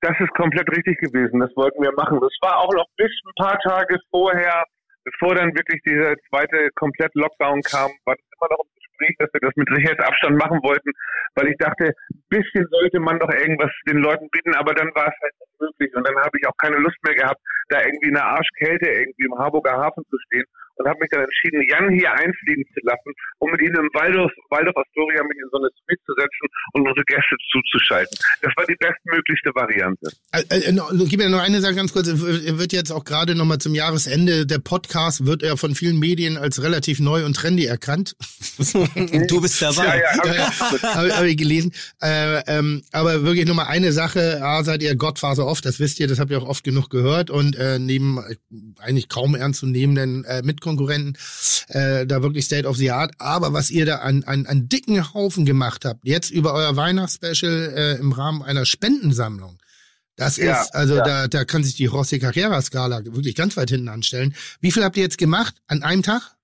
Das 0.00 0.14
ist 0.20 0.30
komplett 0.36 0.68
richtig 0.70 1.00
gewesen. 1.00 1.40
Das 1.40 1.50
wollten 1.56 1.82
wir 1.82 1.92
machen. 1.96 2.20
Das 2.20 2.32
war 2.42 2.58
auch 2.58 2.72
noch 2.72 2.86
bis 2.96 3.10
ein 3.24 3.44
paar 3.44 3.58
Tage 3.60 3.98
vorher, 4.10 4.64
bevor 5.04 5.34
dann 5.34 5.54
wirklich 5.54 5.80
dieser 5.84 6.14
zweite 6.28 6.70
komplett 6.74 7.14
Lockdown 7.14 7.62
kam, 7.62 7.90
war 8.04 8.14
das 8.14 8.24
mal 8.40 8.48
noch 8.50 8.64
im 8.64 8.73
Gespräch, 9.04 9.16
dass 9.18 9.32
wir 9.32 9.40
das 9.40 9.56
mit 9.56 9.68
Sicherheitsabstand 9.68 10.36
machen 10.36 10.60
wollten, 10.62 10.90
weil 11.34 11.48
ich 11.48 11.56
dachte, 11.58 11.84
ein 11.86 12.22
bisschen 12.28 12.66
sollte 12.70 13.00
man 13.00 13.18
doch 13.18 13.30
irgendwas 13.30 13.70
den 13.88 13.98
Leuten 13.98 14.28
bieten, 14.30 14.54
aber 14.54 14.74
dann 14.74 14.88
war 14.94 15.08
es 15.08 15.14
halt 15.22 15.34
nicht 15.40 15.60
möglich. 15.60 15.96
Und 15.96 16.06
dann 16.06 16.16
habe 16.16 16.38
ich 16.38 16.46
auch 16.46 16.56
keine 16.58 16.76
Lust 16.76 16.96
mehr 17.04 17.14
gehabt, 17.14 17.40
da 17.68 17.80
irgendwie 17.80 18.08
in 18.08 18.14
der 18.14 18.26
Arschkälte 18.26 18.88
irgendwie 18.88 19.26
im 19.26 19.38
Harburger 19.38 19.76
Hafen 19.76 20.04
zu 20.10 20.18
stehen 20.26 20.44
und 20.76 20.88
habe 20.88 20.98
mich 21.00 21.10
dann 21.10 21.24
entschieden, 21.24 21.62
Jan 21.68 21.90
hier 21.92 22.12
einfliegen 22.12 22.64
zu 22.74 22.80
lassen, 22.82 23.12
um 23.38 23.50
mit 23.50 23.60
ihm 23.62 23.74
im 23.74 23.88
Waldorf, 23.94 24.32
Waldorf 24.50 24.76
Astoria 24.76 25.22
mich 25.24 25.38
in 25.38 25.48
so 25.50 25.58
eine 25.58 25.68
Suite 25.84 26.00
zu 26.06 26.12
setzen 26.14 26.46
und 26.72 26.88
unsere 26.88 27.04
Gäste 27.06 27.36
zuzuschalten. 27.50 28.16
Das 28.42 28.52
war 28.56 28.64
die 28.66 28.76
bestmöglichste 28.76 29.50
Variante. 29.54 30.10
Äh, 30.32 30.70
äh, 30.70 31.06
gib 31.06 31.20
mir 31.20 31.28
noch 31.28 31.42
eine 31.42 31.60
Sache 31.60 31.74
ganz 31.74 31.92
kurz. 31.92 32.08
Er 32.08 32.58
wird 32.58 32.72
jetzt 32.72 32.90
auch 32.90 33.04
gerade 33.04 33.34
nochmal 33.34 33.58
zum 33.58 33.74
Jahresende, 33.74 34.46
der 34.46 34.58
Podcast 34.58 35.26
wird 35.26 35.42
ja 35.42 35.56
von 35.56 35.74
vielen 35.74 35.98
Medien 35.98 36.36
als 36.36 36.62
relativ 36.62 37.00
neu 37.00 37.24
und 37.24 37.36
trendy 37.36 37.66
erkannt. 37.66 38.16
du 38.58 39.40
bist 39.40 39.62
dabei. 39.62 39.84
Ja, 39.84 39.96
ja, 39.96 40.18
habe 40.18 40.36
ja, 40.36 40.60
hab, 40.94 41.10
hab 41.18 41.24
ich 41.24 41.36
gelesen. 41.36 41.72
Äh, 42.02 42.42
ähm, 42.46 42.82
aber 42.92 43.22
wirklich 43.22 43.46
nochmal 43.46 43.66
eine 43.68 43.92
Sache. 43.92 44.40
A, 44.42 44.64
seid 44.64 44.82
ihr 44.82 44.96
Gottfaser 44.96 45.46
oft, 45.46 45.64
das 45.64 45.80
wisst 45.80 46.00
ihr, 46.00 46.08
das 46.08 46.18
habt 46.18 46.30
ihr 46.30 46.38
auch 46.38 46.48
oft 46.48 46.64
genug 46.64 46.90
gehört. 46.90 47.30
Und 47.30 47.56
äh, 47.56 47.78
neben 47.78 48.18
äh, 48.18 48.36
eigentlich 48.80 49.08
kaum 49.08 49.34
ernst 49.34 49.60
zu 49.60 49.66
nehmenden 49.66 50.24
äh, 50.24 50.42
mit 50.42 50.60
Konkurrenten, 50.64 51.16
äh, 51.68 52.06
da 52.06 52.22
wirklich 52.22 52.46
State 52.46 52.66
of 52.66 52.76
the 52.76 52.90
Art. 52.90 53.14
Aber 53.18 53.52
was 53.52 53.70
ihr 53.70 53.86
da 53.86 53.96
an, 53.96 54.24
an, 54.24 54.46
an 54.46 54.68
dicken 54.68 55.14
Haufen 55.14 55.44
gemacht 55.44 55.84
habt, 55.84 56.00
jetzt 56.04 56.30
über 56.30 56.54
euer 56.54 56.74
Weihnachtsspecial 56.74 57.72
äh, 57.76 58.00
im 58.00 58.12
Rahmen 58.12 58.42
einer 58.42 58.64
Spendensammlung, 58.64 59.58
das 60.16 60.36
ja, 60.36 60.60
ist, 60.60 60.74
also 60.74 60.96
ja. 60.96 61.04
da, 61.04 61.28
da 61.28 61.44
kann 61.44 61.64
sich 61.64 61.76
die 61.76 61.86
Rossi 61.86 62.18
Carrera 62.18 62.60
Skala 62.62 63.04
wirklich 63.04 63.34
ganz 63.34 63.56
weit 63.56 63.70
hinten 63.70 63.88
anstellen. 63.88 64.34
Wie 64.60 64.70
viel 64.70 64.84
habt 64.84 64.96
ihr 64.96 65.02
jetzt 65.02 65.18
gemacht 65.18 65.54
an 65.66 65.82
einem 65.82 66.02
Tag? 66.02 66.34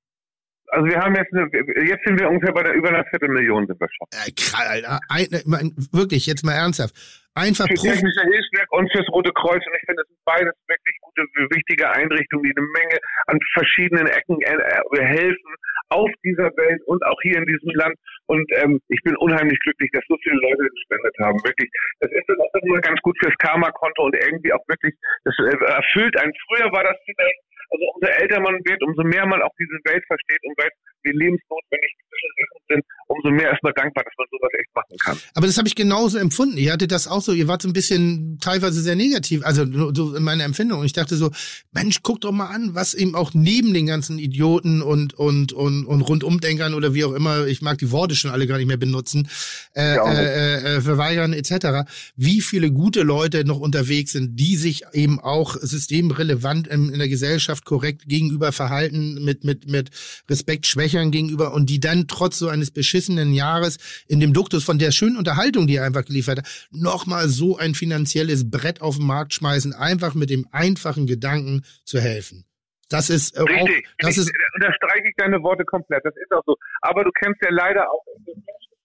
Also 0.72 0.86
wir 0.86 1.00
haben 1.00 1.14
jetzt, 1.16 1.32
eine, 1.32 1.48
jetzt 1.84 2.04
sind 2.04 2.18
wir 2.18 2.28
ungefähr 2.28 2.52
bei 2.52 2.62
der 2.62 2.74
über 2.74 2.90
einer 2.90 3.04
Viertelmillion 3.04 3.66
sind 3.66 3.80
wir 3.80 3.88
schon. 3.88 4.06
Äh, 4.12 4.68
Alter, 4.68 5.00
ein, 5.08 5.74
wirklich, 5.90 6.26
jetzt 6.26 6.44
mal 6.44 6.52
ernsthaft. 6.52 6.94
Einfach 7.40 7.66
für 7.66 7.74
technische 7.74 8.20
Hilfswerk 8.20 8.68
und 8.72 8.92
fürs 8.92 9.08
Rote 9.08 9.32
Kreuz. 9.32 9.64
Und 9.64 9.72
ich 9.72 9.84
finde, 9.86 10.02
das 10.04 10.08
sind 10.12 10.24
beides 10.28 10.54
wirklich 10.68 10.96
gute, 11.00 11.22
wichtige 11.56 11.88
Einrichtungen, 11.88 12.44
die 12.44 12.52
eine 12.52 12.66
Menge 12.76 12.96
an 13.32 13.38
verschiedenen 13.54 14.06
Ecken 14.08 14.36
äh, 14.42 14.60
äh, 14.60 15.04
helfen 15.04 15.52
auf 15.88 16.10
dieser 16.22 16.52
Welt 16.60 16.82
und 16.86 17.00
auch 17.06 17.16
hier 17.22 17.36
in 17.36 17.46
diesem 17.46 17.72
Land. 17.80 17.96
Und 18.26 18.44
ähm, 18.60 18.80
ich 18.88 19.00
bin 19.02 19.16
unheimlich 19.16 19.58
glücklich, 19.60 19.90
dass 19.92 20.04
so 20.06 20.16
viele 20.22 20.36
Leute 20.36 20.68
gespendet 20.68 21.16
haben. 21.18 21.38
Wirklich, 21.42 21.70
das 22.00 22.12
ist 22.12 22.28
dann 22.28 22.40
auch 22.40 22.54
immer 22.62 22.80
ganz 22.80 23.00
gut 23.00 23.16
fürs 23.18 23.34
Karma-Konto 23.38 24.04
und 24.04 24.14
irgendwie 24.14 24.52
auch 24.52 24.64
wirklich, 24.68 24.94
das 25.24 25.34
äh, 25.40 25.56
erfüllt 25.64 26.20
einen. 26.20 26.32
Früher 26.46 26.70
war 26.72 26.84
das 26.84 26.96
vielleicht 27.04 27.40
also 27.70 27.84
umso 27.94 28.06
älter 28.06 28.40
man 28.40 28.54
wird, 28.64 28.82
umso 28.82 29.02
mehr 29.02 29.26
man 29.26 29.42
auch 29.42 29.54
diese 29.58 29.78
Welt 29.84 30.04
versteht 30.06 30.40
und 30.42 30.58
weiß, 30.58 30.72
wie 31.02 31.12
lebensnotwendig 31.12 31.90
sind, 32.68 32.84
umso 33.08 33.30
mehr 33.30 33.52
ist 33.52 33.62
man 33.62 33.72
dankbar, 33.74 34.04
dass 34.04 34.14
man 34.18 34.26
sowas 34.30 34.50
echt 34.58 34.74
machen 34.74 34.96
kann. 34.98 35.18
Aber 35.34 35.46
das 35.46 35.58
habe 35.58 35.68
ich 35.68 35.74
genauso 35.74 36.18
empfunden. 36.18 36.56
Ihr 36.56 36.72
hattet 36.72 36.92
das 36.92 37.08
auch 37.08 37.20
so, 37.20 37.32
ihr 37.32 37.48
wart 37.48 37.62
so 37.62 37.68
ein 37.68 37.72
bisschen 37.72 38.38
teilweise 38.40 38.80
sehr 38.80 38.96
negativ, 38.96 39.44
also 39.44 39.64
so 39.94 40.14
in 40.14 40.22
meiner 40.22 40.44
Empfindung. 40.44 40.84
Ich 40.84 40.92
dachte 40.92 41.16
so, 41.16 41.30
Mensch, 41.72 42.00
guck 42.02 42.20
doch 42.20 42.32
mal 42.32 42.46
an, 42.46 42.74
was 42.74 42.94
eben 42.94 43.14
auch 43.14 43.32
neben 43.34 43.74
den 43.74 43.86
ganzen 43.86 44.18
Idioten 44.18 44.82
und 44.82 45.14
und 45.14 45.52
und 45.52 45.84
und 45.86 46.02
Rundumdenkern 46.02 46.74
oder 46.74 46.94
wie 46.94 47.04
auch 47.04 47.12
immer, 47.12 47.46
ich 47.46 47.62
mag 47.62 47.78
die 47.78 47.90
Worte 47.90 48.14
schon 48.14 48.30
alle 48.30 48.46
gar 48.46 48.58
nicht 48.58 48.68
mehr 48.68 48.76
benutzen, 48.76 49.28
äh, 49.74 49.96
äh, 49.96 50.76
äh, 50.76 50.80
verweigern 50.80 51.32
etc. 51.32 51.90
Wie 52.16 52.40
viele 52.40 52.70
gute 52.70 53.02
Leute 53.02 53.44
noch 53.44 53.58
unterwegs 53.58 54.12
sind, 54.12 54.36
die 54.36 54.56
sich 54.56 54.84
eben 54.92 55.20
auch 55.20 55.56
systemrelevant 55.56 56.68
in, 56.68 56.90
in 56.90 56.98
der 56.98 57.08
Gesellschaft 57.08 57.59
korrekt 57.64 58.08
gegenüber 58.08 58.52
verhalten, 58.52 59.24
mit 59.24 59.44
mit 59.44 59.68
mit 59.68 59.90
Respekt 60.28 60.66
Schwächern 60.66 61.10
gegenüber 61.10 61.52
und 61.52 61.70
die 61.70 61.80
dann 61.80 62.06
trotz 62.08 62.38
so 62.38 62.48
eines 62.48 62.70
beschissenen 62.70 63.32
Jahres 63.32 63.78
in 64.06 64.20
dem 64.20 64.32
Duktus 64.32 64.64
von 64.64 64.78
der 64.78 64.90
schönen 64.92 65.16
Unterhaltung, 65.16 65.66
die 65.66 65.76
er 65.76 65.84
einfach 65.84 66.04
geliefert 66.04 66.38
hat, 66.38 66.68
nochmal 66.70 67.28
so 67.28 67.56
ein 67.56 67.74
finanzielles 67.74 68.50
Brett 68.50 68.80
auf 68.80 68.96
den 68.96 69.06
Markt 69.06 69.34
schmeißen, 69.34 69.72
einfach 69.72 70.14
mit 70.14 70.30
dem 70.30 70.46
einfachen 70.50 71.06
Gedanken 71.06 71.62
zu 71.84 72.00
helfen. 72.00 72.44
Das 72.90 73.08
ist 73.08 73.36
äh, 73.36 73.42
Richtig. 73.42 73.86
auch, 73.86 73.94
das 73.98 74.18
ist, 74.18 74.32
unterstreiche 74.54 75.08
ich 75.08 75.14
deine 75.16 75.40
Worte 75.42 75.64
komplett. 75.64 76.04
Das 76.04 76.14
ist 76.16 76.32
auch 76.32 76.42
so. 76.44 76.56
Aber 76.80 77.04
du 77.04 77.10
kennst 77.12 77.40
ja 77.42 77.50
leider 77.50 77.88
auch 77.88 78.04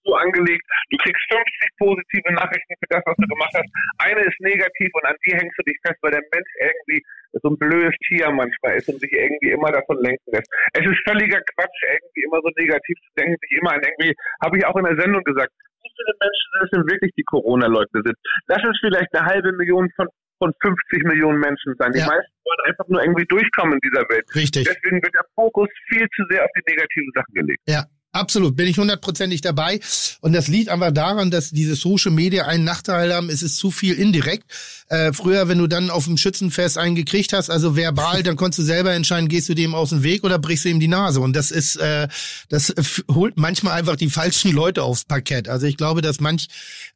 so 0.06 0.14
angelegt. 0.14 0.64
Du 0.90 0.96
kriegst 0.98 1.22
50 1.28 1.76
positive 1.78 2.32
Nachrichten 2.32 2.74
für 2.78 2.90
das, 2.90 3.02
was 3.04 3.16
du 3.18 3.26
gemacht 3.26 3.54
hast. 3.54 3.70
Eine 3.98 4.22
ist 4.22 4.40
negativ 4.40 4.90
und 4.94 5.04
an 5.04 5.16
die 5.26 5.34
hängst 5.34 5.58
du 5.58 5.62
dich 5.66 5.78
fest, 5.84 5.98
weil 6.02 6.12
der 6.12 6.24
Mensch 6.32 6.52
irgendwie 6.60 7.02
so 7.42 7.50
ein 7.50 7.58
blödes 7.58 7.94
Tier 8.06 8.30
manchmal 8.30 8.76
ist 8.76 8.88
und 8.88 9.00
sich 9.00 9.12
irgendwie 9.12 9.50
immer 9.50 9.70
davon 9.72 9.98
lenken 10.00 10.30
lässt. 10.30 10.48
Es 10.72 10.86
ist 10.86 11.02
völliger 11.04 11.40
Quatsch, 11.54 11.80
irgendwie 11.82 12.22
immer 12.24 12.40
so 12.40 12.50
negativ 12.56 12.96
zu 12.96 13.10
denken, 13.18 13.36
sich 13.42 13.58
immer 13.58 13.72
an 13.74 13.82
irgendwie, 13.82 14.14
habe 14.42 14.56
ich 14.56 14.64
auch 14.64 14.76
in 14.76 14.84
der 14.84 14.96
Sendung 14.96 15.22
gesagt, 15.24 15.52
wie 15.82 15.90
viele 15.90 16.14
Menschen 16.18 16.48
sind 16.52 16.64
es 16.64 16.70
denn 16.70 16.86
wirklich, 16.88 17.12
die 17.16 17.24
Corona-Leugner 17.24 18.02
sind? 18.02 18.16
Lass 18.46 18.62
es 18.64 18.78
vielleicht 18.80 19.12
eine 19.14 19.26
halbe 19.26 19.52
Million 19.52 19.90
von 19.96 20.08
von 20.38 20.52
50 20.60 21.04
Millionen 21.04 21.40
Menschen 21.40 21.74
sein. 21.78 21.92
Die 21.92 22.00
ja. 22.00 22.06
meisten 22.06 22.32
wollen 22.44 22.60
einfach 22.68 22.86
nur 22.88 23.00
irgendwie 23.02 23.24
durchkommen 23.24 23.74
in 23.74 23.80
dieser 23.80 24.04
Welt. 24.10 24.26
Richtig. 24.34 24.64
Deswegen 24.64 25.02
wird 25.02 25.14
der 25.14 25.24
Fokus 25.34 25.68
viel 25.88 26.06
zu 26.14 26.24
sehr 26.28 26.44
auf 26.44 26.50
die 26.56 26.62
negativen 26.70 27.10
Sachen 27.14 27.34
gelegt. 27.34 27.62
Ja, 27.66 27.84
Absolut, 28.16 28.56
bin 28.56 28.66
ich 28.66 28.78
hundertprozentig 28.78 29.42
dabei. 29.42 29.80
Und 30.20 30.32
das 30.32 30.48
liegt 30.48 30.70
einfach 30.70 30.92
daran, 30.92 31.30
dass 31.30 31.50
diese 31.50 31.76
Social 31.76 32.12
Media 32.12 32.46
einen 32.46 32.64
Nachteil 32.64 33.14
haben. 33.14 33.28
Es 33.28 33.42
ist 33.42 33.56
zu 33.56 33.70
viel 33.70 33.94
indirekt. 33.94 34.44
Äh, 34.88 35.12
früher, 35.12 35.48
wenn 35.48 35.58
du 35.58 35.66
dann 35.66 35.90
auf 35.90 36.04
dem 36.04 36.16
Schützenfest 36.16 36.78
einen 36.78 36.94
gekriegt 36.94 37.32
hast, 37.32 37.50
also 37.50 37.76
verbal, 37.76 38.22
dann 38.22 38.36
konntest 38.36 38.60
du 38.60 38.62
selber 38.62 38.92
entscheiden, 38.92 39.28
gehst 39.28 39.48
du 39.48 39.54
dem 39.54 39.74
aus 39.74 39.90
dem 39.90 40.02
Weg 40.02 40.24
oder 40.24 40.38
brichst 40.38 40.64
du 40.64 40.68
ihm 40.68 40.80
die 40.80 40.88
Nase. 40.88 41.20
Und 41.20 41.34
das 41.34 41.50
ist, 41.50 41.76
äh, 41.76 42.08
das 42.48 42.72
holt 43.10 43.36
manchmal 43.36 43.78
einfach 43.78 43.96
die 43.96 44.10
falschen 44.10 44.52
Leute 44.52 44.82
aufs 44.82 45.04
Parkett. 45.04 45.48
Also 45.48 45.66
ich 45.66 45.76
glaube, 45.76 46.02
dass 46.02 46.20
manch 46.20 46.46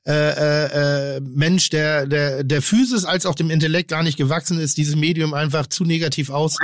äh, 0.06 0.12
äh, 0.12 1.16
äh, 1.16 1.20
Mensch, 1.20 1.68
der, 1.70 2.06
der, 2.06 2.44
der 2.44 2.62
Physis 2.62 3.04
als 3.04 3.26
auch 3.26 3.34
dem 3.34 3.50
Intellekt 3.50 3.90
gar 3.90 4.02
nicht 4.02 4.16
gewachsen 4.16 4.58
ist, 4.58 4.78
dieses 4.78 4.96
Medium 4.96 5.34
einfach 5.34 5.66
zu 5.66 5.84
negativ 5.84 6.30
aus, 6.30 6.56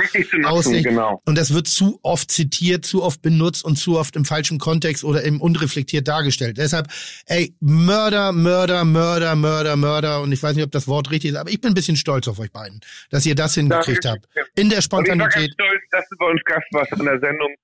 auslegt. 0.45 0.85
Genau. 0.85 1.21
Und 1.25 1.37
das 1.37 1.53
wird 1.53 1.67
zu 1.67 1.99
oft 2.03 2.31
zitiert, 2.31 2.85
zu 2.85 3.03
oft 3.03 3.21
benutzt 3.21 3.65
und 3.65 3.75
zu 3.75 3.99
oft 3.99 4.15
im 4.15 4.25
falschen 4.25 4.46
falschen 4.47 4.59
Kontext 4.59 5.03
oder 5.03 5.23
eben 5.23 5.41
unreflektiert 5.41 6.07
dargestellt. 6.07 6.57
Deshalb, 6.57 6.87
ey, 7.25 7.53
Mörder, 7.59 8.31
Mörder, 8.31 8.85
Mörder, 8.85 9.35
Mörder, 9.35 9.75
Mörder. 9.75 10.21
Und 10.21 10.31
ich 10.31 10.41
weiß 10.41 10.55
nicht, 10.55 10.65
ob 10.65 10.71
das 10.71 10.87
Wort 10.87 11.11
richtig 11.11 11.31
ist, 11.31 11.37
aber 11.37 11.49
ich 11.49 11.61
bin 11.61 11.71
ein 11.71 11.73
bisschen 11.73 11.97
stolz 11.97 12.27
auf 12.27 12.39
euch 12.39 12.51
beiden, 12.51 12.79
dass 13.09 13.25
ihr 13.25 13.35
das 13.35 13.55
hingekriegt 13.55 14.05
habt. 14.05 14.27
In 14.55 14.69
der 14.69 14.81
Spontanität. 14.81 15.35
Und 15.35 15.41
ich 15.41 15.57
war 15.57 15.67
ganz 15.67 15.79
stolz, 15.79 15.81
dass 15.91 16.09
du 16.09 16.17
bei 16.17 16.25
uns 16.27 16.41
Gast 16.45 16.67
warst 16.71 16.91
in 16.93 17.05
der 17.05 17.19
Sendung. 17.19 17.55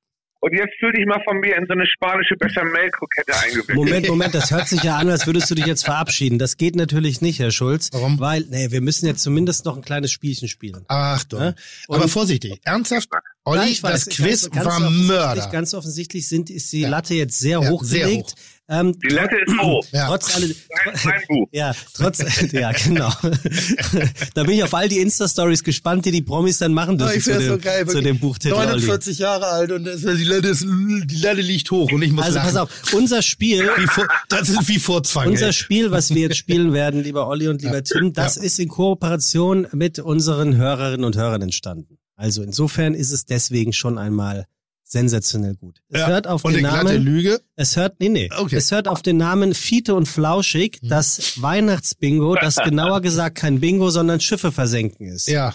Und 0.44 0.52
jetzt 0.52 0.74
fühl 0.78 0.92
dich 0.92 1.06
mal 1.06 1.22
von 1.24 1.40
mir 1.40 1.56
in 1.56 1.66
so 1.68 1.72
eine 1.72 1.88
spanische 1.88 2.36
Bechamel-Krokette 2.36 3.34
eingewickelt. 3.34 3.78
Moment, 3.78 4.10
Moment, 4.10 4.36
das 4.36 4.52
hört 4.52 4.68
sich 4.68 4.84
ja 4.84 4.98
an, 4.98 5.10
als 5.10 5.26
würdest 5.26 5.50
du 5.50 5.56
dich 5.56 5.66
jetzt 5.66 5.86
verabschieden. 5.86 6.38
Das 6.38 6.58
geht 6.58 6.76
natürlich 6.76 7.22
nicht, 7.22 7.40
Herr 7.40 7.52
Schulz. 7.52 7.90
Warum? 7.94 8.20
Weil, 8.20 8.44
nee, 8.50 8.70
wir 8.70 8.82
müssen 8.82 9.06
jetzt 9.06 9.24
zumindest 9.24 9.64
noch 9.64 9.78
ein 9.78 9.82
kleines 9.82 10.12
Spielchen 10.12 10.50
spielen. 10.50 10.84
Ach 10.90 11.24
doch. 11.24 11.40
Ja? 11.40 11.54
Aber 11.88 12.10
vorsichtig, 12.10 12.60
ernsthaft, 12.66 13.08
Olli, 13.46 13.72
ja, 13.72 13.90
das 13.90 14.06
Quiz 14.08 14.50
ganz, 14.52 14.66
ganz 14.66 14.82
war 14.82 14.90
Mörder. 14.90 15.50
Ganz 15.50 15.74
offensichtlich 15.74 16.28
sind, 16.28 16.50
ist 16.50 16.74
die 16.74 16.84
Latte 16.84 17.14
jetzt 17.14 17.40
sehr 17.40 17.62
ja, 17.62 17.70
hoch 17.70 17.82
sehr 17.86 18.08
gelegt. 18.08 18.32
Hoch. 18.32 18.53
Ähm, 18.70 18.98
die 18.98 19.10
Latte 19.10 19.36
ist 19.46 19.60
hoch. 19.60 19.86
Ja. 19.92 20.08
Trotz 20.08 20.36
alle, 20.36 20.56
ja, 21.52 21.76
trotz, 21.94 22.24
ja, 22.54 22.72
genau. 22.72 23.12
da 24.34 24.44
bin 24.44 24.56
ich 24.56 24.64
auf 24.64 24.74
all 24.74 24.88
die 24.88 25.00
Insta-Stories 25.00 25.66
gespannt, 25.66 26.06
die 26.06 26.12
die 26.12 26.22
Promis 26.22 26.60
dann 26.60 26.74
machen 26.74 26.98
dürfen 26.98 27.18
ich 27.18 27.26
zu, 27.26 27.38
dem, 27.38 27.50
so 27.50 27.58
geil, 27.58 27.86
zu 27.86 28.02
dem 28.02 28.20
Buchtitel. 28.20 28.56
49 28.56 29.20
Jahre 29.20 29.48
alt 29.48 29.72
und 29.74 29.84
das, 29.84 30.02
die, 30.02 30.24
Latte 30.24 30.48
ist, 30.48 30.62
die 30.64 31.22
Latte 31.22 31.42
liegt 31.42 31.70
hoch 31.72 31.92
und 31.92 32.02
ich 32.04 32.14
muss 32.14 32.24
Also 32.24 32.38
lachen. 32.38 32.48
pass 32.48 32.56
auf, 32.56 32.94
unser 32.94 33.22
Spiel, 33.22 33.70
wie 33.76 33.88
vor, 33.88 34.08
das 34.30 34.48
ist 34.48 34.70
wie 34.70 34.80
Vorzwang. 34.80 35.28
Unser 35.28 35.48
ey. 35.48 35.54
Spiel, 35.54 35.92
was 35.92 36.14
wir 36.14 36.22
jetzt 36.22 36.38
spielen 36.38 36.72
werden, 36.72 37.04
lieber 37.04 37.28
Olli 37.28 37.50
und 37.50 37.62
lieber 37.62 37.76
ja. 37.76 37.82
Tim, 37.82 38.14
das 38.14 38.38
ja. 38.38 38.44
ist 38.44 38.60
in 38.60 38.70
Kooperation 38.70 39.68
mit 39.74 40.00
unseren 40.00 40.56
Hörerinnen 40.56 41.06
und 41.06 41.18
Hörern 41.18 41.42
entstanden. 41.42 41.98
Also 42.16 42.44
insofern 42.44 42.94
ist 42.94 43.12
es 43.12 43.26
deswegen 43.26 43.74
schon 43.74 43.98
einmal 43.98 44.46
sensationell 44.94 45.56
gut. 45.56 45.82
Es 45.90 46.00
ja, 46.00 46.08
hört 46.08 46.28
auf 46.28 46.46
und 46.46 46.54
den 46.54 46.64
Namen. 46.64 47.04
Lüge. 47.04 47.42
Es 47.56 47.76
hört, 47.76 48.00
nee, 48.00 48.10
nee. 48.10 48.30
Okay. 48.38 48.56
Es 48.56 48.72
hört 48.72 48.88
auf 48.88 49.02
den 49.02 49.18
Namen 49.18 49.54
Fiete 49.54 49.96
und 49.96 50.08
Flauschig, 50.08 50.80
mhm. 50.82 50.88
das 50.88 51.42
Weihnachtsbingo, 51.42 52.36
das 52.36 52.56
genauer 52.64 53.02
gesagt 53.02 53.38
kein 53.38 53.60
Bingo, 53.60 53.90
sondern 53.90 54.22
Schiffe 54.22 54.54
versenken 54.54 55.08
ist. 55.08 55.28
Ja. 55.28 55.54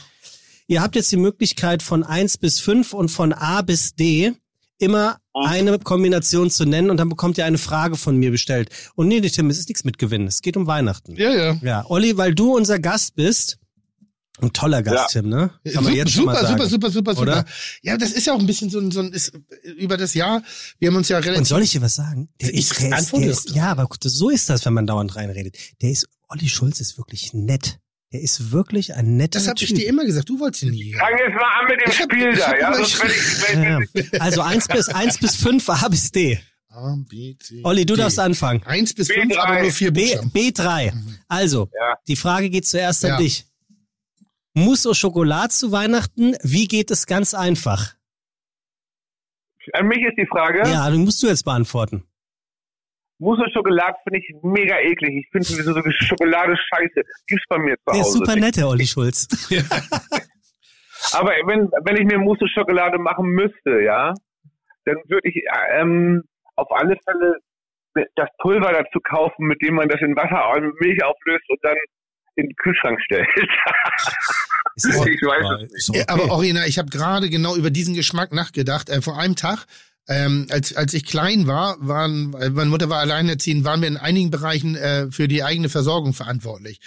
Ihr 0.66 0.82
habt 0.82 0.96
jetzt 0.96 1.10
die 1.10 1.16
Möglichkeit 1.16 1.82
von 1.82 2.02
eins 2.04 2.36
bis 2.36 2.60
fünf 2.60 2.92
und 2.92 3.08
von 3.08 3.32
A 3.32 3.62
bis 3.62 3.94
D 3.94 4.34
immer 4.78 5.16
eine 5.32 5.78
Kombination 5.78 6.50
zu 6.50 6.64
nennen 6.64 6.90
und 6.90 6.98
dann 6.98 7.08
bekommt 7.08 7.38
ihr 7.38 7.46
eine 7.46 7.58
Frage 7.58 7.96
von 7.96 8.16
mir 8.16 8.30
bestellt. 8.30 8.70
Und 8.94 9.08
nee, 9.08 9.20
Tim, 9.20 9.50
es 9.50 9.58
ist 9.58 9.68
nichts 9.68 9.84
mit 9.84 9.98
Gewinnen. 9.98 10.26
Es 10.26 10.42
geht 10.42 10.56
um 10.56 10.66
Weihnachten. 10.66 11.16
Ja, 11.16 11.32
ja. 11.34 11.58
Ja, 11.62 11.84
Olli, 11.88 12.16
weil 12.16 12.34
du 12.34 12.54
unser 12.56 12.78
Gast 12.78 13.14
bist, 13.14 13.58
ein 14.40 14.52
toller 14.52 14.82
Gast, 14.82 15.14
ja. 15.14 15.20
Tim, 15.22 15.30
ne? 15.30 15.50
Kann 15.72 15.84
man 15.84 15.94
jetzt 15.94 16.12
super, 16.14 16.46
super, 16.46 16.68
super, 16.68 16.90
super, 16.90 16.90
super, 16.90 17.14
super. 17.14 17.44
Ja, 17.82 17.96
das 17.96 18.12
ist 18.12 18.26
ja 18.26 18.34
auch 18.34 18.38
ein 18.40 18.46
bisschen 18.46 18.70
so 18.70 18.78
ein, 18.78 18.90
so 18.90 19.00
ein 19.00 19.12
ist, 19.12 19.32
über 19.76 19.96
das 19.96 20.14
Jahr. 20.14 20.42
Wir 20.78 20.88
haben 20.88 20.96
uns 20.96 21.08
ja 21.08 21.18
relativ. 21.18 21.38
Und 21.38 21.44
soll 21.46 21.62
ich 21.62 21.72
dir 21.72 21.82
was 21.82 21.94
sagen? 21.96 22.28
Der 22.40 22.50
ich 22.54 22.70
ist, 22.70 22.80
der 22.80 22.98
ist, 22.98 23.12
der 23.12 23.20
ist, 23.30 23.50
ja, 23.50 23.70
aber 23.70 23.88
so 24.02 24.30
ist 24.30 24.48
das, 24.50 24.64
wenn 24.64 24.74
man 24.74 24.86
dauernd 24.86 25.14
reinredet. 25.16 25.56
Der 25.82 25.90
ist, 25.90 26.08
Olli 26.28 26.48
Schulz 26.48 26.80
ist 26.80 26.98
wirklich 26.98 27.32
nett. 27.34 27.78
Der 28.12 28.22
ist 28.22 28.52
wirklich 28.52 28.94
ein 28.94 29.16
netter 29.18 29.38
Das 29.38 29.48
habe 29.48 29.60
ich 29.62 29.74
dir 29.74 29.86
immer 29.86 30.04
gesagt. 30.06 30.28
Du 30.30 30.40
wolltest 30.40 30.62
ihn 30.62 30.70
nie. 30.70 30.94
Fang 30.94 31.10
jetzt 31.18 31.34
mal 31.34 31.60
an 31.60 31.66
mit 31.68 31.86
dem 31.86 31.92
Spiel 31.92 32.32
ich 32.32 32.38
da, 32.38 32.46
hab 32.48 32.58
ja? 32.58 32.74
Sonst 32.74 33.04
ich, 33.04 33.54
Ja. 34.14 34.20
Also 34.20 34.40
eins 34.40 34.66
bis 34.66 34.88
eins 34.88 35.18
bis 35.18 35.36
fünf 35.36 35.68
A 35.68 35.88
bis 35.88 36.10
D. 36.10 36.38
A, 36.70 36.96
B, 37.08 37.34
C, 37.38 37.60
Olli, 37.64 37.84
du 37.84 37.96
D. 37.96 38.00
darfst 38.02 38.18
anfangen. 38.18 38.62
Eins 38.64 38.94
bis 38.94 39.08
B3. 39.10 39.14
fünf, 39.20 39.36
aber 39.38 39.60
nur 39.62 39.70
vier 39.72 39.90
B, 39.92 40.14
Buchstaben. 40.16 40.30
B3. 40.32 40.92
Also, 41.26 41.68
Ja. 41.74 41.96
die 42.06 42.14
Frage 42.16 42.50
geht 42.50 42.66
zuerst 42.66 43.04
an 43.04 43.10
Ja. 43.12 43.16
dich. 43.18 43.44
Mousse 44.58 44.90
au 44.90 44.94
Schokolade 44.94 45.50
zu 45.50 45.72
Weihnachten, 45.72 46.36
wie 46.42 46.66
geht 46.66 46.90
es 46.90 47.06
ganz 47.06 47.34
einfach? 47.34 47.94
An 49.72 49.86
mich 49.86 49.98
ist 50.02 50.16
die 50.16 50.26
Frage, 50.26 50.62
Ja, 50.68 50.88
du 50.90 50.98
musst 50.98 51.22
du 51.22 51.26
jetzt 51.26 51.44
beantworten. 51.44 52.04
Mousse 53.18 53.42
und 53.42 53.52
Schokolade 53.52 53.96
finde 54.04 54.20
ich 54.20 54.34
mega 54.42 54.78
eklig. 54.78 55.24
Ich 55.24 55.28
finde 55.30 55.46
sowieso 55.46 55.72
so 55.74 55.82
Schokolade 55.90 56.56
scheiße. 56.56 57.02
Gibt's 57.26 57.44
bei 57.48 57.58
mir 57.58 57.76
zu 57.78 57.82
Der 57.92 58.00
ist 58.00 58.06
Hause. 58.06 58.18
super 58.18 58.36
nett, 58.36 58.56
der 58.56 58.68
Olli 58.68 58.86
Schulz. 58.86 59.26
Aber 61.12 61.30
wenn, 61.30 61.68
wenn 61.84 61.96
ich 61.96 62.04
mir 62.06 62.18
Mousse 62.18 62.44
und 62.44 62.50
Schokolade 62.50 62.98
machen 62.98 63.26
müsste, 63.26 63.82
ja, 63.82 64.14
dann 64.84 64.96
würde 65.08 65.28
ich 65.28 65.42
ähm, 65.72 66.22
auf 66.56 66.70
alle 66.70 66.96
Fälle 67.04 67.38
das 68.14 68.28
Pulver 68.38 68.72
dazu 68.72 69.00
kaufen, 69.00 69.46
mit 69.46 69.60
dem 69.62 69.74
man 69.74 69.88
das 69.88 70.00
in 70.00 70.14
Wasser 70.16 70.50
und 70.56 70.80
Milch 70.80 71.02
auflöst 71.04 71.44
und 71.48 71.58
dann 71.62 71.76
in 72.36 72.46
den 72.46 72.54
Kühlschrank 72.56 73.00
stellt. 73.04 73.26
Ich 75.08 75.22
weiß 75.22 75.68
es 75.74 75.88
Ja, 75.88 76.02
okay. 76.02 76.04
aber 76.08 76.30
Original, 76.30 76.68
ich 76.68 76.78
habe 76.78 76.90
gerade 76.90 77.30
genau 77.30 77.56
über 77.56 77.70
diesen 77.70 77.94
Geschmack 77.94 78.32
nachgedacht. 78.32 78.88
Äh, 78.88 79.02
vor 79.02 79.18
einem 79.18 79.36
Tag, 79.36 79.66
ähm, 80.08 80.46
als, 80.50 80.74
als 80.74 80.94
ich 80.94 81.04
klein 81.04 81.46
war, 81.46 81.76
waren, 81.80 82.34
äh, 82.34 82.50
meine 82.50 82.70
Mutter 82.70 82.88
war 82.88 83.00
alleinerziehend, 83.00 83.64
waren 83.64 83.80
wir 83.80 83.88
in 83.88 83.96
einigen 83.96 84.30
Bereichen 84.30 84.74
äh, 84.76 85.10
für 85.10 85.28
die 85.28 85.44
eigene 85.44 85.68
Versorgung 85.68 86.14
verantwortlich. 86.14 86.80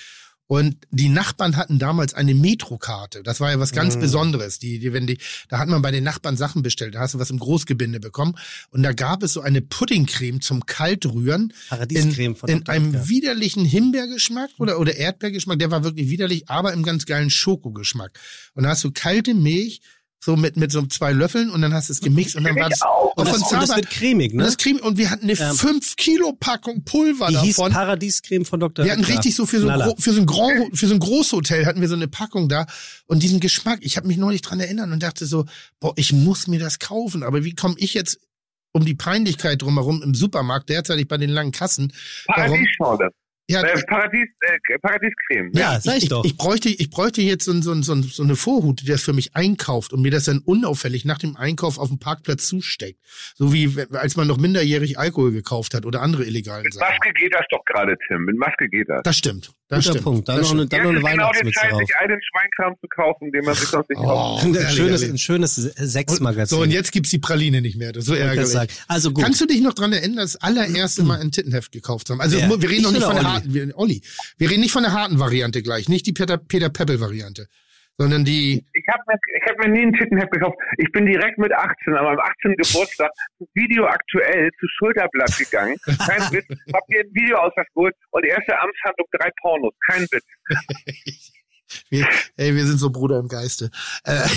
Und 0.52 0.76
die 0.91 1.07
Nachbarn 1.07 1.56
hatten 1.56 1.80
damals 1.80 2.14
eine 2.14 2.34
Metrokarte. 2.36 3.23
Das 3.23 3.40
war 3.40 3.52
ja 3.52 3.60
was 3.61 3.72
ganz 3.72 3.95
Mm. 3.95 4.02
Besonderes. 4.02 4.60
Die, 4.60 4.80
die, 4.80 4.91
wenn 4.91 5.07
die, 5.07 5.18
da 5.48 5.60
hat 5.60 5.69
man 5.69 5.82
bei 5.82 5.91
den 5.91 6.03
Nachbarn 6.03 6.36
Sachen 6.36 6.61
bestellt. 6.61 6.94
Da 6.94 6.99
hast 6.99 7.14
du 7.14 7.19
was 7.19 7.30
im 7.30 7.40
Großgebinde 7.40 8.02
bekommen. 8.02 8.36
Und 8.69 8.84
da 8.84 8.91
gab 8.91 9.23
es 9.23 9.32
so 9.32 9.40
eine 9.40 9.61
Puddingcreme 9.61 10.41
zum 10.41 10.65
Kaltrühren 10.65 11.53
Paradiescreme 11.69 12.32
in, 12.32 12.36
von 12.36 12.49
in 12.49 12.68
einem 12.68 12.90
Oetker. 12.95 13.07
widerlichen 13.07 13.64
Himbeergeschmack 13.64 14.49
oder, 14.57 14.78
oder 14.78 14.94
Erdbeergeschmack. 14.98 15.57
Der 15.57 15.72
war 15.72 15.86
wirklich 15.86 16.10
widerlich, 16.10 16.49
aber 16.49 16.73
im 16.73 16.84
ganz 16.84 17.06
geilen 17.06 17.30
Schokogeschmack. 17.30 18.19
Und 18.53 18.64
da 18.64 18.72
hast 18.72 18.84
du 18.84 18.91
kalte 18.91 19.34
Milch, 19.34 19.80
so 20.23 20.35
mit, 20.35 20.56
mit 20.56 20.72
so 20.72 20.85
zwei 20.85 21.14
Löffeln 21.14 21.49
und 21.49 21.61
dann 21.64 21.73
hast 21.73 21.89
du 21.89 21.93
es 21.93 21.99
gemixt 21.99 22.35
und 22.35 22.43
dann 22.43 22.56
war 22.56 22.69
das 22.69 22.84
auch. 22.84 22.88
auch 23.11 23.14
Und 23.18 23.27
das, 23.27 23.38
von 23.41 23.57
und 23.57 23.68
das 23.69 23.76
wird 23.76 23.89
cremig, 23.89 24.31
Und 24.34 24.38
ne? 24.38 24.43
das 24.45 24.57
Creme, 24.57 24.77
und 24.80 24.98
wir 24.98 25.10
hatten 25.10 25.23
eine 25.23 25.34
Ähm, 25.39 25.56
5 25.56 25.95
Kilo 25.95 26.34
Packung 26.39 26.84
Pulver 26.84 27.27
Die 27.30 27.38
hieß 27.39 27.56
davon. 27.56 27.72
Paradiesceme 27.72 28.45
von 28.45 28.60
Dr. 28.60 28.85
Wir 28.85 28.91
hatten 28.91 29.03
richtig 29.03 29.35
so 29.35 29.45
für 29.48 29.60
so. 29.60 29.68
Gro- 29.68 29.95
für 29.98 30.14
so 30.14 30.19
ein 30.22 30.27
Grand, 30.27 30.77
für 30.77 30.85
so 30.88 30.93
ein 30.93 30.99
Großhotel 30.99 31.65
hatten 31.65 31.81
wir 31.81 31.88
so 31.88 31.95
eine 31.95 32.07
Packung 32.07 32.49
da 32.49 32.68
und 33.07 33.23
diesen 33.23 33.39
Geschmack, 33.39 33.80
ich 33.81 33.98
habe 33.98 34.07
mich 34.07 34.18
neulich 34.18 34.41
dran 34.43 34.60
erinnert 34.60 34.91
und 34.91 35.02
dachte 35.02 35.26
so, 35.26 35.45
boah, 35.80 35.93
ich 35.95 36.14
muss 36.14 36.45
mir 36.48 36.60
das 36.60 36.77
kaufen, 36.77 37.23
aber 37.23 37.43
wie 37.43 37.56
komme 37.56 37.73
ich 37.80 37.95
jetzt 37.95 38.19
um 38.73 38.85
die 38.85 38.95
Peinlichkeit 38.95 39.61
drumherum 39.64 40.02
im 40.03 40.14
Supermarkt, 40.14 40.69
derzeitig 40.69 41.07
bei 41.07 41.18
den 41.18 41.31
langen 41.31 41.52
Kassen? 41.52 41.91
Warum? 42.27 42.43
Paradiesschorle. 42.52 43.10
Ja, 43.52 43.61
Äh, 43.64 43.82
Paradies, 43.88 44.30
äh, 44.41 44.80
Paradiescreme. 44.80 45.52
Ja, 45.53 45.80
sag 45.80 45.98
ich 45.98 46.03
ich, 46.03 46.10
doch. 46.10 46.23
Ich, 46.26 46.38
bräuchte, 46.38 46.69
ich 46.69 46.90
bräuchte 46.90 47.22
jetzt 47.22 47.45
so, 47.45 47.53
so, 47.61 47.80
so, 47.82 47.95
so 48.02 48.23
eine 48.23 48.36
Vorhut, 48.36 48.82
die 48.82 48.86
das 48.86 49.02
für 49.02 49.14
mich 49.14 49.36
einkauft 49.36 49.94
und 49.94 50.02
mir 50.02 50.11
das 50.11 50.26
dann 50.26 50.40
unauffällig 50.40 51.06
nach 51.06 51.18
dem 51.18 51.36
Einkauf 51.38 51.78
auf 51.78 51.90
dem 51.90 51.99
Parkplatz 51.99 52.48
zusteckt. 52.48 52.99
So 53.36 53.53
wie 53.53 53.76
als 53.91 54.15
man 54.15 54.28
noch 54.28 54.38
minderjährig 54.38 54.98
Alkohol 54.98 55.32
gekauft 55.32 55.73
hat 55.73 55.86
oder 55.86 56.02
andere 56.02 56.26
illegalen 56.26 56.64
Mit 56.64 56.73
Sachen. 56.73 56.88
Maske 56.98 57.14
geht 57.14 57.34
das 57.34 57.45
doch 57.52 57.64
gerade, 57.65 57.98
Tim. 58.07 58.26
Mit 58.26 58.38
Maske 58.38 58.68
geht 58.69 58.90
das. 58.90 59.02
Das 59.03 59.18
stimmt. 59.18 59.52
Das 59.68 59.86
Guter 59.86 59.91
stimmt. 59.99 60.03
Punkt. 60.03 60.28
Dann 60.30 60.38
das 60.38 60.45
noch 60.48 60.52
eine, 60.52 60.65
stimmt. 60.68 60.73
dann 60.73 60.84
noch 60.84 60.90
eine 60.90 60.99
Jetzt 60.99 61.07
ist 61.07 61.11
genau 61.11 61.11
die 61.11 61.18
Weihnachtsmütze 61.22 61.60
Zeit, 61.61 61.72
drauf. 61.72 61.80
sich 61.80 61.95
einen 61.98 62.19
Schweinkram 62.22 62.76
zu 62.82 62.88
kaufen, 62.90 63.32
den 63.32 63.45
man 63.45 63.56
sich 63.56 63.68
sonst 63.69 63.90
nicht 63.90 64.02
kauft. 64.02 64.45
Oh, 64.45 64.49
Ein 64.60 64.69
schönes, 64.72 65.03
ein 65.03 65.18
schönes 65.18 65.56
Sechsmagazin. 65.56 66.57
So, 66.57 66.61
und 66.64 66.72
jetzt 66.72 66.91
gibt's 66.91 67.10
die 67.10 67.19
Praline 67.19 67.61
nicht 67.61 67.78
mehr. 67.78 67.94
Das 67.94 68.03
ist 68.03 68.07
so 68.07 68.14
ärgerlich. 68.15 68.69
Also 68.88 69.11
gut. 69.11 69.23
Kannst 69.23 69.40
du 69.40 69.45
dich 69.45 69.61
noch 69.61 69.73
dran 69.73 69.94
erinnern, 69.94 70.18
das 70.18 70.36
allererste 70.36 71.03
Mal 71.03 71.22
ein 71.22 71.32
Tittenheft 71.32 71.72
gekauft 71.72 72.07
zu 72.07 72.14
haben? 72.14 72.22
Also 72.22 72.38
Wer? 72.38 72.49
wir 72.49 72.69
reden 72.69 72.73
Ich 72.73 72.82
noch 72.84 72.91
nicht 72.91 73.03
von 73.03 73.15
der 73.15 73.26
Olli? 73.26 73.40
Harten, 73.41 73.53
wir, 73.53 73.77
Olli. 73.77 74.01
Wir 74.38 74.49
reden 74.49 74.61
nicht 74.61 74.72
von 74.72 74.84
der 74.84 74.93
harten 74.93 75.19
Variante 75.19 75.61
gleich, 75.61 75.89
nicht 75.89 76.05
die 76.07 76.13
Peter, 76.13 76.38
Peter 76.38 76.69
Peppel 76.69 76.99
Variante, 76.99 77.47
sondern 77.97 78.26
die, 78.26 78.65
Ich 78.73 78.88
habe 78.88 79.03
mir, 79.07 79.18
ich 79.35 79.49
hab 79.49 79.57
mir 79.59 79.69
nie 79.69 79.85
ein 79.85 79.93
Tittenheft 79.93 80.31
gekauft. 80.31 80.57
Ich 80.77 80.91
bin 80.91 81.05
direkt 81.05 81.38
mit 81.38 81.53
18, 81.53 81.93
an 81.93 82.05
meinem 82.05 82.19
18. 82.19 82.55
Geburtstag, 82.57 83.11
Video 83.53 83.85
aktuell 83.85 84.49
zu 84.59 84.68
Schulterblatt 84.77 85.38
gegangen. 85.38 85.77
Kein 85.85 86.22
Witz. 86.31 86.47
Hab 86.73 86.88
mir 86.89 87.01
ein 87.01 87.13
Video 87.13 87.38
ausgeholt 87.38 87.95
und 88.11 88.26
erste 88.26 88.57
Amtshandlung 88.59 89.07
drei 89.11 89.30
Pornos. 89.41 89.73
Kein 89.88 90.01
Witz. 90.11 90.26
wir, 91.89 92.07
ey, 92.38 92.56
wir 92.56 92.65
sind 92.65 92.77
so 92.80 92.89
Bruder 92.89 93.19
im 93.19 93.27
Geiste. 93.27 93.69
Äh, 94.03 94.19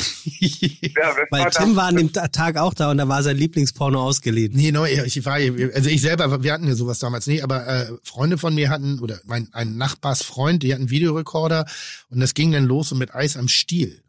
Ja, 0.96 1.14
Weil 1.30 1.44
war 1.44 1.50
Tim 1.50 1.76
war 1.76 1.86
an 1.86 1.96
dem 1.96 2.12
Ta- 2.12 2.28
Tag 2.28 2.56
auch 2.56 2.74
da 2.74 2.90
und 2.90 2.98
da 2.98 3.08
war 3.08 3.22
sein 3.22 3.36
Lieblingsporno 3.36 4.00
ausgeliehen. 4.02 4.52
Nee, 4.54 4.70
no, 4.72 4.84
ich 4.84 5.24
war, 5.24 5.34
also 5.34 5.90
ich 5.90 6.00
selber, 6.02 6.42
wir 6.42 6.52
hatten 6.52 6.68
ja 6.68 6.74
sowas 6.74 6.98
damals 6.98 7.26
nicht, 7.26 7.42
aber 7.42 7.66
äh, 7.66 7.86
Freunde 8.04 8.38
von 8.38 8.54
mir 8.54 8.70
hatten, 8.70 9.00
oder 9.00 9.18
mein 9.24 9.48
ein 9.52 9.76
Nachbarsfreund, 9.76 10.62
die 10.62 10.72
hatten 10.72 10.82
einen 10.82 10.90
Videorekorder 10.90 11.66
und 12.10 12.20
das 12.20 12.34
ging 12.34 12.52
dann 12.52 12.64
los 12.64 12.88
so 12.90 12.94
mit 12.94 13.14
Eis 13.14 13.36
am 13.36 13.48
Stiel. 13.48 14.02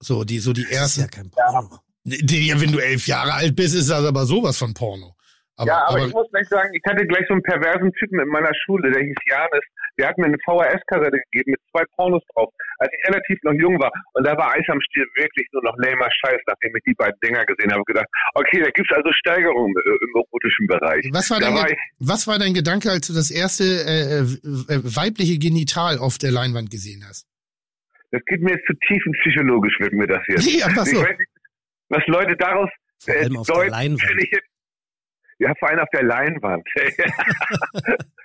So, 0.00 0.24
die, 0.24 0.38
so 0.38 0.52
die 0.52 0.62
Das 0.62 0.70
ist 0.70 0.76
ersten. 0.76 1.00
ja 1.02 1.06
kein 1.08 1.30
Porno. 1.30 1.80
Ja, 2.04 2.60
wenn 2.60 2.72
du 2.72 2.78
elf 2.78 3.06
Jahre 3.06 3.34
alt 3.34 3.54
bist, 3.54 3.74
ist 3.74 3.88
das 3.90 4.04
aber 4.04 4.26
sowas 4.26 4.56
von 4.58 4.74
Porno. 4.74 5.14
Aber, 5.56 5.68
ja, 5.68 5.76
aber, 5.86 5.98
aber, 5.98 6.06
ich 6.08 6.12
muss 6.12 6.26
gleich 6.30 6.48
sagen, 6.48 6.70
ich 6.74 6.82
hatte 6.88 7.06
gleich 7.06 7.24
so 7.28 7.34
einen 7.34 7.42
perversen 7.42 7.92
Typen 7.92 8.18
in 8.18 8.28
meiner 8.28 8.50
Schule, 8.64 8.90
der 8.90 9.02
hieß 9.02 9.16
Janis. 9.28 9.64
Der 10.02 10.08
hat 10.10 10.18
mir 10.18 10.26
eine 10.26 10.38
VHS-Kassette 10.44 11.16
gegeben 11.30 11.52
mit 11.52 11.60
zwei 11.70 11.84
Pornos 11.94 12.22
drauf, 12.34 12.50
als 12.78 12.90
ich 12.90 13.06
relativ 13.08 13.38
noch 13.44 13.52
jung 13.54 13.78
war. 13.78 13.92
Und 14.14 14.26
da 14.26 14.36
war 14.36 14.50
Eis 14.52 14.66
am 14.68 14.80
Stiel 14.82 15.06
wirklich 15.14 15.46
nur 15.52 15.62
noch 15.62 15.76
lamer 15.78 16.10
Scheiß, 16.10 16.40
nachdem 16.48 16.74
ich 16.74 16.82
die 16.82 16.94
beiden 16.94 17.14
Dinger 17.24 17.44
gesehen 17.46 17.70
habe. 17.70 17.84
gedacht, 17.86 18.06
okay, 18.34 18.60
da 18.62 18.70
gibt's 18.70 18.90
also 18.92 19.12
Steigerungen 19.12 19.72
äh, 19.86 19.88
im 19.90 20.10
erotischen 20.18 20.66
Bereich. 20.66 21.06
was, 21.12 21.30
war 21.30 21.38
dein, 21.38 21.54
war 21.54 21.70
ich, 21.70 21.78
was 22.00 22.26
war 22.26 22.38
dein 22.40 22.52
Gedanke, 22.54 22.90
als 22.90 23.06
du 23.06 23.12
das 23.14 23.30
erste 23.30 23.62
äh, 23.64 24.18
äh, 24.74 24.82
weibliche 24.82 25.38
Genital 25.38 25.98
auf 25.98 26.18
der 26.18 26.32
Leinwand 26.32 26.70
gesehen 26.70 27.04
hast? 27.06 27.26
das 28.10 28.20
geht 28.26 28.42
mir 28.42 28.50
jetzt 28.52 28.66
zu 28.66 28.74
tiefenpsychologisch, 28.88 29.78
wird 29.80 29.92
mir 29.94 30.06
das 30.06 30.20
jetzt. 30.28 30.44
Nee, 30.50 30.62
einfach 30.62 30.84
Ich 30.84 30.92
so. 30.92 31.00
weiß 31.00 31.16
nicht, 31.16 31.30
was 31.88 32.02
Leute 32.08 32.36
daraus 32.36 32.68
Vor 33.02 33.14
allem 33.14 33.36
auf 33.38 33.46
der 33.46 33.54
deuten, 33.56 33.70
Leinwand. 33.70 34.02
finde 34.02 34.22
ich 34.24 34.30
jetzt- 34.32 34.48
Ja, 35.42 35.52
vor 35.58 35.68
allem 35.70 35.80
auf 35.80 35.88
der 35.92 36.04
Leinwand. 36.04 36.64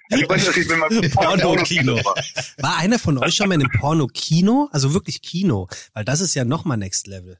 ich 0.09 0.29
weiß, 0.29 1.15
Porno-Kino. 1.15 1.95
War 1.95 2.77
einer 2.77 2.99
von 2.99 3.17
euch 3.17 3.33
schon 3.33 3.49
mal 3.49 3.55
in 3.55 3.61
einem 3.61 3.71
Porno-Kino? 3.71 4.69
Also 4.71 4.93
wirklich 4.93 5.23
Kino? 5.23 5.67
Weil 5.95 6.05
das 6.05 6.21
ist 6.21 6.35
ja 6.35 6.45
nochmal 6.45 6.77
Next 6.77 7.07
Level. 7.07 7.39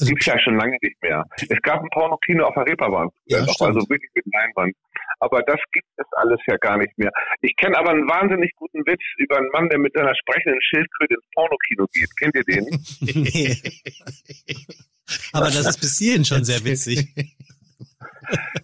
Also, 0.00 0.10
Gibt's 0.10 0.26
ja 0.26 0.38
schon 0.40 0.56
lange 0.56 0.76
nicht 0.82 1.00
mehr. 1.02 1.24
Es 1.36 1.62
gab 1.62 1.80
ein 1.80 1.88
Pornokino 1.90 2.44
auf 2.44 2.54
der 2.54 2.66
Reeperbahn, 2.66 3.08
Ja, 3.26 3.38
also 3.38 3.80
wirklich 3.88 4.10
mit 4.14 4.26
Leinwand. 4.26 4.74
Aber 5.20 5.40
das 5.42 5.58
gibt 5.72 5.86
es 5.96 6.04
alles 6.16 6.38
ja 6.46 6.56
gar 6.56 6.76
nicht 6.76 6.98
mehr. 6.98 7.10
Ich 7.40 7.56
kenne 7.56 7.78
aber 7.78 7.90
einen 7.90 8.06
wahnsinnig 8.06 8.52
guten 8.56 8.80
Witz 8.86 9.00
über 9.16 9.38
einen 9.38 9.48
Mann, 9.52 9.68
der 9.70 9.78
mit 9.78 9.94
seiner 9.94 10.14
sprechenden 10.14 10.60
Schildkröte 10.60 11.14
ins 11.14 11.24
Pornokino 11.32 11.86
geht. 11.92 12.10
Kennt 12.18 12.34
ihr 12.34 12.44
den? 12.44 12.66
Nee. 13.00 13.56
Aber 15.32 15.46
das 15.46 15.66
ist 15.66 15.80
bis 15.80 15.98
hierhin 15.98 16.24
schon 16.24 16.44
sehr 16.44 16.64
witzig. 16.64 17.08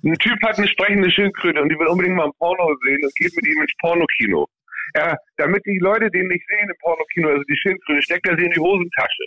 Ein 0.04 0.14
Typ 0.14 0.42
hat 0.42 0.58
eine 0.58 0.68
sprechende 0.68 1.10
Schildkröte 1.10 1.60
und 1.60 1.68
die 1.68 1.78
will 1.78 1.86
unbedingt 1.86 2.16
mal 2.16 2.26
ein 2.26 2.38
Porno 2.38 2.74
sehen 2.84 3.00
und 3.02 3.14
geht 3.16 3.34
mit 3.36 3.46
ihm 3.46 3.60
ins 3.60 3.72
Pornokino. 3.80 4.48
Ja, 4.94 5.16
damit 5.36 5.64
die 5.64 5.78
Leute 5.78 6.10
den 6.10 6.26
nicht 6.28 6.44
sehen 6.48 6.68
im 6.68 6.76
Pornokino, 6.80 7.28
also 7.28 7.42
die 7.44 7.56
Schildkröte, 7.56 8.02
steckt 8.02 8.28
er 8.28 8.36
sie 8.36 8.44
in 8.44 8.52
die 8.52 8.60
Hosentasche. 8.60 9.24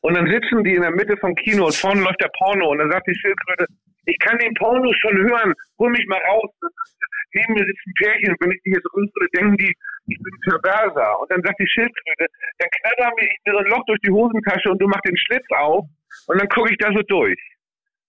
Und 0.00 0.14
dann 0.14 0.28
sitzen 0.28 0.62
die 0.64 0.74
in 0.74 0.82
der 0.82 0.90
Mitte 0.90 1.16
vom 1.16 1.34
Kino 1.34 1.66
und 1.66 1.74
vorne 1.74 2.02
läuft 2.02 2.20
der 2.20 2.30
Porno 2.36 2.70
und 2.70 2.78
dann 2.78 2.90
sagt 2.90 3.06
die 3.06 3.14
Schildkröte, 3.14 3.66
ich 4.06 4.18
kann 4.18 4.38
den 4.38 4.52
Porno 4.54 4.92
schon 5.00 5.16
hören, 5.16 5.54
hol 5.78 5.90
mich 5.90 6.06
mal 6.06 6.20
raus. 6.28 6.50
Neben 7.32 7.54
mir 7.54 7.64
sitzt 7.64 7.86
ein 7.86 7.94
Pärchen 7.96 8.30
und 8.30 8.40
wenn 8.40 8.52
ich 8.52 8.62
die 8.64 8.70
jetzt 8.70 8.86
rüstere, 8.94 9.26
denken 9.34 9.56
die, 9.56 9.72
ich 10.06 10.18
bin 10.18 10.32
perverser. 10.44 11.20
Und 11.20 11.30
dann 11.32 11.42
sagt 11.42 11.58
die 11.58 11.66
Schildkröte, 11.66 12.26
dann 12.58 12.68
knatter 12.70 13.10
mir 13.16 13.58
ein 13.58 13.66
Loch 13.66 13.84
durch 13.86 14.00
die 14.04 14.10
Hosentasche 14.10 14.70
und 14.70 14.78
du 14.78 14.86
machst 14.86 15.08
den 15.08 15.16
Schlitz 15.16 15.46
auf 15.56 15.86
und 16.26 16.38
dann 16.38 16.48
gucke 16.48 16.70
ich 16.70 16.78
da 16.78 16.92
so 16.92 17.02
durch. 17.02 17.40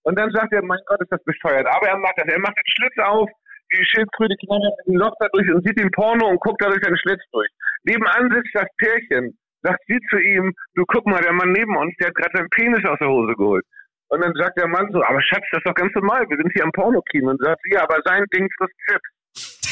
Und 0.06 0.18
dann 0.18 0.30
sagt 0.32 0.53
er, 0.53 0.64
mein 0.64 0.80
Gott, 0.86 1.02
ist 1.02 1.11
das 1.11 1.23
bescheuert. 1.23 1.65
Aber 1.68 1.88
er 1.88 1.98
macht 1.98 2.14
das. 2.18 2.27
Er 2.27 2.40
macht 2.40 2.56
den 2.56 2.72
Schlitz 2.77 2.98
auf, 3.03 3.27
die 3.73 3.84
Schildkröte 3.84 4.36
knattert 4.45 4.77
ein 4.88 4.94
Loch 5.02 5.15
da 5.19 5.27
durch 5.34 5.49
und 5.52 5.65
sieht 5.65 5.77
den 5.80 5.90
Porno 5.91 6.27
und 6.30 6.40
guckt 6.40 6.61
da 6.61 6.68
durch 6.69 6.82
den 6.82 6.95
Schlitz 6.98 7.22
durch. 7.32 7.49
Nebenan 7.84 8.30
sitzt 8.32 8.53
das 8.53 8.68
Pärchen. 8.77 9.36
Sagt 9.64 9.82
sie 9.88 9.98
zu 10.11 10.18
ihm, 10.19 10.53
du 10.76 10.86
guck 10.86 11.07
mal, 11.07 11.19
der 11.22 11.34
Mann 11.34 11.52
neben 11.52 11.76
uns, 11.76 11.91
der 11.99 12.10
hat 12.10 12.15
gerade 12.15 12.38
seinen 12.38 12.49
Penis 12.52 12.86
aus 12.86 12.99
der 12.99 13.10
Hose 13.10 13.34
geholt. 13.36 13.65
Und 14.10 14.22
dann 14.22 14.32
sagt 14.36 14.56
der 14.60 14.68
Mann 14.68 14.88
so, 14.94 15.02
aber 15.03 15.19
Schatz, 15.23 15.44
das 15.52 15.57
ist 15.57 15.65
doch 15.65 15.73
ganz 15.73 15.91
normal, 15.95 16.23
wir 16.30 16.38
sind 16.38 16.52
hier 16.53 16.64
am 16.64 16.72
Pornokino. 16.72 17.32
Und 17.32 17.41
sagt 17.41 17.60
sie, 17.64 17.72
ja, 17.73 17.82
aber 17.82 17.98
sein 18.06 18.23
Ding 18.32 18.48
frisst 18.60 18.77
Chips. 18.86 19.10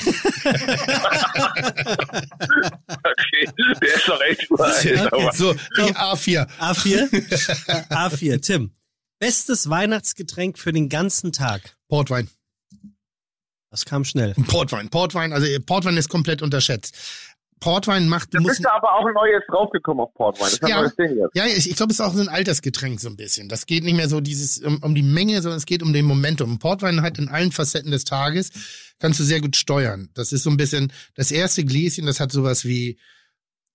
Okay, 3.06 3.48
der 3.82 3.94
ist 3.96 4.08
doch 4.08 4.22
echt 4.22 4.48
aber- 4.52 5.32
so, 5.34 5.54
die 5.54 5.94
A4. 5.94 6.48
A4? 6.60 7.10
A4, 7.90 8.42
Tim. 8.42 8.72
Bestes 9.24 9.70
Weihnachtsgetränk 9.70 10.60
für 10.60 10.74
den 10.74 10.90
ganzen 10.90 11.32
Tag. 11.32 11.78
Portwein. 11.88 12.30
Das 13.72 13.86
kam 13.86 14.04
schnell. 14.04 14.34
Portwein. 14.48 14.90
Portwein, 14.90 15.32
also 15.32 15.48
Portwein 15.66 15.96
ist 15.96 16.10
komplett 16.10 16.42
unterschätzt. 16.42 16.94
Portwein 17.62 18.10
macht, 18.10 18.34
du 18.34 18.40
Da 18.40 18.42
musst, 18.42 18.58
bist 18.58 18.66
du 18.66 18.74
aber 18.74 18.94
auch 18.94 19.06
neu 19.14 19.32
jetzt 19.32 19.48
draufgekommen 19.50 20.04
auf 20.04 20.14
Portwein. 20.14 20.52
Das 20.60 20.70
Ja. 20.70 20.82
neues 20.82 20.94
Ding 20.98 21.16
jetzt. 21.16 21.34
ja, 21.36 21.46
ich, 21.46 21.70
ich 21.70 21.76
glaube, 21.78 21.94
es 21.94 22.00
ist 22.00 22.06
auch 22.06 22.14
so 22.14 22.20
ein 22.20 22.28
Altersgetränk 22.28 23.00
so 23.00 23.08
ein 23.08 23.16
bisschen. 23.16 23.48
Das 23.48 23.66
geht 23.66 23.86
nicht 23.86 23.96
mehr 23.96 24.10
so 24.10 24.20
dieses 24.20 24.58
um, 24.58 24.80
um 24.84 24.94
die 24.94 25.04
Menge, 25.04 25.42
sondern 25.42 25.58
es 25.58 25.66
geht 25.66 25.84
um 25.84 25.94
den 25.94 26.04
Momentum. 26.04 26.60
Portwein 26.60 27.02
hat 27.02 27.18
in 27.18 27.30
allen 27.30 27.54
Facetten 27.54 27.92
des 27.92 28.04
Tages 28.04 28.50
kannst 29.00 29.22
du 29.22 29.24
sehr 29.24 29.40
gut 29.40 29.56
steuern. 29.56 30.10
Das 30.16 30.34
ist 30.34 30.44
so 30.44 30.50
ein 30.50 30.58
bisschen 30.58 30.92
das 31.16 31.32
erste 31.32 31.64
Gläschen, 31.64 32.06
das 32.08 32.20
hat 32.20 32.34
sowas 32.34 32.66
wie 32.66 32.98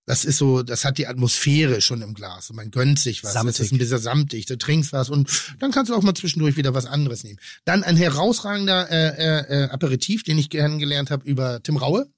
das 0.09 0.25
ist 0.25 0.39
so, 0.39 0.63
das 0.63 0.87
hat 0.87 0.97
die 0.97 1.07
Atmosphäre 1.07 1.83
schon 1.83 2.01
im 2.01 2.15
Glas 2.15 2.49
und 2.49 2.57
man 2.57 2.71
gönnt 2.71 2.99
sich 2.99 3.23
was. 3.23 3.35
Das 3.35 3.43
Samtig. 3.43 3.61
ist 3.61 3.73
ein 3.73 3.79
bisschen 3.79 3.99
samtig. 3.99 4.47
Du 4.47 4.57
trinkst 4.57 4.95
was 4.95 5.11
und 5.11 5.31
dann 5.59 5.71
kannst 5.71 5.91
du 5.91 5.95
auch 5.95 6.03
mal 6.03 6.15
zwischendurch 6.15 6.57
wieder 6.57 6.73
was 6.73 6.87
anderes 6.87 7.25
nehmen. 7.25 7.39
Dann 7.67 7.85
ein 7.85 7.99
herausragender 7.99 8.91
äh, 8.91 9.09
äh, 9.09 9.65
äh, 9.65 9.69
Aperitif, 9.69 10.23
den 10.23 10.39
ich 10.39 10.49
kennengelernt 10.49 11.11
habe 11.11 11.29
über 11.29 11.63
Tim 11.63 11.77
Raue. 11.77 12.11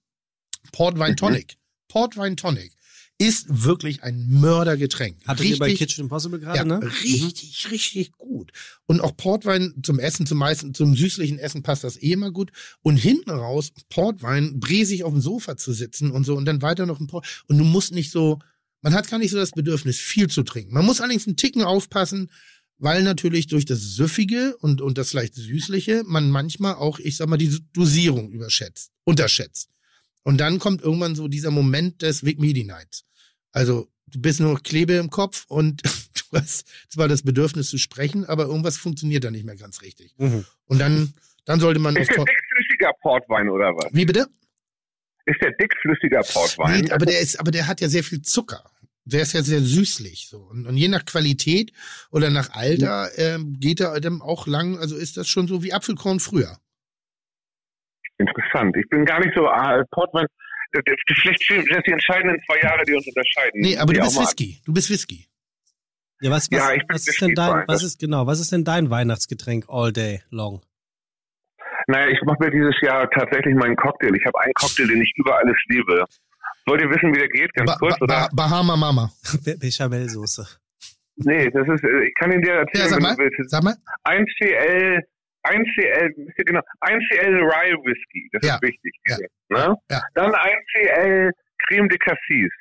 Portwein 0.70 1.12
Mhm. 1.12 1.16
Tonic. 1.16 1.56
Portwein 1.88 2.36
Tonic 2.36 2.72
ist 3.20 3.64
wirklich 3.66 4.02
ein 4.02 4.28
Mördergetränk. 4.30 5.18
Hattet 5.26 5.44
ihr 5.44 5.58
bei 5.58 5.74
Kitchen 5.74 6.04
Impossible 6.04 6.40
gerade, 6.40 6.56
ja, 6.56 6.64
ne? 6.64 6.80
richtig, 7.04 7.70
richtig 7.70 8.12
gut. 8.12 8.50
Und 8.86 9.02
auch 9.02 9.14
Portwein 9.14 9.74
zum 9.82 9.98
Essen, 9.98 10.24
zum 10.24 10.38
meisten, 10.38 10.72
zum 10.72 10.96
süßlichen 10.96 11.38
Essen 11.38 11.62
passt 11.62 11.84
das 11.84 12.02
eh 12.02 12.12
immer 12.12 12.30
gut. 12.30 12.50
Und 12.80 12.96
hinten 12.96 13.28
raus, 13.28 13.72
Portwein, 13.90 14.58
bresig 14.58 15.04
auf 15.04 15.12
dem 15.12 15.20
Sofa 15.20 15.58
zu 15.58 15.74
sitzen 15.74 16.10
und 16.10 16.24
so 16.24 16.34
und 16.34 16.46
dann 16.46 16.62
weiter 16.62 16.86
noch 16.86 16.98
ein 16.98 17.08
Port. 17.08 17.44
Und 17.46 17.58
du 17.58 17.64
musst 17.64 17.92
nicht 17.92 18.10
so, 18.10 18.38
man 18.80 18.94
hat 18.94 19.10
gar 19.10 19.18
nicht 19.18 19.32
so 19.32 19.36
das 19.36 19.50
Bedürfnis, 19.50 19.98
viel 19.98 20.28
zu 20.28 20.42
trinken. 20.42 20.72
Man 20.72 20.86
muss 20.86 21.02
allerdings 21.02 21.26
einen 21.26 21.36
Ticken 21.36 21.62
aufpassen, 21.62 22.30
weil 22.78 23.02
natürlich 23.02 23.48
durch 23.48 23.66
das 23.66 23.80
Süffige 23.96 24.56
und, 24.60 24.80
und 24.80 24.96
das 24.96 25.12
leicht 25.12 25.34
Süßliche 25.34 26.04
man 26.06 26.30
manchmal 26.30 26.76
auch, 26.76 26.98
ich 26.98 27.18
sag 27.18 27.28
mal, 27.28 27.36
die 27.36 27.54
Dosierung 27.74 28.30
überschätzt, 28.30 28.92
unterschätzt. 29.04 29.68
Und 30.22 30.38
dann 30.38 30.58
kommt 30.58 30.80
irgendwann 30.80 31.14
so 31.14 31.28
dieser 31.28 31.50
Moment 31.50 32.00
des 32.00 32.24
Vic 32.24 32.40
Medi 32.40 32.64
Nights. 32.64 33.04
Also 33.52 33.88
du 34.06 34.20
bist 34.20 34.40
nur 34.40 34.52
noch 34.52 34.62
Klebe 34.62 34.94
im 34.94 35.10
Kopf 35.10 35.46
und 35.48 35.82
du 36.32 36.38
hast 36.38 36.68
zwar 36.90 37.08
das 37.08 37.22
Bedürfnis 37.22 37.70
zu 37.70 37.78
sprechen, 37.78 38.24
aber 38.24 38.44
irgendwas 38.44 38.76
funktioniert 38.76 39.24
da 39.24 39.30
nicht 39.30 39.44
mehr 39.44 39.56
ganz 39.56 39.82
richtig. 39.82 40.14
Mhm. 40.18 40.44
Und 40.66 40.78
dann, 40.80 41.14
dann 41.44 41.60
sollte 41.60 41.80
man. 41.80 41.96
Ist 41.96 42.10
der 42.10 42.24
dickflüssiger 42.24 42.92
Portwein 43.02 43.48
oder 43.48 43.74
was? 43.74 43.92
Wie 43.92 44.04
bitte? 44.04 44.26
Ist 45.26 45.40
der 45.42 45.52
dickflüssiger 45.52 46.20
Portwein? 46.20 46.82
Nee, 46.82 46.90
aber 46.90 47.06
der 47.06 47.20
ist, 47.20 47.38
aber 47.38 47.50
der 47.50 47.66
hat 47.66 47.80
ja 47.80 47.88
sehr 47.88 48.04
viel 48.04 48.22
Zucker. 48.22 48.64
Der 49.04 49.22
ist 49.22 49.32
ja 49.32 49.42
sehr 49.42 49.60
süßlich 49.60 50.28
so. 50.28 50.38
Und, 50.38 50.66
und 50.66 50.76
je 50.76 50.88
nach 50.88 51.04
Qualität 51.04 51.72
oder 52.10 52.30
nach 52.30 52.50
Alter 52.50 53.08
ähm, 53.16 53.56
geht 53.58 53.80
er 53.80 53.98
dann 54.00 54.20
auch 54.22 54.46
lang, 54.46 54.78
also 54.78 54.96
ist 54.96 55.16
das 55.16 55.26
schon 55.28 55.48
so 55.48 55.62
wie 55.62 55.72
Apfelkorn 55.72 56.20
früher. 56.20 56.58
Interessant. 58.18 58.76
Ich 58.76 58.88
bin 58.88 59.04
gar 59.04 59.20
nicht 59.20 59.34
so 59.34 59.48
ah, 59.48 59.82
Portwein. 59.90 60.26
Vielleicht 60.72 61.42
sind 61.48 61.70
das 61.70 61.82
die 61.86 61.92
entscheidenden 61.92 62.40
zwei 62.46 62.60
Jahre, 62.60 62.84
die 62.84 62.94
uns 62.94 63.06
unterscheiden. 63.06 63.60
Nee, 63.60 63.76
aber 63.76 63.92
du 63.92 64.00
bist 64.00 64.18
Whisky. 64.20 64.60
Du 64.64 64.72
bist 64.72 64.90
Whisky. 64.90 65.26
Ja, 66.22 66.30
was, 66.30 66.50
was, 66.50 66.58
Ja, 66.58 66.72
ich 66.74 66.86
bin 66.86 66.94
was 66.94 67.08
ist 67.08 67.20
denn 67.20 67.34
dein, 67.34 67.64
was 67.66 67.82
ist, 67.82 67.98
genau, 67.98 68.26
was 68.26 68.40
ist 68.40 68.52
denn 68.52 68.64
dein 68.64 68.90
Weihnachtsgetränk 68.90 69.64
all 69.68 69.92
day 69.92 70.22
long? 70.30 70.62
Naja, 71.86 72.08
ich 72.08 72.20
mache 72.22 72.36
mir 72.40 72.50
dieses 72.50 72.74
Jahr 72.82 73.08
tatsächlich 73.10 73.54
meinen 73.54 73.74
Cocktail. 73.76 74.14
Ich 74.14 74.24
habe 74.26 74.38
einen 74.40 74.52
Cocktail, 74.54 74.86
den 74.86 75.00
ich 75.02 75.12
über 75.16 75.36
alles 75.38 75.56
liebe. 75.68 76.04
Wollt 76.66 76.82
ihr 76.82 76.90
wissen, 76.90 77.12
wie 77.14 77.18
der 77.18 77.28
geht? 77.28 77.52
Ganz 77.54 77.70
Ba 77.72 77.76
kurz, 77.78 77.98
ba 77.98 78.04
oder? 78.04 78.14
ba 78.14 78.28
Bahama 78.32 78.76
Mama. 78.76 79.10
Be- 79.44 79.56
Bechamelsoße. 79.56 80.46
Nee, 81.16 81.50
das 81.50 81.66
ist, 81.68 81.82
äh, 81.84 82.04
ich 82.06 82.14
kann 82.14 82.30
ihn 82.32 82.42
dir 82.42 82.52
Ja, 82.52 82.60
erzählen, 82.60 82.88
sag 82.88 82.96
wenn 82.98 83.02
mal. 83.02 83.16
du 83.16 83.22
willst. 83.22 83.50
Sag 83.50 83.62
mal. 83.64 83.74
1CL, 84.04 85.00
1CL, 85.44 86.10
genau, 86.44 86.60
1CL 86.80 87.40
Rye 87.40 87.74
Whisky, 87.84 88.28
das 88.32 88.46
Ja. 88.46 88.54
ist 88.56 88.62
wichtig. 88.62 88.92
Ja. 89.06 89.16
Ne? 89.48 89.76
Ja. 89.90 90.00
Dann 90.14 90.32
1CL 90.32 91.30
Creme 91.66 91.88
de 91.88 91.98
Cassis. 91.98 92.52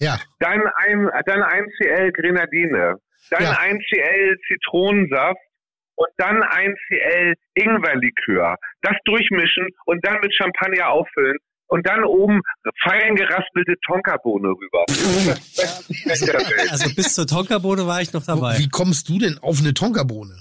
Ja. 0.00 0.18
Dann 0.40 0.62
ein, 0.76 1.08
dann 1.26 1.42
1CL 1.42 2.12
Grenadine. 2.12 2.94
Dann 3.30 3.42
Ja. 3.42 3.58
1CL 3.60 4.36
Zitronensaft. 4.46 5.40
Und 5.96 6.08
dann 6.18 6.36
1CL 6.44 7.34
Ingwerlikör. 7.54 8.54
Das 8.82 8.94
durchmischen 9.04 9.66
und 9.86 10.06
dann 10.06 10.20
mit 10.20 10.32
Champagner 10.32 10.90
auffüllen. 10.90 11.36
Und 11.66 11.86
dann 11.88 12.04
oben 12.04 12.40
fein 12.84 13.16
geraspelte 13.16 13.74
Tonkabohne 13.84 14.48
rüber. 14.48 14.84
Welt. 14.88 16.70
Also 16.70 16.94
bis 16.94 17.14
zur 17.14 17.26
Tonkabohne 17.26 17.86
war 17.86 18.00
ich 18.00 18.12
noch 18.12 18.24
dabei. 18.24 18.56
Wie 18.58 18.68
kommst 18.68 19.08
du 19.08 19.18
denn 19.18 19.38
auf 19.42 19.58
eine 19.60 19.74
Tonkabohne? 19.74 20.40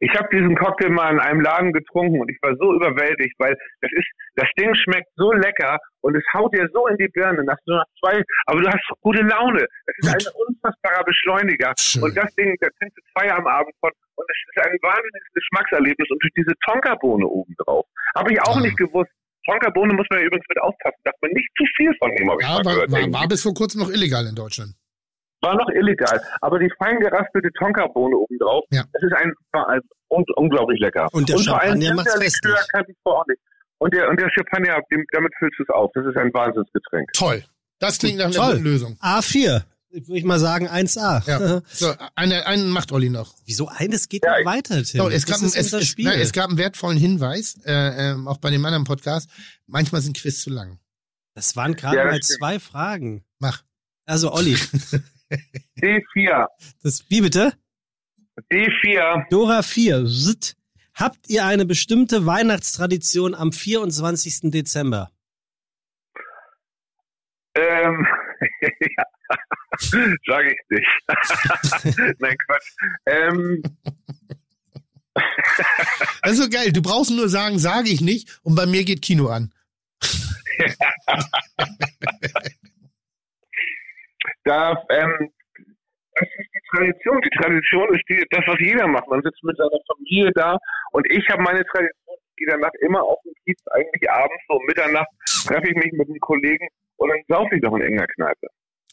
Ich 0.00 0.10
habe 0.14 0.28
diesen 0.32 0.54
Cocktail 0.56 0.90
mal 0.90 1.12
in 1.12 1.20
einem 1.20 1.40
Laden 1.40 1.72
getrunken 1.72 2.20
und 2.20 2.30
ich 2.30 2.38
war 2.42 2.54
so 2.56 2.74
überwältigt, 2.74 3.34
weil 3.38 3.56
das 3.80 3.90
ist, 3.92 4.08
das 4.36 4.48
Ding 4.58 4.74
schmeckt 4.74 5.08
so 5.16 5.32
lecker 5.32 5.78
und 6.00 6.16
es 6.16 6.24
haut 6.34 6.54
dir 6.54 6.68
so 6.72 6.86
in 6.88 6.96
die 6.96 7.08
Birne 7.08 7.44
nach 7.44 7.56
so 7.64 7.74
nach 7.74 7.84
zwei, 8.00 8.22
aber 8.46 8.60
du 8.60 8.68
hast 8.68 8.82
gute 9.00 9.22
Laune. 9.22 9.64
Es 9.86 9.94
ist 9.98 10.12
Gut. 10.12 10.26
ein 10.26 10.32
unfassbarer 10.48 11.04
Beschleuniger 11.04 11.72
Schön. 11.78 12.02
und 12.02 12.16
das 12.16 12.34
Ding, 12.34 12.54
da 12.60 12.68
trinkst 12.78 12.96
du 12.98 13.02
zwei 13.12 13.30
am 13.32 13.46
Abend 13.46 13.72
von 13.80 13.90
und 14.16 14.26
es 14.30 14.36
ist 14.48 14.64
ein 14.66 14.76
wahnsinniges 14.82 15.28
Geschmackserlebnis 15.34 16.08
und 16.10 16.22
durch 16.22 16.32
diese 16.36 16.54
Tonkabohne 16.66 17.26
obendrauf. 17.26 17.86
Habe 18.16 18.32
ich 18.32 18.40
auch 18.42 18.56
Ah. 18.56 18.60
nicht 18.60 18.76
gewusst. 18.76 19.10
Tonkabohne 19.46 19.92
muss 19.92 20.06
man 20.10 20.20
ja 20.20 20.26
übrigens 20.26 20.46
mit 20.48 20.60
aufpassen, 20.62 20.96
darf 21.04 21.14
man 21.20 21.30
nicht 21.32 21.48
zu 21.58 21.64
viel 21.76 21.92
von 21.98 22.10
nehmen, 22.12 22.30
habe 22.30 22.40
ich 22.40 22.48
Ja, 22.48 22.64
war, 22.64 22.90
war, 22.90 23.12
war 23.20 23.28
bis 23.28 23.42
vor 23.42 23.52
kurzem 23.54 23.80
noch 23.82 23.90
illegal 23.90 24.24
in 24.26 24.34
Deutschland. 24.34 24.70
War 25.44 25.54
noch 25.56 25.68
illegal. 25.74 26.20
Aber 26.40 26.58
die 26.58 26.70
fein 26.78 26.98
geraspelte 27.00 27.50
Tonkabohne 27.58 28.16
obendrauf, 28.16 28.64
Ja. 28.70 28.84
das 28.92 29.02
ist 29.02 29.12
ein, 29.14 29.32
war 29.52 29.68
ein 29.68 29.80
un 30.10 30.24
unglaublich 30.36 30.80
lecker. 30.80 31.08
Und 31.12 31.28
der 31.28 31.36
allem 31.36 31.44
Champagner 31.44 31.86
Himbeerlikör 31.86 32.20
festlich. 32.22 32.54
kann 32.72 32.84
ich. 32.88 32.96
Und 33.78 33.92
der, 33.94 34.08
und 34.08 34.18
der 34.20 34.30
Champagner, 34.30 34.80
dem, 34.90 35.04
damit 35.12 35.32
füllst 35.38 35.58
du 35.58 35.64
es 35.64 35.68
auf. 35.68 35.90
Das 35.94 36.06
ist 36.06 36.16
ein 36.16 36.32
Wahnsinnsgetränk. 36.32 37.12
Toll. 37.12 37.44
Das 37.80 37.98
klingt 37.98 38.18
nach 38.18 38.26
einer 38.26 38.34
Toll. 38.34 38.52
guten 38.52 38.64
Lösung. 38.64 38.96
A4. 39.02 39.62
Würde 39.90 40.18
ich 40.18 40.24
mal 40.24 40.38
sagen 40.40 40.68
1A. 40.68 41.22
Ja. 41.28 41.60
So, 41.68 41.92
eine, 42.16 42.46
einen 42.46 42.70
macht 42.70 42.90
Olli 42.92 43.10
noch. 43.10 43.34
Wieso 43.44 43.68
eines 43.68 44.08
geht 44.08 44.24
Ja, 44.24 44.38
noch 44.38 44.46
weiter, 44.46 44.82
Tim? 44.82 45.00
So, 45.02 45.08
es, 45.10 45.24
gab, 45.26 45.38
ein- 45.40 45.46
es, 45.46 45.72
es, 45.72 45.86
Spiel. 45.86 46.06
nein, 46.06 46.18
es 46.20 46.32
gab 46.32 46.48
einen 46.48 46.58
wertvollen 46.58 46.98
Hinweis, 46.98 47.58
äh, 47.64 48.10
ähm, 48.12 48.26
auch 48.26 48.38
bei 48.38 48.50
dem 48.50 48.64
anderen 48.64 48.84
Podcast. 48.84 49.28
Manchmal 49.66 50.00
sind 50.00 50.16
Quiz 50.16 50.40
zu 50.42 50.50
lang. 50.50 50.78
das 51.34 51.54
waren 51.56 51.74
gerade 51.76 51.96
Ja, 51.98 52.04
mal 52.06 52.22
stimmt. 52.22 52.38
zwei 52.38 52.58
Fragen. 52.58 53.24
Mach. 53.38 53.62
Also 54.06 54.32
Olli, 54.32 54.56
D4. 55.80 56.46
das, 56.82 57.04
wie 57.08 57.20
bitte? 57.20 57.52
D4. 58.50 59.28
Dora 59.30 59.62
4. 59.62 60.06
Zzt. 60.06 60.56
Habt 60.94 61.28
ihr 61.28 61.44
eine 61.44 61.66
bestimmte 61.66 62.24
Weihnachtstradition 62.26 63.34
am 63.34 63.52
24. 63.52 64.50
Dezember? 64.50 65.10
Ähm, 67.56 68.06
ja. 68.60 69.04
Sag 70.26 70.44
ich 70.46 70.58
nicht. 70.70 70.88
Nein, 72.20 72.36
Quatsch. 72.46 72.72
Ähm, 73.06 73.62
Das 76.22 76.32
ist 76.32 76.38
so 76.42 76.48
geil. 76.48 76.72
Du 76.72 76.80
brauchst 76.82 77.10
nur 77.10 77.28
sagen, 77.28 77.58
sage 77.58 77.90
ich 77.90 78.00
nicht. 78.00 78.40
Und 78.42 78.54
bei 78.54 78.66
mir 78.66 78.84
geht 78.84 79.02
Kino 79.02 79.28
an. 79.28 79.52
da, 84.44 84.72
ähm, 84.90 85.30
das 86.14 86.28
ist 86.28 86.50
die 86.54 86.60
Tradition. 86.70 87.20
Die 87.22 87.36
Tradition 87.36 87.94
ist 87.94 88.04
die, 88.08 88.24
das, 88.30 88.44
was 88.46 88.56
jeder 88.60 88.86
macht. 88.86 89.08
Man 89.08 89.22
sitzt 89.22 89.42
mit 89.42 89.56
seiner 89.56 89.80
Familie 89.86 90.30
da 90.34 90.56
und 90.92 91.06
ich 91.10 91.28
habe 91.28 91.42
meine 91.42 91.64
Tradition, 91.66 92.16
gehe 92.36 92.48
danach 92.48 92.72
immer 92.80 93.02
auf 93.02 93.18
den 93.24 93.34
Kiez, 93.44 93.60
eigentlich 93.72 94.10
abends, 94.10 94.42
so 94.48 94.56
um 94.56 94.64
Mitternacht, 94.66 95.08
treffe 95.46 95.68
ich 95.68 95.76
mich 95.76 95.92
mit 95.92 96.08
einem 96.08 96.20
Kollegen 96.20 96.68
und 96.96 97.08
dann 97.08 97.20
saufe 97.28 97.56
ich 97.56 97.62
noch 97.62 97.74
in 97.76 97.82
enger 97.82 98.06
Kneipe. 98.06 98.46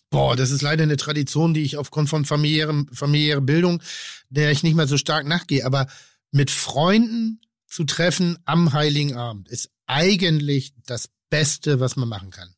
Boah, 0.09 0.35
das 0.35 0.51
ist 0.51 0.61
leider 0.61 0.83
eine 0.83 0.97
Tradition, 0.97 1.53
die 1.53 1.63
ich 1.63 1.77
aufgrund 1.77 2.09
von 2.09 2.25
familiärer 2.25 3.41
Bildung, 3.41 3.81
der 4.29 4.51
ich 4.51 4.61
nicht 4.61 4.75
mehr 4.75 4.87
so 4.87 4.97
stark 4.97 5.25
nachgehe. 5.25 5.65
Aber 5.65 5.87
mit 6.31 6.51
Freunden 6.51 7.39
zu 7.65 7.85
treffen 7.85 8.37
am 8.45 8.73
Heiligen 8.73 9.15
Abend 9.15 9.47
ist 9.47 9.71
eigentlich 9.87 10.73
das 10.85 11.09
Beste, 11.29 11.79
was 11.79 11.95
man 11.95 12.09
machen 12.09 12.29
kann. 12.29 12.49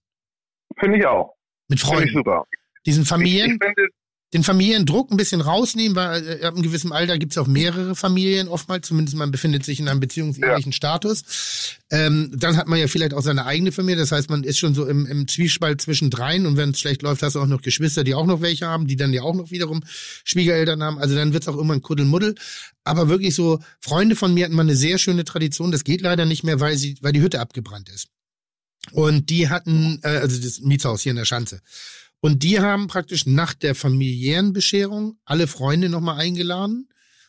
Finde 0.80 0.98
ich 0.98 1.06
auch. 1.06 1.36
Mit 1.70 1.80
Finde 1.80 2.06
ich 2.06 2.12
Freunden. 2.12 2.18
super. 2.18 2.48
Diesen 2.86 3.04
Ich, 3.04 3.10
Familien, 3.10 3.58
ich 3.60 3.66
finde, 3.66 3.90
den 4.34 4.44
Familiendruck 4.44 5.12
ein 5.12 5.18
bisschen 5.18 5.42
rausnehmen, 5.42 5.96
weil 5.96 6.28
äh, 6.28 6.46
ab 6.46 6.56
einem 6.56 6.64
gewissen 6.64 6.92
Alter 6.92 7.20
gibt 7.20 7.34
es 7.34 7.38
auch 7.38 7.46
mehrere 7.46 7.96
Familien 7.96 8.48
oftmals, 8.48 8.88
zumindest 8.88 9.16
man 9.16 9.32
befindet 9.32 9.64
sich 9.64 9.80
in 9.80 9.88
einem 9.88 10.00
beziehungsähnlichen 10.00 10.74
Status. 10.74 11.78
Ähm, 11.92 12.32
dann 12.34 12.58
hat 12.58 12.68
man 12.68 12.80
ja 12.80 12.88
vielleicht 12.88 13.14
auch 13.14 13.22
seine 13.22 13.46
eigene 13.46 13.72
Familie, 13.72 13.98
das 13.98 14.12
heißt, 14.12 14.32
man 14.32 14.44
ist 14.44 14.58
schon 14.58 14.74
so 14.74 14.88
im, 14.88 15.06
im 15.06 15.28
Zwiespalt 15.28 15.82
zwischen 15.82 16.10
dreien 16.10 16.48
und 16.48 16.58
wenn 16.58 16.72
es 16.72 16.80
schlecht 16.80 17.04
läuft, 17.04 17.22
hast 17.22 17.36
du 17.36 17.42
auch 17.42 17.48
noch 17.48 17.62
Geschwister, 17.62 18.04
die 18.04 18.16
auch 18.16 18.26
noch 18.26 18.42
welche 18.42 18.66
haben, 18.66 18.88
die 18.88 18.96
dann 18.96 19.14
ja 19.14 19.22
auch 19.22 19.36
noch 19.36 19.52
wiederum 19.52 19.84
Schwiegereltern 20.24 20.82
haben. 20.82 20.98
Also 20.98 21.16
dann 21.16 21.34
wird 21.34 21.44
es 21.44 21.50
auch 21.50 21.56
irgendwann 21.56 21.82
Kuddelmuddel. 21.84 22.34
Aber 22.84 23.10
wirklich 23.10 23.36
so, 23.36 23.60
Freunde 23.80 24.16
von 24.16 24.34
mir 24.34 24.46
hatten 24.46 24.56
mal 24.56 24.64
eine 24.64 24.76
sehr 24.76 24.98
schöne 24.98 25.26
Tradition, 25.26 25.72
das 25.72 25.84
geht 25.84 26.02
leider 26.02 26.26
nicht 26.26 26.44
mehr, 26.44 26.60
weil 26.60 26.76
sie, 26.78 26.98
weil 27.02 27.14
die 27.14 27.22
Hütte 27.22 27.40
abgebrannt 27.40 27.88
ist. 27.90 28.08
Und 28.92 29.30
die 29.30 29.48
hatten, 29.48 30.00
äh, 30.04 30.18
also 30.18 30.42
das 30.42 30.60
Mietshaus 30.60 31.02
hier 31.02 31.12
in 31.12 31.18
der 31.18 31.26
Schanze. 31.26 31.62
Und 32.24 32.42
die 32.42 32.62
haben 32.62 32.88
praktisch 32.88 33.26
nach 33.26 33.54
der 33.54 33.76
familiären 33.76 34.54
Bescherung 34.54 35.18
alle 35.26 35.46
Freunde 35.46 35.90
nochmal 35.90 36.22
eingeladen 36.22 36.88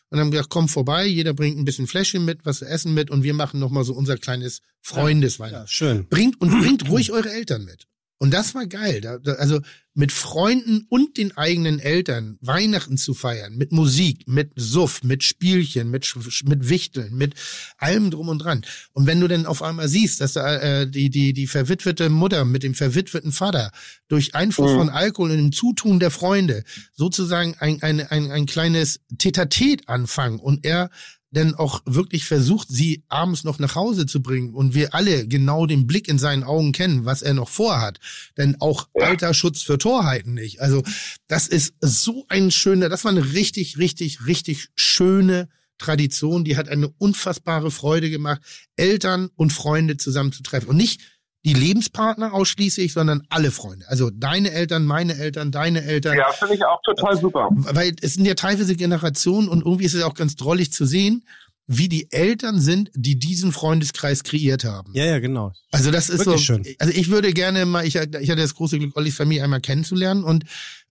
und 0.09 0.19
haben 0.21 0.31
gesagt, 0.31 0.49
komm 0.49 0.69
vorbei, 0.69 1.05
jeder 1.05 1.33
bringt 1.33 1.57
ein 1.57 1.65
bisschen 1.65 1.85
Fläschchen 1.85 2.23
mit, 2.23 2.45
was 2.45 2.59
zu 2.59 2.65
essen 2.65 2.93
mit 2.93 3.11
und 3.11 3.21
wir 3.21 3.33
machen 3.33 3.59
nochmal 3.59 3.83
so 3.83 3.93
unser 3.93 4.15
kleines 4.15 4.61
Freundesweihnachten. 4.81 5.65
Ja, 5.65 5.67
schön. 5.67 6.07
Bringt 6.07 6.39
und 6.39 6.61
bringt 6.61 6.87
ruhig 6.89 7.11
eure 7.11 7.29
Eltern 7.29 7.65
mit. 7.65 7.87
Und 8.17 8.33
das 8.33 8.55
war 8.55 8.65
geil. 8.65 9.01
Da, 9.01 9.17
da, 9.17 9.33
also 9.33 9.59
mit 9.93 10.11
Freunden 10.11 10.85
und 10.89 11.17
den 11.17 11.35
eigenen 11.37 11.79
Eltern 11.79 12.37
Weihnachten 12.41 12.97
zu 12.97 13.13
feiern, 13.13 13.55
mit 13.55 13.71
Musik, 13.71 14.27
mit 14.27 14.51
Suff, 14.55 15.03
mit 15.03 15.23
Spielchen, 15.23 15.89
mit, 15.89 16.13
mit 16.43 16.69
Wichteln, 16.69 17.15
mit 17.15 17.33
allem 17.77 18.11
drum 18.11 18.27
und 18.27 18.39
dran. 18.39 18.65
Und 18.91 19.07
wenn 19.07 19.21
du 19.21 19.27
dann 19.29 19.45
auf 19.45 19.61
einmal 19.63 19.87
siehst, 19.87 20.19
dass 20.19 20.33
da 20.33 20.57
äh, 20.57 20.87
die, 20.87 21.09
die, 21.09 21.31
die 21.31 21.47
verwitwete 21.47 22.09
Mutter 22.09 22.43
mit 22.43 22.63
dem 22.63 22.73
verwitweten 22.73 23.31
Vater 23.31 23.71
durch 24.09 24.35
Einfluss 24.35 24.71
Mhm. 24.71 24.77
von 24.77 24.89
Alkohol 24.89 25.31
und 25.31 25.37
dem 25.37 25.51
Zutun 25.51 25.99
der 25.99 26.11
Freunde 26.11 26.63
sozusagen 26.93 27.55
ein, 27.59 27.81
ein, 27.81 28.01
ein, 28.01 28.31
ein 28.31 28.45
kleines 28.45 28.99
Tetatet 29.17 29.87
anfangen 29.87 30.39
und 30.39 30.65
er 30.65 30.89
denn 31.35 31.53
auch 31.53 31.81
wirklich 31.85 32.25
versucht, 32.25 32.67
sie 32.69 33.03
abends 33.09 33.43
noch 33.43 33.59
nach 33.59 33.75
Hause 33.75 34.05
zu 34.05 34.21
bringen 34.21 34.53
und 34.53 34.73
wir 34.73 34.95
alle 34.95 35.27
genau 35.27 35.65
den 35.65 35.85
Blick 35.85 36.07
in 36.07 36.17
seinen 36.17 36.43
Augen 36.43 36.71
kennen, 36.71 37.05
was 37.05 37.21
er 37.21 37.33
noch 37.33 37.49
vorhat. 37.49 37.99
Denn 38.37 38.55
auch 38.61 38.87
Ja. 38.95 39.07
alter 39.07 39.33
Schutz 39.33 39.61
für 39.61 39.77
Torheiten 39.77 40.33
nicht. 40.33 40.61
Also 40.61 40.81
das 41.27 41.47
ist 41.47 41.73
so 41.81 42.25
ein 42.29 42.51
schöner, 42.51 42.89
das 42.89 43.03
war 43.03 43.11
eine 43.11 43.33
richtig, 43.33 43.77
richtig, 43.77 44.25
richtig 44.25 44.69
schöne 44.75 45.49
Tradition. 45.77 46.45
Die 46.45 46.55
hat 46.55 46.69
eine 46.69 46.87
unfassbare 46.87 47.69
Freude 47.69 48.09
gemacht, 48.09 48.41
Eltern 48.77 49.29
und 49.35 49.51
Freunde 49.51 49.97
zusammenzutreffen. 49.97 50.69
Und 50.69 50.77
nicht 50.77 51.01
die 51.45 51.53
Lebenspartner 51.53 52.33
ausschließlich, 52.33 52.91
sondern 52.91 53.21
alle 53.29 53.51
Freunde. 53.51 53.85
Also 53.87 54.09
deine 54.09 54.51
Eltern, 54.51 54.83
meine 54.85 55.15
Eltern, 55.15 55.51
deine 55.51 55.83
Eltern 55.83 56.17
Ja, 56.17 56.31
finde 56.33 56.55
ich 56.55 56.65
auch 56.65 56.81
total 56.83 57.17
super. 57.17 57.49
weil 57.51 57.95
es 58.01 58.15
sind 58.15 58.25
ja 58.25 58.33
teilweise 58.33 58.75
Generationen 58.75 59.47
und 59.47 59.59
irgendwie 59.63 59.85
ist 59.85 59.93
es 59.93 60.03
auch 60.03 60.15
ganz 60.15 60.35
drollig 60.35 60.73
zu 60.73 60.85
sehen, 60.85 61.23
wie 61.67 61.87
die 61.89 62.11
Eltern 62.11 62.59
sind, 62.59 62.91
die 62.93 63.17
diesen 63.17 63.51
Freundeskreis 63.51 64.23
kreiert 64.23 64.63
haben. 64.65 64.91
Ja, 64.93 65.05
ja, 65.05 65.19
genau. 65.19 65.51
Also 65.71 65.89
das 65.91 66.09
ist 66.09 66.19
Wirklich 66.25 66.45
so. 66.45 66.53
schön. 66.53 66.65
Also 66.79 66.93
ich 66.93 67.09
würde 67.09 67.31
gerne 67.33 67.65
mal, 67.65 67.85
ich, 67.85 67.95
ich 67.95 68.03
hatte 68.29 68.35
das 68.35 68.55
große 68.55 68.77
Glück, 68.77 68.95
Ollis 68.95 69.15
Familie 69.15 69.43
einmal 69.43 69.61
kennenzulernen 69.61 70.23
und 70.23 70.43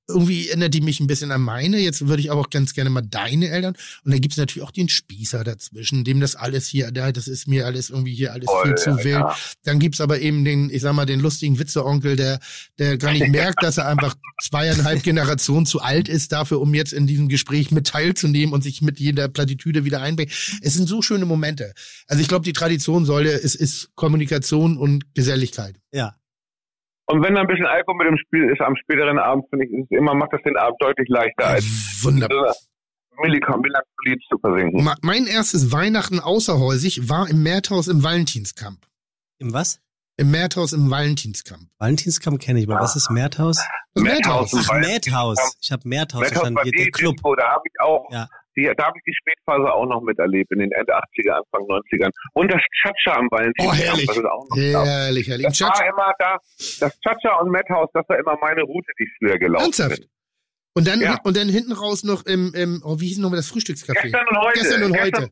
irgendwie 0.08 0.48
erinnert 0.48 0.74
die 0.74 0.80
mich 0.82 1.00
ein 1.00 1.06
bisschen 1.06 1.30
an 1.32 1.40
meine. 1.40 1.78
Jetzt 1.78 2.06
würde 2.06 2.20
ich 2.20 2.30
aber 2.30 2.40
auch 2.42 2.50
ganz 2.50 2.74
gerne 2.74 2.90
mal 2.90 3.00
deine 3.02 3.48
Eltern. 3.48 3.74
Und 4.04 4.12
dann 4.12 4.20
gibt's 4.20 4.36
natürlich 4.36 4.66
auch 4.66 4.70
den 4.72 4.88
Spießer 4.88 5.44
dazwischen, 5.44 6.04
dem 6.04 6.20
das 6.20 6.36
alles 6.36 6.66
hier, 6.66 6.90
da- 6.92 7.10
das 7.12 7.26
ist 7.26 7.48
mir 7.48 7.64
alles 7.66 7.90
irgendwie 7.90 8.14
hier 8.14 8.32
alles 8.32 8.48
viel 8.50 8.74
Voll, 8.74 8.74
zu 8.76 8.96
wild. 9.04 9.06
ja. 9.06 9.36
Dann 9.64 9.78
gibt's 9.78 10.00
aber 10.00 10.20
eben 10.20 10.44
den, 10.44 10.68
ich 10.70 10.82
sag 10.82 10.92
mal, 10.94 11.06
den 11.06 11.20
lustigen 11.20 11.58
Witzeonkel, 11.58 12.16
der, 12.16 12.38
der 12.78 12.98
gar 12.98 13.12
nicht 13.12 13.28
merkt, 13.30 13.62
dass 13.62 13.78
er 13.78 13.88
einfach 13.88 14.14
zweieinhalb 14.42 15.02
Generationen 15.02 15.64
zu 15.64 15.80
alt 15.80 16.08
ist 16.08 16.32
dafür, 16.32 16.60
um 16.60 16.74
jetzt 16.74 16.92
in 16.92 17.06
diesem 17.06 17.28
Gespräch 17.28 17.70
mit 17.70 17.86
teilzunehmen 17.86 18.52
und 18.52 18.62
sich 18.62 18.82
mit 18.82 19.00
jeder 19.00 19.28
Plattitüde 19.28 19.84
wieder 19.84 20.02
einbringen. 20.02 20.30
Es 20.60 20.74
sind 20.74 20.88
so 20.88 21.00
schöne 21.02 21.24
Momente. 21.24 21.72
Also 22.08 22.20
ich 22.20 22.28
glaube, 22.28 22.44
die 22.44 22.52
Traditionssäule 22.52 23.30
ist, 23.32 23.54
ist 23.54 23.90
Kommunikation 23.94 24.76
und 24.76 25.14
Geselligkeit. 25.14 25.76
Ja. 25.92 26.16
Und 27.06 27.22
wenn 27.22 27.34
da 27.34 27.42
ein 27.42 27.46
bisschen 27.46 27.66
Alkohol 27.66 27.96
mit 27.98 28.06
dem 28.08 28.16
Spiel 28.18 28.50
ist 28.50 28.60
am 28.62 28.74
späteren 28.76 29.18
Abend, 29.18 29.44
finde 29.50 29.66
ich, 29.66 29.72
ist 29.72 29.84
es 29.90 29.98
immer, 29.98 30.14
macht 30.14 30.32
das 30.32 30.40
den 30.42 30.56
Abend 30.56 30.76
deutlich 30.80 31.08
leichter, 31.08 31.46
als 31.46 31.64
Wunderbar. 32.02 32.54
Melancholie 33.16 34.18
zu 34.28 34.38
versinken. 34.38 34.88
Mein 35.02 35.26
erstes 35.26 35.70
Weihnachten 35.70 36.18
außerhäusig 36.18 37.08
war 37.08 37.28
im 37.28 37.42
Mehrthaus 37.42 37.88
im 37.88 38.02
Valentinskamp. 38.02 38.78
Im 39.38 39.52
was? 39.52 39.80
Im 40.16 40.30
Mehrthaus 40.30 40.72
im 40.72 40.90
Valentinskamp. 40.90 41.62
Valentinskamp 41.78 42.40
kenne 42.40 42.60
ich, 42.60 42.68
aber 42.70 42.80
was 42.80 42.96
ist 42.96 43.10
Merthaus? 43.10 43.56
Das 43.94 44.02
Mehrthaus. 44.02 44.52
Mehrthaus. 44.52 44.68
Ach. 44.70 44.80
Merthaus. 44.80 45.56
Ich 45.60 45.72
habe 45.72 45.88
Merthaus 45.88 46.20
Mehrthaus 46.20 46.28
verstanden. 46.32 46.70
der 46.72 46.90
Club. 46.90 47.14
Disco, 47.16 47.34
da 47.34 47.50
habe 47.50 47.62
ich 47.66 47.80
auch, 47.80 48.06
Ja. 48.10 48.28
Die, 48.56 48.70
da 48.76 48.86
habe 48.86 48.98
ich 48.98 49.04
die 49.04 49.14
Spätphase 49.14 49.72
auch 49.72 49.86
noch 49.86 50.02
miterlebt, 50.02 50.50
in 50.52 50.58
den 50.60 50.72
Ende 50.72 50.94
80er, 50.96 51.30
Anfang 51.42 51.66
90ern. 51.68 52.10
Und 52.34 52.52
das 52.52 52.60
Chacha 52.82 53.18
am 53.18 53.28
Valentin. 53.30 53.66
Oh, 53.66 53.72
herrlich. 53.72 54.06
Das 54.06 54.16
ist 54.16 54.24
auch 54.24 54.46
noch. 54.48 54.56
Herrlich, 54.56 55.28
herrlich. 55.28 55.46
Das 55.46 55.60
war 55.60 55.86
immer 55.86 56.12
da, 56.18 56.36
das 56.80 56.98
Chacha 57.00 57.36
und 57.40 57.50
Madhouse, 57.50 57.90
das 57.94 58.08
war 58.08 58.18
immer 58.18 58.36
meine 58.40 58.62
Route, 58.62 58.88
die 58.98 59.04
ich 59.04 59.10
früher 59.18 59.38
gelaufen 59.38 59.64
Ernsthaft? 59.64 60.00
bin. 60.00 60.08
Und 60.76 60.88
dann, 60.88 61.00
Ja. 61.00 61.18
und 61.22 61.36
dann 61.36 61.48
hinten 61.48 61.72
raus 61.72 62.02
noch 62.02 62.26
im, 62.26 62.52
im 62.54 62.82
oh, 62.84 62.98
wie 62.98 63.06
hieß 63.06 63.18
nochmal 63.18 63.36
das 63.38 63.48
Frühstückscafé? 63.48 64.02
Gestern 64.02 64.26
und 64.28 64.38
heute. 64.38 64.58
Gestern 64.58 64.82
und 64.84 65.00
heute. 65.00 65.22
Im 65.22 65.30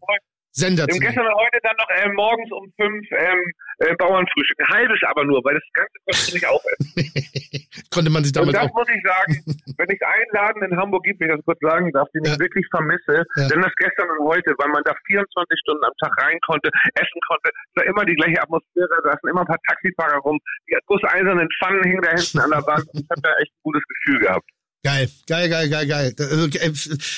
Sensationell. 0.53 1.01
gestern 1.09 1.27
und 1.27 1.35
heute 1.35 1.59
dann 1.63 1.77
noch 1.81 1.89
ähm, 2.05 2.13
morgens 2.15 2.51
um 2.53 2.65
fünf 2.77 3.07
ähm, 3.13 3.41
äh, 3.79 3.95
Bauernfrühstück. 3.97 4.61
Ein 4.61 4.69
halbes 4.69 5.01
aber 5.09 5.25
nur, 5.25 5.41
weil 5.45 5.55
das 5.55 5.65
Ganze 5.73 5.97
kostet 6.07 6.35
nicht 6.35 6.47
aufessen. 6.47 6.85
Konnte 7.91 8.11
man 8.13 8.23
sich 8.25 8.33
Und 8.37 8.53
damals 8.53 8.59
das 8.61 8.69
auch. 8.71 8.75
muss 8.77 8.89
ich 8.93 9.03
sagen, 9.03 9.33
wenn 9.81 9.89
ich 9.91 10.01
einen 10.05 10.31
Laden 10.33 10.63
in 10.63 10.77
Hamburg 10.77 11.05
gibt, 11.05 11.21
wenn 11.21 11.31
ich 11.31 11.37
das 11.37 11.45
kurz 11.45 11.61
sagen 11.61 11.91
darf, 11.93 12.09
den 12.13 12.25
Ja. 12.25 12.33
ich 12.35 12.39
wirklich 12.41 12.67
vermisse, 12.71 13.25
Ja. 13.37 13.49
dann 13.49 13.63
das 13.63 13.73
gestern 13.77 14.09
und 14.19 14.29
heute, 14.29 14.53
weil 14.59 14.69
man 14.69 14.83
da 14.85 14.93
24 15.07 15.25
Stunden 15.61 15.85
am 15.85 15.97
Tag 16.01 16.13
rein 16.21 16.39
konnte, 16.47 16.69
essen 17.01 17.21
konnte. 17.27 17.49
Es 17.49 17.77
war 17.81 17.85
immer 17.89 18.05
die 18.05 18.15
gleiche 18.15 18.43
Atmosphäre, 18.43 18.93
da 19.05 19.13
sind 19.17 19.31
immer 19.31 19.41
ein 19.43 19.47
paar 19.49 19.61
Taxifahrer 19.67 20.19
rum. 20.21 20.39
Die 20.69 20.77
gusseisernen 20.87 21.49
Pfannen 21.59 21.83
hingen 21.85 22.03
da 22.03 22.11
hinten 22.13 22.39
an 22.41 22.51
der 22.51 22.65
Wand. 22.67 22.85
Ich 22.93 23.07
habe 23.11 23.21
da 23.23 23.31
echt 23.41 23.53
ein 23.53 23.63
gutes 23.65 23.83
Gefühl 23.89 24.21
gehabt. 24.21 24.49
Geil, 24.85 25.09
geil, 25.29 25.49
geil, 25.49 25.69
geil, 25.69 25.87
geil. 25.87 26.13
Da- 26.17 26.25
Also, 26.27 26.47
äh, 26.47 26.73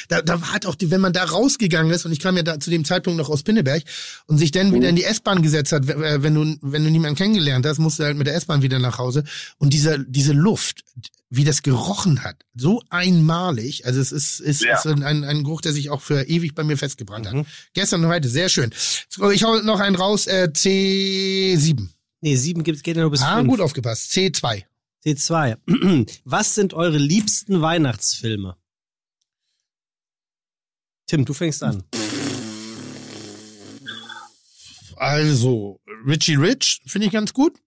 da, 0.09 0.21
da 0.21 0.41
hat 0.53 0.67
auch 0.67 0.75
die, 0.75 0.91
wenn 0.91 1.01
man 1.01 1.15
da 1.15 1.25
rausgegangen 1.25 1.91
ist, 1.95 2.05
und 2.05 2.13
ich 2.13 2.21
kam 2.21 2.37
ja 2.37 2.43
da 2.43 2.61
zu 2.61 2.69
dem 2.69 2.85
Zeitpunkt 2.85 3.17
noch 3.17 3.31
aus 3.31 3.43
Pinneberg 3.43 3.83
und 4.27 4.37
sich 4.37 4.51
dann 4.51 4.75
wieder 4.75 4.91
in 4.91 4.97
die 4.97 5.05
S-Bahn 5.05 5.41
gesetzt 5.41 5.73
hat, 5.73 5.89
äh, 5.89 6.23
wenn 6.23 6.35
du, 6.35 6.57
wenn 6.61 6.85
du 6.85 6.91
niemanden 6.91 7.17
kennengelernt 7.17 7.65
hast, 7.65 7.79
musst 7.79 7.99
du 7.99 8.05
halt 8.05 8.19
mit 8.19 8.27
der 8.27 8.35
S-Bahn 8.35 8.61
wieder 8.61 8.79
nach 8.79 8.99
Hause. 8.99 9.25
Und 9.57 9.73
dieser, 9.73 9.97
diese 9.97 10.35
Luft, 10.35 10.85
wie 11.31 11.45
das 11.45 11.63
gerochen 11.63 12.23
hat, 12.23 12.37
so 12.55 12.83
einmalig, 12.91 13.87
also 13.87 13.99
es 13.99 14.13
ist, 14.13 14.41
ist, 14.41 14.63
Ja. 14.63 14.77
ist 14.77 14.87
ein, 14.87 15.03
ein 15.25 15.43
Geruch, 15.45 15.63
der 15.63 15.73
sich 15.73 15.89
auch 15.89 16.03
für 16.03 16.23
ewig 16.29 16.55
bei 16.55 16.65
mir 16.65 16.77
festgebrannt 16.77 17.33
Mhm. 17.33 17.39
hat. 17.41 17.47
Gestern 17.73 18.05
und 18.05 18.11
heute, 18.11 18.29
sehr 18.29 18.51
schön. 18.51 18.73
Ich 19.33 19.43
hau 19.43 19.57
noch 19.61 19.81
einen 19.81 19.97
raus, 19.97 20.27
äh, 20.27 20.51
C7. 20.55 21.89
Nee, 22.21 22.37
sieben 22.37 22.63
gibt's, 22.63 22.83
geht 22.83 22.97
ja 22.97 23.03
nur 23.03 23.11
bis 23.11 23.23
Ah, 23.23 23.37
fünf. 23.39 23.49
gut 23.49 23.61
aufgepasst. 23.63 24.13
C2. 24.13 24.65
C2. 25.05 25.59
Was 26.25 26.55
sind 26.55 26.75
eure 26.75 26.99
liebsten 26.99 27.61
Weihnachtsfilme? 27.61 28.57
Tim, 31.07 31.25
du 31.25 31.35
fängst 31.35 31.63
an. 31.63 31.85
Also, 34.97 35.81
Richie 36.07 36.37
Rich 36.37 36.81
finde 36.87 37.09
ich 37.09 37.13
ganz 37.13 37.33
gut. 37.33 37.61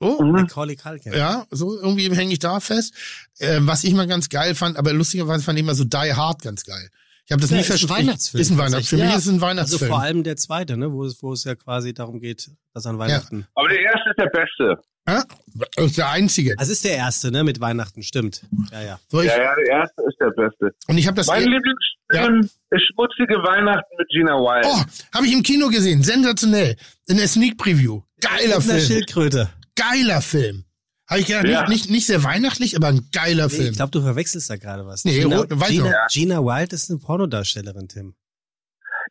Oh, 0.00 0.22
Macaulay 0.24 0.74
Culkin. 0.74 1.12
Ja, 1.12 1.46
so 1.50 1.78
irgendwie 1.78 2.12
hänge 2.14 2.32
ich 2.32 2.40
da 2.40 2.58
fest. 2.58 2.92
Äh, 3.38 3.58
was 3.60 3.84
ich 3.84 3.92
mal 3.94 4.06
ganz 4.08 4.28
geil 4.28 4.54
fand, 4.54 4.76
aber 4.76 4.92
lustigerweise 4.92 5.44
fand 5.44 5.58
ich 5.58 5.64
mal 5.64 5.76
so 5.76 5.84
Die 5.84 6.12
Hard 6.14 6.42
ganz 6.42 6.64
geil. 6.64 6.90
Ich 7.24 7.32
habe 7.32 7.40
das 7.40 7.50
Ja, 7.50 7.56
nie 7.56 7.62
ist 7.62 7.70
ein 7.70 7.78
verstanden. 7.78 8.06
Weihnachtsfilm, 8.08 8.40
Ist 8.42 8.50
ein 8.50 8.58
Weihnachtsfilm. 8.58 9.00
Für 9.00 9.06
mich 9.06 9.14
ist 9.16 9.22
es 9.22 9.28
ein 9.28 9.34
Also 9.34 9.46
Weihnachtsfilm. 9.46 9.90
vor 9.90 10.00
allem 10.02 10.22
der 10.24 10.36
zweite, 10.36 10.76
ne, 10.76 10.92
wo 10.92 11.04
es, 11.04 11.22
wo 11.22 11.32
es 11.32 11.44
ja 11.44 11.54
quasi 11.54 11.94
darum 11.94 12.20
geht, 12.20 12.50
dass 12.74 12.84
an 12.86 12.98
Weihnachten. 12.98 13.46
Aber 13.54 13.68
der 13.68 13.80
erste 13.80 14.10
ist 14.10 14.18
der 14.18 14.26
beste. 14.30 14.82
ja? 15.08 15.24
Das 15.76 15.86
ist 15.86 15.98
der 15.98 16.10
einzige. 16.10 16.58
Also 16.58 16.72
ist 16.72 16.84
der 16.84 16.96
erste, 16.96 17.30
ne, 17.30 17.44
mit 17.44 17.60
Weihnachten, 17.60 18.02
stimmt. 18.02 18.42
Ja, 18.72 18.82
ja. 18.82 19.00
So, 19.08 19.20
ich, 19.20 19.28
Ja, 19.28 19.36
ja, 19.40 19.54
der 19.54 19.66
erste 19.80 20.02
ist 20.08 20.16
der 20.20 20.30
beste. 20.30 20.74
Und 20.88 20.98
ich 20.98 21.06
habe 21.06 21.16
das. 21.16 21.28
Mein 21.28 21.44
Lieblingsfilm 21.48 22.40
ist 22.70 22.82
Schmutzige 22.92 23.34
Weihnachten 23.36 23.94
mit 23.98 24.08
Gina 24.08 24.32
Wild. 24.34 24.66
Oh, 24.66 24.82
habe 25.16 25.26
ich 25.26 25.32
im 25.32 25.42
Kino 25.44 25.68
gesehen. 25.68 26.02
Sensationell. 26.02 26.76
In 27.06 27.18
der 27.18 27.28
Sneak 27.28 27.56
Preview. 27.56 28.02
Geiler 28.20 28.40
Mit 28.42 28.52
einer 28.52 28.60
Film. 28.60 28.80
Schildkröte. 28.80 29.48
Geiler 29.76 30.20
Film. 30.22 30.64
Habe 31.08 31.20
ich 31.20 31.26
gedacht, 31.26 31.44
Ja. 31.46 31.60
nicht, 31.62 31.68
nicht, 31.68 31.90
nicht 31.90 32.06
sehr 32.06 32.22
weihnachtlich, 32.24 32.76
aber 32.76 32.88
ein 32.88 33.08
geiler 33.12 33.44
Nee, 33.48 33.54
Film. 33.56 33.70
ich 33.70 33.76
glaube, 33.76 33.90
du 33.90 34.00
verwechselst 34.02 34.48
da 34.50 34.56
gerade 34.56 34.86
was. 34.86 35.04
Nee, 35.04 35.20
Gina, 35.20 35.44
weiß 35.48 35.68
Gina, 35.68 35.90
noch. 35.90 36.06
Gina 36.08 36.38
Wild 36.44 36.72
ist 36.72 36.90
eine 36.90 36.98
Pornodarstellerin, 37.00 37.88
Tim. 37.88 38.14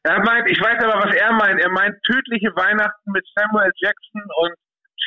Er 0.04 0.20
meint, 0.24 0.50
ich 0.50 0.60
weiß 0.60 0.82
aber, 0.84 1.06
was 1.06 1.16
er 1.16 1.32
meint. 1.34 1.60
Er 1.62 1.70
meint 1.70 1.94
tödliche 2.04 2.50
Weihnachten 2.56 3.12
mit 3.12 3.24
Samuel 3.36 3.70
Jackson 3.78 4.22
und 4.42 4.54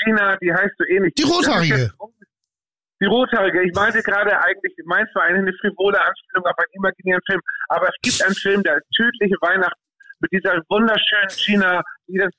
Gina, 0.05 0.37
die 0.37 0.53
heißt 0.53 0.75
so 0.79 0.85
ähnlich. 0.87 1.15
Die 1.15 1.25
Rothaarige. 1.25 1.91
Die 3.01 3.07
Rothaarige. 3.07 3.65
Ich 3.67 3.75
meinte 3.75 4.03
gerade 4.03 4.39
eigentlich, 4.41 4.73
meins 4.85 5.09
war 5.15 5.25
eine 5.25 5.53
frivole 5.61 5.99
Anspielung 6.01 6.45
auf 6.47 6.57
einen 6.59 6.73
imaginären 6.75 7.21
Film. 7.27 7.41
Aber 7.69 7.89
es 7.89 7.95
gibt 8.03 8.23
einen 8.23 8.35
Film, 8.37 8.63
der 8.63 8.75
heißt 8.75 8.87
tödliche 8.97 9.35
Weihnachten 9.41 9.81
mit 10.21 10.31
dieser 10.31 10.63
wunderschönen 10.69 11.29
Gina, 11.45 11.83
die 12.07 12.19
das 12.19 12.31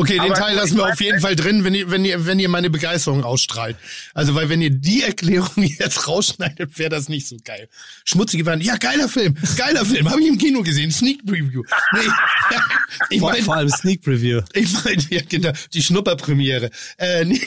Okay, 0.00 0.14
den 0.14 0.20
Aber 0.32 0.34
Teil 0.34 0.56
lassen 0.56 0.78
wir 0.78 0.86
auf 0.90 1.00
jeden 1.02 1.20
Fall 1.20 1.36
drin, 1.36 1.62
wenn 1.62 1.74
ihr, 1.74 1.90
wenn 1.90 2.06
ihr, 2.06 2.24
wenn 2.24 2.38
ihr 2.38 2.48
meine 2.48 2.70
Begeisterung 2.70 3.22
ausstrahlt. 3.22 3.76
Also, 4.14 4.34
weil 4.34 4.48
wenn 4.48 4.62
ihr 4.62 4.70
die 4.70 5.02
Erklärung 5.02 5.50
jetzt 5.78 6.08
rausschneidet, 6.08 6.78
wäre 6.78 6.88
das 6.88 7.10
nicht 7.10 7.28
so 7.28 7.36
geil. 7.44 7.68
Schmutzige 8.06 8.46
Wand. 8.46 8.64
Ja, 8.64 8.76
geiler 8.78 9.10
Film. 9.10 9.36
Geiler 9.58 9.84
Film. 9.84 10.08
Habe 10.08 10.22
ich 10.22 10.28
im 10.28 10.38
Kino 10.38 10.62
gesehen. 10.62 10.90
Sneak 10.90 11.26
Preview. 11.26 11.62
Nee. 11.92 12.00
ich 13.10 13.20
Vor, 13.20 13.32
meine, 13.32 13.44
vor 13.44 13.56
allem 13.56 13.68
Sneak 13.68 14.00
Preview. 14.02 14.40
ich 14.54 14.72
meine, 14.84 15.02
ja, 15.10 15.20
genau, 15.28 15.52
die 15.74 15.82
Schnupperpremiere. 15.82 16.70
Äh, 16.96 17.26
nee. 17.26 17.40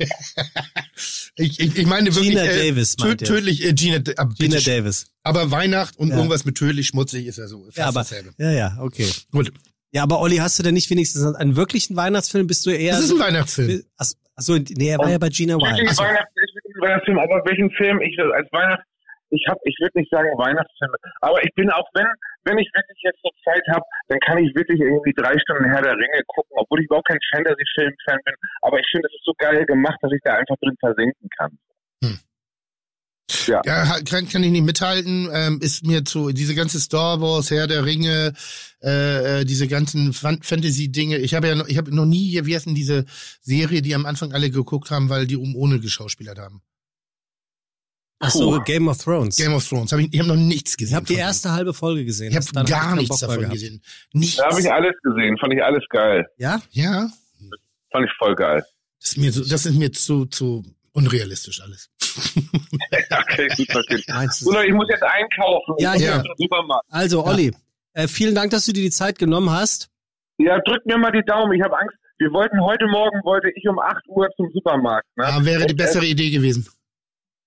ich, 1.36 1.60
ich, 1.60 1.76
ich 1.76 1.86
meine 1.86 2.12
wirklich, 2.12 2.30
Gina 2.30 2.42
äh, 2.44 2.68
Davis 2.70 2.96
meint 2.98 3.20
tödlich, 3.24 3.64
äh, 3.64 3.72
Gina, 3.72 3.96
äh, 3.98 4.26
Gina. 4.36 4.58
Davis. 4.58 5.06
aber 5.22 5.52
Weihnacht 5.52 5.96
und 5.96 6.08
Ja. 6.08 6.16
irgendwas 6.16 6.44
mit 6.44 6.56
tödlich, 6.56 6.88
schmutzig 6.88 7.26
ist 7.26 7.38
ja 7.38 7.46
so. 7.46 7.64
Fast 7.66 7.76
Ja, 7.78 7.86
aber, 7.86 8.00
dasselbe. 8.00 8.34
ja, 8.38 8.50
ja, 8.50 8.76
okay. 8.80 9.08
Gut. 9.30 9.52
Ja, 9.94 10.02
aber 10.02 10.20
Olli, 10.20 10.36
hast 10.36 10.58
du 10.58 10.64
denn 10.64 10.74
nicht 10.74 10.90
wenigstens 10.90 11.22
einen 11.36 11.54
wirklichen 11.54 11.94
Weihnachtsfilm? 11.96 12.48
Bist 12.48 12.66
du 12.66 12.70
eher 12.70 12.92
Das 12.92 13.04
ist 13.04 13.12
ein 13.12 13.20
Weihnachtsfilm. 13.20 13.84
Ach, 13.96 14.10
ach 14.34 14.42
so, 14.42 14.58
nee, 14.58 14.90
er 14.90 14.98
war 14.98 15.08
ja 15.08 15.18
bei 15.18 15.28
Gina 15.28 15.54
Wild. 15.54 15.70
Ein 15.70 15.86
Weihnachtsfilm. 15.86 17.18
Aber 17.18 17.40
welchen 17.46 17.70
Film 17.78 18.02
ich 18.02 18.18
als 18.18 18.50
Weihnachts 18.50 18.84
ich 19.30 19.44
habe, 19.48 19.58
ich 19.64 19.74
würde 19.80 19.98
nicht 19.98 20.10
sagen 20.10 20.28
Weihnachtsfilme, 20.38 20.94
aber 21.20 21.42
ich 21.42 21.50
bin 21.54 21.70
auch 21.70 21.88
wenn 21.94 22.06
wenn 22.44 22.58
ich 22.58 22.68
wirklich 22.74 23.00
jetzt 23.02 23.18
so 23.22 23.30
Zeit 23.42 23.62
habe, 23.72 23.84
dann 24.08 24.20
kann 24.20 24.38
ich 24.38 24.54
wirklich 24.54 24.78
irgendwie 24.78 25.12
drei 25.16 25.32
Stunden 25.38 25.64
Herr 25.70 25.82
der 25.82 25.94
Ringe 25.94 26.20
gucken, 26.26 26.52
obwohl 26.56 26.80
ich 26.80 26.86
überhaupt 26.86 27.08
kein 27.08 27.18
Fantasy-Film-Fan 27.32 28.20
bin. 28.22 28.34
Aber 28.60 28.78
ich 28.78 28.86
finde, 28.92 29.08
es 29.08 29.14
ist 29.16 29.24
so 29.24 29.32
geil 29.38 29.64
gemacht, 29.64 29.96
dass 30.02 30.12
ich 30.12 30.20
da 30.22 30.34
einfach 30.34 30.56
drin 30.60 30.76
versinken 30.78 31.28
kann. 31.38 31.56
Ja, 33.46 33.62
kann, 34.02 34.28
kann 34.28 34.42
ich 34.44 34.50
nicht 34.50 34.64
mithalten. 34.64 35.28
Ähm, 35.32 35.58
ist 35.62 35.86
mir 35.86 36.04
zu, 36.04 36.30
diese 36.32 36.54
ganze 36.54 36.78
Star 36.80 37.20
Wars, 37.20 37.50
Herr 37.50 37.66
der 37.66 37.84
Ringe, 37.84 38.34
äh, 38.82 39.40
äh, 39.40 39.44
diese 39.44 39.66
ganzen 39.66 40.12
Fan 40.12 40.42
Fantasy-Dinge. 40.42 41.18
Ich 41.18 41.34
habe 41.34 41.48
ja 41.48 41.54
noch, 41.54 41.66
ich 41.66 41.78
habe 41.78 41.94
noch 41.94 42.04
nie, 42.04 42.38
wie 42.44 42.54
heißt 42.54 42.66
denn 42.66 42.74
diese 42.74 43.06
Serie, 43.40 43.80
die 43.80 43.94
am 43.94 44.04
Anfang 44.06 44.32
alle 44.32 44.50
geguckt 44.50 44.90
haben, 44.90 45.08
weil 45.08 45.26
die 45.26 45.36
um 45.36 45.56
ohne 45.56 45.80
geschauspielert 45.80 46.38
haben. 46.38 46.60
Ach 48.20 48.30
so, 48.30 48.60
Game 48.60 48.88
of 48.88 48.98
Thrones. 49.02 49.36
Game 49.36 49.54
of 49.54 49.66
Thrones. 49.68 49.92
Hab 49.92 49.98
ich 50.00 50.08
ich 50.12 50.18
habe 50.20 50.28
noch 50.28 50.36
nichts 50.36 50.76
gesehen. 50.76 50.92
ich 50.92 50.96
habe 50.96 51.06
die 51.06 51.14
erste 51.14 51.52
halbe 51.52 51.74
Folge 51.74 52.04
gesehen. 52.04 52.30
Ich 52.30 52.36
habe 52.36 52.46
hab 52.46 52.66
gar 52.66 52.80
keinen 52.80 52.98
nichts 52.98 53.20
davon 53.20 53.38
gehabt. 53.38 53.52
gesehen. 53.54 53.82
Nichts. 54.12 54.36
Da 54.36 54.50
habe 54.50 54.60
ich 54.60 54.70
alles 54.70 54.94
gesehen, 55.02 55.36
fand 55.38 55.52
ich 55.52 55.62
alles 55.62 55.82
geil. 55.90 56.26
Ja? 56.38 56.62
ja, 56.70 57.08
Fand 57.90 58.06
ich 58.06 58.12
voll 58.18 58.34
geil. 58.34 58.64
das 59.00 59.10
ist 59.10 59.16
mir, 59.18 59.32
so, 59.32 59.44
das 59.44 59.66
ist 59.66 59.74
mir 59.74 59.92
zu, 59.92 60.26
zu 60.26 60.64
unrealistisch 60.92 61.60
alles. 61.60 61.90
okay, 63.20 63.48
gut? 63.56 64.32
So, 64.32 64.52
Leute, 64.52 64.68
ich 64.68 64.74
muss 64.74 64.86
jetzt 64.88 65.02
einkaufen. 65.02 65.74
Ja, 65.78 65.94
ja. 65.94 66.22
Also, 66.90 67.24
Olli, 67.24 67.52
äh, 67.94 68.08
vielen 68.08 68.34
Dank, 68.34 68.50
dass 68.50 68.66
du 68.66 68.72
dir 68.72 68.82
die 68.82 68.90
Zeit 68.90 69.18
genommen 69.18 69.50
hast. 69.50 69.90
Ja, 70.38 70.58
drückt 70.60 70.86
mir 70.86 70.98
mal 70.98 71.12
die 71.12 71.24
Daumen. 71.24 71.52
Ich 71.52 71.62
habe 71.62 71.78
Angst. 71.78 71.96
Wir 72.18 72.30
wollten 72.32 72.60
heute 72.62 72.86
Morgen, 72.86 73.20
wollte 73.24 73.50
ich 73.54 73.68
um 73.68 73.78
8 73.78 74.06
Uhr 74.08 74.28
zum 74.36 74.48
Supermarkt. 74.52 75.06
Ne? 75.16 75.24
Ah, 75.26 75.44
wäre 75.44 75.66
die 75.66 75.74
bessere 75.74 76.06
Idee 76.06 76.30
gewesen. 76.30 76.68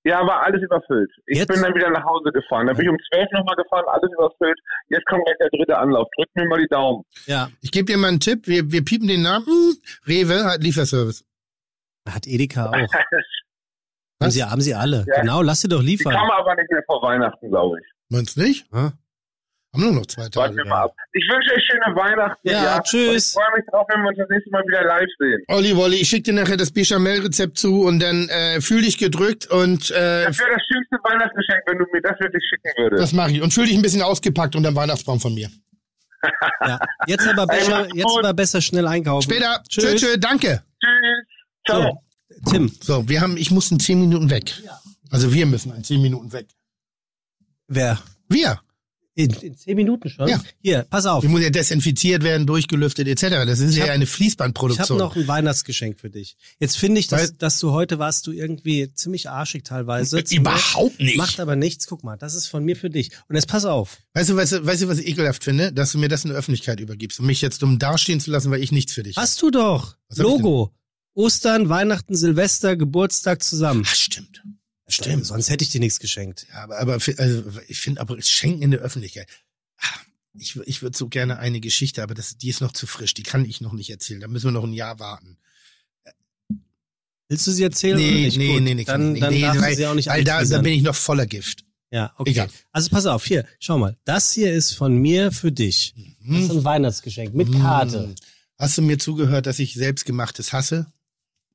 Ja, 0.04 0.26
war 0.26 0.44
alles 0.44 0.62
überfüllt. 0.62 1.12
Ich 1.26 1.38
Jetzt? 1.38 1.48
bin 1.50 1.62
dann 1.62 1.74
wieder 1.74 1.90
nach 1.90 2.06
Hause 2.06 2.32
gefahren. 2.32 2.68
Dann 2.68 2.78
bin 2.78 2.86
ich 2.86 2.92
um 2.92 2.98
12 3.14 3.28
nochmal 3.34 3.56
gefahren, 3.56 3.84
alles 3.88 4.10
überfüllt. 4.14 4.58
Jetzt 4.88 5.06
kommt 5.06 5.26
gleich 5.26 5.38
der 5.38 5.50
dritte 5.50 5.78
Anlauf. 5.78 6.08
Drückt 6.16 6.34
mir 6.36 6.48
mal 6.48 6.62
die 6.62 6.68
Daumen. 6.68 7.04
Ja. 7.26 7.50
Ich 7.62 7.72
gebe 7.72 7.86
dir 7.86 7.98
mal 7.98 8.10
einen 8.10 8.22
Tipp. 8.22 8.48
Wir, 8.48 8.72
wir 8.72 8.86
piepen 8.86 9.08
den 9.08 9.22
Namen. 9.22 9.46
Hm, 9.46 9.76
Rewe 10.08 10.46
hat 10.46 10.64
Lieferservice. 10.64 11.26
Hat 12.08 12.26
Edeka 12.26 12.70
auch. 12.70 12.74
Was? 14.20 14.26
Haben 14.28 14.32
sie, 14.32 14.44
haben 14.44 14.62
sie 14.62 14.74
alle. 14.76 15.06
Ja. 15.08 15.22
Genau, 15.22 15.42
lass 15.42 15.62
sie 15.62 15.68
doch 15.68 15.82
Die 15.82 15.86
liefern. 15.88 16.14
kommen 16.16 16.32
aber 16.32 16.56
nicht 16.56 16.72
mehr 16.72 16.82
vor 16.86 17.02
Weihnachten, 17.02 17.50
glaube 17.50 17.78
ich. 17.80 17.86
Meinst 18.10 18.36
du 18.38 18.42
nicht? 18.42 18.66
Hm? 18.72 18.92
Haben 19.74 19.84
nur 19.84 19.92
noch 19.94 20.06
zwei 20.08 20.22
Warten 20.24 20.32
Tage. 20.32 20.56
wir 20.56 20.66
mal 20.66 20.84
ab. 20.86 20.96
Ich 21.14 21.24
wünsche 21.30 21.54
euch 21.54 21.64
schöne 21.70 21.96
Weihnachten. 21.96 22.40
Ja, 22.50 22.82
tschüss. 22.82 23.36
Und 23.36 23.42
Ich 23.44 23.46
freue 23.46 23.58
mich 23.60 23.66
drauf, 23.70 23.86
wenn 23.90 24.02
wir 24.02 24.10
uns 24.10 24.18
das 24.18 24.30
nächste 24.30 24.50
Mal 24.50 24.64
wieder 24.66 24.84
live 24.86 25.10
sehen. 25.20 25.44
Olli 25.50 25.76
Wolli, 25.76 25.98
ich 25.98 26.10
schicke 26.10 26.24
dir 26.24 26.34
nachher 26.34 26.58
das 26.58 26.72
Bechamel-Rezept 26.72 27.58
zu 27.60 27.84
und 27.84 28.00
dann 28.00 28.28
äh, 28.30 28.60
fühl 28.62 28.82
dich 28.82 28.98
gedrückt 28.98 29.46
und 29.48 29.92
äh, 29.92 30.26
Das 30.26 30.40
wäre 30.40 30.50
das 30.54 30.64
schönste 30.72 30.98
Weihnachtsgeschenk, 31.04 31.62
wenn 31.68 31.78
du 31.78 31.86
mir 31.94 32.02
das 32.02 32.20
wirklich 32.20 32.44
schicken 32.50 32.72
würdest. 32.78 33.04
das 33.04 33.14
mache 33.14 33.32
ich. 33.34 33.42
Und 33.42 33.54
fühl 33.54 33.66
dich 33.68 33.76
ein 33.76 33.82
bisschen 33.84 34.02
ausgepackt 34.02 34.56
unter 34.56 34.72
dem 34.72 34.76
Weihnachtsbaum 34.76 35.20
von 35.20 35.34
mir. 35.36 35.50
Ja. 36.66 36.80
Jetzt 37.06 37.28
aber 37.28 37.46
besser, 37.46 37.88
jetzt 37.94 38.18
aber 38.18 38.34
besser 38.34 38.62
schnell 38.62 38.88
einkaufen. 38.88 39.30
Später. 39.30 39.62
Tschüss. 39.70 39.84
Tschüss. 39.84 40.02
Tschüss, 40.02 40.20
danke. 40.20 40.64
Tschüss. 40.84 41.26
Ciao. 41.68 41.82
So, 41.84 42.02
Tim, 42.50 42.72
So, 42.82 43.08
wir 43.10 43.22
haben, 43.22 43.38
ich 43.38 43.52
muss 43.52 43.72
in 43.72 43.80
zehn 43.80 44.00
Minuten 44.00 44.30
weg. 44.30 44.54
Also 45.10 45.34
wir 45.34 45.46
müssen 45.46 45.74
in 45.74 45.84
zehn 45.84 46.02
Minuten 46.02 46.32
weg. 46.34 46.48
wer? 47.68 48.00
Wir. 48.30 48.60
In, 49.16 49.32
in 49.32 49.58
zehn 49.58 49.76
Minuten 49.76 50.10
schon? 50.12 50.28
Ja. 50.28 50.40
Hier, 50.62 50.86
pass 50.92 51.08
auf. 51.08 51.22
Die 51.22 51.28
muss 51.28 51.42
ja 51.42 51.50
desinfiziert 51.50 52.22
werden, 52.22 52.46
durchgelüftet 52.46 53.08
etc. 53.08 53.46
Das 53.48 53.58
ist 53.60 53.72
Ich 53.72 53.78
ja 53.78 53.86
hab- 53.86 53.90
eine 53.92 54.04
Ich 54.04 54.10
habe 54.12 54.16
Fließbandproduktion. 54.18 55.00
noch 55.00 55.16
ein 55.16 55.28
Weihnachtsgeschenk 55.28 56.00
für 56.00 56.12
dich. 56.12 56.38
Jetzt 56.60 56.78
finde 56.78 57.00
ich, 57.00 57.08
dass, 57.08 57.22
Weil- 57.22 57.32
dass 57.40 57.60
du 57.60 57.72
heute 57.72 57.98
warst 57.98 58.28
du 58.28 58.32
irgendwie 58.32 58.94
ziemlich 58.94 59.28
arschig 59.28 59.64
teilweise. 59.64 60.20
Überhaupt 60.30 61.00
nicht. 61.00 61.18
Macht 61.18 61.40
aber 61.40 61.56
nichts. 61.56 61.88
Guck 61.88 62.04
mal, 62.04 62.16
das 62.16 62.36
ist 62.36 62.46
von 62.46 62.64
mir 62.64 62.76
für 62.76 62.92
dich. 62.92 63.10
Und 63.28 63.36
jetzt 63.36 63.48
pass 63.48 63.66
auf. 63.66 63.98
Weißt 64.14 64.30
du, 64.30 64.36
weißt 64.36 64.52
du, 64.52 64.66
weißt 64.68 64.84
du, 64.84 64.88
was 64.88 65.00
ich 65.00 65.08
ekelhaft 65.08 65.44
finde? 65.44 65.74
Dass 65.74 65.94
du 65.94 65.98
mir 65.98 66.10
das 66.10 66.24
in 66.24 66.30
der 66.30 66.38
Öffentlichkeit 66.38 66.80
übergibst, 66.80 67.20
um 67.20 67.26
mich 67.26 67.42
jetzt 67.42 67.64
dumm 67.64 67.80
dastehen 67.80 68.20
zu 68.20 68.30
lassen, 68.30 68.52
weil 68.52 68.62
ich 68.62 68.72
nichts 68.72 68.94
für 68.94 69.02
dich 69.02 69.18
Hast 69.18 69.42
du 69.42 69.50
doch. 69.50 69.96
Was 70.10 70.20
Logo. 70.20 70.72
Ostern, 71.18 71.68
Weihnachten, 71.68 72.16
Silvester, 72.16 72.76
Geburtstag 72.76 73.42
zusammen. 73.42 73.84
Ach, 73.88 73.96
stimmt. 73.96 74.44
Stimmt. 74.88 75.26
Sonst 75.26 75.50
hätte 75.50 75.64
ich 75.64 75.72
dir 75.72 75.80
nichts 75.80 76.00
geschenkt. 76.00 76.46
Ja, 76.50 76.64
aber, 76.64 76.78
aber 76.80 76.94
also, 76.94 77.44
ich 77.68 77.80
finde 77.80 78.00
aber 78.02 78.22
Schenken 78.22 78.62
in 78.62 78.72
der 78.72 78.82
Öffentlichkeit. 78.82 79.28
Ah, 79.80 80.00
Ich, 80.38 80.56
ich 80.66 80.82
würde 80.84 80.96
so 80.98 81.10
gerne 81.10 81.40
eine 81.40 81.60
Geschichte, 81.60 82.04
aber 82.04 82.14
das, 82.14 82.38
die 82.38 82.50
ist 82.50 82.62
noch 82.62 82.72
zu 82.72 82.86
frisch. 82.86 83.14
Die 83.16 83.24
kann 83.24 83.46
ich 83.46 83.62
noch 83.62 83.74
nicht 83.74 83.90
erzählen. 83.90 84.22
Da 84.22 84.28
müssen 84.28 84.46
wir 84.46 84.52
noch 84.52 84.64
ein 84.64 84.74
Jahr 84.74 85.00
warten. 85.00 85.38
Willst 87.30 87.48
du 87.48 87.52
sie 87.52 87.64
erzählen? 87.64 87.98
Nee, 87.98 88.10
oder 88.12 88.20
nicht? 88.20 88.38
nee, 88.38 88.54
Gut, 88.54 88.62
nee, 88.64 88.76
nee, 88.76 88.84
Dann, 88.86 89.16
dann. 89.20 89.34
Nee, 89.34 89.42
darfst 89.42 89.62
du 89.62 89.76
sie 89.76 89.88
auch 89.88 89.96
nicht 89.96 90.08
Weil 90.08 90.24
da, 90.24 90.44
da 90.46 90.62
bin 90.62 90.74
ich 90.74 90.84
noch 90.84 90.96
voller 90.96 91.26
Gift. 91.26 91.66
Ja, 91.92 92.14
okay. 92.18 92.32
Egal. 92.32 92.50
Also 92.72 92.90
pass 92.90 93.06
auf, 93.06 93.26
hier, 93.26 93.46
schau 93.60 93.78
mal. 93.78 93.98
Das 94.06 94.34
hier 94.34 94.54
ist 94.54 94.74
von 94.74 94.96
mir 94.98 95.32
für 95.32 95.52
dich. 95.52 95.96
Das 96.26 96.44
ist 96.44 96.52
ein 96.52 96.64
Weihnachtsgeschenk 96.64 97.34
mit 97.34 97.52
Karte. 97.52 98.04
Hm. 98.04 98.16
Hast 98.58 98.78
du 98.78 98.82
mir 98.82 98.98
zugehört, 99.00 99.46
dass 99.46 99.60
ich 99.60 99.74
selbstgemachtes 99.74 100.54
hasse? 100.54 100.92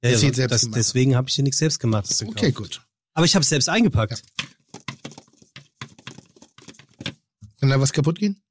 Ja, 0.02 0.10
ja, 0.10 0.18
sieht 0.18 0.34
selbst 0.34 0.52
das, 0.52 0.62
gemacht. 0.62 0.78
deswegen 0.78 1.14
habe 1.14 1.28
ich 1.28 1.34
dir 1.36 1.42
nichts 1.42 1.58
selbst 1.58 1.78
gemacht. 1.78 2.08
Okay, 2.26 2.50
gut. 2.52 2.82
Aber 3.14 3.24
ich 3.24 3.34
habe 3.34 3.42
es 3.42 3.48
selbst 3.48 3.68
eingepackt. 3.68 4.22
Kann 7.60 7.68
da 7.68 7.78
was 7.80 7.92
kaputt 7.92 8.18
gehen? 8.18 8.42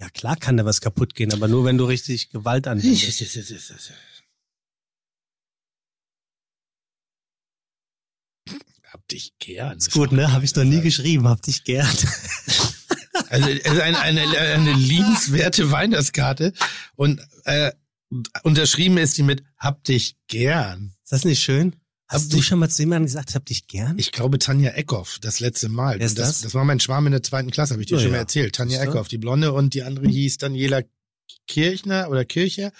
Ja, 0.00 0.08
klar 0.08 0.36
kann 0.36 0.56
da 0.56 0.64
was 0.64 0.80
kaputt 0.80 1.14
gehen, 1.14 1.32
aber 1.32 1.46
nur 1.46 1.64
wenn 1.64 1.78
du 1.78 1.84
richtig 1.84 2.30
Gewalt 2.30 2.66
anwendest. 2.66 3.20
Hab 8.90 9.06
dich 9.06 9.38
gern. 9.38 9.78
Ist 9.78 9.92
gut, 9.92 10.10
ne? 10.10 10.32
Habe 10.32 10.44
ich 10.44 10.56
noch 10.56 10.64
nie 10.64 10.80
geschrieben, 10.80 11.28
hab 11.28 11.42
dich 11.42 11.62
gern. 11.62 11.86
Also 13.28 13.48
es 13.48 13.60
ist 13.60 13.80
eine, 13.80 13.98
eine, 14.00 14.22
eine 14.22 14.72
liebenswerte 14.72 15.70
Weihnachtskarte 15.70 16.52
und 16.96 17.20
äh, 17.44 17.70
unterschrieben 18.42 18.98
ist 18.98 19.16
die 19.18 19.22
mit 19.22 19.42
Hab 19.56 19.84
dich 19.84 20.16
gern. 20.28 20.94
Ist 21.02 21.12
das 21.12 21.24
nicht 21.24 21.42
schön? 21.42 21.76
Hast 22.08 22.24
Hab 22.24 22.30
du 22.30 22.36
dich- 22.38 22.46
schon 22.46 22.58
mal 22.58 22.68
zu 22.68 22.82
jemandem 22.82 23.06
gesagt, 23.06 23.34
hab 23.36 23.46
dich 23.46 23.68
gern? 23.68 23.96
Ich 23.98 24.10
glaube 24.10 24.38
Tanja 24.40 24.72
Eckhoff, 24.72 25.18
das 25.20 25.38
letzte 25.38 25.68
Mal. 25.68 25.94
Und 25.94 26.02
das, 26.02 26.14
das? 26.14 26.40
das 26.40 26.54
war 26.54 26.64
mein 26.64 26.80
Schwarm 26.80 27.06
in 27.06 27.12
der 27.12 27.22
zweiten 27.22 27.50
Klasse, 27.52 27.74
habe 27.74 27.82
ich 27.82 27.88
dir 27.88 27.94
Ja, 27.96 28.00
schon 28.00 28.10
ja. 28.10 28.16
mal 28.16 28.22
erzählt. 28.22 28.54
Tanja? 28.56 28.82
Eckhoff, 28.82 29.06
die 29.08 29.18
Blonde 29.18 29.52
und 29.52 29.74
die 29.74 29.84
andere 29.84 30.08
hieß 30.08 30.38
Daniela 30.38 30.82
Kirchner 31.46 32.08
oder 32.10 32.24
Kircher. 32.24 32.72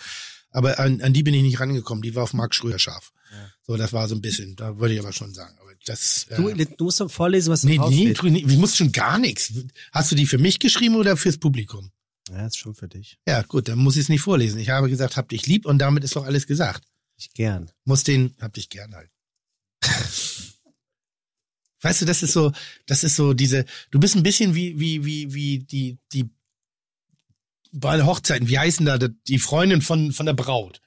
Aber 0.51 0.81
an, 0.81 1.01
an 1.01 1.13
die 1.13 1.23
bin 1.23 1.33
ich 1.35 1.43
nicht 1.43 1.61
rangekommen. 1.61 2.03
Die 2.03 2.17
war 2.17 2.25
auf 2.25 2.35
Marc 2.35 2.57
Schröer 2.57 2.81
scharf. 2.81 3.13
Ja. 3.31 3.51
So, 3.63 3.77
das 3.77 3.93
war 3.93 4.09
so 4.09 4.17
ein 4.17 4.21
bisschen. 4.21 4.57
Da 4.57 4.79
würde 4.79 4.95
ich 4.95 5.01
aber 5.01 5.13
schon 5.13 5.33
sagen. 5.33 5.57
Aber 5.61 5.71
das. 5.87 6.27
Du, 6.37 6.49
äh, 6.49 6.67
du 6.67 6.85
musst 6.85 7.01
doch 7.01 7.09
vorlesen, 7.09 7.53
was 7.53 7.63
nee, 7.63 7.77
drauf 7.77 7.91
nee, 7.91 8.13
steht. 8.17 8.33
nee, 8.33 8.45
ich 8.45 8.57
muss 8.57 8.75
schon 8.77 8.91
gar 8.91 9.19
nichts. 9.19 9.53
Hast 9.93 10.11
du 10.11 10.17
die 10.17 10.27
für 10.27 10.39
mich 10.39 10.59
geschrieben 10.59 10.97
oder 10.97 11.17
fürs 11.17 11.39
Publikum? 11.39 11.93
Ja, 12.31 12.47
ist 12.47 12.59
schon 12.59 12.75
für 12.75 12.89
dich. 12.89 13.19
Ja, 13.27 13.43
gut, 13.43 13.69
dann 13.69 13.79
muss 13.79 13.97
ich 13.97 14.03
es 14.03 14.09
nicht 14.09 14.21
vorlesen. 14.21 14.61
Ich 14.61 14.71
habe 14.71 14.89
gesagt, 14.89 15.17
hab 15.17 15.29
dich 15.29 15.47
lieb 15.47 15.67
und 15.67 15.79
damit 15.79 16.05
ist 16.05 16.15
doch 16.15 16.25
alles 16.25 16.47
gesagt. 16.47 16.87
Ich 17.17 17.33
gern. 17.35 17.71
Muss 17.85 18.05
den, 18.05 18.37
hab 18.41 18.53
dich 18.53 18.71
gern 18.71 18.95
halt. 18.95 19.11
weißt 21.83 22.03
du, 22.03 22.07
das 22.07 22.23
ist 22.23 22.33
so, 22.33 22.53
das 22.87 23.03
ist 23.03 23.17
so 23.17 23.35
diese, 23.35 23.65
du 23.91 23.99
bist 23.99 24.15
ein 24.15 24.23
bisschen 24.23 24.55
wie, 24.55 24.79
wie, 24.79 25.05
wie, 25.05 25.35
wie 25.35 25.59
die, 25.59 25.99
die, 26.13 26.31
bei 27.73 28.03
Hochzeiten, 28.03 28.49
wie 28.49 28.59
heißen 28.59 28.87
da, 28.87 28.99
die 28.99 29.39
Freundin 29.39 29.83
von, 29.83 30.13
von 30.13 30.27
der 30.27 30.35
Braut. 30.35 30.81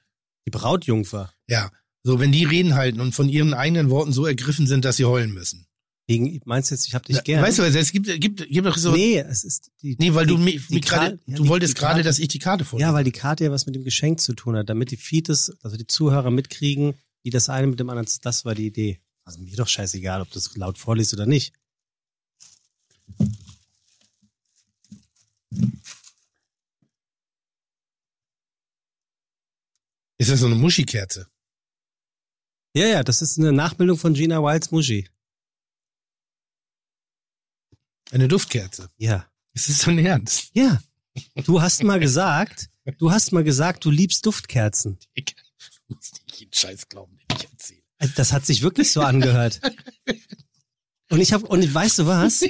Die 0.46 0.50
Brautjungfer. 0.50 1.32
Ja. 1.46 1.70
So, 2.02 2.20
wenn 2.20 2.32
die 2.32 2.44
Reden 2.44 2.74
halten 2.74 3.00
und 3.00 3.14
von 3.14 3.28
ihren 3.28 3.54
eigenen 3.54 3.90
Worten 3.90 4.12
so 4.12 4.26
ergriffen 4.26 4.66
sind, 4.66 4.84
dass 4.84 4.96
sie 4.96 5.06
heulen 5.06 5.32
müssen. 5.32 5.63
Wegen, 6.06 6.38
meinst 6.44 6.70
du 6.70 6.74
jetzt, 6.74 6.86
ich 6.86 6.94
hab 6.94 7.04
dich 7.06 7.24
gern? 7.24 7.42
Weißt 7.42 7.58
du, 7.58 7.62
was, 7.62 7.74
es 7.74 7.90
gibt, 7.90 8.06
gibt, 8.20 8.46
gibt 8.46 8.66
doch 8.66 8.76
so, 8.76 8.92
nee, 8.92 9.14
nee, 9.14 9.18
es 9.20 9.42
ist 9.42 9.70
die. 9.80 9.96
weil 10.14 10.26
die, 10.26 10.34
du 10.34 10.38
mich, 10.38 10.68
gerade, 10.82 11.18
ja, 11.26 11.36
du 11.36 11.44
die- 11.44 11.48
wolltest 11.48 11.76
die 11.76 11.80
gerade, 11.80 12.02
dass 12.02 12.18
ich 12.18 12.28
die 12.28 12.38
Karte 12.38 12.66
vorlese. 12.66 12.86
Ja, 12.88 12.92
weil 12.94 13.04
die 13.04 13.12
Karte 13.12 13.44
ja 13.44 13.50
was 13.50 13.64
mit 13.64 13.74
dem 13.74 13.84
Geschenk 13.84 14.20
zu 14.20 14.34
tun 14.34 14.54
hat, 14.56 14.68
damit 14.68 14.90
die 14.90 14.98
Feeds, 14.98 15.52
also 15.62 15.78
die 15.78 15.86
Zuhörer 15.86 16.30
mitkriegen, 16.30 16.94
wie 17.22 17.30
das 17.30 17.48
eine 17.48 17.68
mit 17.68 17.80
dem 17.80 17.88
anderen, 17.88 18.06
das 18.22 18.44
war 18.44 18.54
die 18.54 18.66
Idee. 18.66 19.00
Also 19.24 19.40
mir 19.40 19.56
doch 19.56 19.68
scheißegal, 19.68 20.20
ob 20.20 20.30
du 20.30 20.38
es 20.38 20.54
laut 20.56 20.76
vorliest 20.76 21.14
oder 21.14 21.24
nicht. 21.24 21.54
ist 30.18 30.30
das 30.30 30.40
so 30.40 30.46
eine 30.46 30.54
Muschikerze? 30.54 31.28
Ja, 32.76 32.86
ja, 32.86 33.02
das 33.04 33.22
ist 33.22 33.38
eine 33.38 33.52
Nachbildung 33.52 33.96
von 33.98 34.14
Gina 34.14 34.42
Wilds 34.42 34.70
Muschi. 34.70 35.08
Eine 38.14 38.28
Duftkerze. 38.28 38.88
Ja. 38.96 39.26
Ist 39.54 39.68
das 39.68 39.80
so 39.80 39.90
ein 39.90 39.98
Ernst? 39.98 40.50
Ja. 40.52 40.80
Du 41.44 41.60
hast 41.60 41.82
mal 41.82 41.98
gesagt, 41.98 42.68
du 42.98 43.10
hast 43.10 43.32
mal 43.32 43.42
gesagt, 43.42 43.84
du 43.84 43.90
liebst 43.90 44.24
Duftkerzen. 44.24 44.98
Ich 45.14 45.34
muss 45.88 46.12
nicht 46.12 46.38
jeden 46.38 46.52
Scheiß 46.52 46.88
glauben, 46.88 47.16
den 47.16 47.36
ich 47.36 47.50
erzähle. 47.50 47.82
Also 47.98 48.14
das 48.16 48.32
hat 48.32 48.46
sich 48.46 48.62
wirklich 48.62 48.92
so 48.92 49.00
angehört. 49.00 49.60
Und 51.10 51.20
ich 51.20 51.32
habe 51.32 51.44
und 51.46 51.74
weißt 51.74 51.98
du 51.98 52.06
was? 52.06 52.44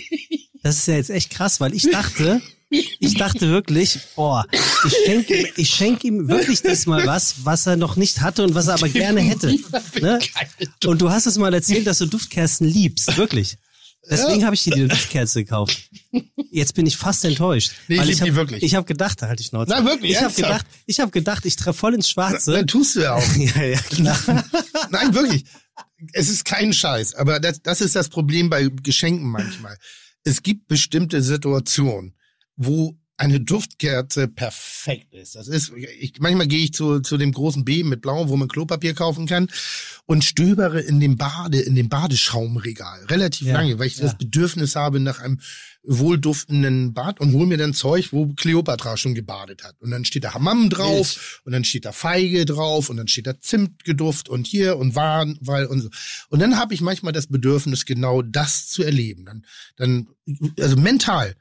Das 0.62 0.77
ist 0.77 0.86
ja 0.86 0.97
jetzt 0.97 1.09
echt 1.11 1.31
krass, 1.31 1.61
weil 1.61 1.74
ich 1.74 1.91
dachte, 1.91 2.43
ich 2.69 3.15
dachte 3.15 3.49
wirklich, 3.49 4.01
boah, 4.16 4.47
ich 4.85 4.95
schenke 5.07 5.35
ihm, 5.35 5.47
ich 5.57 5.70
schenke 5.70 6.07
ihm 6.07 6.28
wirklich 6.28 6.61
diesmal 6.61 7.07
was, 7.07 7.45
was 7.47 7.66
er 7.66 7.77
noch 7.77 7.97
nicht 7.97 8.20
hatte 8.20 8.45
und 8.45 8.55
was 8.55 8.69
er 8.69 8.74
aber 8.74 8.91
gerne 8.91 9.20
hätte. 9.20 9.59
Ne? 10.01 10.19
Und 10.85 11.01
du 11.01 11.11
hast 11.11 11.24
es 11.24 11.39
mal 11.39 11.55
erzählt, 11.55 11.86
dass 11.86 11.99
du 11.99 12.07
Duftkerzen 12.07 12.69
liebst, 12.69 13.16
wirklich. 13.16 13.57
Deswegen 14.10 14.44
habe 14.44 14.55
ich 14.55 14.62
dir 14.64 14.74
die 14.74 14.89
Duftkerze 14.89 15.44
gekauft. 15.44 15.90
Jetzt 16.51 16.74
bin 16.74 16.86
ich 16.86 16.97
fast 16.97 17.24
enttäuscht. 17.24 17.72
Nee, 17.89 17.97
ich 17.97 18.01
ich 18.02 18.06
lieb 18.09 18.16
die 18.24 18.31
hab, 18.31 18.36
wirklich. 18.36 18.62
Ich 18.62 18.74
habe 18.74 18.86
gedacht, 18.86 19.22
da 19.22 19.28
halt 19.28 19.40
ich 19.40 19.47
Schnauze. 19.47 19.70
Na, 19.70 19.85
wirklich, 19.85 20.12
Ich 20.12 20.22
habe 20.22 20.35
gedacht, 20.35 20.66
ich 20.86 21.01
habe 21.01 21.10
gedacht, 21.10 21.44
ich 21.47 21.56
treffe 21.56 21.78
voll 21.78 21.94
ins 21.94 22.09
Schwarze. 22.09 22.52
Dann 22.52 22.66
tust 22.66 22.97
du 22.97 23.01
ja 23.01 23.14
auch. 23.14 23.36
ja, 23.36 23.62
ja, 23.62 23.81
klar. 23.81 24.18
Nein, 24.90 25.14
wirklich. 25.14 25.44
Es 26.12 26.28
ist 26.28 26.44
kein 26.44 26.72
Scheiß. 26.72 27.14
Aber 27.14 27.40
das, 27.40 27.62
das 27.62 27.81
ist 27.81 27.97
das 27.97 28.09
Problem 28.09 28.51
bei 28.51 28.68
Geschenken 28.82 29.28
manchmal. 29.31 29.76
Es 30.22 30.43
gibt 30.43 30.68
bestimmte 30.68 31.22
Situationen, 31.22 32.14
wo 32.56 32.97
eine 33.24 33.40
Duftkerze 33.40 34.28
perfekt 34.28 35.14
ist. 35.14 35.34
Das 35.34 35.48
ist, 35.48 35.72
ich, 35.98 36.20
manchmal 36.20 36.46
gehe 36.46 36.64
ich 36.64 36.72
zu, 36.72 37.01
zu 37.01 37.16
dem 37.16 37.32
großen 37.32 37.64
B 37.64 37.82
mit 37.82 38.02
Blau, 38.02 38.28
wo 38.28 38.36
man 38.36 38.48
Klopapier 38.48 38.94
kaufen 38.94 39.26
kann 39.26 39.48
und 40.06 40.24
stöbere 40.24 40.80
in 40.80 41.01
dem 41.01 41.16
Bade, 41.16 41.60
in 41.60 41.74
dem 41.74 41.88
Badeschaumregal 41.88 43.05
relativ 43.06 43.48
Ja, 43.48 43.55
lange, 43.55 43.78
weil 43.78 43.86
ich 43.86 43.96
ja. 43.96 44.05
das 44.05 44.18
Bedürfnis 44.18 44.76
habe 44.76 45.01
nach 45.01 45.20
einem 45.20 45.40
wohlduftenden 45.82 46.94
Bad 46.94 47.20
und 47.20 47.32
hol 47.32 47.46
mir 47.46 47.59
dann 47.59 47.74
Zeug, 47.74 48.12
wo 48.12 48.28
Kleopatra 48.34 48.96
schon 48.96 49.14
gebadet 49.14 49.64
hat. 49.64 49.74
Und 49.80 49.90
dann 49.90 50.05
steht 50.05 50.24
da 50.24 50.34
Hammam 50.34 50.70
drauf 50.70 51.40
und 51.44 51.52
dann 51.52 51.64
steht 51.64 51.84
da 51.84 51.92
Feige 51.92 52.44
drauf 52.46 52.90
und 52.90 52.96
dann 52.96 53.09
steht 53.09 53.26
da 53.26 53.38
Zimtgeduft 53.40 54.28
und 54.28 54.46
hier 54.46 54.76
und 54.76 54.94
Warnwall 54.94 55.66
und 55.66 55.80
so. 55.80 55.90
Und 56.28 56.40
dann 56.40 56.59
habe 56.59 56.74
ich 56.74 56.80
manchmal 56.80 57.12
das 57.12 57.26
Bedürfnis, 57.26 57.84
genau 57.84 58.22
das 58.22 58.68
zu 58.68 58.82
erleben. 58.82 59.24
Dann, 59.24 59.44
dann, 59.76 60.09
also 60.59 60.76
mental 60.76 61.34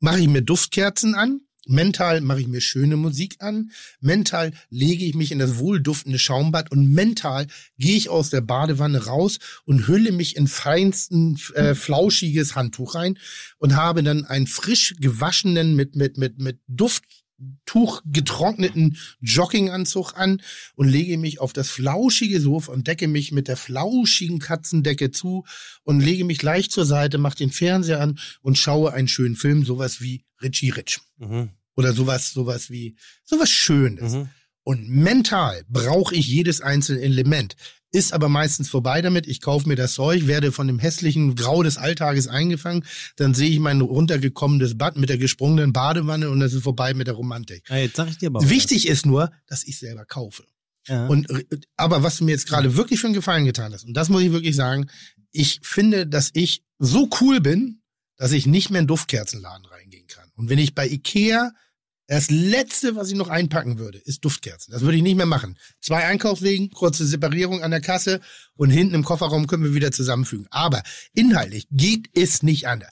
mache 0.00 0.20
ich 0.20 0.28
mir 0.28 0.42
Duftkerzen 0.42 1.14
an. 1.14 1.40
Mental 1.66 2.22
mache 2.22 2.40
ich 2.40 2.48
mir 2.48 2.62
schöne 2.62 2.96
Musik 2.96 3.36
an. 3.40 3.70
Mental 4.00 4.52
lege 4.70 5.04
ich 5.04 5.14
mich 5.14 5.32
in 5.32 5.38
das 5.38 5.58
wohlduftende 5.58 6.18
Schaumbad 6.18 6.72
und 6.72 6.90
mental 6.90 7.46
gehe 7.76 7.96
ich 7.96 8.08
aus 8.08 8.30
der 8.30 8.40
Badewanne 8.40 9.04
raus 9.04 9.38
und 9.66 9.86
hülle 9.86 10.12
mich 10.12 10.36
in 10.36 10.48
feinsten, 10.48 11.38
äh, 11.54 11.74
flauschiges 11.74 12.56
Handtuch 12.56 12.94
rein 12.94 13.18
und 13.58 13.76
habe 13.76 14.02
dann 14.02 14.24
einen 14.24 14.46
frisch 14.46 14.94
gewaschenen, 14.98 15.76
mit, 15.76 15.94
mit, 15.94 16.16
mit, 16.16 16.38
mit 16.38 16.58
Dufttuch 17.38 18.02
getrockneten 18.06 18.96
Jogginganzug 19.20 20.14
an 20.14 20.42
und 20.74 20.88
lege 20.88 21.18
mich 21.18 21.40
auf 21.40 21.52
das 21.52 21.68
flauschige 21.68 22.40
Sofa 22.40 22.72
und 22.72 22.86
decke 22.86 23.08
mich 23.08 23.32
mit 23.32 23.48
der 23.48 23.56
flauschigen 23.56 24.38
Katzendecke 24.38 25.10
zu 25.10 25.44
und 25.84 26.00
lege 26.00 26.24
mich 26.24 26.42
leicht 26.42 26.72
zur 26.72 26.84
Seite, 26.84 27.18
mache 27.18 27.36
den 27.36 27.50
Fernseher 27.50 28.00
an 28.00 28.18
und 28.40 28.58
schaue 28.58 28.92
einen 28.92 29.08
schönen 29.08 29.36
Film, 29.36 29.64
sowas 29.64 30.00
wie 30.00 30.24
Richie 30.42 30.70
Rich. 30.70 30.98
Mhm, 31.18 31.50
Oder 31.76 31.92
sowas, 31.92 32.32
sowas 32.32 32.70
wie, 32.70 32.96
sowas 33.24 33.50
Schönes. 33.50 34.14
mhm. 34.14 34.28
Und 34.64 34.88
mental 34.88 35.64
brauche 35.68 36.14
ich 36.14 36.26
jedes 36.28 36.60
einzelne 36.60 37.00
Element. 37.00 37.56
Ist 37.90 38.12
aber 38.12 38.28
meistens 38.28 38.68
vorbei 38.68 39.00
damit. 39.00 39.26
Ich 39.26 39.40
kaufe 39.40 39.66
mir 39.66 39.76
das 39.76 39.94
Zeug, 39.94 40.26
werde 40.26 40.52
von 40.52 40.66
dem 40.66 40.78
hässlichen 40.78 41.34
Grau 41.36 41.62
des 41.62 41.78
Alltages 41.78 42.28
eingefangen. 42.28 42.84
Dann 43.16 43.32
sehe 43.32 43.48
ich 43.48 43.60
mein 43.60 43.80
runtergekommenes 43.80 44.76
Bad 44.76 44.98
mit 44.98 45.08
der 45.08 45.16
gesprungenen 45.16 45.72
Badewanne 45.72 46.28
und 46.28 46.40
das 46.40 46.52
ist 46.52 46.62
vorbei 46.62 46.92
mit 46.92 47.06
der 47.06 47.14
Romantik. 47.14 47.64
Ja, 47.68 47.76
jetzt 47.76 47.96
sag 47.96 48.10
ich 48.10 48.18
dir 48.18 48.28
aber 48.28 48.40
was. 48.40 48.50
Wichtig 48.50 48.88
ist 48.88 49.06
nur, 49.06 49.32
dass 49.46 49.64
ich 49.64 49.78
selber 49.78 50.04
kaufe. 50.04 50.44
Ja. 50.86 51.06
Und 51.06 51.30
äh, 51.30 51.44
aber 51.76 52.02
was 52.02 52.18
du 52.18 52.24
mir 52.24 52.32
jetzt 52.32 52.46
gerade 52.46 52.76
wirklich 52.76 53.00
für 53.00 53.06
einen 53.06 53.14
Gefallen 53.14 53.44
getan 53.44 53.72
hast, 53.72 53.84
und 53.84 53.94
das 53.94 54.10
muss 54.10 54.22
ich 54.22 54.32
wirklich 54.32 54.56
sagen, 54.56 54.90
ich 55.32 55.60
finde, 55.62 56.06
dass 56.06 56.30
ich 56.34 56.62
so 56.78 57.08
cool 57.20 57.40
bin, 57.40 57.80
dass 58.16 58.32
ich 58.32 58.46
nicht 58.46 58.70
mehr 58.70 58.80
in 58.80 58.84
den 58.84 58.88
Duftkerzenladen 58.88 59.64
reingehen 59.66 60.06
kann. 60.08 60.30
Und 60.34 60.50
wenn 60.50 60.58
ich 60.58 60.74
bei 60.74 60.86
Ikea 60.86 61.52
das 62.08 62.30
letzte, 62.30 62.96
was 62.96 63.10
ich 63.10 63.14
noch 63.16 63.28
einpacken 63.28 63.78
würde, 63.78 63.98
ist 63.98 64.24
Duftkerzen. 64.24 64.72
Das 64.72 64.80
würde 64.82 64.96
ich 64.96 65.02
nicht 65.02 65.16
mehr 65.16 65.26
machen. 65.26 65.56
Zwei 65.80 66.04
Einkaufswegen, 66.06 66.70
kurze 66.70 67.06
Separierung 67.06 67.62
an 67.62 67.70
der 67.70 67.80
Kasse 67.82 68.20
und 68.56 68.70
hinten 68.70 68.94
im 68.94 69.04
Kofferraum 69.04 69.46
können 69.46 69.62
wir 69.62 69.74
wieder 69.74 69.92
zusammenfügen. 69.92 70.46
Aber 70.50 70.82
inhaltlich 71.14 71.68
geht 71.70 72.08
es 72.14 72.42
nicht 72.42 72.66
anders. 72.66 72.90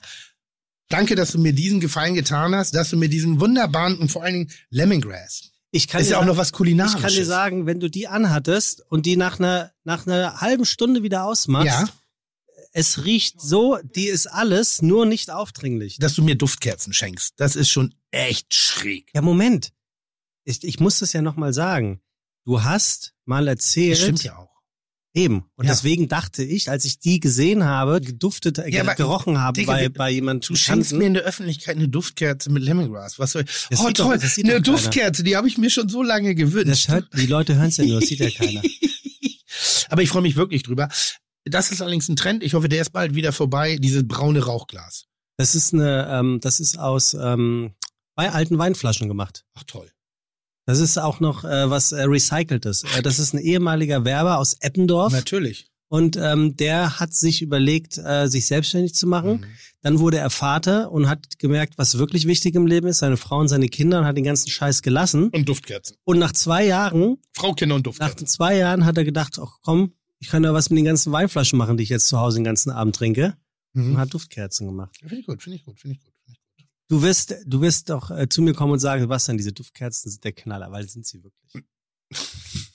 Danke, 0.89 1.15
dass 1.15 1.31
du 1.33 1.39
mir 1.39 1.51
diesen 1.51 1.79
Gefallen 1.81 2.13
getan 2.13 2.55
hast, 2.55 2.73
dass 2.73 2.91
du 2.91 2.97
mir 2.97 3.09
diesen 3.09 3.41
wunderbaren 3.41 3.97
und 3.97 4.09
vor 4.09 4.23
allen 4.23 4.33
Dingen 4.33 4.51
Lemongrass. 4.69 5.51
ich 5.71 5.87
kann 5.89 5.99
ist 5.99 6.07
dir 6.07 6.11
ja 6.11 6.17
auch 6.17 6.21
sagen- 6.21 6.29
noch 6.29 6.37
was 6.37 6.51
Kulinarisches. 6.53 6.95
Ich 6.99 7.01
kann 7.01 7.13
dir 7.13 7.25
sagen, 7.25 7.65
wenn 7.65 7.79
du 7.81 7.89
die 7.89 8.07
anhattest 8.07 8.83
und 8.89 9.05
die 9.05 9.17
nach 9.17 9.39
einer, 9.39 9.71
nach 9.83 10.07
einer 10.07 10.39
halben 10.41 10.63
Stunde 10.63 11.03
wieder 11.03 11.25
ausmachst, 11.25 11.65
Ja. 11.67 11.89
Es 12.77 13.03
riecht 13.05 13.41
so, 13.41 13.77
die 13.95 14.07
ist 14.07 14.27
alles, 14.27 14.81
nur 14.81 15.05
nicht 15.05 15.31
aufdringlich. 15.31 15.97
dass 15.99 16.13
du 16.15 16.23
mir 16.23 16.35
Duftkerzen 16.35 16.93
schenkst. 16.93 17.33
Das 17.37 17.55
ist 17.55 17.69
schon 17.69 17.93
echt 18.11 18.53
schräg. 18.53 19.09
Ja, 19.13 19.21
Moment. 19.21 19.71
Ich, 20.43 20.63
ich 20.63 20.79
muss 20.79 20.99
das 20.99 21.13
ja 21.13 21.21
nochmal 21.21 21.53
sagen. 21.53 21.99
Du 22.45 22.63
hast 22.63 23.13
mal 23.25 23.47
erzählt. 23.47 23.93
Das 23.93 24.01
stimmt 24.03 24.23
ja 24.23 24.37
auch. 24.37 24.47
Eben. 25.13 25.45
Und 25.55 25.65
Ja. 25.65 25.71
deswegen 25.71 26.07
dachte 26.07 26.43
ich, 26.43 26.69
als 26.69 26.85
ich 26.85 26.99
die 26.99 27.19
gesehen 27.19 27.63
habe, 27.63 27.99
geduftet, 27.99 28.59
äh, 28.59 28.69
Ja, 28.69 28.81
aber, 28.83 28.93
gerochen 28.93 29.39
habe 29.39 29.59
Digga, 29.59 29.73
bei, 29.73 29.89
bei 29.89 30.09
jemandem 30.11 30.47
Du 30.47 30.55
schenkst 30.55 30.93
mir 30.93 31.07
in 31.07 31.15
der 31.15 31.23
Öffentlichkeit 31.23 31.75
eine 31.75 31.89
Duftkerze 31.89 32.51
mit 32.51 32.61
Lemongrass. 32.61 33.17
Was 33.17 33.31
soll 33.31 33.43
Das 33.71 33.79
Oh 33.79 33.85
doch- 33.89 33.93
toll, 33.93 34.13
eine 34.13 34.21
doch 34.21 34.43
keiner. 34.45 34.59
Duftkerze, 34.61 35.23
die 35.23 35.35
habe 35.35 35.47
ich 35.47 35.57
mir 35.57 35.71
schon 35.71 35.89
so 35.89 36.03
lange 36.03 36.35
gewünscht. 36.35 36.69
Das 36.69 36.87
hört, 36.89 37.07
die 37.15 37.25
Leute 37.25 37.55
hören 37.55 37.69
es 37.69 37.77
ja 37.77 37.85
nur, 37.85 37.99
das 37.99 38.07
sieht 38.09 38.19
ja 38.19 38.29
keiner. 38.29 38.61
Aber 39.89 40.01
ich 40.03 40.09
freue 40.09 40.21
mich 40.21 40.35
wirklich 40.35 40.63
drüber. 40.63 40.89
Das 41.49 41.71
ist 41.71 41.81
allerdings 41.81 42.09
ein 42.09 42.15
Trend. 42.15 42.43
Ich 42.43 42.53
hoffe, 42.53 42.69
der 42.69 42.81
ist 42.81 42.91
bald 42.91 43.15
wieder 43.15 43.31
vorbei. 43.31 43.77
Dieses 43.77 44.07
braune 44.07 44.43
Rauchglas. 44.43 45.05
Das 45.37 45.55
ist 45.55 45.73
eine, 45.73 46.07
ähm, 46.11 46.39
das 46.41 46.59
ist 46.59 46.79
aus 46.79 47.13
ähm, 47.13 47.73
bei 48.15 48.31
alten 48.31 48.57
Weinflaschen 48.57 49.07
gemacht. 49.07 49.45
Ach 49.53 49.63
toll. 49.65 49.91
Das 50.65 50.79
ist 50.79 50.97
auch 50.97 51.21
noch 51.21 51.45
äh, 51.45 51.69
was 51.69 51.93
äh, 51.93 52.03
recyceltes. 52.03 52.83
Äh, 52.83 53.01
das 53.01 53.19
ist 53.19 53.33
ein 53.33 53.39
ehemaliger 53.39 54.03
Werber 54.03 54.37
aus 54.37 54.55
Eppendorf 54.59 55.13
Natürlich. 55.13 55.67
und 55.87 56.17
ähm, 56.17 56.57
der 56.57 56.99
hat 56.99 57.13
sich 57.13 57.41
überlegt, 57.41 57.97
äh, 57.97 58.27
sich 58.27 58.47
selbstständig 58.47 58.93
zu 58.93 59.07
machen. 59.07 59.41
Mhm. 59.41 59.45
Dann 59.81 59.99
wurde 59.99 60.17
er 60.17 60.29
Vater 60.29 60.91
und 60.91 61.07
hat 61.07 61.39
gemerkt, 61.39 61.77
was 61.77 61.97
wirklich 61.97 62.27
wichtig 62.27 62.55
im 62.55 62.67
Leben 62.67 62.87
ist, 62.87 62.97
seine 62.97 63.15
Frau 63.15 63.39
und 63.39 63.47
seine 63.47 63.69
Kinder 63.69 63.99
und 63.99 64.05
hat 64.05 64.17
den 64.17 64.25
ganzen 64.25 64.49
Scheiß 64.49 64.81
gelassen. 64.81 65.29
Und 65.29 65.47
Duftkerzen. 65.47 65.95
Und 66.03 66.19
nach 66.19 66.33
zwei 66.33 66.65
Jahren, 66.65 67.17
Frau, 67.33 67.53
Kinder 67.53 67.75
und 67.75 67.81
nach 67.81 67.91
Duftkerzen. 67.91 68.17
den 68.17 68.27
zwei 68.27 68.57
Jahren 68.57 68.85
hat 68.85 68.97
er 68.97 69.05
gedacht, 69.05 69.39
ach 69.39 69.59
komm, 69.61 69.93
ich 70.19 70.29
kann 70.29 70.43
ja 70.43 70.53
was 70.53 70.69
mit 70.69 70.77
den 70.77 70.85
ganzen 70.85 71.11
Weinflaschen 71.11 71.57
machen, 71.57 71.77
die 71.77 71.83
ich 71.83 71.89
jetzt 71.89 72.07
zu 72.07 72.17
Hause 72.19 72.37
den 72.39 72.43
ganzen 72.43 72.71
Abend 72.71 72.95
trinke. 72.95 73.37
Und 73.73 73.91
Mhm. 73.91 73.97
hat 73.97 74.13
Duftkerzen 74.13 74.65
gemacht. 74.67 74.95
Finde 74.97 75.17
ich 75.17 75.25
gut, 75.27 75.43
finde 75.43 75.57
ich 75.57 75.65
gut, 75.65 75.79
finde 75.79 75.95
ich 75.97 76.03
gut. 76.03 76.13
Find 76.25 76.37
ich 76.57 76.63
gut. 76.65 76.69
Du 76.89 77.01
wirst, 77.03 77.35
du 77.45 77.61
wirst 77.61 77.89
doch 77.89 78.09
äh, 78.09 78.27
zu 78.27 78.41
mir 78.41 78.53
kommen 78.53 78.73
und 78.73 78.79
sagen, 78.79 79.01
Sebastian, 79.01 79.37
diese 79.37 79.51
Duftkerzen 79.53 80.09
sind 80.09 80.23
der 80.23 80.31
Knaller, 80.31 80.71
weil 80.71 80.87
sind 80.89 81.05
sie 81.05 81.21
wirklich. 81.23 81.63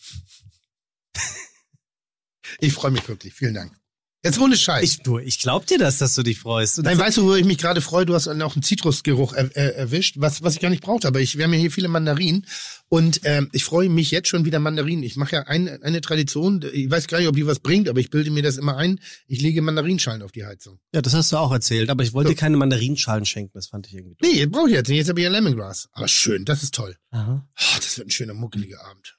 Ich 2.59 2.73
freue 2.74 2.90
mich 2.90 3.09
wirklich. 3.09 3.32
Vielen 3.32 3.55
Dank. 3.55 3.77
Jetzt 4.24 4.38
ohne 4.38 4.56
Scheiß. 4.56 4.84
Ich, 4.84 5.02
du, 5.02 5.18
ich 5.18 5.40
glaub 5.40 5.66
dir 5.66 5.78
das, 5.78 5.98
dass 5.98 6.14
du 6.14 6.22
dich 6.22 6.38
freust. 6.38 6.78
Und 6.78 6.84
Nein, 6.84 6.96
weißt 6.96 7.16
du, 7.16 7.24
wo 7.24 7.34
ich 7.34 7.44
mich 7.44 7.58
gerade 7.58 7.80
freue? 7.80 8.06
Du 8.06 8.14
hast 8.14 8.28
auch 8.28 8.54
einen 8.54 8.62
Zitrusgeruch 8.62 9.32
er, 9.32 9.50
er, 9.56 9.74
erwischt, 9.74 10.14
was, 10.18 10.42
was 10.42 10.54
ich 10.54 10.60
gar 10.60 10.70
nicht 10.70 10.84
brauchte. 10.84 11.08
Aber 11.08 11.20
ich, 11.20 11.36
wir 11.36 11.44
haben 11.44 11.52
ja 11.52 11.58
hier 11.58 11.72
viele 11.72 11.88
Mandarinen 11.88 12.46
und 12.88 13.20
ähm, 13.24 13.48
ich 13.52 13.64
freue 13.64 13.88
mich 13.88 14.12
jetzt 14.12 14.28
schon 14.28 14.44
wieder 14.44 14.60
Mandarinen. 14.60 15.02
Ich 15.02 15.16
mache 15.16 15.34
ja 15.34 15.42
ein, 15.48 15.82
eine 15.82 16.00
Tradition, 16.02 16.64
ich 16.72 16.88
weiß 16.88 17.08
gar 17.08 17.18
nicht, 17.18 17.26
ob 17.26 17.34
die 17.34 17.46
was 17.48 17.58
bringt, 17.58 17.88
aber 17.88 17.98
ich 17.98 18.10
bilde 18.10 18.30
mir 18.30 18.44
das 18.44 18.58
immer 18.58 18.76
ein. 18.76 19.00
Ich 19.26 19.40
lege 19.40 19.60
Mandarinschalen 19.60 20.22
auf 20.22 20.30
die 20.30 20.44
Heizung. 20.44 20.78
ja, 20.94 21.02
das 21.02 21.14
hast 21.14 21.32
du 21.32 21.36
auch 21.38 21.50
erzählt, 21.50 21.90
aber 21.90 22.04
ich 22.04 22.12
wollte 22.12 22.30
So. 22.30 22.36
keine 22.36 22.56
Mandarinschalen 22.56 23.24
schenken, 23.26 23.50
das 23.54 23.66
fand 23.66 23.88
ich 23.88 23.94
irgendwie 23.94 24.14
doof. 24.20 24.30
Nee, 24.30 24.46
brauche 24.46 24.68
ich 24.68 24.74
jetzt 24.74 24.88
nicht. 24.88 24.98
Jetzt 24.98 25.08
habe 25.08 25.18
ich 25.18 25.24
ja 25.24 25.30
Lemongrass. 25.30 25.88
Aber 25.90 26.06
schön, 26.06 26.44
das 26.44 26.62
ist 26.62 26.74
toll. 26.76 26.96
Aha. 27.10 27.44
Oh, 27.58 27.76
das 27.76 27.98
wird 27.98 28.06
ein 28.06 28.12
schöner, 28.12 28.34
muckeliger 28.34 28.84
Abend. 28.84 29.18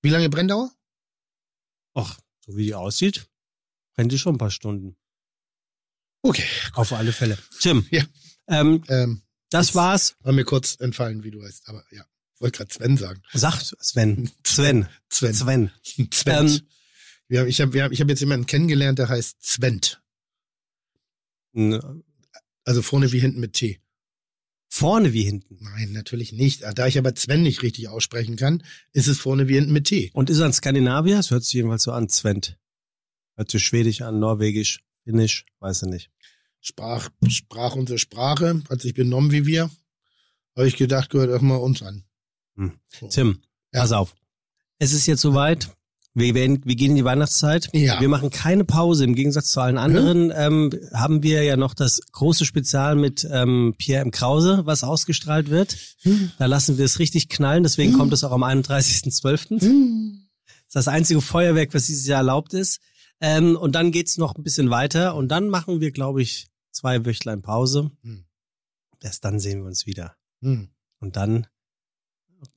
Wie 0.00 0.08
lange 0.08 0.30
Brenndauer? 0.30 0.72
Ach, 1.92 2.18
so 2.46 2.56
wie 2.56 2.64
die 2.64 2.74
aussieht, 2.74 3.26
brennt 3.98 4.12
die 4.12 4.18
schon 4.20 4.36
ein 4.36 4.38
paar 4.38 4.52
Stunden. 4.52 4.96
Okay. 6.22 6.44
Auf 6.74 6.92
alle 6.92 7.12
Fälle. 7.12 7.36
Tim, 7.60 7.84
Ja. 7.90 8.04
ähm, 8.46 8.84
Ähm, 8.88 9.22
das 9.50 9.74
war's. 9.74 10.14
war 10.20 10.32
mir 10.32 10.44
kurz 10.44 10.76
entfallen, 10.78 11.24
wie 11.24 11.32
du 11.32 11.42
heißt. 11.42 11.68
Aber 11.68 11.82
ja, 11.90 12.04
ich 12.36 12.40
wollte 12.40 12.58
gerade 12.58 12.72
Sven 12.72 12.96
sagen. 12.96 13.20
Sag 13.32 13.60
Sven. 13.60 14.30
Sven. 14.44 14.88
Sven. 15.10 15.34
Sven. 15.34 15.70
Sven. 16.12 16.46
Ähm, 17.28 17.46
ich 17.48 17.60
habe 17.60 17.88
ich 17.92 18.00
hab 18.00 18.08
jetzt 18.08 18.20
jemanden 18.20 18.46
kennengelernt, 18.46 19.00
der 19.00 19.08
heißt 19.08 19.44
Svent. 19.44 20.00
N- 21.54 22.04
Also 22.64 22.82
vorne 22.82 23.10
wie 23.10 23.18
hinten 23.18 23.40
mit 23.40 23.54
T. 23.54 23.80
Vorne 24.68 25.12
wie 25.12 25.24
hinten. 25.24 25.58
Nein, 25.60 25.90
natürlich 25.90 26.32
nicht. 26.32 26.62
Da 26.74 26.86
ich 26.86 26.98
aber 26.98 27.16
Sven 27.16 27.42
nicht 27.42 27.62
richtig 27.64 27.88
aussprechen 27.88 28.36
kann, 28.36 28.62
ist 28.92 29.08
es 29.08 29.18
vorne 29.18 29.48
wie 29.48 29.54
hinten 29.54 29.72
mit 29.72 29.86
T. 29.88 30.10
Und 30.14 30.30
ist 30.30 30.38
er 30.38 30.44
ein 30.46 30.52
Skandinavier? 30.52 31.16
Das 31.16 31.32
hört 31.32 31.42
sich 31.42 31.54
jedenfalls 31.54 31.82
so 31.82 31.90
an, 31.90 32.08
Svent. 32.08 32.56
Hört 33.38 33.52
sich 33.52 33.62
schwedisch 33.64 34.02
an, 34.02 34.18
norwegisch, 34.18 34.80
finnisch, 35.04 35.46
weiß 35.60 35.82
er 35.82 35.90
nicht. 35.90 36.10
Sprach, 36.60 37.08
sprach 37.28 37.76
unsere 37.76 38.00
Sprache, 38.00 38.62
hat 38.68 38.80
sich 38.80 38.94
benommen 38.94 39.30
wie 39.30 39.46
wir. 39.46 39.70
Habe 40.56 40.66
ich 40.66 40.76
gedacht, 40.76 41.08
gehört 41.10 41.30
auch 41.30 41.40
mal 41.40 41.54
uns 41.54 41.80
an. 41.84 42.02
Hm. 42.56 42.72
Tim, 43.10 43.38
Ja. 43.72 43.82
pass 43.82 43.92
auf. 43.92 44.16
Es 44.80 44.92
ist 44.92 45.06
jetzt 45.06 45.20
soweit. 45.20 45.70
Wir, 46.14 46.34
werden, 46.34 46.64
wir 46.64 46.74
gehen 46.74 46.90
in 46.90 46.96
die 46.96 47.04
Weihnachtszeit. 47.04 47.68
Ja. 47.72 48.00
Wir 48.00 48.08
machen 48.08 48.30
keine 48.30 48.64
Pause. 48.64 49.04
Im 49.04 49.14
Gegensatz 49.14 49.50
zu 49.52 49.60
allen 49.60 49.78
anderen 49.78 50.32
ähm, 50.34 50.72
haben 50.92 51.22
wir 51.22 51.44
ja 51.44 51.56
noch 51.56 51.74
das 51.74 52.00
große 52.10 52.44
Spezial 52.44 52.96
mit 52.96 53.24
ähm, 53.30 53.76
Pierre 53.78 54.02
M. 54.02 54.10
Krause, 54.10 54.62
was 54.64 54.82
ausgestrahlt 54.82 55.48
wird. 55.48 55.76
Da 56.38 56.46
lassen 56.46 56.76
wir 56.76 56.86
es 56.86 56.98
richtig 56.98 57.28
knallen. 57.28 57.62
Deswegen 57.62 57.92
kommt 57.92 58.12
es 58.12 58.24
auch 58.24 58.32
am 58.32 58.42
31.12. 58.42 59.58
Das 59.60 59.62
ist 59.62 60.74
das 60.74 60.88
einzige 60.88 61.20
Feuerwerk, 61.20 61.72
was 61.72 61.86
dieses 61.86 62.06
Jahr 62.08 62.18
erlaubt 62.18 62.52
ist. 62.52 62.80
Ähm, 63.20 63.56
und 63.56 63.72
dann 63.74 63.90
geht's 63.92 64.16
noch 64.18 64.36
ein 64.36 64.42
bisschen 64.42 64.70
weiter 64.70 65.14
und 65.14 65.28
dann 65.28 65.48
machen 65.48 65.80
wir, 65.80 65.90
glaube 65.90 66.22
ich, 66.22 66.46
zwei 66.70 67.04
Wöchlein 67.04 67.42
Pause. 67.42 67.90
Hm. 68.02 68.24
Erst 69.02 69.24
dann 69.24 69.40
sehen 69.40 69.60
wir 69.60 69.66
uns 69.66 69.86
wieder. 69.86 70.16
Hm. 70.42 70.68
Und 71.00 71.16
dann 71.16 71.46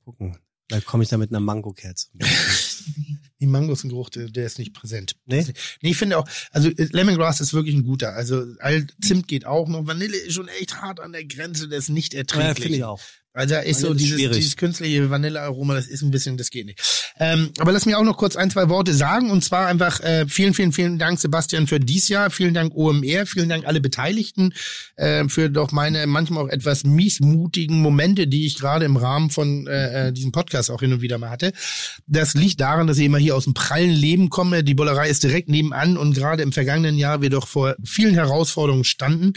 gucken. 0.04 0.38
Vielleicht 0.68 0.86
komme 0.86 1.02
ich 1.02 1.08
da 1.08 1.18
mit 1.18 1.30
einer 1.30 1.40
Mango-Kerze. 1.40 2.08
Die 3.40 3.46
Mangossengeruch, 3.46 4.08
der, 4.10 4.28
der 4.28 4.46
ist 4.46 4.58
nicht 4.58 4.72
präsent. 4.72 5.16
Nee? 5.26 5.44
Nee, 5.82 5.90
ich 5.90 5.96
finde 5.96 6.16
auch, 6.16 6.28
also 6.52 6.68
äh, 6.68 6.88
Lemongrass 6.92 7.40
ist 7.40 7.52
wirklich 7.52 7.74
ein 7.74 7.82
guter. 7.84 8.14
Also 8.14 8.44
Zimt 9.02 9.26
geht 9.28 9.44
auch 9.44 9.68
noch. 9.68 9.86
Vanille 9.86 10.16
ist 10.16 10.34
schon 10.34 10.48
echt 10.48 10.80
hart 10.80 11.00
an 11.00 11.12
der 11.12 11.24
Grenze, 11.24 11.68
das 11.68 11.84
ist 11.84 11.88
nicht 11.90 12.14
Ja, 12.14 12.20
erträglich. 12.20 12.62
finde 12.62 12.78
ich 12.78 12.84
auch. 12.84 13.00
Also 13.34 13.54
ist 13.56 13.80
so 13.80 13.88
Vanille 13.88 13.96
ist 13.96 14.00
dieses, 14.02 14.18
schwierig. 14.18 14.36
dieses 14.36 14.56
künstliche 14.56 15.08
Vanillearoma, 15.08 15.74
das 15.74 15.86
ist 15.86 16.02
ein 16.02 16.10
bisschen, 16.10 16.36
das 16.36 16.50
geht 16.50 16.66
nicht. 16.66 17.12
Ähm, 17.18 17.50
aber 17.58 17.72
lass 17.72 17.86
mir 17.86 17.98
auch 17.98 18.04
noch 18.04 18.18
kurz 18.18 18.36
ein, 18.36 18.50
zwei 18.50 18.68
Worte 18.68 18.92
sagen. 18.92 19.30
Und 19.30 19.42
zwar 19.42 19.68
einfach 19.68 20.00
äh, 20.00 20.26
vielen, 20.28 20.52
vielen, 20.52 20.72
vielen 20.72 20.98
Dank, 20.98 21.18
Sebastian, 21.18 21.66
für 21.66 21.80
dies 21.80 22.08
Jahr. 22.08 22.30
Vielen 22.30 22.52
Dank, 22.52 22.74
OMR. 22.74 23.24
Vielen 23.24 23.48
Dank 23.48 23.66
alle 23.66 23.80
Beteiligten 23.80 24.52
äh, 24.96 25.26
für 25.28 25.48
doch 25.48 25.72
meine 25.72 26.06
manchmal 26.06 26.44
auch 26.44 26.48
etwas 26.48 26.84
miesmutigen 26.84 27.80
Momente, 27.80 28.26
die 28.26 28.46
ich 28.46 28.58
gerade 28.58 28.84
im 28.84 28.98
Rahmen 28.98 29.30
von 29.30 29.66
äh, 29.66 30.08
äh, 30.08 30.12
diesem 30.12 30.32
Podcast 30.32 30.70
auch 30.70 30.80
hin 30.80 30.92
und 30.92 31.00
wieder 31.00 31.16
mal 31.16 31.30
hatte. 31.30 31.52
Das 32.06 32.34
liegt 32.34 32.60
daran, 32.60 32.86
dass 32.86 32.98
ich 32.98 33.06
immer 33.06 33.18
hier 33.18 33.34
aus 33.34 33.44
dem 33.44 33.54
prallen 33.54 33.90
Leben 33.90 34.28
komme. 34.28 34.62
Die 34.62 34.74
Bollerei 34.74 35.08
ist 35.08 35.22
direkt 35.22 35.48
nebenan 35.48 35.96
und 35.96 36.14
gerade 36.14 36.42
im 36.42 36.52
vergangenen 36.52 36.98
Jahr 36.98 37.22
wir 37.22 37.30
doch 37.30 37.46
vor 37.46 37.76
vielen 37.82 38.14
Herausforderungen 38.14 38.84
standen. 38.84 39.32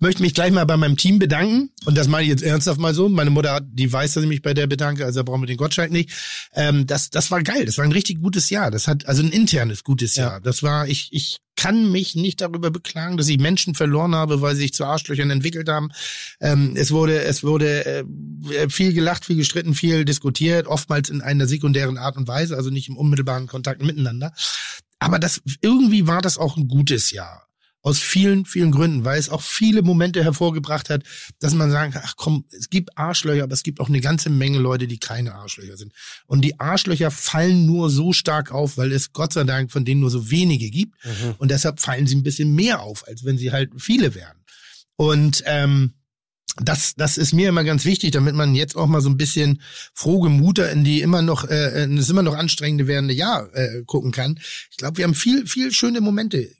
Möchte 0.00 0.20
mich 0.20 0.34
gleich 0.34 0.52
mal 0.52 0.66
bei 0.66 0.76
meinem 0.76 0.98
Team 0.98 1.18
bedanken. 1.18 1.70
Und 1.86 1.96
das 1.96 2.08
meine 2.08 2.24
ich 2.24 2.28
jetzt 2.28 2.42
ernsthaft 2.42 2.78
mal 2.78 2.92
so. 2.92 3.08
Meine 3.08 3.30
Mutter 3.38 3.52
hat, 3.52 3.64
die 3.70 3.92
weiß, 3.92 4.14
dass 4.14 4.22
ich 4.24 4.28
mich 4.28 4.42
bei 4.42 4.52
der 4.52 4.66
bedanke, 4.66 5.04
also 5.04 5.20
da 5.20 5.22
brauchen 5.22 5.42
wir 5.42 5.46
den 5.46 5.56
Gottschalk 5.56 5.92
nicht. 5.92 6.10
Ähm, 6.54 6.86
das, 6.86 7.10
das 7.10 7.30
war 7.30 7.40
geil. 7.42 7.64
Das 7.66 7.78
war 7.78 7.84
ein 7.84 7.92
richtig 7.92 8.20
gutes 8.20 8.50
Jahr. 8.50 8.72
Das 8.72 8.88
hat 8.88 9.06
also 9.06 9.22
ein 9.22 9.30
internes 9.30 9.84
gutes 9.84 10.16
Ja. 10.16 10.24
Jahr. 10.24 10.40
Das 10.40 10.62
war, 10.64 10.88
ich, 10.88 11.10
ich 11.12 11.38
kann 11.54 11.90
mich 11.90 12.14
nicht 12.14 12.40
darüber 12.40 12.70
beklagen, 12.70 13.16
dass 13.16 13.28
ich 13.28 13.38
Menschen 13.38 13.74
verloren 13.74 14.14
habe, 14.14 14.40
weil 14.40 14.54
sie 14.54 14.62
sich 14.62 14.74
zu 14.74 14.84
Arschlöchern 14.84 15.30
entwickelt 15.30 15.68
haben. 15.68 15.90
Ähm, 16.40 16.74
es 16.76 16.90
wurde, 16.90 17.22
es 17.22 17.42
wurde 17.42 17.84
äh, 17.84 18.68
viel 18.68 18.92
gelacht, 18.92 19.24
viel 19.24 19.36
gestritten, 19.36 19.74
viel 19.74 20.04
diskutiert, 20.04 20.66
oftmals 20.66 21.08
in 21.08 21.20
einer 21.20 21.46
sekundären 21.46 21.98
Art 21.98 22.16
und 22.16 22.28
Weise, 22.28 22.56
also 22.56 22.70
nicht 22.70 22.88
im 22.88 22.96
unmittelbaren 22.96 23.46
Kontakt 23.46 23.82
miteinander. 23.82 24.32
Aber 24.98 25.18
das 25.18 25.40
irgendwie 25.60 26.06
war 26.06 26.22
das 26.22 26.38
auch 26.38 26.56
ein 26.56 26.68
gutes 26.68 27.10
Jahr. 27.10 27.47
Aus 27.82 28.00
vielen, 28.00 28.44
vielen 28.44 28.72
Gründen, 28.72 29.04
weil 29.04 29.18
es 29.18 29.28
auch 29.28 29.40
viele 29.40 29.82
Momente 29.82 30.24
hervorgebracht 30.24 30.90
hat, 30.90 31.04
dass 31.38 31.54
man 31.54 31.70
sagen 31.70 31.92
kann, 31.92 32.02
ach 32.04 32.14
komm, 32.16 32.44
es 32.50 32.70
gibt 32.70 32.98
Arschlöcher, 32.98 33.44
aber 33.44 33.52
es 33.52 33.62
gibt 33.62 33.78
auch 33.80 33.88
eine 33.88 34.00
ganze 34.00 34.30
Menge 34.30 34.58
Leute, 34.58 34.88
die 34.88 34.98
keine 34.98 35.34
Arschlöcher 35.34 35.76
sind. 35.76 35.92
Und 36.26 36.40
die 36.42 36.58
Arschlöcher 36.58 37.10
fallen 37.10 37.66
nur 37.66 37.88
so 37.88 38.12
stark 38.12 38.50
auf, 38.50 38.78
weil 38.78 38.92
es 38.92 39.12
Gott 39.12 39.32
sei 39.32 39.44
Dank 39.44 39.70
von 39.70 39.84
denen 39.84 40.00
nur 40.00 40.10
so 40.10 40.30
wenige 40.30 40.70
gibt. 40.70 40.94
Mhm. 41.04 41.34
Und 41.38 41.50
deshalb 41.50 41.80
fallen 41.80 42.06
sie 42.06 42.16
ein 42.16 42.24
bisschen 42.24 42.54
mehr 42.54 42.80
auf, 42.82 43.06
als 43.06 43.24
wenn 43.24 43.38
sie 43.38 43.52
halt 43.52 43.70
viele 43.78 44.14
wären. 44.14 44.38
Und 44.96 45.44
ähm, 45.46 45.94
das, 46.60 46.94
das 46.96 47.18
ist 47.18 47.32
mir 47.32 47.48
immer 47.48 47.64
ganz 47.64 47.84
wichtig, 47.84 48.10
damit 48.10 48.34
man 48.34 48.54
jetzt 48.54 48.76
auch 48.76 48.86
mal 48.86 49.00
so 49.00 49.08
ein 49.08 49.16
bisschen 49.16 49.62
frohgemuter 49.94 50.70
in 50.72 50.84
die 50.84 51.02
immer 51.02 51.22
noch, 51.22 51.48
äh, 51.48 51.84
in 51.84 51.96
das 51.96 52.10
immer 52.10 52.22
noch 52.22 52.34
anstrengende 52.34 52.86
werdende 52.86 53.14
Jahr 53.14 53.54
äh, 53.54 53.84
gucken 53.86 54.10
kann. 54.10 54.40
Ich 54.70 54.76
glaube, 54.76 54.98
wir 54.98 55.04
haben 55.04 55.14
viel, 55.14 55.46
viel 55.46 55.72
schöne 55.72 56.00
Momente 56.00 56.50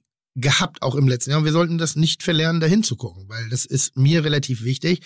gehabt, 0.41 0.83
auch 0.83 0.95
im 0.95 1.09
letzten 1.09 1.31
Jahr. 1.31 1.41
Und 1.41 1.45
wir 1.45 1.53
sollten 1.53 1.79
das 1.79 1.97
nicht 1.97 2.23
verlernen, 2.23 2.61
dahin 2.61 2.83
zu 2.83 2.97
gucken, 2.97 3.25
weil 3.29 3.49
das 3.51 3.65
ist 3.65 3.97
mir 3.97 4.25
relativ 4.25 4.63
wichtig. 4.63 5.03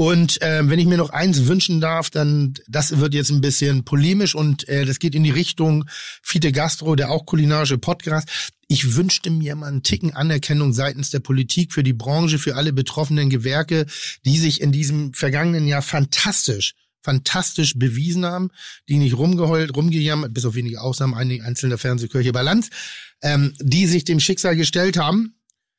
Und 0.00 0.40
äh, 0.40 0.66
wenn 0.66 0.78
ich 0.78 0.86
mir 0.86 0.96
noch 0.96 1.10
eins 1.10 1.46
wünschen 1.46 1.78
darf, 1.78 2.08
dann 2.08 2.54
das 2.66 3.00
wird 3.00 3.12
jetzt 3.12 3.30
ein 3.30 3.42
bisschen 3.42 3.84
polemisch 3.84 4.34
und 4.34 4.66
äh, 4.66 4.86
das 4.86 4.98
geht 4.98 5.14
in 5.14 5.24
die 5.24 5.30
Richtung 5.30 5.84
Fite 6.22 6.52
Gastro, 6.52 6.96
der 6.96 7.10
auch 7.10 7.26
kulinarische 7.26 7.76
Podcast. 7.76 8.26
Ich 8.66 8.96
wünschte 8.96 9.30
mir 9.30 9.54
mal 9.56 9.66
einen 9.66 9.82
Ticken 9.82 10.14
Anerkennung 10.14 10.72
seitens 10.72 11.10
der 11.10 11.20
Politik 11.20 11.74
für 11.74 11.82
die 11.82 11.92
Branche, 11.92 12.38
für 12.38 12.56
alle 12.56 12.72
betroffenen 12.72 13.28
Gewerke, 13.28 13.84
die 14.24 14.38
sich 14.38 14.62
in 14.62 14.72
diesem 14.72 15.12
vergangenen 15.12 15.66
Jahr 15.66 15.82
fantastisch 15.82 16.72
fantastisch 17.02 17.78
bewiesen 17.78 18.26
haben, 18.26 18.50
die 18.88 18.98
nicht 18.98 19.16
rumgeheult, 19.16 19.74
rumgejammert, 19.74 20.34
bis 20.34 20.44
auf 20.44 20.54
wenige 20.54 20.80
Ausnahmen, 20.80 21.14
einige 21.14 21.44
einzelne 21.44 21.78
Fernsehkirche 21.78 22.32
Balance, 22.32 22.70
ähm, 23.22 23.54
die 23.60 23.86
sich 23.86 24.04
dem 24.04 24.20
Schicksal 24.20 24.56
gestellt 24.56 24.96
haben, 24.96 25.34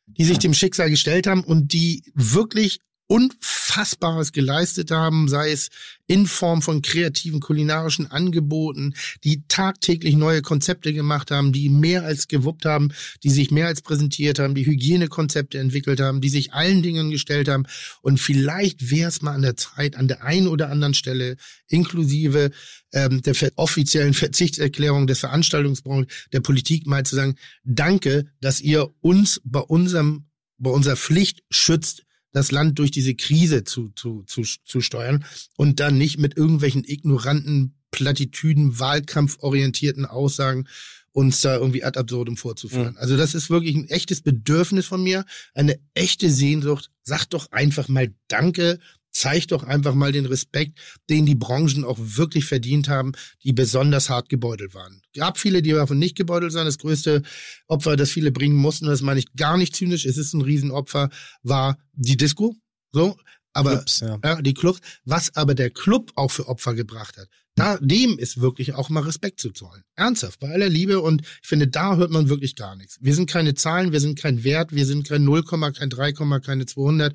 die 0.08 0.26
sich 0.26 0.40
dem 0.40 0.54
Schicksal 0.54 0.90
gestellt 0.90 1.28
haben 1.28 1.44
und 1.44 1.74
die 1.74 2.04
wirklich 2.14 2.80
Unfassbares 3.12 4.32
geleistet 4.32 4.90
haben, 4.90 5.28
sei 5.28 5.52
es 5.52 5.68
in 6.08 6.26
Form 6.28 6.62
von 6.62 6.82
kreativen 6.82 7.42
kulinarischen 7.42 8.10
Angeboten, 8.10 8.94
die 9.26 9.44
tagtäglich 9.50 10.16
neue 10.16 10.42
Konzepte 10.42 10.94
gemacht 10.94 11.30
haben, 11.30 11.52
die 11.52 11.68
mehr 11.68 12.06
als 12.06 12.30
gewuppt 12.30 12.64
haben, 12.64 12.94
die 13.24 13.30
sich 13.30 13.52
mehr 13.52 13.68
als 13.68 13.82
präsentiert 13.82 14.40
haben, 14.40 14.56
die 14.56 14.66
Hygienekonzepte 14.66 15.60
entwickelt 15.60 16.00
haben, 16.00 16.22
die 16.22 16.30
sich 16.30 16.54
allen 16.54 16.82
Dingen 16.84 17.12
gestellt 17.12 17.50
haben. 17.50 17.66
Und 18.02 18.18
vielleicht 18.18 18.90
wäre 18.90 19.10
es 19.10 19.22
mal 19.22 19.34
an 19.34 19.42
der 19.42 19.58
Zeit, 19.58 19.98
an 19.98 20.08
der 20.08 20.24
einen 20.24 20.48
oder 20.48 20.70
anderen 20.70 20.94
Stelle, 20.94 21.36
inklusive 21.68 22.52
ähm, 22.94 23.22
der 23.24 23.36
offiziellen 23.58 24.14
Verzichtserklärung 24.14 25.06
des 25.06 25.20
Veranstaltungsbranche, 25.20 26.08
der 26.32 26.40
Politik 26.40 26.88
mal 26.88 27.06
zu 27.06 27.18
sagen, 27.18 27.36
danke, 27.66 28.32
dass 28.40 28.62
ihr 28.62 28.90
uns 29.02 29.42
bei 29.44 29.60
unserem, 29.60 30.30
bei 30.58 30.70
unserer 30.70 30.96
Pflicht 30.96 31.44
schützt, 31.50 32.06
das 32.32 32.52
Land 32.52 32.80
durch 32.80 32.92
diese 32.92 33.16
Krise 33.16 33.64
zu, 33.64 33.90
zu, 33.90 34.24
zu, 34.24 34.44
zu 34.44 34.82
steuern 34.82 35.26
und 35.58 35.80
dann 35.80 35.98
nicht 35.98 36.18
mit 36.18 36.38
irgendwelchen 36.38 36.84
ignoranten 36.86 37.76
Plattitüden, 37.92 38.80
wahlkampforientierten 38.80 40.06
Aussagen 40.06 40.68
uns 41.14 41.42
da 41.42 41.58
irgendwie 41.58 41.84
ad 41.84 42.00
absurdum 42.00 42.38
vorzuführen. 42.38 42.98
Also 42.98 43.18
das 43.18 43.36
ist 43.36 43.50
wirklich 43.50 43.76
ein 43.76 43.90
echtes 43.90 44.22
Bedürfnis 44.22 44.86
von 44.86 45.04
mir, 45.04 45.26
eine 45.54 45.78
echte 45.94 46.30
Sehnsucht. 46.30 46.90
Sag 47.04 47.26
doch 47.26 47.52
einfach 47.52 47.90
mal 47.90 48.14
Danke, 48.28 48.80
zeig 49.12 49.48
doch 49.48 49.64
einfach 49.64 49.94
mal 49.94 50.12
den 50.12 50.26
Respekt, 50.26 50.80
den 51.10 51.26
die 51.26 51.36
Branchen 51.36 51.84
auch 51.84 51.98
wirklich 52.00 52.46
verdient 52.46 52.90
haben, 52.90 53.12
die 53.44 53.54
besonders 53.54 54.10
hart 54.10 54.30
gebeutelt 54.30 54.74
waren. 54.74 55.02
Gab 55.16 55.38
viele, 55.38 55.62
die 55.62 55.72
davon 55.72 56.00
nicht 56.00 56.16
gebeutelt 56.16 56.52
sind. 56.52 56.66
Das 56.66 56.78
größte 56.78 57.22
Opfer, 57.68 57.96
das 57.96 58.12
viele 58.12 58.32
bringen 58.32 58.56
mussten, 58.56 58.86
das 58.86 59.02
meine 59.02 59.20
ich 59.20 59.34
gar 59.36 59.58
nicht 59.58 59.76
zynisch, 59.76 60.06
es 60.06 60.18
ist 60.18 60.34
ein 60.34 60.42
Riesenopfer, 60.42 61.10
war 61.44 61.78
die 61.94 62.18
Disco. 62.18 62.56
So, 62.94 63.18
aber 63.54 63.78
Clubs, 63.78 64.00
ja. 64.00 64.20
ja, 64.24 64.42
die 64.42 64.54
Clubs, 64.54 64.80
was 65.06 65.36
aber 65.36 65.56
der 65.56 65.70
Club 65.70 66.12
auch 66.16 66.32
für 66.32 66.48
Opfer 66.48 66.74
gebracht 66.74 67.18
hat. 67.18 67.28
Da, 67.56 67.78
dem 67.82 68.18
ist 68.18 68.40
wirklich 68.40 68.74
auch 68.76 68.90
mal 68.90 69.04
Respekt 69.04 69.42
zu 69.42 69.52
zollen. 69.52 69.84
Ernsthaft, 69.96 70.40
bei 70.40 70.50
aller 70.50 70.70
Liebe. 70.70 71.02
Und 71.02 71.22
ich 71.22 71.48
finde, 71.48 71.68
da 71.68 71.98
hört 71.98 72.10
man 72.10 72.30
wirklich 72.30 72.56
gar 72.56 72.78
nichts. 72.78 72.98
Wir 73.02 73.14
sind 73.14 73.30
keine 73.30 73.54
Zahlen, 73.56 73.92
wir 73.92 74.00
sind 74.00 74.18
kein 74.18 74.46
Wert, 74.46 74.74
wir 74.74 74.86
sind 74.86 75.08
kein 75.08 75.26
0, 75.26 75.44
kein 75.44 75.90
3, 75.90 76.14
keine 76.40 76.66
200. 76.66 77.14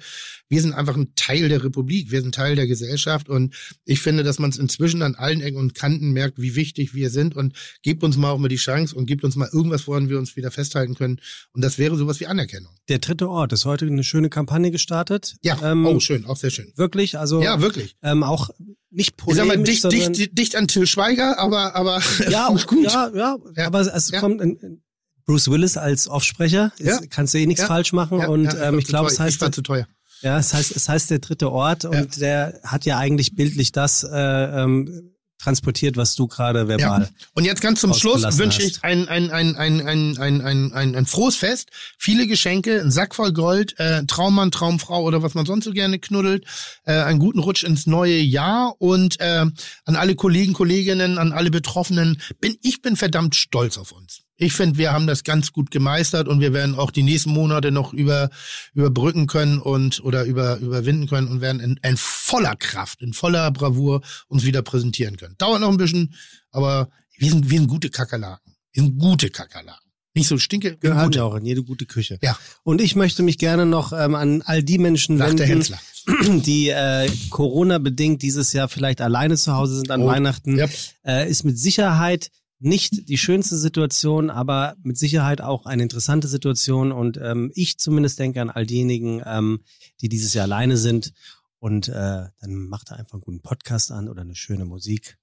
Wir 0.50 0.60
sind 0.60 0.74
einfach 0.74 0.94
ein 0.96 1.12
Teil 1.16 1.48
der 1.48 1.64
Republik, 1.64 2.10
wir 2.10 2.20
sind 2.20 2.34
Teil 2.34 2.54
der 2.54 2.66
Gesellschaft. 2.66 3.30
Und 3.30 3.54
ich 3.86 4.00
finde, 4.00 4.24
dass 4.24 4.38
man 4.38 4.50
es 4.50 4.58
inzwischen 4.58 5.00
an 5.02 5.14
allen 5.14 5.40
Ecken 5.40 5.56
und 5.56 5.74
Kanten 5.74 6.10
merkt, 6.12 6.38
wie 6.38 6.54
wichtig 6.54 6.94
wir 6.94 7.08
sind. 7.08 7.34
Und 7.34 7.54
gebt 7.82 8.04
uns 8.04 8.18
mal 8.18 8.30
auch 8.30 8.38
mal 8.38 8.48
die 8.48 8.56
Chance 8.56 8.94
und 8.94 9.06
gebt 9.06 9.24
uns 9.24 9.36
mal 9.36 9.48
irgendwas, 9.52 9.86
woran 9.86 10.10
wir 10.10 10.18
uns 10.18 10.36
wieder 10.36 10.50
festhalten 10.50 10.94
können. 10.94 11.18
Und 11.54 11.64
das 11.64 11.78
wäre 11.78 11.96
sowas 11.96 12.20
wie 12.20 12.26
Anerkennung. 12.26 12.72
Der 12.88 12.98
dritte 12.98 13.28
Ort 13.30 13.54
ist 13.54 13.64
heute 13.64 13.86
eine 13.86 14.04
schöne 14.04 14.28
Kampagne 14.28 14.70
gestartet. 14.70 15.36
Ja, 15.42 15.58
Ähm, 15.72 15.86
oh, 15.86 15.98
schön, 15.98 16.26
auch 16.26 16.36
sehr 16.36 16.50
schön. 16.50 16.72
Wirklich, 16.76 17.18
also 17.18 17.42
Ja, 17.42 17.60
wirklich. 17.62 17.96
ähm, 18.02 18.22
auch 18.22 18.50
nicht 18.96 19.10
Ich 19.10 19.34
sag 19.36 19.46
polemisch, 19.46 19.56
mal, 19.56 19.62
dicht, 19.64 19.82
sondern 19.82 20.12
dicht, 20.12 20.38
dicht 20.38 20.56
an 20.56 20.66
Till 20.68 20.86
Schweiger, 20.86 21.38
aber, 21.38 21.74
aber 21.76 22.00
ja, 22.28 22.48
gut. 22.66 22.84
ja, 22.84 23.10
ja, 23.14 23.36
Ja. 23.56 23.66
aber 23.66 23.80
es 23.80 24.10
Ja. 24.10 24.20
kommt 24.20 24.40
ein 24.42 24.82
Bruce 25.26 25.50
Willis 25.50 25.76
als 25.76 26.08
Offsprecher, 26.08 26.72
Ja. 26.78 26.98
kannst 27.10 27.34
du 27.34 27.38
eh 27.38 27.46
nichts 27.46 27.64
falsch 27.64 27.92
machen 27.92 28.20
und 28.20 28.56
ähm, 28.60 28.78
ich 28.78 28.86
glaube, 28.86 29.08
es 29.10 29.18
heißt 29.20 29.36
ich 29.36 29.40
war 29.40 29.52
zu 29.52 29.62
teuer. 29.62 29.86
ja, 30.22 30.38
es 30.38 30.54
heißt, 30.54 30.74
es 30.74 30.88
heißt 30.88 31.10
der 31.10 31.18
dritte 31.18 31.50
Ort 31.52 31.84
und 31.84 32.20
der 32.20 32.60
hat 32.64 32.84
ja 32.84 32.98
eigentlich 32.98 33.34
bildlich 33.34 33.72
das 33.72 34.02
äh, 34.04 34.08
ähm, 34.16 35.12
transportiert, 35.38 35.96
was 35.96 36.14
du 36.14 36.26
gerade 36.26 36.68
verbal. 36.68 37.02
Ja. 37.02 37.08
Und 37.34 37.44
jetzt 37.44 37.60
ganz 37.60 37.80
zum 37.80 37.94
Schluss 37.94 38.22
wünsche 38.38 38.62
ich 38.62 38.82
ein, 38.82 39.08
ein, 39.08 39.30
ein, 39.30 39.56
ein, 39.56 39.80
ein, 39.80 40.18
ein, 40.18 40.40
ein, 40.40 40.72
ein, 40.72 40.94
ein 40.94 41.06
frohes 41.06 41.36
Fest, 41.36 41.70
viele 41.98 42.26
Geschenke, 42.26 42.80
ein 42.80 42.90
Sack 42.90 43.14
voll 43.14 43.32
Gold, 43.32 43.78
äh, 43.78 44.04
Traummann, 44.06 44.50
Traumfrau 44.50 45.02
oder 45.02 45.22
was 45.22 45.34
man 45.34 45.46
sonst 45.46 45.64
so 45.64 45.72
gerne 45.72 45.98
knuddelt, 45.98 46.44
äh, 46.84 46.92
einen 46.92 47.18
guten 47.18 47.38
Rutsch 47.38 47.64
ins 47.64 47.86
neue 47.86 48.18
Jahr 48.18 48.74
und 48.78 49.20
äh, 49.20 49.46
an 49.84 49.96
alle 49.96 50.14
Kollegen, 50.14 50.52
Kolleginnen, 50.52 51.18
an 51.18 51.32
alle 51.32 51.50
Betroffenen. 51.50 52.20
Bin 52.40 52.56
ich 52.62 52.82
bin 52.82 52.96
verdammt 52.96 53.36
stolz 53.36 53.78
auf 53.78 53.92
uns. 53.92 54.25
Ich 54.38 54.52
finde, 54.52 54.76
wir 54.76 54.92
haben 54.92 55.06
das 55.06 55.24
ganz 55.24 55.52
gut 55.52 55.70
gemeistert 55.70 56.28
und 56.28 56.40
wir 56.40 56.52
werden 56.52 56.74
auch 56.74 56.90
die 56.90 57.02
nächsten 57.02 57.30
Monate 57.30 57.70
noch 57.70 57.92
über 57.94 58.28
überbrücken 58.74 59.26
können 59.26 59.58
und 59.58 60.02
oder 60.04 60.24
über 60.24 60.58
überwinden 60.58 61.06
können 61.06 61.28
und 61.28 61.40
werden 61.40 61.60
in, 61.60 61.80
in 61.82 61.96
voller 61.96 62.54
Kraft, 62.56 63.00
in 63.02 63.12
voller 63.14 63.50
Bravour 63.50 64.02
uns 64.28 64.44
wieder 64.44 64.62
präsentieren 64.62 65.16
können. 65.16 65.36
Dauert 65.38 65.60
noch 65.62 65.70
ein 65.70 65.78
bisschen, 65.78 66.14
aber 66.50 66.90
wir 67.16 67.30
sind 67.30 67.48
wir 67.50 67.58
sind 67.58 67.68
gute 67.68 67.88
Kakerlaken. 67.88 68.52
Wir 68.72 68.82
sind 68.82 68.98
gute 68.98 69.30
Kakerlaken. 69.30 69.80
Nicht 70.14 70.28
so 70.28 70.38
stinke, 70.38 70.76
Gehört 70.78 71.04
gute. 71.06 71.18
ja 71.18 71.24
auch 71.24 71.34
in 71.34 71.44
jede 71.44 71.62
gute 71.62 71.84
Küche. 71.84 72.18
Ja. 72.22 72.38
Und 72.62 72.80
ich 72.80 72.96
möchte 72.96 73.22
mich 73.22 73.36
gerne 73.36 73.66
noch 73.66 73.92
ähm, 73.92 74.14
an 74.14 74.40
all 74.46 74.62
die 74.62 74.78
Menschen 74.78 75.18
der 75.18 75.38
wenden, 75.38 75.74
die 76.42 76.70
äh, 76.70 77.10
Corona-bedingt 77.28 78.22
dieses 78.22 78.52
Jahr 78.54 78.68
vielleicht 78.68 79.02
alleine 79.02 79.36
zu 79.36 79.52
Hause 79.54 79.76
sind 79.76 79.90
an 79.90 80.00
Oh, 80.02 80.06
Weihnachten. 80.06 80.56
ja. 80.58 80.66
Äh, 81.04 81.30
ist 81.30 81.44
mit 81.44 81.58
Sicherheit 81.58 82.30
nicht 82.58 83.08
die 83.08 83.18
schönste 83.18 83.56
Situation, 83.56 84.30
aber 84.30 84.76
mit 84.82 84.96
Sicherheit 84.96 85.40
auch 85.40 85.66
eine 85.66 85.82
interessante 85.82 86.28
Situation. 86.28 86.92
Und 86.92 87.18
ähm, 87.18 87.52
ich 87.54 87.78
zumindest 87.78 88.18
denke 88.18 88.40
an 88.40 88.50
all 88.50 88.66
diejenigen, 88.66 89.22
ähm, 89.24 89.62
die 90.00 90.08
dieses 90.08 90.34
Jahr 90.34 90.44
alleine 90.44 90.76
sind. 90.76 91.12
Und 91.58 91.88
äh, 91.88 91.92
dann 92.40 92.54
macht 92.68 92.90
er 92.90 92.98
einfach 92.98 93.14
einen 93.14 93.22
guten 93.22 93.42
Podcast 93.42 93.90
an 93.90 94.08
oder 94.08 94.22
eine 94.22 94.36
schöne 94.36 94.64
Musik 94.64 95.18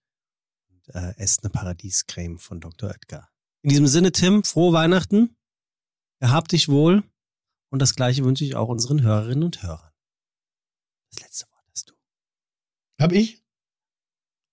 und 0.70 0.94
äh, 0.94 1.16
esst 1.18 1.44
eine 1.44 1.52
Paradiescreme 1.52 2.38
von 2.38 2.60
Dr. 2.60 2.90
Oetker. 2.90 3.30
In 3.62 3.70
diesem 3.70 3.88
Sinne, 3.88 4.12
Tim, 4.12 4.44
frohe 4.44 4.74
Weihnachten. 4.74 5.36
Gehabt 6.20 6.52
dich 6.52 6.70
wohl. 6.70 7.04
Und 7.70 7.82
das 7.82 7.96
gleiche 7.96 8.24
wünsche 8.24 8.46
ich 8.46 8.56
auch 8.56 8.70
unseren 8.70 9.02
Hörerinnen 9.02 9.44
und 9.44 9.64
Hörern. 9.64 9.92
Das 11.12 11.24
letzte 11.24 11.46
Wort 11.48 11.66
hast 11.72 11.90
du. 11.90 11.94
Hab 13.00 13.12
ich? 13.12 13.43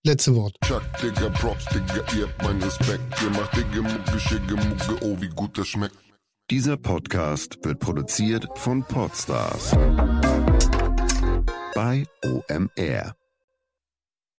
Letzte 0.03 0.35
Wort. 0.35 0.57
Chuck, 0.65 0.83
Digga, 1.03 1.29
Props, 1.29 1.67
Digga, 1.67 2.03
ihr 2.17 2.27
habt 2.27 2.43
meinen 2.43 2.63
Respekt. 2.63 3.03
Ihr 3.23 3.31
macht 3.31 3.55
Digga, 3.55 3.83
Mucke, 3.83 4.19
Schicke, 4.19 4.57
Mucke, 4.57 5.05
oh, 5.05 5.21
wie 5.21 5.29
gut 5.29 5.59
das 5.59 5.69
schmeckt. 5.69 5.97
Dieser 6.51 6.79
Podcast 6.79 7.59
wird 7.63 7.79
produziert 7.81 8.47
von 8.57 8.83
Podstars 8.83 9.73
bei 11.75 12.07
OMR. 12.25 13.15